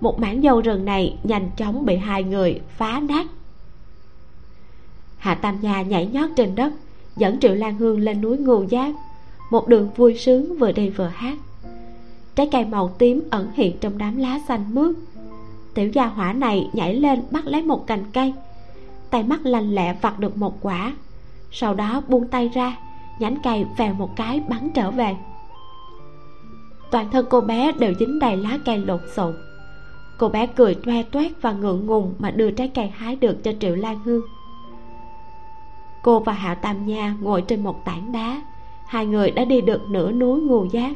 Một 0.00 0.20
mảng 0.20 0.42
dâu 0.42 0.60
rừng 0.60 0.84
này 0.84 1.18
nhanh 1.22 1.50
chóng 1.56 1.86
bị 1.86 1.96
hai 1.96 2.22
người 2.22 2.60
phá 2.68 3.00
nát. 3.08 3.26
Hạ 5.18 5.34
tam 5.34 5.60
nha 5.60 5.82
nhảy 5.82 6.06
nhót 6.06 6.30
trên 6.36 6.54
đất, 6.54 6.72
dẫn 7.16 7.40
triệu 7.40 7.54
lan 7.54 7.76
hương 7.76 8.00
lên 8.00 8.20
núi 8.20 8.38
ngưu 8.38 8.64
giác 8.64 8.94
một 9.50 9.68
đường 9.68 9.90
vui 9.96 10.14
sướng 10.14 10.58
vừa 10.58 10.72
đi 10.72 10.90
vừa 10.90 11.06
hát. 11.14 11.38
Trái 12.34 12.48
cây 12.52 12.64
màu 12.64 12.88
tím 12.88 13.22
ẩn 13.30 13.50
hiện 13.54 13.76
trong 13.80 13.98
đám 13.98 14.16
lá 14.16 14.38
xanh 14.48 14.74
mướt 14.74 14.96
tiểu 15.80 15.88
gia 15.92 16.06
hỏa 16.06 16.32
này 16.32 16.70
nhảy 16.72 16.94
lên 16.94 17.22
bắt 17.30 17.46
lấy 17.46 17.62
một 17.62 17.86
cành 17.86 18.04
cây. 18.12 18.34
Tay 19.10 19.22
mắt 19.22 19.40
lanh 19.46 19.74
lẹ 19.74 19.94
vặt 20.00 20.18
được 20.18 20.36
một 20.36 20.54
quả. 20.60 20.92
Sau 21.50 21.74
đó 21.74 22.02
buông 22.08 22.28
tay 22.28 22.48
ra, 22.54 22.76
nhánh 23.18 23.36
cây 23.44 23.66
vèo 23.76 23.94
một 23.94 24.16
cái 24.16 24.40
bắn 24.48 24.70
trở 24.74 24.90
về. 24.90 25.16
Toàn 26.90 27.10
thân 27.10 27.26
cô 27.30 27.40
bé 27.40 27.72
đều 27.72 27.94
dính 27.98 28.18
đầy 28.18 28.36
lá 28.36 28.58
cây 28.64 28.78
lộn 28.78 29.00
xộn. 29.14 29.36
Cô 30.18 30.28
bé 30.28 30.46
cười 30.46 30.74
toe 30.74 31.02
toét 31.02 31.32
và 31.40 31.52
ngượng 31.52 31.86
ngùng 31.86 32.14
mà 32.18 32.30
đưa 32.30 32.50
trái 32.50 32.68
cây 32.68 32.88
hái 32.88 33.16
được 33.16 33.44
cho 33.44 33.52
triệu 33.60 33.74
lan 33.74 34.00
hương. 34.04 34.22
Cô 36.02 36.20
và 36.20 36.32
hạ 36.32 36.54
tam 36.54 36.86
nha 36.86 37.16
ngồi 37.20 37.42
trên 37.42 37.62
một 37.62 37.84
tảng 37.84 38.12
đá. 38.12 38.42
Hai 38.86 39.06
người 39.06 39.30
đã 39.30 39.44
đi 39.44 39.60
được 39.60 39.82
nửa 39.88 40.12
núi 40.12 40.40
ngù 40.40 40.64
giác. 40.64 40.92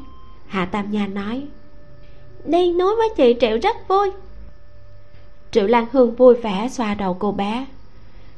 Hạ 0.46 0.64
tam 0.64 0.90
nha 0.90 1.06
nói, 1.06 1.42
đi 2.44 2.72
núi 2.72 2.94
với 2.96 3.08
chị 3.16 3.36
triệu 3.40 3.58
rất 3.62 3.88
vui 3.88 4.10
triệu 5.54 5.66
lan 5.66 5.86
hương 5.92 6.14
vui 6.14 6.34
vẻ 6.34 6.68
xoa 6.70 6.94
đầu 6.94 7.16
cô 7.18 7.32
bé. 7.32 7.66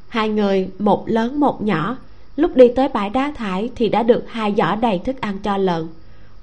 Hai 0.08 0.28
người, 0.28 0.70
một 0.78 1.08
lớn 1.08 1.40
một 1.40 1.62
nhỏ, 1.62 1.96
lúc 2.36 2.56
đi 2.56 2.68
tới 2.68 2.88
bãi 2.88 3.10
đá 3.10 3.32
thải 3.36 3.70
thì 3.76 3.88
đã 3.88 4.02
được 4.02 4.24
hai 4.28 4.54
giỏ 4.56 4.74
đầy 4.74 4.98
thức 4.98 5.20
ăn 5.20 5.38
cho 5.38 5.56
lợn. 5.56 5.88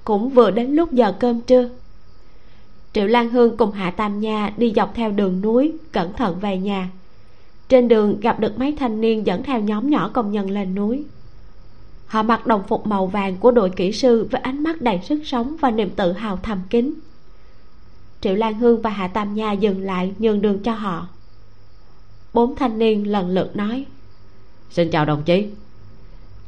Cũng 0.04 0.28
vừa 0.28 0.50
đến 0.50 0.70
lúc 0.70 0.92
giờ 0.92 1.12
cơm 1.20 1.40
trưa. 1.40 1.68
Triệu 2.92 3.06
lan 3.06 3.30
hương 3.30 3.56
cùng 3.56 3.72
hạ 3.72 3.90
tam 3.90 4.20
nha 4.20 4.52
đi 4.56 4.72
dọc 4.76 4.94
theo 4.94 5.10
đường 5.10 5.40
núi, 5.40 5.72
cẩn 5.92 6.12
thận 6.12 6.40
về 6.40 6.58
nhà. 6.58 6.90
Trên 7.68 7.88
đường 7.88 8.20
gặp 8.20 8.40
được 8.40 8.58
mấy 8.58 8.72
thanh 8.72 9.00
niên 9.00 9.26
dẫn 9.26 9.42
theo 9.42 9.60
nhóm 9.60 9.90
nhỏ 9.90 10.10
công 10.12 10.32
nhân 10.32 10.50
lên 10.50 10.74
núi. 10.74 11.04
Họ 12.06 12.22
mặc 12.22 12.46
đồng 12.46 12.62
phục 12.68 12.86
màu 12.86 13.06
vàng 13.06 13.36
của 13.36 13.50
đội 13.50 13.70
kỹ 13.70 13.92
sư 13.92 14.28
với 14.30 14.40
ánh 14.40 14.62
mắt 14.62 14.82
đầy 14.82 15.00
sức 15.02 15.22
sống 15.24 15.56
và 15.60 15.70
niềm 15.70 15.90
tự 15.90 16.12
hào 16.12 16.38
thầm 16.42 16.58
kín 16.70 16.94
triệu 18.24 18.34
lan 18.34 18.54
hương 18.54 18.82
và 18.82 18.90
hạ 18.90 19.08
tam 19.08 19.34
nha 19.34 19.52
dừng 19.52 19.80
lại 19.80 20.12
nhường 20.18 20.42
đường 20.42 20.58
cho 20.62 20.72
họ. 20.72 21.08
Bốn 22.34 22.56
thanh 22.56 22.78
niên 22.78 23.10
lần 23.10 23.28
lượt 23.28 23.56
nói 23.56 23.86
xin 24.70 24.90
chào 24.90 25.04
đồng 25.04 25.22
chí. 25.22 25.46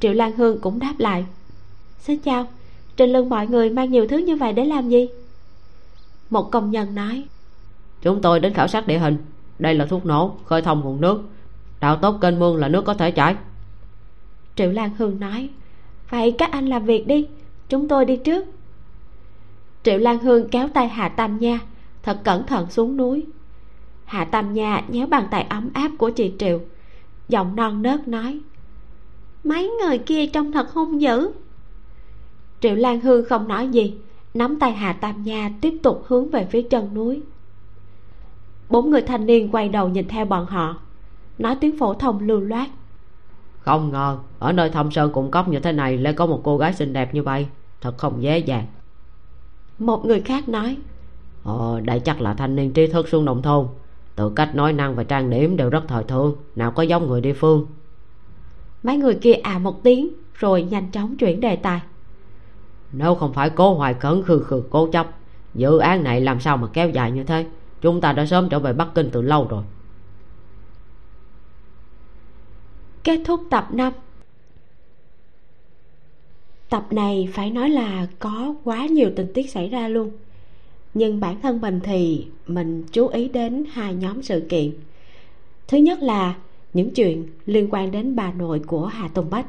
Triệu 0.00 0.12
lan 0.12 0.36
hương 0.36 0.60
cũng 0.60 0.78
đáp 0.78 0.94
lại 0.98 1.24
xin 1.98 2.18
chào 2.18 2.46
trên 2.96 3.10
lưng 3.10 3.28
mọi 3.28 3.46
người 3.46 3.70
mang 3.70 3.90
nhiều 3.90 4.06
thứ 4.08 4.16
như 4.16 4.36
vậy 4.36 4.52
để 4.52 4.64
làm 4.64 4.88
gì? 4.88 5.08
Một 6.30 6.50
công 6.50 6.70
nhân 6.70 6.94
nói 6.94 7.24
chúng 8.02 8.22
tôi 8.22 8.40
đến 8.40 8.54
khảo 8.54 8.68
sát 8.68 8.86
địa 8.86 8.98
hình. 8.98 9.16
Đây 9.58 9.74
là 9.74 9.86
thuốc 9.86 10.06
nổ 10.06 10.34
khơi 10.44 10.62
thông 10.62 10.80
nguồn 10.80 11.00
nước. 11.00 11.22
Đào 11.80 11.96
tốt 11.96 12.18
kênh 12.20 12.38
mương 12.38 12.56
là 12.56 12.68
nước 12.68 12.84
có 12.84 12.94
thể 12.94 13.10
chảy. 13.10 13.36
Triệu 14.56 14.72
lan 14.72 14.90
hương 14.98 15.20
nói 15.20 15.48
vậy 16.10 16.34
các 16.38 16.52
anh 16.52 16.66
làm 16.66 16.84
việc 16.84 17.06
đi 17.06 17.26
chúng 17.68 17.88
tôi 17.88 18.04
đi 18.04 18.16
trước 18.16 18.44
triệu 19.86 19.98
lan 19.98 20.18
hương 20.18 20.48
kéo 20.48 20.68
tay 20.68 20.88
hạ 20.88 21.08
tam 21.08 21.38
nha, 21.38 21.60
thật 22.02 22.18
cẩn 22.24 22.46
thận 22.46 22.70
xuống 22.70 22.96
núi. 22.96 23.26
Hạ 24.04 24.24
tam 24.24 24.54
nha 24.54 24.84
nhéo 24.88 25.06
bàn 25.06 25.26
tay 25.30 25.46
ấm 25.48 25.70
áp 25.74 25.90
của 25.98 26.10
chị 26.10 26.32
triệu, 26.38 26.60
giọng 27.28 27.56
non 27.56 27.82
nớt 27.82 28.08
nói, 28.08 28.40
mấy 29.44 29.70
người 29.70 29.98
kia 29.98 30.26
trông 30.26 30.52
thật 30.52 30.72
hung 30.72 31.00
dữ. 31.00 31.30
Triệu 32.60 32.74
lan 32.74 33.00
hương 33.00 33.24
không 33.24 33.48
nói 33.48 33.68
gì, 33.68 33.94
nắm 34.34 34.58
tay 34.58 34.72
hà 34.72 34.92
tam 34.92 35.22
nha 35.22 35.50
tiếp 35.60 35.74
tục 35.82 36.04
hướng 36.06 36.30
về 36.30 36.46
phía 36.50 36.62
chân 36.62 36.94
núi. 36.94 37.22
Bốn 38.70 38.90
người 38.90 39.02
thanh 39.02 39.26
niên 39.26 39.48
quay 39.52 39.68
đầu 39.68 39.88
nhìn 39.88 40.08
theo 40.08 40.24
bọn 40.24 40.46
họ, 40.46 40.76
nói 41.38 41.56
tiếng 41.60 41.78
phổ 41.78 41.94
thông 41.94 42.20
lưu 42.20 42.40
loát. 42.40 42.68
Không 43.60 43.92
ngờ 43.92 44.18
ở 44.38 44.52
nơi 44.52 44.70
thâm 44.70 44.90
sơn 44.90 45.12
cung 45.12 45.30
cốc 45.30 45.48
như 45.48 45.60
thế 45.60 45.72
này 45.72 45.98
lại 45.98 46.12
có 46.12 46.26
một 46.26 46.40
cô 46.44 46.58
gái 46.58 46.72
xinh 46.72 46.92
đẹp 46.92 47.14
như 47.14 47.22
vậy, 47.22 47.46
thật 47.80 47.98
không 47.98 48.22
dễ 48.22 48.38
dàng 48.38 48.66
một 49.78 50.04
người 50.04 50.20
khác 50.20 50.48
nói 50.48 50.76
ờ 51.42 51.80
đây 51.84 52.00
chắc 52.00 52.20
là 52.20 52.34
thanh 52.34 52.56
niên 52.56 52.72
trí 52.72 52.86
thức 52.86 53.08
xuống 53.08 53.24
nông 53.24 53.42
thôn. 53.42 53.66
Từ 54.16 54.30
cách 54.30 54.54
nói 54.54 54.72
năng 54.72 54.94
và 54.94 55.04
trang 55.04 55.30
điểm 55.30 55.56
đều 55.56 55.70
rất 55.70 55.84
thời 55.88 56.04
thượng. 56.04 56.36
Nào 56.56 56.70
có 56.70 56.82
giống 56.82 57.06
người 57.06 57.20
địa 57.20 57.32
phương. 57.32 57.66
Mấy 58.82 58.96
người 58.96 59.14
kia 59.14 59.32
à 59.32 59.58
một 59.58 59.82
tiếng 59.82 60.08
rồi 60.34 60.62
nhanh 60.62 60.90
chóng 60.90 61.16
chuyển 61.16 61.40
đề 61.40 61.56
tài. 61.56 61.80
Nếu 62.92 63.14
không 63.14 63.32
phải 63.32 63.50
cố 63.50 63.74
hoài 63.74 63.94
cẩn 63.94 64.22
khư 64.22 64.38
khư 64.38 64.62
cố 64.70 64.88
chấp 64.92 65.06
dự 65.54 65.78
án 65.78 66.04
này 66.04 66.20
làm 66.20 66.40
sao 66.40 66.56
mà 66.56 66.68
kéo 66.72 66.90
dài 66.90 67.10
như 67.10 67.24
thế? 67.24 67.46
Chúng 67.80 68.00
ta 68.00 68.12
đã 68.12 68.26
sớm 68.26 68.48
trở 68.48 68.58
về 68.58 68.72
bắc 68.72 68.88
kinh 68.94 69.10
từ 69.12 69.22
lâu 69.22 69.46
rồi. 69.50 69.64
Kết 73.04 73.20
thúc 73.26 73.40
tập 73.50 73.68
5 73.70 73.92
tập 76.68 76.86
này 76.90 77.28
phải 77.32 77.50
nói 77.50 77.70
là 77.70 78.06
có 78.18 78.54
quá 78.64 78.86
nhiều 78.86 79.10
tình 79.16 79.32
tiết 79.34 79.50
xảy 79.50 79.68
ra 79.68 79.88
luôn. 79.88 80.10
Nhưng 80.94 81.20
bản 81.20 81.40
thân 81.40 81.60
mình 81.60 81.80
thì 81.82 82.26
mình 82.46 82.84
chú 82.92 83.06
ý 83.06 83.28
đến 83.28 83.64
hai 83.72 83.94
nhóm 83.94 84.22
sự 84.22 84.46
kiện. 84.48 84.70
Thứ 85.68 85.78
nhất 85.78 86.02
là 86.02 86.34
những 86.74 86.90
chuyện 86.90 87.26
liên 87.46 87.68
quan 87.70 87.90
đến 87.90 88.16
bà 88.16 88.32
nội 88.32 88.58
của 88.58 88.86
hà 88.86 89.08
tùng 89.08 89.30
bách. 89.30 89.46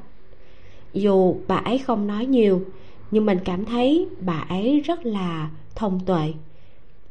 Dù 0.94 1.36
bà 1.48 1.56
ấy 1.56 1.78
không 1.78 2.08
nói 2.08 2.26
nhiều, 2.26 2.62
nhưng 3.12 3.26
mình 3.26 3.38
cảm 3.46 3.66
thấy 3.66 4.08
bà 4.20 4.46
ấy 4.50 4.80
rất 4.80 5.06
là 5.06 5.50
thông 5.76 6.00
tuệ. 6.06 6.34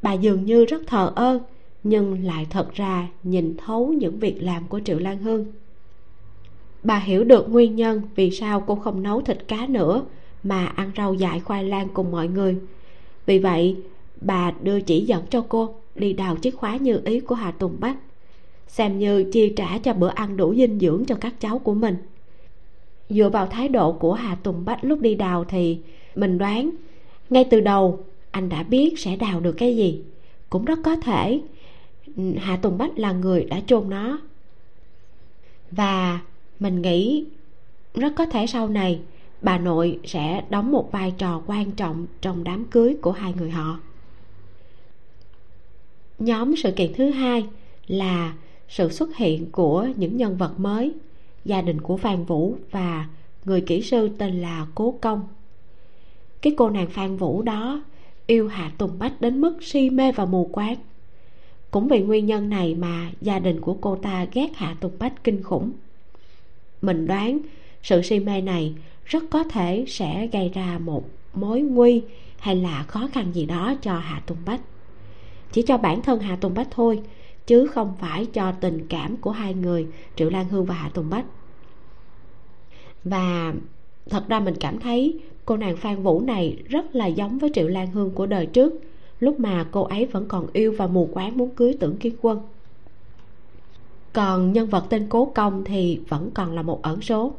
Bà 0.02 0.12
dường 0.12 0.44
như 0.44 0.64
rất 0.64 0.82
thờ 0.86 1.12
ơ, 1.14 1.40
nhưng 1.82 2.24
lại 2.24 2.46
thật 2.50 2.74
ra 2.74 3.08
nhìn 3.22 3.56
thấu 3.66 3.92
những 3.92 4.18
việc 4.18 4.42
làm 4.42 4.68
của 4.68 4.80
triệu 4.84 4.98
lan 4.98 5.18
hương 5.18 5.46
bà 6.86 6.98
hiểu 6.98 7.24
được 7.24 7.50
nguyên 7.50 7.76
nhân 7.76 8.02
vì 8.14 8.30
sao 8.30 8.60
cô 8.66 8.74
không 8.74 9.02
nấu 9.02 9.20
thịt 9.20 9.38
cá 9.48 9.66
nữa, 9.66 10.04
mà 10.42 10.66
ăn 10.66 10.90
rau 10.96 11.14
dại 11.14 11.40
khoai 11.40 11.64
lang 11.64 11.88
cùng 11.94 12.10
mọi 12.10 12.28
người. 12.28 12.56
Vì 13.26 13.38
vậy, 13.38 13.76
bà 14.20 14.52
đưa 14.62 14.80
chỉ 14.80 15.00
dẫn 15.00 15.24
cho 15.30 15.44
cô 15.48 15.74
đi 15.94 16.12
đào 16.12 16.36
chiếc 16.36 16.56
khóa 16.56 16.76
như 16.76 17.00
ý 17.04 17.20
của 17.20 17.34
hà 17.34 17.50
tùng 17.50 17.76
bách, 17.78 17.96
xem 18.68 18.98
như 18.98 19.30
chi 19.32 19.52
trả 19.56 19.78
cho 19.78 19.92
bữa 19.92 20.08
ăn 20.08 20.36
đủ 20.36 20.54
dinh 20.54 20.78
dưỡng 20.78 21.04
cho 21.04 21.14
các 21.14 21.40
cháu 21.40 21.58
của 21.58 21.74
mình. 21.74 21.96
Dựa 23.10 23.28
vào 23.28 23.46
thái 23.46 23.68
độ 23.68 23.92
của 23.92 24.14
hà 24.14 24.34
tùng 24.34 24.64
bách 24.64 24.84
lúc 24.84 25.00
đi 25.00 25.14
đào 25.14 25.44
thì 25.44 25.78
mình 26.14 26.38
đoán, 26.38 26.70
ngay 27.30 27.44
từ 27.50 27.60
đầu 27.60 28.04
anh 28.30 28.48
đã 28.48 28.62
biết 28.62 28.98
sẽ 28.98 29.16
đào 29.16 29.40
được 29.40 29.52
cái 29.52 29.76
gì. 29.76 30.02
Cũng 30.50 30.64
rất 30.64 30.78
có 30.84 30.96
thể, 30.96 31.40
hà 32.36 32.56
tùng 32.56 32.78
bách 32.78 32.98
là 32.98 33.12
người 33.12 33.44
đã 33.44 33.60
chôn 33.66 33.90
nó. 33.90 34.18
Và 35.70 36.20
mình 36.60 36.82
nghĩ 36.82 37.24
rất 37.94 38.12
có 38.16 38.26
thể 38.26 38.46
sau 38.46 38.68
này, 38.68 39.00
bà 39.42 39.58
nội 39.58 39.98
sẽ 40.04 40.44
đóng 40.50 40.72
một 40.72 40.92
vai 40.92 41.14
trò 41.18 41.42
quan 41.46 41.70
trọng 41.70 42.06
trong 42.20 42.44
đám 42.44 42.64
cưới 42.64 42.96
của 43.02 43.12
hai 43.12 43.34
người 43.38 43.50
họ. 43.50 43.78
Nhóm 46.18 46.56
sự 46.56 46.72
kiện 46.72 46.92
thứ 46.94 47.10
hai 47.10 47.46
là 47.86 48.34
sự 48.68 48.88
xuất 48.88 49.16
hiện 49.16 49.50
của 49.50 49.88
những 49.96 50.16
nhân 50.16 50.36
vật 50.36 50.60
mới, 50.60 50.92
gia 51.44 51.62
đình 51.62 51.80
của 51.80 51.96
phan 51.96 52.24
vũ 52.24 52.56
và 52.70 53.06
người 53.44 53.60
kỹ 53.60 53.82
sư 53.82 54.10
tên 54.18 54.40
là 54.40 54.66
cố 54.74 54.98
công. 55.00 55.28
Cái 56.42 56.54
cô 56.56 56.70
nàng 56.70 56.90
phan 56.90 57.16
vũ 57.16 57.42
đó 57.42 57.82
yêu 58.26 58.48
hạ 58.48 58.72
tùng 58.78 58.98
bách 58.98 59.20
đến 59.20 59.40
mức 59.40 59.58
si 59.60 59.90
mê 59.90 60.12
và 60.12 60.24
mù 60.24 60.48
quáng. 60.52 60.76
Cũng 61.70 61.88
vì 61.88 62.00
nguyên 62.00 62.26
nhân 62.26 62.48
này 62.48 62.74
mà 62.74 63.10
gia 63.20 63.38
đình 63.38 63.60
của 63.60 63.74
cô 63.74 63.96
ta 63.96 64.26
ghét 64.32 64.48
hạ 64.54 64.76
tùng 64.80 64.92
bách 64.98 65.24
kinh 65.24 65.42
khủng 65.42 65.72
mình 66.82 67.06
đoán 67.06 67.38
sự 67.82 68.02
si 68.02 68.20
mê 68.20 68.40
này 68.40 68.74
rất 69.04 69.24
có 69.30 69.44
thể 69.44 69.84
sẽ 69.88 70.26
gây 70.32 70.50
ra 70.54 70.78
một 70.78 71.04
mối 71.34 71.60
nguy 71.60 72.02
hay 72.38 72.56
là 72.56 72.82
khó 72.82 73.08
khăn 73.12 73.32
gì 73.32 73.46
đó 73.46 73.74
cho 73.82 73.98
hạ 73.98 74.22
tùng 74.26 74.38
bách. 74.46 74.60
Chỉ 75.52 75.62
cho 75.62 75.78
bản 75.78 76.02
thân 76.02 76.20
hạ 76.20 76.36
tùng 76.36 76.54
bách 76.54 76.68
thôi, 76.70 77.00
chứ 77.46 77.66
không 77.66 77.94
phải 78.00 78.26
cho 78.26 78.52
tình 78.52 78.86
cảm 78.88 79.16
của 79.16 79.30
hai 79.30 79.54
người, 79.54 79.86
triệu 80.16 80.30
lan 80.30 80.48
hương 80.48 80.64
và 80.64 80.74
hạ 80.74 80.90
tùng 80.94 81.10
bách. 81.10 81.24
Và 83.04 83.54
thật 84.10 84.28
ra 84.28 84.40
mình 84.40 84.54
cảm 84.60 84.80
thấy 84.80 85.18
cô 85.44 85.56
nàng 85.56 85.76
phan 85.76 86.02
vũ 86.02 86.20
này 86.20 86.56
rất 86.68 86.94
là 86.94 87.06
giống 87.06 87.38
với 87.38 87.50
triệu 87.54 87.68
lan 87.68 87.90
hương 87.90 88.10
của 88.10 88.26
đời 88.26 88.46
trước, 88.46 88.74
lúc 89.20 89.40
mà 89.40 89.66
cô 89.70 89.82
ấy 89.82 90.06
vẫn 90.06 90.24
còn 90.28 90.46
yêu 90.52 90.74
và 90.78 90.86
mù 90.86 91.10
quáng 91.12 91.38
muốn 91.38 91.50
cưới 91.50 91.76
tưởng 91.80 91.96
kiến 91.96 92.14
quân 92.22 92.40
còn 94.16 94.52
nhân 94.52 94.68
vật 94.68 94.86
tên 94.90 95.06
cố 95.08 95.32
công 95.34 95.64
thì 95.64 96.00
vẫn 96.08 96.30
còn 96.34 96.54
là 96.54 96.62
một 96.62 96.82
ẩn 96.82 97.00
số. 97.00 97.34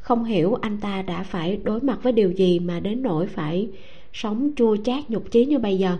Không 0.00 0.24
hiểu 0.24 0.54
anh 0.54 0.78
ta 0.78 1.02
đã 1.02 1.22
phải 1.22 1.56
đối 1.56 1.80
mặt 1.80 1.98
với 2.02 2.12
điều 2.12 2.30
gì 2.30 2.58
mà 2.58 2.80
đến 2.80 3.02
nỗi 3.02 3.26
phải 3.26 3.68
sống 4.12 4.50
chua 4.56 4.76
chát 4.76 5.10
nhục 5.10 5.30
chí 5.30 5.46
như 5.46 5.58
bây 5.58 5.78
giờ. 5.78 5.96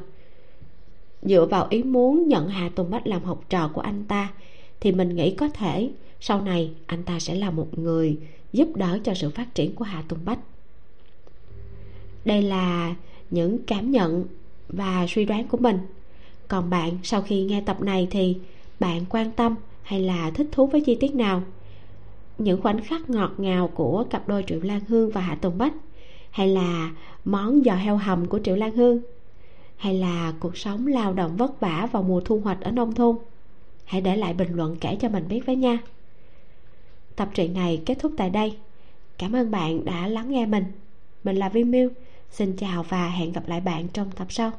Dựa 1.23 1.47
vào 1.47 1.67
ý 1.71 1.83
muốn 1.83 2.29
nhận 2.29 2.49
hà 2.49 2.69
tùng 2.69 2.91
bách 2.91 3.07
làm 3.07 3.25
học 3.25 3.45
trò 3.49 3.71
của 3.75 3.81
anh 3.81 4.05
ta, 4.05 4.33
thì 4.81 4.93
mình 4.93 5.17
nghĩ 5.17 5.35
có 5.35 5.49
thể 5.49 5.91
sau 6.21 6.41
này 6.41 6.71
anh 6.87 7.03
ta 7.03 7.19
sẽ 7.19 7.35
là 7.35 7.51
một 7.51 7.79
người 7.79 8.17
giúp 8.53 8.69
đỡ 8.77 8.99
cho 9.05 9.15
sự 9.15 9.31
phát 9.31 9.55
triển 9.55 9.75
của 9.75 9.85
hà 9.85 10.03
tùng 10.09 10.25
bách. 10.25 10.39
Đây 12.25 12.43
là 12.43 12.95
những 13.31 13.59
cảm 13.67 13.91
nhận 13.91 14.25
và 14.69 15.07
suy 15.09 15.25
đoán 15.25 15.49
của 15.49 15.59
mình. 15.59 15.79
Còn 16.49 16.71
bạn, 16.71 16.99
sau 17.03 17.23
khi 17.23 17.43
nghe 17.43 17.61
tập 17.61 17.83
này 17.83 18.09
thì 18.11 18.37
bạn 18.81 19.05
quan 19.11 19.31
tâm 19.31 19.55
hay 19.83 20.01
là 20.01 20.31
thích 20.31 20.49
thú 20.53 20.67
với 20.67 20.81
chi 20.81 20.95
tiết 20.95 21.15
nào? 21.15 21.43
Những 22.39 22.63
khoảnh 22.63 22.83
khắc 22.85 23.11
ngọt 23.11 23.33
ngào 23.39 23.69
của 23.69 24.05
cặp 24.11 24.29
đôi 24.29 24.45
triệu 24.47 24.61
lan 24.61 24.81
hương 24.89 25.11
và 25.11 25.21
hạ 25.21 25.35
tùng 25.35 25.59
bách, 25.59 25.73
hay 26.31 26.49
là 26.49 26.91
món 27.25 27.63
giò 27.65 27.75
heo 27.75 27.97
hầm 27.97 28.27
của 28.27 28.41
triệu 28.45 28.57
lan 28.57 28.77
hương, 28.77 29.01
hay 29.77 29.95
là 29.95 30.33
cuộc 30.41 30.57
sống 30.57 30.87
lao 30.87 31.13
động 31.13 31.37
vất 31.37 31.61
vả 31.61 31.89
vào 31.93 32.03
mùa 32.03 32.21
thu 32.21 32.41
hoạch 32.41 32.61
ở 32.61 32.71
nông 32.71 32.95
thôn? 32.95 33.17
Hãy 33.85 34.01
để 34.01 34.17
lại 34.17 34.35
bình 34.35 34.55
luận 34.55 34.77
kể 34.81 34.97
cho 35.01 35.09
mình 35.09 35.29
biết 35.29 35.41
với 35.47 35.57
nha. 35.57 35.79
Tập 37.17 37.29
truyện 37.35 37.55
này 37.55 37.83
kết 37.87 37.99
thúc 38.01 38.13
tại 38.17 38.31
đây. 38.31 38.57
Cảm 39.19 39.33
ơn 39.33 39.51
bạn 39.51 39.85
đã 39.85 40.09
lắng 40.09 40.31
nghe 40.31 40.47
mình. 40.47 40.65
Mình 41.25 41.37
là 41.37 41.49
vi 41.49 41.65
miu. 41.65 41.91
Xin 42.31 42.57
chào 42.57 42.83
và 42.83 43.09
hẹn 43.09 43.33
gặp 43.33 43.49
lại 43.49 43.61
bạn 43.61 43.89
trong 43.89 44.11
tập 44.11 44.27
sau. 44.31 44.53